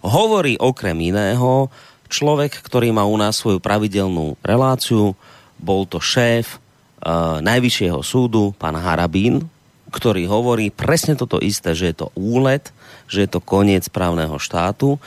hovorí 0.00 0.56
okrem 0.56 0.96
iného 0.96 1.68
človek, 2.08 2.62
ktorý 2.62 2.90
má 2.94 3.04
u 3.04 3.16
nás 3.18 3.38
svoju 3.38 3.58
pravidelnú 3.60 4.38
reláciu, 4.42 5.14
bol 5.56 5.88
to 5.88 6.02
šéf 6.02 6.56
uh, 6.56 7.40
Najvyššieho 7.40 8.00
súdu, 8.04 8.52
pán 8.56 8.76
Harabín, 8.76 9.48
ktorý 9.90 10.26
hovorí 10.28 10.68
presne 10.74 11.14
toto 11.14 11.38
isté, 11.38 11.72
že 11.72 11.94
je 11.94 11.96
to 12.04 12.06
úlet, 12.18 12.74
že 13.06 13.24
je 13.24 13.28
to 13.30 13.40
koniec 13.40 13.86
právneho 13.88 14.36
štátu, 14.36 14.98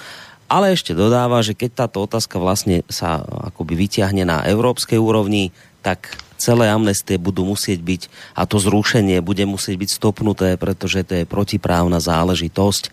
ale 0.50 0.74
ešte 0.74 0.98
dodáva, 0.98 1.46
že 1.46 1.54
keď 1.54 1.86
táto 1.86 2.02
otázka 2.02 2.42
vlastne 2.42 2.82
sa 2.90 3.22
akoby 3.54 3.86
vyťahne 3.86 4.26
na 4.26 4.42
európskej 4.50 4.98
úrovni, 4.98 5.54
tak 5.86 6.18
celé 6.40 6.72
amnestie 6.72 7.20
budú 7.20 7.44
musieť 7.44 7.84
byť 7.84 8.02
a 8.34 8.48
to 8.48 8.58
zrušenie 8.58 9.20
bude 9.20 9.44
musieť 9.44 9.76
byť 9.76 9.90
stopnuté, 9.92 10.56
pretože 10.56 11.04
to 11.04 11.22
je 11.22 11.30
protiprávna 11.30 12.00
záležitosť. 12.00 12.84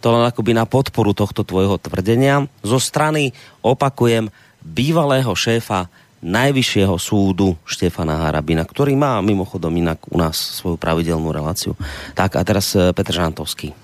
To 0.00 0.06
len 0.10 0.24
akoby 0.24 0.56
na 0.56 0.64
podporu 0.64 1.12
tohto 1.12 1.44
tvojho 1.44 1.76
tvrdenia. 1.76 2.48
Zo 2.64 2.80
strany, 2.80 3.36
opakujem, 3.60 4.32
bývalého 4.64 5.30
šéfa 5.36 5.92
Najvyššieho 6.24 6.96
súdu 6.96 7.52
Štefana 7.68 8.24
Harabina, 8.24 8.64
ktorý 8.64 8.96
má 8.96 9.20
mimochodom 9.20 9.76
inak 9.76 10.00
u 10.08 10.16
nás 10.16 10.40
svoju 10.40 10.80
pravidelnou 10.80 11.28
reláciu. 11.28 11.76
Tak 12.16 12.40
a 12.40 12.42
teraz 12.48 12.72
eh, 12.72 12.96
Petr 12.96 13.12
Žantovský. 13.12 13.76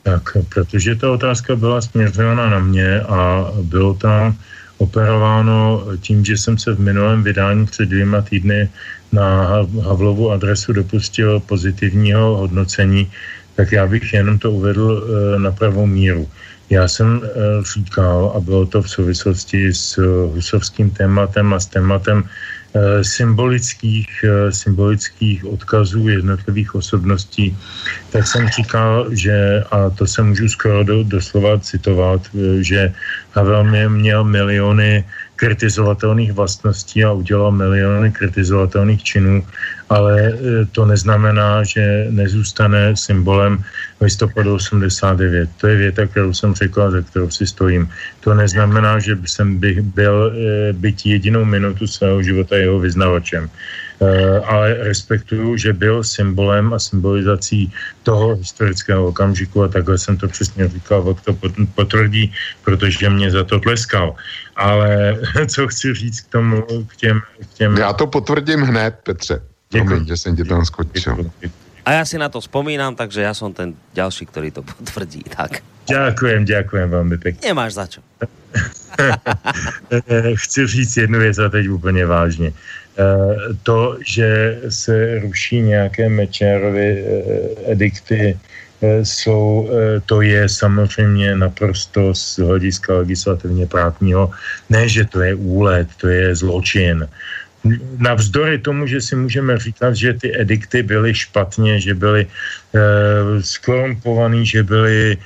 Tak, 0.00 0.48
protože 0.48 0.96
ta 0.96 1.12
otázka 1.12 1.56
byla 1.56 1.80
směřována 1.80 2.50
na 2.50 2.58
mě 2.58 3.00
a 3.00 3.46
bylo 3.62 3.94
tam 3.94 4.36
operováno 4.78 5.84
tím, 6.00 6.24
že 6.24 6.38
jsem 6.38 6.58
se 6.58 6.72
v 6.72 6.80
minulém 6.80 7.22
vydání 7.22 7.66
před 7.66 7.88
dvěma 7.88 8.22
týdny 8.22 8.68
na 9.12 9.46
Havlovu 9.82 10.30
adresu 10.30 10.72
dopustil 10.72 11.40
pozitivního 11.40 12.36
hodnocení, 12.36 13.10
tak 13.54 13.72
já 13.72 13.86
bych 13.86 14.12
jenom 14.12 14.38
to 14.38 14.50
uvedl 14.50 14.86
eh, 14.94 15.38
na 15.38 15.52
pravou 15.52 15.86
míru. 15.86 16.28
Já 16.70 16.88
jsem 16.88 17.20
eh, 17.24 17.28
říkal, 17.74 18.32
a 18.36 18.40
bylo 18.40 18.66
to 18.66 18.82
v 18.82 18.90
souvislosti 18.90 19.74
s 19.74 19.98
eh, 19.98 20.06
husovským 20.34 20.90
tématem 20.90 21.54
a 21.54 21.60
s 21.60 21.66
tématem 21.66 22.24
symbolických, 23.02 24.24
symbolických 24.50 25.44
odkazů 25.44 26.08
jednotlivých 26.08 26.74
osobností, 26.74 27.56
tak 28.10 28.26
jsem 28.26 28.48
říkal, 28.48 29.06
že, 29.10 29.64
a 29.70 29.90
to 29.90 30.06
se 30.06 30.22
můžu 30.22 30.48
skoro 30.48 30.84
do, 30.84 31.02
doslova 31.02 31.58
citovat, 31.58 32.20
že 32.60 32.92
Havel 33.32 33.64
měl 33.88 34.24
miliony 34.24 35.04
kritizovatelných 35.38 36.34
vlastností 36.34 37.04
a 37.06 37.14
udělal 37.14 37.54
miliony 37.54 38.10
kritizovatelných 38.10 39.02
činů, 39.02 39.46
ale 39.88 40.12
e, 40.18 40.34
to 40.74 40.82
neznamená, 40.82 41.62
že 41.62 42.10
nezůstane 42.10 42.98
symbolem 42.98 43.62
listopadu 44.00 44.54
89. 44.54 45.50
To 45.62 45.66
je 45.66 45.76
věta, 45.76 46.06
kterou 46.06 46.34
jsem 46.34 46.54
řekla, 46.54 46.90
za 46.90 47.00
kterou 47.02 47.30
si 47.30 47.46
stojím. 47.46 47.86
To 48.20 48.34
neznamená, 48.34 48.98
že 48.98 49.14
jsem 49.26 49.56
bych 49.62 49.80
byl 49.94 50.16
e, 50.34 50.72
byť 50.72 51.06
jedinou 51.06 51.44
minutu 51.44 51.86
svého 51.86 52.22
života 52.22 52.56
jeho 52.58 52.78
vyznavačem. 52.82 53.46
Eh, 54.00 54.40
ale 54.46 54.74
respektuju, 54.74 55.56
že 55.56 55.72
byl 55.72 56.04
symbolem 56.04 56.72
a 56.74 56.78
symbolizací 56.78 57.72
toho 58.02 58.34
historického 58.34 59.06
okamžiku 59.06 59.62
a 59.62 59.68
takhle 59.68 59.98
jsem 59.98 60.16
to 60.16 60.28
přesně 60.28 60.68
říkal, 60.68 61.16
to 61.24 61.34
potvrdí, 61.74 62.32
protože 62.64 63.10
mě 63.10 63.30
za 63.30 63.44
to 63.44 63.58
tleskal. 63.60 64.14
Ale 64.56 65.18
co 65.46 65.68
chci 65.68 65.94
říct 65.94 66.20
k 66.20 66.28
tomu, 66.28 66.62
k 66.86 66.96
těm... 66.96 67.20
K 67.40 67.54
těm... 67.54 67.76
Já 67.76 67.92
to 67.92 68.06
potvrdím 68.06 68.60
hned, 68.60 68.94
Petře. 69.02 69.42
Promiň, 69.70 70.06
že 70.06 70.16
jsem 70.16 70.36
ti 70.36 70.44
tam 70.44 70.64
skočil. 70.64 71.30
A 71.84 71.92
já 71.92 72.04
si 72.04 72.18
na 72.18 72.28
to 72.28 72.40
vzpomínám, 72.40 72.94
takže 72.94 73.22
já 73.22 73.34
jsem 73.34 73.52
ten 73.52 73.74
další, 73.94 74.26
který 74.26 74.50
to 74.50 74.62
potvrdí. 74.78 75.22
Tak. 75.36 75.50
Děkujem, 75.88 76.44
děkujem 76.44 76.90
velmi 76.90 77.18
pěkně. 77.18 77.48
Nemáš 77.48 77.74
za 77.74 77.86
čo. 77.86 78.00
Chci 80.34 80.66
říct 80.66 80.96
jednu 80.96 81.18
věc 81.18 81.38
a 81.38 81.48
teď 81.48 81.68
úplně 81.68 82.06
vážně. 82.06 82.52
Eh, 82.98 83.54
to, 83.62 83.94
že 84.02 84.58
se 84.68 85.18
ruší 85.22 85.60
nějaké 85.60 86.08
Mečerovy 86.08 86.90
eh, 86.98 87.72
edikty, 87.72 88.34
eh, 88.34 89.04
jsou, 89.04 89.70
to 90.06 90.22
je 90.22 90.48
samozřejmě 90.48 91.36
naprosto 91.36 92.14
z 92.14 92.38
hlediska 92.38 92.94
legislativně 93.06 93.66
právního, 93.66 94.30
ne, 94.70 94.88
že 94.88 95.04
to 95.04 95.22
je 95.22 95.34
úlet, 95.34 95.88
to 96.02 96.08
je 96.08 96.34
zločin. 96.34 97.06
navzdory 97.98 98.58
tomu, 98.58 98.86
že 98.86 99.00
si 99.02 99.16
můžeme 99.16 99.58
říkat, 99.58 99.94
že 99.94 100.14
ty 100.14 100.40
edikty 100.40 100.82
byly 100.82 101.14
špatně, 101.14 101.80
že 101.80 101.94
byly 101.94 102.26
e, 102.74 103.42
že 104.46 104.62
byly 104.62 105.18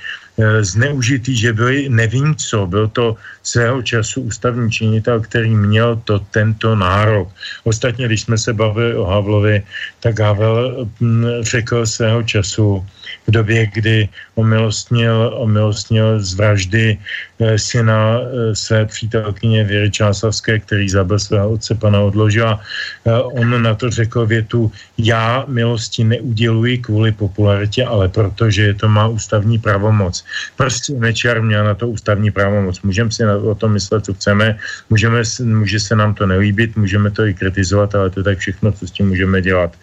zneužitý, 0.61 1.37
že 1.37 1.53
byly 1.53 1.89
nevím 1.89 2.35
co. 2.35 2.67
Byl 2.67 2.87
to 2.87 3.15
svého 3.43 3.81
času 3.81 4.21
ústavní 4.21 4.71
činitel, 4.71 5.21
který 5.21 5.55
měl 5.55 6.01
to 6.05 6.19
tento 6.19 6.75
nárok. 6.75 7.29
Ostatně, 7.63 8.05
když 8.05 8.21
jsme 8.21 8.37
se 8.37 8.53
bavili 8.53 8.95
o 8.95 9.05
Havlovi, 9.05 9.63
tak 9.99 10.19
Havel 10.19 10.87
hm, 11.01 11.25
řekl 11.41 11.85
svého 11.85 12.23
času, 12.23 12.85
v 13.27 13.31
době, 13.31 13.67
kdy 13.73 14.09
omilostnil, 14.35 15.33
omilostnil 15.37 16.19
z 16.19 16.33
vraždy 16.33 16.97
eh, 17.39 17.59
syna 17.59 18.19
eh, 18.19 18.55
své 18.55 18.85
přítelkyně 18.85 19.63
Věry 19.63 19.91
Čáslavské, 19.91 20.59
který 20.59 20.89
zabil 20.89 21.19
svého 21.19 21.49
otce 21.51 21.75
pana 21.75 21.99
Odložila. 21.99 22.59
Eh, 23.05 23.11
on 23.11 23.61
na 23.61 23.75
to 23.75 23.89
řekl 23.89 24.25
větu, 24.25 24.71
já 24.97 25.45
milosti 25.47 26.03
neuděluji 26.03 26.77
kvůli 26.77 27.11
popularitě, 27.11 27.85
ale 27.85 28.09
protože 28.09 28.73
to 28.73 28.87
má 28.87 29.07
ústavní 29.07 29.59
pravomoc. 29.59 30.25
Prostě 30.57 30.93
Nečar 30.93 31.41
měl 31.41 31.63
na 31.63 31.75
to 31.75 31.87
ústavní 31.89 32.31
pravomoc. 32.31 32.81
Můžeme 32.81 33.11
si 33.11 33.25
o 33.25 33.55
tom 33.55 33.73
myslet, 33.73 34.05
co 34.05 34.13
chceme, 34.13 34.57
můžeme, 34.89 35.21
může 35.43 35.79
se 35.79 35.95
nám 35.95 36.13
to 36.13 36.25
nelíbit, 36.25 36.75
můžeme 36.75 37.11
to 37.11 37.25
i 37.25 37.33
kritizovat, 37.33 37.95
ale 37.95 38.09
to 38.09 38.19
je 38.19 38.23
tak 38.23 38.37
všechno, 38.37 38.71
co 38.71 38.87
s 38.87 38.91
tím 38.91 39.07
můžeme 39.07 39.41
dělat. 39.41 39.75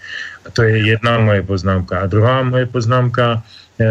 To 0.53 0.62
je 0.62 0.79
jedna 0.79 1.19
moje 1.19 1.43
poznámka. 1.43 2.01
A 2.01 2.07
druhá 2.07 2.43
moje 2.43 2.67
poznámka, 2.67 3.43
eh, 3.81 3.85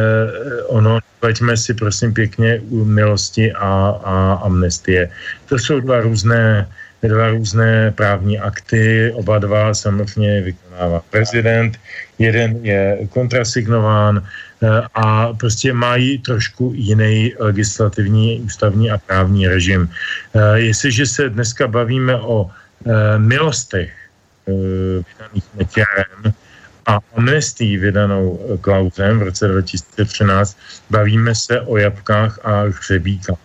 ono, 0.67 0.99
pojďme 1.19 1.57
si 1.57 1.73
prosím 1.73 2.13
pěkně 2.13 2.59
u 2.69 2.85
milosti 2.85 3.53
a, 3.53 3.99
a 4.03 4.13
amnestie. 4.43 5.09
To 5.49 5.59
jsou 5.59 5.79
dva 5.79 6.01
různé, 6.01 6.67
dva 7.01 7.29
různé 7.29 7.91
právní 7.91 8.39
akty, 8.39 9.11
oba 9.15 9.39
dva 9.39 9.73
samozřejmě 9.73 10.41
vykonává 10.41 11.01
prezident, 11.09 11.79
jeden 12.19 12.59
je 12.65 13.07
kontrasignován 13.09 14.19
eh, 14.19 14.67
a 14.93 15.33
prostě 15.33 15.73
mají 15.73 16.19
trošku 16.19 16.71
jiný 16.75 17.33
legislativní, 17.39 18.41
ústavní 18.41 18.91
a 18.91 18.97
právní 18.97 19.47
režim. 19.47 19.89
Eh, 19.89 20.59
jestliže 20.59 21.05
se 21.05 21.29
dneska 21.29 21.67
bavíme 21.67 22.15
o 22.15 22.49
eh, 22.49 23.19
milostech, 23.19 23.98
vydaných 25.05 25.45
Mečiarem 25.55 26.33
a 26.85 26.99
amnestii 27.15 27.77
vydanou 27.77 28.57
Klausem 28.61 29.19
v 29.19 29.23
roce 29.23 29.47
2013, 29.47 30.57
bavíme 30.89 31.35
se 31.35 31.61
o 31.61 31.77
jabkách 31.77 32.39
a 32.43 32.61
hřebíkách. 32.61 33.37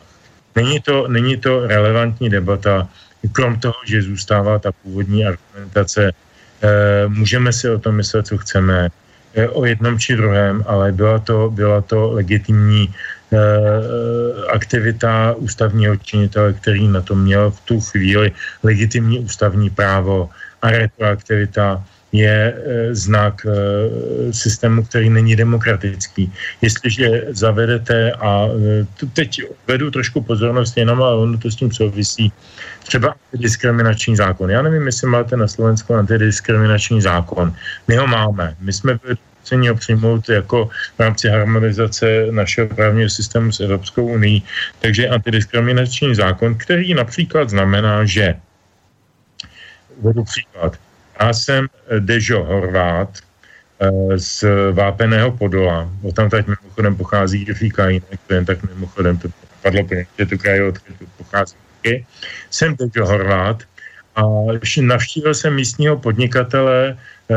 Není 0.57 0.81
to, 0.81 1.09
není 1.09 1.37
to 1.37 1.67
relevantní 1.67 2.31
debata, 2.31 2.89
krom 3.33 3.61
toho, 3.61 3.75
že 3.87 4.03
zůstává 4.03 4.59
ta 4.59 4.73
původní 4.73 5.27
argumentace. 5.27 6.13
E, 6.13 6.13
můžeme 7.09 7.53
si 7.53 7.71
o 7.71 7.79
tom 7.79 7.97
myslet, 7.97 8.27
co 8.27 8.39
chceme, 8.39 8.89
e, 9.35 9.49
o 9.49 9.65
jednom 9.65 9.99
či 9.99 10.17
druhém, 10.17 10.65
ale 10.67 10.93
byla 10.93 11.19
to, 11.19 11.51
byla 11.51 11.81
to 11.81 12.11
legitimní 12.11 12.95
aktivita 14.53 15.35
ústavního 15.37 15.97
činitele, 15.97 16.53
který 16.53 16.89
na 16.89 17.01
to 17.01 17.15
měl 17.15 17.51
v 17.51 17.61
tu 17.61 17.81
chvíli 17.81 18.33
legitimní 18.63 19.19
ústavní 19.19 19.71
právo 19.71 20.31
a 20.65 20.70
retroaktivita 20.70 21.85
je 22.15 22.31
e, 22.31 22.95
znak 22.95 23.43
e, 23.47 23.53
systému, 24.32 24.82
který 24.82 25.11
není 25.11 25.36
demokratický. 25.36 26.32
Jestliže 26.62 27.35
zavedete, 27.35 28.12
a 28.12 28.47
e, 28.47 29.07
teď 29.12 29.43
vedu 29.66 29.91
trošku 29.91 30.23
pozornost 30.23 30.77
jenom, 30.77 31.03
ale 31.03 31.16
ono 31.16 31.39
to 31.39 31.51
s 31.51 31.57
tím 31.57 31.73
souvisí, 31.73 32.32
třeba 32.86 33.15
antidiskriminační 33.32 34.16
zákon. 34.16 34.51
Já 34.51 34.62
nevím, 34.62 34.86
jestli 34.86 35.07
máte 35.09 35.36
na 35.36 35.49
Slovensku 35.49 35.95
antidiskriminační 35.95 37.03
zákon. 37.03 37.53
My 37.89 37.97
ho 37.97 38.07
máme. 38.07 38.57
My 38.61 38.73
jsme 38.73 38.95
byli 39.03 39.16
nuceni 39.45 39.69
ho 39.69 39.74
přijmout 39.74 40.28
jako 40.28 40.70
v 40.97 41.01
rámci 41.01 41.28
harmonizace 41.28 42.27
našeho 42.31 42.69
právního 42.69 43.11
systému 43.11 43.53
s 43.53 43.61
Evropskou 43.61 44.07
unii. 44.07 44.43
Takže 44.81 45.09
antidiskriminační 45.09 46.15
zákon, 46.15 46.55
který 46.55 46.95
například 46.95 47.51
znamená, 47.51 48.05
že 48.05 48.35
Uvedu 49.97 50.25
příklad. 50.25 50.77
Já 51.21 51.33
jsem 51.33 51.66
eh, 51.89 52.01
Dežo 52.01 52.45
Horvát 52.45 53.19
eh, 53.81 54.19
z 54.19 54.45
Vápeného 54.73 55.33
Podola. 55.33 55.91
O 56.03 56.12
tam 56.12 56.31
teď 56.31 56.47
mimochodem 56.47 56.97
pochází 56.97 57.45
Jeffy 57.49 57.73
jinak, 57.89 58.21
to 58.27 58.35
jen 58.35 58.45
tak 58.45 58.62
mimochodem 58.62 59.19
to 59.19 59.29
padlo 59.62 59.87
že 60.19 60.27
to 60.27 60.39
kraj, 60.39 60.62
od 60.62 60.79
pochází. 61.16 61.57
Jsem 62.51 62.77
Dežo 62.77 63.07
Horvát 63.07 63.62
a 64.16 64.23
navštívil 64.81 65.35
jsem 65.35 65.55
místního 65.55 65.97
podnikatele 65.97 66.97
eh, 66.97 67.35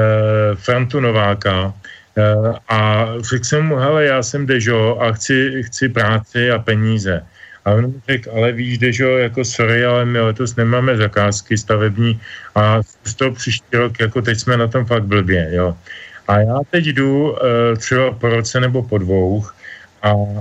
Frantu 0.56 1.00
Nováka, 1.00 1.74
a 2.70 3.06
řekl 3.30 3.44
jsem 3.44 3.66
mu, 3.66 3.76
hele, 3.76 4.06
já 4.06 4.24
jsem 4.24 4.46
Dežo 4.46 4.98
a 5.02 5.12
chci, 5.12 5.64
chci 5.64 5.90
práci 5.90 6.52
a 6.52 6.60
peníze. 6.60 7.26
A 7.68 7.72
on 7.72 7.88
mi 7.88 8.00
řekl, 8.08 8.32
ale 8.32 8.52
víš, 8.52 8.80
že 8.80 9.04
jako 9.04 9.46
sorry, 9.46 9.86
ale 9.86 10.06
my 10.06 10.20
letos 10.20 10.56
nemáme 10.56 10.98
zakázky 10.98 11.58
stavební 11.58 12.20
a 12.56 12.80
z 13.04 13.14
toho 13.14 13.32
příští 13.32 13.76
rok, 13.76 14.00
jako 14.00 14.22
teď 14.22 14.40
jsme 14.40 14.58
na 14.58 14.68
tom 14.68 14.86
fakt 14.86 15.04
blbě, 15.04 15.50
jo. 15.52 15.76
A 16.28 16.40
já 16.40 16.60
teď 16.72 16.86
jdu 16.86 17.32
uh, 17.32 17.38
třeba 17.78 18.12
po 18.12 18.30
roce 18.30 18.60
nebo 18.60 18.84
po 18.84 18.98
dvou 18.98 19.46
a 20.02 20.14
uh, 20.14 20.40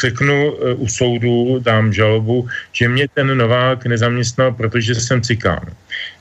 řeknu 0.00 0.52
uh, 0.52 0.82
u 0.82 0.88
soudu, 0.88 1.58
dám 1.58 1.92
žalobu, 1.92 2.48
že 2.72 2.88
mě 2.88 3.06
ten 3.14 3.38
Novák 3.38 3.86
nezaměstnal, 3.86 4.52
protože 4.52 4.94
jsem 4.94 5.22
cikán. 5.22 5.66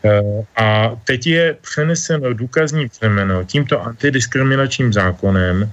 Uh, 0.06 0.46
a 0.56 0.94
teď 1.06 1.28
je 1.28 1.58
přeneseno 1.62 2.34
důkazní 2.34 2.90
přemeno 2.90 3.44
tímto 3.44 3.82
antidiskriminačním 3.82 4.94
zákonem, 4.94 5.72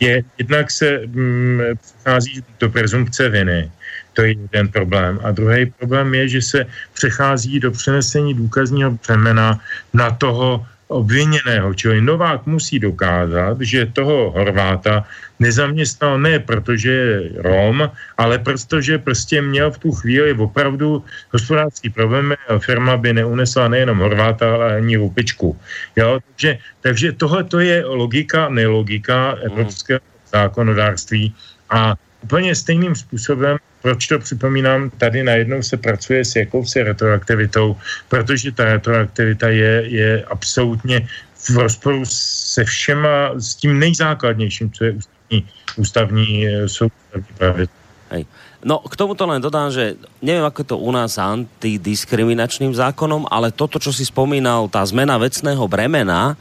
je, 0.00 0.22
jednak 0.38 0.70
se 0.70 1.00
mm, 1.06 1.60
přichází 1.80 2.44
do 2.60 2.68
prezumpce 2.70 3.28
viny, 3.28 3.70
to 4.12 4.22
je 4.22 4.28
jeden 4.28 4.68
problém. 4.68 5.20
A 5.22 5.30
druhý 5.30 5.66
problém 5.78 6.14
je, 6.14 6.28
že 6.28 6.42
se 6.42 6.66
přechází 6.92 7.60
do 7.60 7.70
přenesení 7.70 8.34
důkazního 8.34 8.90
břemena 8.90 9.60
na 9.92 10.10
toho 10.10 10.66
obviněného. 10.90 11.74
Čili 11.74 12.00
Novák 12.02 12.46
musí 12.46 12.78
dokázat, 12.78 13.56
že 13.60 13.86
toho 13.94 14.30
Horváta 14.30 15.06
nezaměstnal 15.38 16.18
ne 16.18 16.38
protože 16.38 16.90
je 16.90 17.30
Rom, 17.42 17.90
ale 18.18 18.38
protože 18.38 18.98
prostě 18.98 19.42
měl 19.42 19.70
v 19.70 19.78
tu 19.78 19.92
chvíli 19.92 20.34
opravdu 20.34 21.04
hospodářský 21.32 21.90
problém 21.90 22.34
a 22.48 22.58
firma 22.58 22.96
by 22.96 23.12
neunesla 23.12 23.68
nejenom 23.68 23.98
Horváta, 23.98 24.54
ale 24.54 24.76
ani 24.76 24.96
rupičku. 24.96 25.56
Jo? 25.96 26.18
Takže, 26.26 26.58
takže 26.80 27.12
tohle 27.12 27.44
to 27.44 27.58
je 27.62 27.84
logika, 27.86 28.48
nelogika 28.48 29.38
evropského 29.46 30.00
zákonodárství 30.32 31.34
a 31.70 31.94
úplně 32.22 32.54
stejným 32.54 32.94
způsobem 32.94 33.58
proč 33.82 34.06
to 34.06 34.18
připomínám, 34.18 34.90
tady 34.90 35.22
najednou 35.22 35.62
se 35.62 35.76
pracuje 35.76 36.24
s 36.24 36.36
jakousi 36.36 36.82
retroaktivitou, 36.82 37.76
protože 38.08 38.52
ta 38.52 38.64
retroaktivita 38.64 39.48
je, 39.48 39.82
je 39.88 40.24
absolutně 40.24 41.08
v 41.50 41.56
rozporu 41.56 42.04
se 42.04 42.64
všema, 42.64 43.32
s 43.36 43.54
tím 43.54 43.78
nejzákladnějším, 43.78 44.72
co 44.72 44.84
je 44.84 44.92
ústavní, 44.92 45.38
ústavní 45.76 46.46
eh, 46.46 46.68
soud, 46.68 46.92
ústavní 46.92 47.32
pravidlo. 47.38 47.74
Hej. 48.10 48.26
No, 48.60 48.84
k 48.84 48.92
tomuto 48.92 49.24
len 49.24 49.40
dodám, 49.40 49.72
že 49.72 49.96
neviem, 50.20 50.44
ako 50.44 50.60
je 50.60 50.68
to 50.68 50.76
u 50.76 50.90
nás 50.92 51.16
antidiskriminačným 51.16 52.76
zákonom, 52.76 53.24
ale 53.32 53.48
toto, 53.56 53.80
čo 53.80 53.88
si 53.88 54.04
spomínal, 54.04 54.68
tá 54.68 54.84
zmena 54.84 55.16
vecného 55.16 55.64
bremena, 55.64 56.36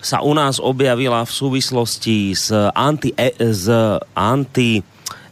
sa 0.00 0.24
u 0.24 0.32
nás 0.32 0.62
objavila 0.62 1.26
v 1.28 1.32
súvislosti 1.34 2.32
s 2.32 2.54
anti, 2.72 3.12
e, 3.18 3.34
s 3.36 3.68
anti 4.16 4.80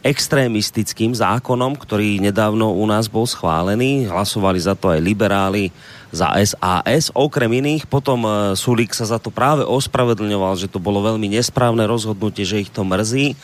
extrémistickým 0.06 1.10
zákonom, 1.10 1.74
ktorý 1.74 2.22
nedávno 2.22 2.70
u 2.70 2.86
nás 2.86 3.10
bol 3.10 3.26
schválený. 3.26 4.06
Hlasovali 4.06 4.62
za 4.62 4.78
to 4.78 4.94
aj 4.94 5.02
liberáli, 5.02 5.74
za 6.14 6.30
SAS. 6.46 7.10
Okrem 7.10 7.50
iných 7.50 7.90
potom 7.90 8.22
e, 8.22 8.30
Sulík 8.54 8.94
sa 8.94 9.02
za 9.02 9.18
to 9.18 9.34
práve 9.34 9.66
ospravedlňoval, 9.66 10.54
že 10.54 10.70
to 10.70 10.78
bolo 10.78 11.02
veľmi 11.02 11.26
nesprávne 11.26 11.82
rozhodnutie, 11.90 12.46
že 12.46 12.62
ich 12.62 12.70
to 12.70 12.86
mrzí. 12.86 13.34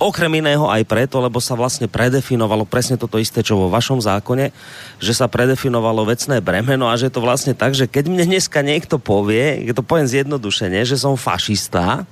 Okrem 0.00 0.40
iného 0.40 0.64
aj 0.66 0.88
preto, 0.88 1.20
lebo 1.20 1.36
sa 1.38 1.52
vlastne 1.52 1.86
predefinovalo 1.86 2.64
presne 2.64 2.96
toto 2.96 3.20
isté, 3.20 3.44
čo 3.44 3.60
vo 3.60 3.68
vašom 3.68 4.00
zákone, 4.00 4.50
že 4.96 5.12
sa 5.12 5.28
predefinovalo 5.28 6.08
vecné 6.08 6.40
bremeno 6.40 6.88
a 6.88 6.96
že 6.96 7.12
to 7.12 7.20
vlastne 7.20 7.52
tak, 7.52 7.76
že 7.76 7.84
keď 7.84 8.08
mne 8.08 8.24
dneska 8.24 8.64
niekto 8.64 8.96
povie, 8.96 9.68
je 9.68 9.72
to 9.76 9.84
poviem 9.84 10.08
zjednodušene, 10.08 10.80
že 10.88 10.96
som 10.96 11.20
fašista, 11.20 12.08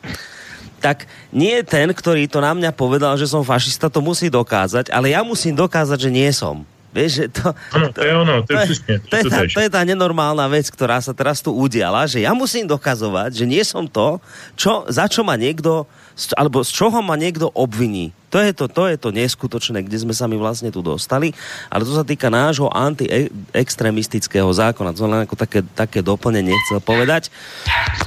tak 0.84 1.08
nie 1.32 1.64
ten, 1.64 1.88
ktorý 1.88 2.28
to 2.28 2.44
na 2.44 2.52
mňa 2.52 2.76
povedal, 2.76 3.16
že 3.16 3.24
som 3.24 3.40
fašista, 3.40 3.88
to 3.88 4.04
musí 4.04 4.28
dokázať, 4.28 4.92
ale 4.92 5.16
ja 5.16 5.24
musím 5.24 5.56
dokázať, 5.56 5.96
že 5.96 6.10
nie 6.12 6.28
som. 6.28 6.60
Vieš, 6.92 7.10
že 7.10 7.26
to... 7.32 7.50
Ano, 7.72 7.88
to, 7.90 7.98
to 7.98 8.00
je 8.04 8.12
ono, 8.12 8.34
to, 8.44 8.52
to 8.52 8.60
je. 8.60 8.96
To, 9.10 9.14
je 9.18 9.24
tá, 9.26 9.40
to 9.48 9.60
je 9.64 9.70
tá 9.72 9.82
nenormálna 9.82 10.46
vec, 10.46 10.68
ktorá 10.70 11.00
sa 11.02 11.10
teraz 11.10 11.42
tu 11.42 11.50
udiala, 11.50 12.06
že 12.06 12.22
ja 12.22 12.36
musím 12.36 12.68
dokazovať, 12.68 13.34
že 13.34 13.44
nie 13.48 13.64
som 13.66 13.88
to, 13.88 14.22
čo, 14.54 14.86
za 14.86 15.08
čo 15.10 15.26
ma 15.26 15.34
niekto, 15.34 15.88
alebo 16.38 16.62
z 16.62 16.70
čoho 16.70 17.02
ma 17.02 17.18
niekto 17.18 17.50
obviní. 17.50 18.14
To 18.34 18.42
je 18.42 18.50
to, 18.50 18.66
to 18.66 18.90
je 18.90 18.98
to 18.98 19.14
neskutočné, 19.14 19.86
kde 19.86 19.94
sme 19.94 20.10
sa 20.10 20.26
my 20.26 20.34
vlastne 20.34 20.66
tu 20.74 20.82
dostali, 20.82 21.30
ale 21.70 21.86
to 21.86 21.94
sa 21.94 22.02
týka 22.02 22.26
nášho 22.26 22.66
antiextremistického 22.66 24.50
zákona. 24.50 24.90
To 24.90 25.06
len 25.06 25.22
ako 25.22 25.38
také, 25.38 25.62
také 25.62 26.02
doplnenie 26.02 26.50
chcel 26.66 26.82
povedať. 26.82 27.30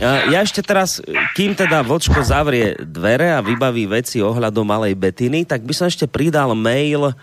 Ja 0.03 0.43
ešte 0.43 0.59
teraz, 0.59 0.99
kým 1.31 1.55
teda 1.55 1.79
Vočko 1.79 2.19
zavrie 2.27 2.75
dvere 2.75 3.31
a 3.31 3.43
vybaví 3.43 3.87
veci 3.87 4.19
ohľadom 4.19 4.67
malej 4.67 4.99
Betiny, 4.99 5.47
tak 5.47 5.63
by 5.63 5.71
som 5.71 5.87
ešte 5.87 6.11
pridal 6.11 6.51
mail 6.59 7.15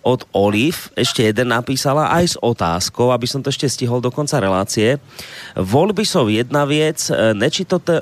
od 0.00 0.24
Oliv, 0.32 0.88
ešte 0.96 1.20
jeden 1.20 1.52
napísala 1.52 2.08
aj 2.08 2.24
s 2.24 2.36
otázkou, 2.40 3.12
aby 3.12 3.28
som 3.28 3.44
to 3.44 3.52
ešte 3.52 3.68
stihol 3.68 4.00
do 4.00 4.08
konca 4.08 4.40
relácie. 4.40 4.96
Voľby 5.56 6.08
sú 6.08 6.32
jedna 6.32 6.64
vec, 6.64 7.12
e, 7.12 7.36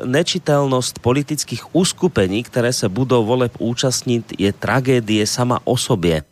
nečitelnosť 0.07 1.03
politických 1.03 1.75
uskupení, 1.75 2.47
které 2.47 2.73
se 2.73 2.87
budou 2.89 3.27
voleb 3.27 3.53
účastniť, 3.59 4.39
je 4.39 4.51
tragédie 4.55 5.27
sama 5.27 5.59
o 5.67 5.75
sobě. 5.77 6.23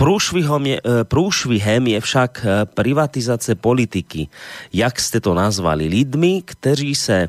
Je, 0.00 0.80
e, 0.80 1.04
průšvihem 1.04 1.86
je 1.86 2.00
však 2.00 2.32
e, 2.40 2.66
privatizace 2.66 3.54
politiky. 3.54 4.28
Jak 4.72 4.96
ste 4.96 5.20
to 5.20 5.34
nazvali? 5.34 5.92
Lidmi, 5.92 6.40
kteří 6.40 6.94
se 6.94 7.28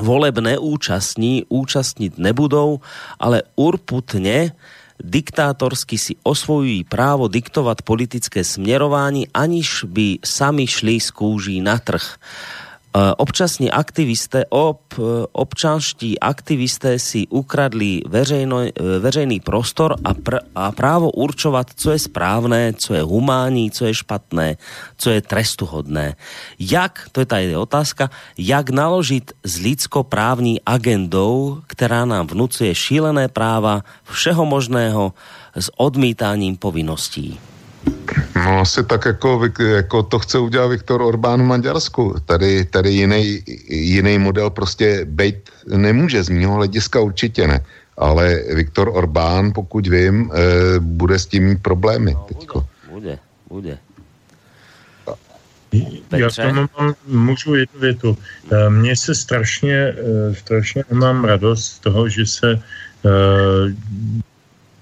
voleb 0.00 0.38
neúčastní, 0.38 1.46
účastnit 1.48 2.18
nebudou, 2.18 2.80
ale 3.20 3.42
urputně 3.54 4.52
diktátorsky 5.04 5.98
si 5.98 6.16
osvojují 6.22 6.84
právo 6.84 7.28
diktovat 7.28 7.82
politické 7.82 8.44
směrování, 8.44 9.28
aniž 9.34 9.84
by 9.88 10.18
sami 10.24 10.66
šli 10.66 11.00
z 11.00 11.10
kůží 11.10 11.60
na 11.60 11.78
trh. 11.78 12.16
Eh, 12.88 13.14
občasní 13.20 13.68
aktivisté, 13.68 14.48
ob, 14.48 14.80
eh, 14.96 15.28
občanští 15.32 16.16
aktivisté 16.16 16.96
si 16.96 17.28
ukradli 17.28 18.00
veřejno, 18.08 18.64
eh, 18.64 18.72
veřejný 18.98 19.44
prostor 19.44 20.00
a, 20.04 20.16
pr, 20.16 20.40
a 20.56 20.72
právo 20.72 21.12
určovat, 21.12 21.68
co 21.76 21.90
je 21.92 21.98
správné, 21.98 22.72
co 22.72 22.94
je 22.94 23.02
humánní, 23.04 23.70
co 23.70 23.84
je 23.84 23.94
špatné, 23.94 24.56
co 24.96 25.10
je 25.10 25.20
trestuhodné. 25.20 26.16
Jak, 26.56 27.12
to 27.12 27.20
je 27.20 27.26
ta 27.28 27.36
otázka, 27.60 28.08
jak 28.40 28.72
naložit 28.72 29.36
s 29.44 29.60
lidskoprávní 29.60 30.64
agendou, 30.64 31.60
která 31.68 32.08
nám 32.08 32.26
vnucuje 32.26 32.74
šílené 32.74 33.28
práva 33.28 33.84
všeho 34.08 34.48
možného 34.48 35.12
s 35.52 35.68
odmítáním 35.76 36.56
povinností? 36.56 37.47
No 38.36 38.60
asi 38.60 38.84
tak, 38.84 39.04
jako, 39.04 39.48
jako 39.58 40.02
to 40.02 40.18
chce 40.18 40.38
udělat 40.38 40.66
Viktor 40.66 41.02
Orbán 41.02 41.42
v 41.42 41.44
Maďarsku. 41.44 42.14
Tady, 42.24 42.64
tady 42.64 42.90
jiný, 42.90 43.42
jiný 43.68 44.18
model 44.18 44.50
prostě 44.50 45.04
být 45.04 45.50
nemůže, 45.66 46.22
z 46.22 46.28
mého 46.28 46.54
hlediska 46.54 47.00
určitě 47.00 47.46
ne. 47.46 47.60
Ale 47.96 48.42
Viktor 48.54 48.90
Orbán, 48.94 49.52
pokud 49.52 49.86
vím, 49.86 50.30
e, 50.30 50.80
bude 50.80 51.18
s 51.18 51.26
tím 51.26 51.44
mít 51.44 51.62
problémy. 51.62 52.14
No, 52.14 52.26
teďko. 52.28 52.66
bude, 52.90 53.18
bude. 53.48 53.78
Já 56.16 56.30
tam 56.30 56.68
mám, 56.78 56.94
můžu 57.06 57.54
jednu 57.54 57.80
větu. 57.80 58.16
Eh, 58.52 58.70
mně 58.70 58.96
se 58.96 59.14
strašně, 59.14 59.76
eh, 59.76 60.34
strašně 60.34 60.84
mám 60.92 61.24
radost 61.24 61.64
z 61.64 61.78
toho, 61.78 62.08
že 62.08 62.26
se 62.26 62.62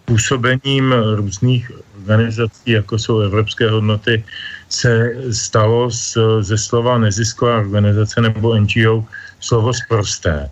působením 0.04 0.94
různých 1.14 1.70
organizací, 2.06 2.70
jako 2.70 2.98
jsou 2.98 3.20
Evropské 3.20 3.70
hodnoty, 3.70 4.22
se 4.68 5.10
stalo 5.34 5.90
z, 5.90 6.18
ze 6.40 6.58
slova 6.58 6.98
nezisková 6.98 7.58
organizace 7.58 8.20
nebo 8.22 8.54
NGO 8.54 9.02
slovo 9.40 9.74
sprosté. 9.74 10.46
E, 10.46 10.50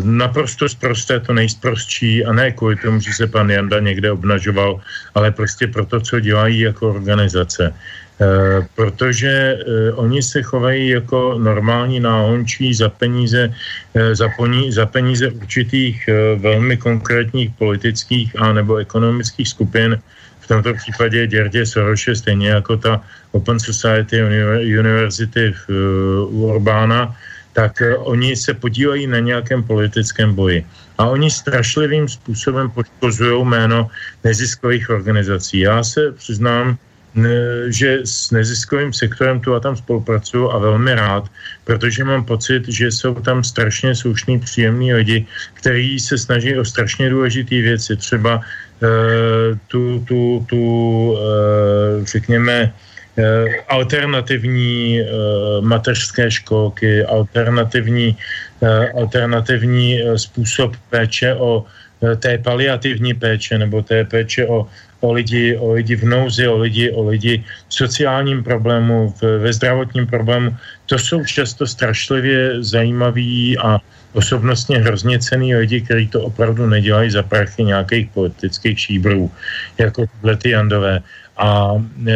naprosto 0.00 0.64
sprosté 0.68 1.20
to 1.20 1.36
nejsprostší 1.36 2.24
a 2.24 2.32
ne 2.32 2.56
kvůli 2.56 2.76
tomu, 2.80 3.00
že 3.00 3.12
se 3.12 3.26
pan 3.28 3.52
Janda 3.52 3.80
někde 3.84 4.12
obnažoval, 4.12 4.80
ale 5.14 5.30
prostě 5.30 5.68
proto, 5.68 6.00
co 6.00 6.20
dělají 6.20 6.72
jako 6.72 6.96
organizace. 6.96 7.72
Eh, 8.22 8.66
protože 8.74 9.32
eh, 9.32 9.92
oni 9.92 10.22
se 10.22 10.42
chovají 10.42 10.88
jako 10.88 11.38
normální 11.38 12.00
náhončí 12.00 12.74
za 12.74 12.88
peníze, 12.88 13.50
eh, 13.50 14.14
za, 14.14 14.28
poní, 14.36 14.72
za 14.72 14.86
peníze 14.86 15.32
určitých 15.32 16.06
velmi 16.38 16.76
konkrétních 16.76 17.50
politických 17.58 18.30
a 18.38 18.52
nebo 18.52 18.76
ekonomických 18.76 19.48
skupin, 19.48 19.98
tomto 20.52 20.74
případě 20.74 21.26
Děrdě 21.26 21.66
Soroše, 21.66 22.16
stejně 22.16 22.48
jako 22.48 22.76
ta 22.76 23.00
Open 23.32 23.60
Society 23.60 24.20
University 24.78 25.54
v, 25.56 25.70
u 26.28 26.52
Orbána, 26.52 27.16
tak 27.52 27.82
oni 27.98 28.36
se 28.36 28.54
podívají 28.54 29.06
na 29.06 29.18
nějakém 29.18 29.62
politickém 29.62 30.34
boji. 30.34 30.64
A 30.98 31.08
oni 31.08 31.30
strašlivým 31.30 32.08
způsobem 32.08 32.70
poškozují 32.70 33.44
jméno 33.44 33.88
neziskových 34.24 34.90
organizací. 34.90 35.58
Já 35.64 35.84
se 35.84 36.12
přiznám, 36.12 36.76
že 37.68 38.00
s 38.04 38.30
neziskovým 38.30 38.92
sektorem 38.92 39.40
tu 39.40 39.54
a 39.54 39.60
tam 39.60 39.76
spolupracuju 39.76 40.50
a 40.50 40.58
velmi 40.58 40.94
rád, 40.94 41.28
protože 41.64 42.04
mám 42.04 42.24
pocit, 42.24 42.68
že 42.68 42.88
jsou 42.88 43.14
tam 43.14 43.44
strašně 43.44 43.94
slušný, 43.94 44.40
příjemný 44.40 44.94
lidi, 44.94 45.26
kteří 45.54 46.00
se 46.00 46.18
snaží 46.18 46.56
o 46.56 46.64
strašně 46.64 47.10
důležité 47.10 47.60
věci, 47.60 47.96
třeba 47.96 48.40
tu, 49.68 49.98
tu, 50.08 50.46
tu 50.48 50.62
uh, 51.12 51.18
řekněme, 52.04 52.72
uh, 53.18 53.24
alternativní 53.68 55.00
mateřské 55.60 56.30
školky, 56.30 57.04
alternativní, 57.04 58.16
alternativní 58.94 60.00
způsob 60.16 60.76
péče 60.90 61.34
o 61.34 61.64
té 62.18 62.38
paliativní 62.38 63.14
péče 63.14 63.58
nebo 63.58 63.82
té 63.82 64.04
péče 64.04 64.46
o 64.46 64.66
o 65.02 65.12
lidi, 65.12 65.58
o 65.58 65.74
lidi 65.74 65.98
v 65.98 66.04
nouzi, 66.04 66.46
o 66.48 66.58
lidi, 66.58 66.90
o 66.90 67.02
lidi 67.10 67.44
v 67.68 67.74
sociálním 67.74 68.42
problému, 68.42 69.10
v, 69.18 69.38
ve 69.38 69.50
zdravotním 69.52 70.06
problému. 70.06 70.56
To 70.86 70.98
jsou 70.98 71.24
často 71.24 71.66
strašlivě 71.66 72.62
zajímaví 72.62 73.58
a 73.58 73.78
osobnostně 74.12 74.78
hrozně 74.78 75.18
cený 75.18 75.54
lidi, 75.54 75.80
kteří 75.80 76.06
to 76.08 76.22
opravdu 76.22 76.66
nedělají 76.66 77.10
za 77.10 77.22
prachy 77.22 77.64
nějakých 77.64 78.14
politických 78.14 78.80
šíbrů, 78.80 79.30
jako 79.78 80.06
tyhle 80.06 80.36
ty 80.36 80.50
Jandové 80.50 81.02
a 81.36 81.74
e, 82.06 82.12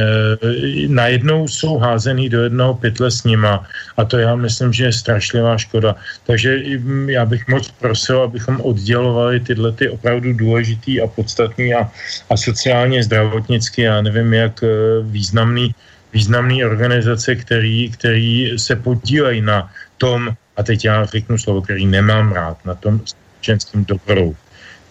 najednou 0.89 1.49
jsou 1.49 1.79
házený 1.79 2.29
do 2.29 2.43
jednoho 2.43 2.75
pytle 2.75 3.11
s 3.11 3.25
nima 3.25 3.65
a 3.97 4.05
to 4.05 4.19
já 4.19 4.37
myslím, 4.37 4.73
že 4.73 4.85
je 4.85 4.93
strašlivá 4.93 5.59
škoda. 5.59 5.97
Takže 6.27 6.63
já 7.07 7.27
bych 7.27 7.49
moc 7.49 7.71
prosil, 7.71 8.23
abychom 8.23 8.61
oddělovali 8.61 9.41
tyhle 9.41 9.73
ty 9.73 9.89
opravdu 9.89 10.33
důležitý 10.33 11.01
a 11.01 11.07
podstatný 11.07 11.75
a, 11.75 11.91
a 12.31 12.37
sociálně 12.37 13.05
zdravotnicky, 13.05 13.83
já 13.83 14.03
nevím, 14.03 14.35
jak 14.35 14.63
e, 14.63 14.69
významný, 15.03 15.75
významný 16.13 16.65
organizace, 16.65 17.35
který, 17.35 17.91
který 17.91 18.53
se 18.57 18.77
podílejí 18.77 19.41
na 19.41 19.71
tom, 19.99 20.37
a 20.57 20.63
teď 20.63 20.85
já 20.85 21.05
řeknu 21.05 21.39
slovo, 21.39 21.63
který 21.63 21.87
nemám 21.87 22.33
rád, 22.33 22.65
na 22.65 22.75
tom 22.75 23.01
společenským 23.05 23.85
dobrou. 23.85 24.37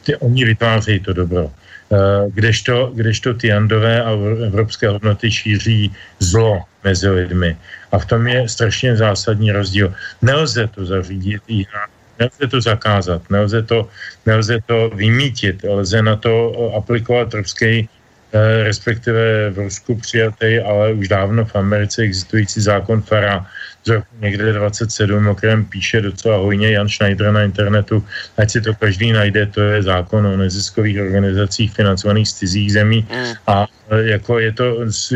Ty, 0.04 0.16
oni 0.16 0.46
vytvářejí 0.46 1.00
to 1.00 1.14
dobro 1.14 1.52
kdežto, 2.34 2.92
kdežto 2.96 3.34
ty 3.34 3.54
andové 3.54 4.04
a 4.04 4.12
evropské 4.48 4.90
hodnoty 4.90 5.32
šíří 5.32 5.94
zlo 6.20 6.62
mezi 6.84 7.10
lidmi. 7.10 7.58
A 7.92 8.00
v 8.00 8.06
tom 8.06 8.28
je 8.28 8.50
strašně 8.50 8.96
zásadní 8.96 9.52
rozdíl. 9.52 9.94
Nelze 10.22 10.68
to 10.68 10.86
zařídit 10.86 11.42
jinak, 11.48 11.90
nelze 12.20 12.46
to 12.50 12.62
zakázat, 12.62 13.22
nelze 13.30 13.62
to, 13.62 13.90
nelze 14.26 14.58
to 14.66 14.90
vymítit, 14.90 15.64
lze 15.64 16.02
na 16.02 16.16
to 16.16 16.32
eh, 16.54 16.78
aplikovat 16.78 17.34
evropský 17.34 17.90
eh, 17.90 18.64
respektive 18.64 19.50
v 19.50 19.58
Rusku 19.58 19.96
přijatý, 19.96 20.60
ale 20.60 20.94
už 20.94 21.08
dávno 21.08 21.46
v 21.46 21.56
Americe 21.56 22.02
existující 22.02 22.62
zákon 22.62 23.02
FARA, 23.02 23.46
z 23.86 23.90
roku 23.90 24.08
někde 24.20 24.54
27, 24.54 25.28
o 25.28 25.36
kterém 25.36 25.66
píše 25.66 26.02
docela 26.02 26.38
hojně 26.38 26.72
Jan 26.72 26.90
Schneider 26.90 27.32
na 27.32 27.44
internetu, 27.44 28.04
ať 28.38 28.52
si 28.52 28.62
to 28.62 28.74
každý 28.74 29.12
najde, 29.12 29.46
to 29.46 29.62
je 29.62 29.84
zákon 29.84 30.28
o 30.28 30.38
neziskových 30.38 31.02
organizacích 31.02 31.72
financovaných 31.72 32.30
z 32.30 32.34
cizích 32.34 32.74
zemí 32.74 33.06
mm. 33.06 33.34
a 33.48 33.68
e, 33.90 34.18
jako 34.18 34.40
je 34.40 34.52
to 34.52 34.66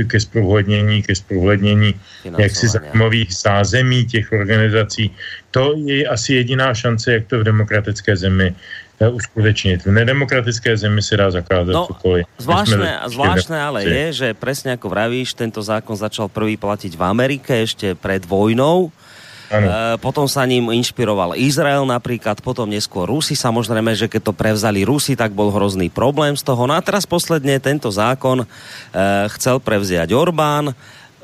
ke 0.08 0.20
zprůhlednění, 0.20 1.04
ke 1.04 1.16
zprůhlednění 1.16 1.94
jaksi 2.38 2.68
zájmových 2.68 3.34
zázemí 3.34 4.06
těch 4.06 4.32
organizací. 4.32 5.12
To 5.52 5.74
je 5.86 6.08
asi 6.08 6.34
jediná 6.34 6.74
šance, 6.74 7.14
jak 7.14 7.26
to 7.26 7.40
v 7.40 7.44
demokratické 7.44 8.18
zemi 8.18 8.56
uskutečnit. 9.08 9.88
V 9.88 9.96
nedemokratické 9.96 10.76
zemi 10.76 11.00
si 11.00 11.16
dá 11.16 11.32
zakázat 11.32 11.72
no, 11.72 11.88
cokoliv. 11.88 12.28
Zvláštne, 12.36 13.08
zvláštne 13.08 13.56
ale 13.56 13.88
je, 13.88 14.06
že 14.12 14.28
presne 14.36 14.76
ako 14.76 14.92
vravíš, 14.92 15.40
tento 15.40 15.64
zákon 15.64 15.96
začal 15.96 16.28
prvý 16.28 16.60
platiť 16.60 17.00
v 17.00 17.04
Amerike 17.08 17.64
ešte 17.64 17.96
pred 17.96 18.28
vojnou 18.28 18.92
Ano. 19.50 19.98
Potom 19.98 20.30
sa 20.30 20.46
ním 20.46 20.70
inšpiroval 20.70 21.34
Izrael 21.34 21.82
napríklad, 21.82 22.38
potom 22.46 22.70
neskôr 22.70 23.10
Rusi. 23.10 23.34
Samozrejme, 23.34 23.98
že 23.98 24.06
keď 24.06 24.30
to 24.30 24.34
prevzali 24.38 24.86
Rusi, 24.86 25.18
tak 25.18 25.34
bol 25.34 25.50
hrozný 25.50 25.90
problém 25.90 26.38
z 26.38 26.46
toho. 26.46 26.70
No 26.70 26.78
a 26.78 26.86
teraz 26.86 27.10
posledne 27.10 27.58
tento 27.58 27.90
zákon 27.90 28.46
e, 28.46 28.48
chcel 29.34 29.58
prevziať 29.58 30.14
Orbán 30.14 30.78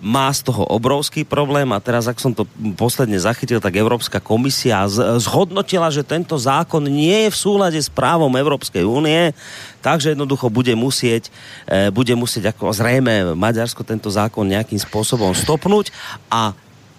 má 0.04 0.28
z 0.32 0.44
toho 0.44 0.68
obrovský 0.68 1.24
problém 1.24 1.72
a 1.72 1.80
teraz, 1.80 2.12
ak 2.12 2.20
som 2.20 2.36
to 2.36 2.44
posledne 2.76 3.16
zachytil, 3.16 3.64
tak 3.64 3.80
Európska 3.80 4.20
komisia 4.20 4.84
zhodnotila, 5.20 5.88
že 5.88 6.04
tento 6.04 6.36
zákon 6.36 6.84
nie 6.84 7.28
je 7.28 7.30
v 7.32 7.38
súlade 7.38 7.80
s 7.80 7.88
právom 7.88 8.32
Európskej 8.36 8.84
únie, 8.84 9.32
takže 9.80 10.12
jednoducho 10.12 10.52
bude 10.52 10.76
musieť, 10.76 11.32
e, 11.70 11.94
bude 11.96 12.12
musieť 12.18 12.52
ako 12.52 12.76
zrejme 12.76 13.38
Maďarsko 13.40 13.88
tento 13.88 14.12
zákon 14.12 14.44
nejakým 14.44 14.80
spôsobom 14.82 15.32
stopnúť 15.32 15.96
a 16.28 16.52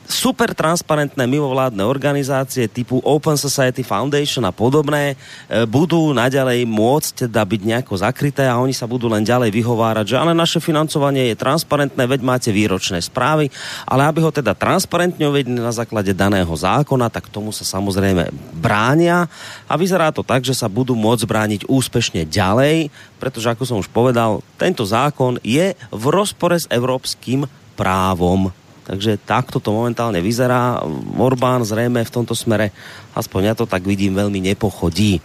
super 0.07 0.55
transparentné 0.55 1.27
mimovládne 1.27 1.83
organizácie 1.83 2.71
typu 2.71 3.03
Open 3.03 3.35
Society 3.35 3.83
Foundation 3.83 4.47
a 4.47 4.55
podobné 4.55 5.13
e, 5.13 5.67
budú 5.67 6.15
naďalej 6.15 6.63
môcť 6.65 7.27
teda 7.27 7.43
byť 7.43 7.61
nejako 7.67 7.95
zakryté 7.99 8.47
a 8.47 8.63
oni 8.63 8.71
sa 8.71 8.87
budú 8.87 9.11
len 9.11 9.27
ďalej 9.27 9.51
vyhovárať, 9.51 10.15
že 10.15 10.17
ale 10.17 10.33
naše 10.33 10.63
financovanie 10.63 11.35
je 11.35 11.37
transparentné, 11.37 12.03
veď 12.07 12.21
máte 12.23 12.51
výročné 12.55 13.03
správy, 13.03 13.51
ale 13.85 14.07
aby 14.07 14.23
ho 14.23 14.31
teda 14.31 14.55
transparentne 14.55 15.27
uvedli 15.27 15.59
na 15.59 15.75
základe 15.75 16.15
daného 16.15 16.51
zákona, 16.51 17.11
tak 17.11 17.29
tomu 17.29 17.51
sa 17.51 17.67
samozrejme 17.67 18.31
bránia. 18.57 19.27
A 19.67 19.75
vyzerá 19.75 20.15
to 20.15 20.23
tak, 20.23 20.47
že 20.47 20.55
sa 20.55 20.71
budú 20.71 20.95
môcť 20.95 21.25
brániť 21.27 21.61
úspešne 21.67 22.25
ďalej, 22.31 22.89
pretože 23.19 23.51
ako 23.51 23.65
som 23.67 23.77
už 23.83 23.91
povedal, 23.91 24.41
tento 24.57 24.87
zákon 24.87 25.43
je 25.43 25.75
v 25.91 26.05
rozpore 26.09 26.55
s 26.55 26.71
európskym 26.71 27.51
právom 27.77 28.55
takže 28.87 29.19
takto 29.19 29.59
to 29.59 29.75
momentálne 29.75 30.23
vyzerá. 30.23 30.79
Orbán 31.19 31.67
zrejme 31.67 32.07
v 32.07 32.15
tomto 32.15 32.39
smere, 32.39 32.71
aspoň 33.19 33.41
ja 33.43 33.55
to 33.59 33.67
tak 33.67 33.83
vidím, 33.83 34.15
veľmi 34.15 34.39
nepochodí. 34.39 35.19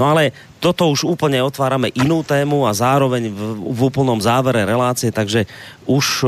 No 0.00 0.08
ale 0.08 0.32
toto 0.56 0.88
už 0.88 1.04
úplne 1.04 1.44
otvárame 1.44 1.92
inú 1.92 2.24
tému 2.24 2.64
a 2.64 2.72
zároveň 2.72 3.28
v, 3.28 3.40
v 3.60 3.80
úplnom 3.84 4.16
závere 4.16 4.64
relácie, 4.64 5.12
takže 5.12 5.44
už 5.84 6.24
e, 6.24 6.26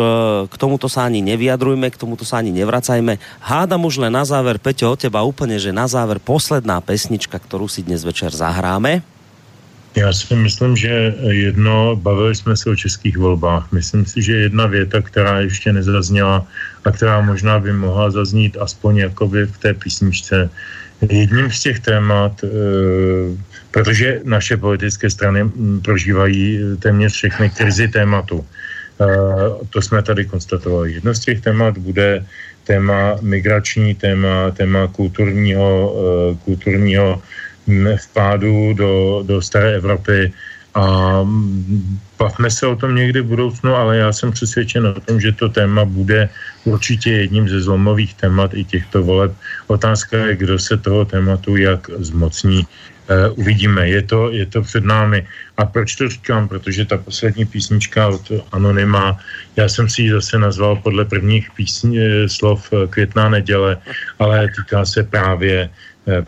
k 0.51 0.55
tomuto 0.61 0.91
sa 0.91 1.09
ani 1.09 1.25
nevyjadrujme, 1.25 1.89
k 1.89 1.97
tomuto 1.97 2.29
sa 2.29 2.45
ani 2.45 2.53
nevracajme. 2.53 3.17
Hádam 3.41 3.89
už 3.89 4.05
len 4.05 4.13
na 4.13 4.27
záver, 4.29 4.61
Peťo, 4.61 4.93
od 4.93 5.01
teba 5.01 5.25
úplne, 5.25 5.57
že 5.57 5.73
na 5.73 5.89
záver 5.89 6.21
posledná 6.21 6.83
pesnička, 6.85 7.41
ktorú 7.41 7.71
si 7.71 7.87
dnes 7.87 8.05
večer 8.05 8.35
zahráme. 8.35 9.14
Já 9.95 10.13
si 10.13 10.35
myslím, 10.35 10.77
že 10.77 11.15
jedno, 11.31 11.97
bavili 11.97 12.35
jsme 12.35 12.57
se 12.57 12.71
o 12.71 12.77
českých 12.77 13.17
volbách. 13.19 13.73
Myslím 13.73 14.07
si, 14.07 14.23
že 14.23 14.37
jedna 14.37 14.67
věta, 14.67 15.03
která 15.03 15.41
ještě 15.41 15.73
nezazněla 15.73 16.47
a 16.85 16.91
která 16.91 17.21
možná 17.21 17.59
by 17.59 17.73
mohla 17.73 18.11
zaznít 18.11 18.57
aspoň 18.61 18.97
jakoby 18.97 19.47
v 19.47 19.59
té 19.59 19.75
písničce, 19.75 20.51
jedním 21.11 21.51
z 21.51 21.61
těch 21.61 21.81
témat, 21.81 22.45
e, 22.45 22.49
protože 23.71 24.21
naše 24.25 24.57
politické 24.57 25.11
strany 25.11 25.51
prožívají 25.85 26.61
téměř 26.79 27.13
všechny 27.13 27.51
krizi 27.51 27.89
tématu. 27.89 28.43
E, 28.43 29.07
to 29.71 29.83
jsme 29.83 30.03
tady 30.03 30.25
konstatovali. 30.27 30.93
Jedno 30.93 31.15
z 31.15 31.21
těch 31.21 31.41
témat 31.41 31.79
bude 31.79 32.27
téma 32.65 33.17
migrační, 33.21 33.95
téma, 33.95 34.51
téma 34.51 34.87
kulturního, 34.87 35.95
kulturního 36.45 37.23
vpádu 37.97 38.73
do, 38.73 39.23
do 39.27 39.43
staré 39.43 39.75
Evropy 39.75 40.33
a 40.75 41.23
bavme 42.19 42.51
se 42.51 42.67
o 42.67 42.77
tom 42.77 42.95
někdy 42.95 43.21
v 43.21 43.27
budoucnu, 43.27 43.75
ale 43.75 43.97
já 43.97 44.13
jsem 44.13 44.33
přesvědčen 44.33 44.87
o 44.87 45.01
tom, 45.01 45.21
že 45.21 45.33
to 45.33 45.49
téma 45.49 45.85
bude 45.85 46.29
určitě 46.65 47.11
jedním 47.11 47.49
ze 47.49 47.61
zlomových 47.61 48.15
témat 48.15 48.55
i 48.55 48.65
těchto 48.65 49.03
voleb. 49.03 49.33
Otázka 49.67 50.17
je, 50.19 50.37
kdo 50.37 50.59
se 50.59 50.77
toho 50.77 51.05
tématu 51.05 51.57
jak 51.57 51.91
zmocní. 51.99 52.67
Uh, 53.05 53.39
uvidíme, 53.39 53.89
je 53.89 54.03
to, 54.03 54.33
je 54.33 54.47
to 54.47 54.63
před 54.63 54.85
námi. 54.85 55.27
A 55.57 55.67
proč 55.67 55.95
to 55.95 56.09
říkám? 56.09 56.49
Protože 56.49 56.85
ta 56.85 56.97
poslední 56.99 57.45
písnička 57.45 58.09
od 58.09 58.33
Anonyma, 58.53 59.21
já 59.57 59.69
jsem 59.69 59.89
si 59.89 60.03
ji 60.03 60.11
zase 60.11 60.39
nazval 60.39 60.77
podle 60.77 61.05
prvních 61.05 61.53
písní, 61.53 62.01
eh, 62.01 62.29
slov 62.29 62.65
eh, 62.73 62.87
Květná 62.89 63.29
neděle, 63.29 63.77
ale 64.19 64.49
týká 64.57 64.85
se 64.85 65.05
právě 65.05 65.69
E, 65.69 65.69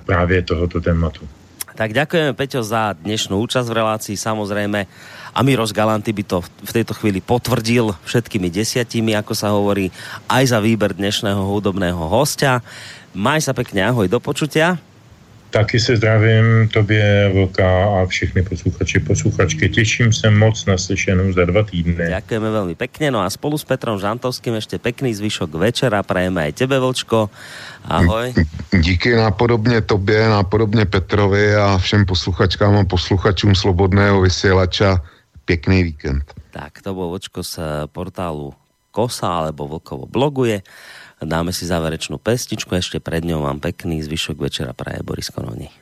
právě 0.04 0.42
tohoto 0.42 0.80
tématu. 0.80 1.28
Tak 1.76 1.92
ďakujeme, 1.92 2.32
Peťo, 2.32 2.64
za 2.64 2.96
dnešnú 2.96 3.36
účasť 3.36 3.68
v 3.68 3.78
relácii. 3.84 4.16
Samozrejme, 4.16 4.88
Amiros 5.36 5.76
Galanty 5.76 6.16
by 6.16 6.24
to 6.24 6.40
v 6.40 6.72
tejto 6.72 6.96
chvíli 6.96 7.20
potvrdil 7.20 7.92
všetkými 8.08 8.48
desiatimi, 8.48 9.12
ako 9.12 9.32
sa 9.36 9.52
hovorí, 9.52 9.92
aj 10.24 10.56
za 10.56 10.58
výber 10.64 10.96
dnešného 10.96 11.44
hudobného 11.44 12.00
hostia. 12.08 12.64
Maj 13.12 13.44
sa 13.44 13.52
pekne, 13.52 13.84
ahoj, 13.84 14.08
do 14.08 14.16
počutia. 14.16 14.80
Taky 15.50 15.80
se 15.80 15.96
zdravím 15.96 16.68
tobě, 16.68 17.30
Vlka 17.32 18.02
a 18.02 18.06
všechny 18.06 18.42
posluchači, 18.42 19.00
posluchačky. 19.00 19.68
Těším 19.68 20.12
se 20.12 20.30
moc 20.30 20.66
na 20.66 20.78
slyšenou 20.78 21.32
za 21.32 21.44
dva 21.44 21.62
týdny. 21.62 22.12
Ďakujeme 22.12 22.48
veľmi 22.50 22.74
pekne. 22.76 23.08
No 23.08 23.24
a 23.24 23.30
spolu 23.32 23.56
s 23.56 23.64
Petrom 23.64 23.96
Žantovským 23.96 24.58
ešte 24.58 24.76
pekný 24.76 25.16
zvyšok 25.16 25.56
večera 25.56 26.02
prajeme 26.04 26.50
aj 26.50 26.52
tebe, 26.60 26.76
Vlčko. 26.76 27.32
Ahoj. 27.88 28.34
Díky 28.74 29.16
nápodobně 29.16 29.80
tobě, 29.80 30.28
nápodobně 30.28 30.84
Petrovi 30.84 31.56
a 31.56 31.78
všem 31.78 32.06
posluchačkám 32.06 32.76
a 32.76 32.84
posluchačům 32.84 33.54
Slobodného 33.54 34.20
vysielača. 34.20 35.00
Pěkný 35.44 35.82
víkend. 35.82 36.34
Tak, 36.50 36.82
to 36.82 36.94
bol 36.94 37.10
Vlčko 37.10 37.42
z 37.42 37.58
portálu 37.92 38.52
Kosa 38.90 39.28
alebo 39.28 39.68
Vlkovo 39.68 40.08
bloguje 40.08 40.64
dáme 41.24 41.52
si 41.52 41.64
záverečnú 41.64 42.20
pestičku, 42.20 42.76
ešte 42.76 43.00
pred 43.00 43.24
ňou 43.24 43.48
mám 43.48 43.56
pekný 43.56 44.04
zvyšok 44.04 44.36
večera 44.36 44.76
praje 44.76 45.00
Boris 45.00 45.32
Kononi. 45.32 45.72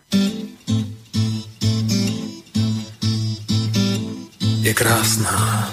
Je 4.65 4.75
krásná 4.75 5.73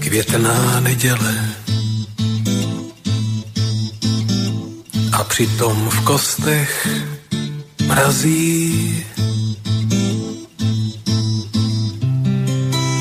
květná 0.00 0.80
neděle 0.80 1.48
a 5.12 5.24
přitom 5.24 5.88
v 5.90 6.00
kostech 6.04 6.88
mrazí 7.86 9.04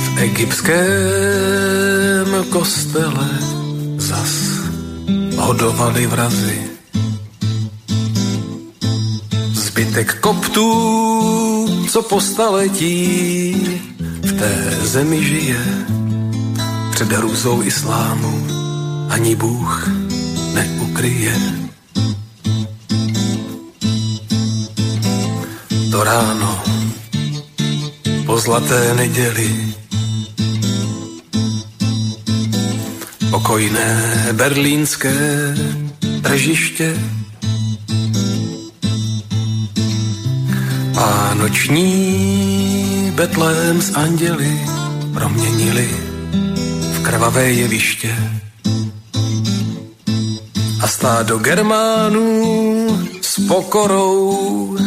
v 0.04 0.18
egyptském 0.20 0.80
kostele 2.50 3.30
zas 3.98 4.59
hodovali 5.50 6.06
vrazy. 6.08 6.58
Zbytek 9.54 10.20
koptů, 10.20 10.70
co 11.90 12.02
po 12.02 12.22
staletí 12.22 13.54
v 14.22 14.32
té 14.40 14.78
zemi 14.82 15.24
žije, 15.24 15.66
před 16.92 17.12
hrůzou 17.12 17.62
islámu 17.62 18.48
ani 19.10 19.36
Bůh 19.36 19.90
neukryje. 20.54 21.36
To 25.92 26.04
ráno 26.04 26.64
po 28.26 28.38
zlaté 28.38 28.94
neděli 28.94 29.69
pokojné 33.30 34.28
berlínské 34.34 35.14
tržiště 36.22 36.98
a 40.98 41.34
noční 41.34 43.12
betlém 43.16 43.82
z 43.82 43.96
anděly 43.96 44.60
proměnili 45.14 45.90
v 46.94 47.04
krvavé 47.04 47.52
jeviště 47.52 48.16
a 50.82 50.88
stádo 50.88 51.38
Germánů 51.38 52.88
s 53.22 53.48
pokorou 53.48 54.78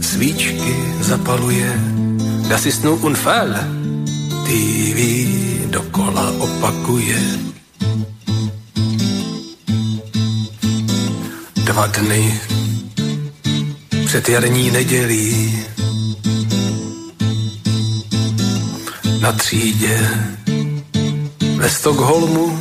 svíčky 0.00 0.76
zapaluje. 1.00 1.80
Das 2.48 2.66
ist 2.66 2.84
nur 2.84 3.04
Unfall, 3.04 3.54
TV 4.44 4.98
dokola 5.70 6.30
opakuje. 6.38 7.50
Dva 11.70 11.86
dny 11.86 12.40
před 14.06 14.28
jarní 14.28 14.70
nedělí. 14.70 15.58
Na 19.20 19.32
třídě 19.32 20.10
ve 21.56 21.70
Stockholmu 21.70 22.58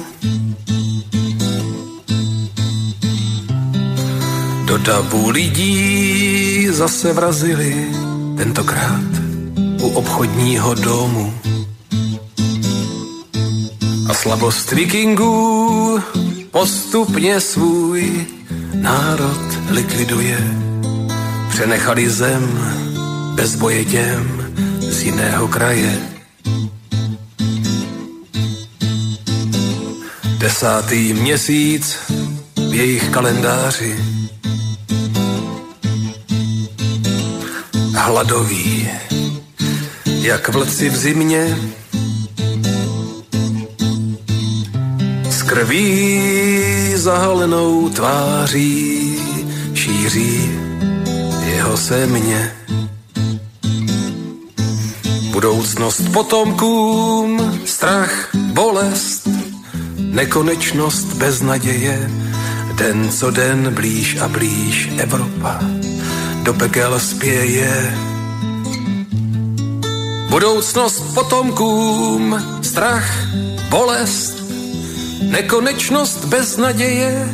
do 4.65 4.77
davu 4.77 5.29
lidí 5.29 6.67
zase 6.69 7.13
vrazili 7.13 7.89
tentokrát 8.37 9.09
u 9.81 9.87
obchodního 9.87 10.73
domu. 10.73 11.33
A 14.09 14.13
slabost 14.13 14.71
vikingů 14.71 15.99
postupně 16.51 17.41
svůj 17.41 18.38
národ 18.79 19.69
likviduje. 19.69 20.37
Přenechali 21.49 22.09
zem 22.09 22.43
bez 23.35 23.55
boje 23.55 23.85
těm 23.85 24.53
z 24.79 25.03
jiného 25.03 25.47
kraje. 25.47 25.99
Desátý 30.37 31.13
měsíc 31.13 31.97
v 32.69 32.73
jejich 32.73 33.09
kalendáři 33.09 33.95
hladový, 37.95 38.89
jak 40.05 40.49
vlci 40.49 40.89
v 40.89 40.95
zimě 40.95 41.57
s 45.29 45.41
krví 45.43 46.78
zahalenou 46.99 47.89
tváří 47.89 49.19
šíří 49.73 50.51
jeho 51.45 51.77
semě. 51.77 52.51
Budoucnost 55.31 56.01
potomkům, 56.13 57.59
strach, 57.65 58.29
bolest, 58.35 59.27
nekonečnost 59.97 61.13
bez 61.13 61.41
naděje, 61.41 62.11
den 62.75 63.09
co 63.09 63.31
den 63.31 63.73
blíž 63.73 64.17
a 64.17 64.27
blíž 64.27 64.89
Evropa 64.97 65.59
do 66.43 66.53
pekel 66.53 66.99
spěje. 66.99 67.97
Budoucnost 70.29 71.13
potomkům, 71.13 72.43
strach, 72.61 73.09
bolest, 73.69 74.28
nekonečnost 75.21 76.25
bez 76.25 76.57
naděje, 76.57 77.29